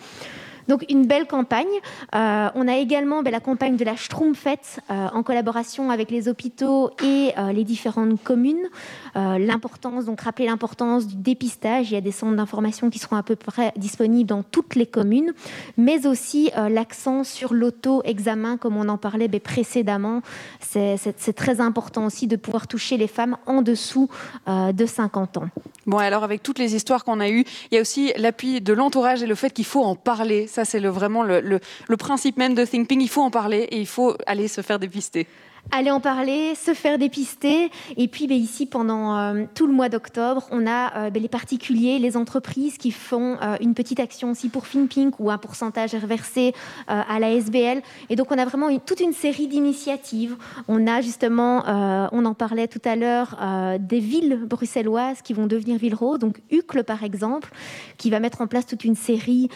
Donc 0.68 0.84
une 0.88 1.06
belle 1.06 1.26
campagne. 1.26 1.66
Euh, 2.14 2.48
on 2.54 2.68
a 2.68 2.76
également 2.76 3.22
ben, 3.22 3.30
la 3.30 3.40
campagne 3.40 3.76
de 3.76 3.84
la 3.84 3.96
Schtroumpfette 3.96 4.80
euh, 4.90 5.08
en 5.12 5.22
collaboration 5.22 5.90
avec 5.90 6.10
les 6.10 6.28
hôpitaux 6.28 6.90
et 7.02 7.32
euh, 7.38 7.52
les 7.52 7.64
différentes 7.64 8.22
communes. 8.22 8.68
l'importance, 9.14 10.04
donc 10.04 10.20
rappeler 10.20 10.46
l'importance 10.46 11.06
du 11.06 11.16
dépistage. 11.16 11.90
Il 11.90 11.94
y 11.94 11.96
a 11.96 12.00
des 12.00 12.12
centres 12.12 12.36
d'information 12.36 12.90
qui 12.90 12.98
seront 12.98 13.16
à 13.16 13.22
peu 13.22 13.36
près 13.36 13.72
disponibles 13.76 14.28
dans 14.28 14.42
toutes 14.42 14.74
les 14.74 14.86
communes, 14.86 15.32
mais 15.76 16.06
aussi 16.06 16.50
l'accent 16.68 17.24
sur 17.24 17.54
l'auto-examen, 17.54 18.56
comme 18.56 18.76
on 18.76 18.88
en 18.88 18.98
parlait 18.98 19.28
ben, 19.28 19.40
précédemment. 19.40 20.20
C'est 20.60 21.32
très 21.34 21.60
important 21.60 22.06
aussi 22.06 22.26
de 22.26 22.36
pouvoir 22.36 22.68
toucher 22.68 22.96
les 22.96 23.08
femmes 23.08 23.36
en 23.46 23.62
dessous 23.62 24.08
de 24.46 24.86
50 24.86 25.38
ans. 25.38 25.48
Bon, 25.86 25.98
alors 25.98 26.24
avec 26.24 26.42
toutes 26.42 26.58
les 26.58 26.74
histoires 26.74 27.04
qu'on 27.04 27.20
a 27.20 27.30
eues, 27.30 27.44
il 27.70 27.76
y 27.76 27.78
a 27.78 27.80
aussi 27.80 28.12
l'appui 28.16 28.60
de 28.60 28.72
l'entourage 28.72 29.22
et 29.22 29.26
le 29.26 29.36
fait 29.36 29.50
qu'il 29.50 29.64
faut 29.64 29.84
en 29.84 29.94
parler. 29.94 30.48
Ça, 30.56 30.64
c'est 30.64 30.80
le, 30.80 30.88
vraiment 30.88 31.22
le, 31.22 31.40
le, 31.42 31.96
principe 31.98 32.38
même 32.38 32.54
de 32.54 32.64
Thinking. 32.64 33.02
Il 33.02 33.10
faut 33.10 33.20
en 33.20 33.30
parler 33.30 33.68
et 33.70 33.78
il 33.78 33.86
faut 33.86 34.16
aller 34.26 34.48
se 34.48 34.62
faire 34.62 34.78
dépister. 34.78 35.26
Aller 35.72 35.90
en 35.90 36.00
parler, 36.00 36.54
se 36.54 36.74
faire 36.74 36.98
dépister. 36.98 37.70
Et 37.96 38.08
puis 38.08 38.26
ben, 38.26 38.36
ici, 38.36 38.66
pendant 38.66 39.16
euh, 39.16 39.44
tout 39.54 39.66
le 39.66 39.72
mois 39.72 39.88
d'octobre, 39.88 40.46
on 40.50 40.66
a 40.66 40.96
euh, 40.96 41.10
ben, 41.10 41.22
les 41.22 41.28
particuliers, 41.28 41.98
les 41.98 42.16
entreprises 42.16 42.78
qui 42.78 42.90
font 42.90 43.36
euh, 43.42 43.56
une 43.60 43.74
petite 43.74 44.00
action 44.00 44.30
aussi 44.30 44.48
pour 44.48 44.66
FinPink 44.66 45.18
ou 45.18 45.30
un 45.30 45.38
pourcentage 45.38 45.94
reversé 45.94 46.54
à 46.88 47.18
la 47.18 47.30
SBL. 47.32 47.82
Et 48.10 48.16
donc 48.16 48.30
on 48.30 48.38
a 48.38 48.44
vraiment 48.44 48.76
toute 48.78 49.00
une 49.00 49.12
série 49.12 49.48
d'initiatives. 49.48 50.36
On 50.68 50.86
a 50.86 51.00
justement, 51.00 51.64
on 52.12 52.24
en 52.24 52.34
parlait 52.34 52.68
tout 52.68 52.80
à 52.84 52.96
l'heure, 52.96 53.36
des 53.80 54.00
villes 54.00 54.44
bruxelloises 54.46 55.22
qui 55.22 55.32
vont 55.32 55.46
devenir 55.46 55.78
villes 55.78 55.94
roses. 55.94 56.18
Donc 56.18 56.40
Uccle, 56.50 56.84
par 56.84 57.02
exemple, 57.02 57.50
qui 57.96 58.10
va 58.10 58.20
mettre 58.20 58.40
en 58.40 58.46
place 58.46 58.66
toute 58.66 58.84
une 58.84 58.94
série 58.94 59.48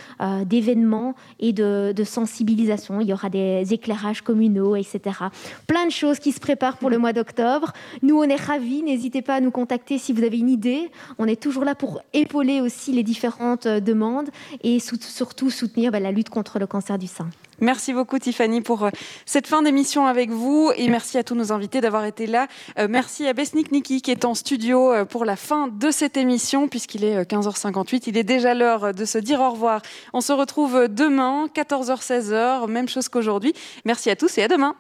d'événements 0.47 1.15
et 1.39 1.53
de, 1.53 1.93
de 1.95 2.05
sensibilisation. 2.05 3.01
Il 3.01 3.09
y 3.09 3.13
aura 3.13 3.31
des 3.31 3.73
éclairages 3.73 4.23
communaux, 4.23 4.77
etc. 4.77 5.01
Plein 5.67 5.87
de 5.87 5.91
choses 6.01 6.19
qui 6.19 6.33
se 6.33 6.41
préparent 6.41 6.79
pour 6.79 6.89
le 6.89 6.99
mois 6.99 7.13
d'octobre. 7.13 7.73
Nous, 8.03 8.17
on 8.17 8.25
est 8.25 8.37
ravis. 8.37 8.83
N'hésitez 8.83 9.21
pas 9.21 9.35
à 9.35 9.41
nous 9.41 9.51
contacter 9.51 9.99
si 9.99 10.13
vous 10.13 10.23
avez 10.23 10.39
une 10.39 10.49
idée. 10.49 10.91
On 11.19 11.27
est 11.27 11.41
toujours 11.41 11.65
là 11.65 11.75
pour 11.75 12.01
épauler 12.15 12.61
aussi 12.61 12.93
les 12.93 13.03
différentes 13.03 13.67
euh, 13.67 13.81
demandes 13.81 14.31
et 14.63 14.79
surtout 14.81 15.51
soutenir 15.51 15.93
bah, 15.93 16.01
la 16.01 16.11
lutte 16.11 16.31
contre 16.31 16.59
le 16.59 16.67
cancer 16.67 16.99
du 16.99 17.07
sein. 17.07 17.29
Merci 17.63 17.93
beaucoup 17.93 18.19
Tiffany 18.19 18.63
pour 18.63 18.85
euh, 18.85 18.91
cette 19.27 19.47
fin 19.47 19.61
d'émission 19.61 20.07
avec 20.07 20.31
vous 20.31 20.73
et 20.75 20.89
merci 20.89 21.19
à 21.19 21.23
tous 21.23 21.35
nos 21.35 21.53
invités 21.53 21.83
d'avoir 21.83 22.07
été 22.07 22.27
là. 22.27 22.47
Euh, 22.79 22.87
merci 22.89 23.27
à 23.27 23.35
Besnik 23.35 23.71
Niki 23.71 24.01
qui 24.01 24.11
est 24.11 24.25
en 24.25 24.35
studio 24.35 25.05
pour 25.11 25.27
la 25.27 25.37
fin 25.37 25.69
de 25.69 25.91
cette 25.91 26.17
émission 26.17 26.69
puisqu'il 26.69 27.05
est 27.05 27.31
15h58. 27.31 28.05
Il 28.07 28.17
est 28.17 28.25
déjà 28.25 28.55
l'heure 28.55 28.95
de 28.95 29.05
se 29.05 29.19
dire 29.19 29.41
au 29.41 29.51
revoir. 29.51 29.83
On 30.15 30.23
se 30.23 30.33
retrouve 30.33 30.89
demain 30.89 31.49
14h-16h, 31.55 32.67
même 32.69 32.89
chose 32.89 33.11
qu'aujourd'hui. 33.11 33.53
Merci 33.85 34.09
à 34.09 34.17
tous 34.17 34.39
et 34.39 34.43
à 34.45 34.49
demain. 34.49 34.75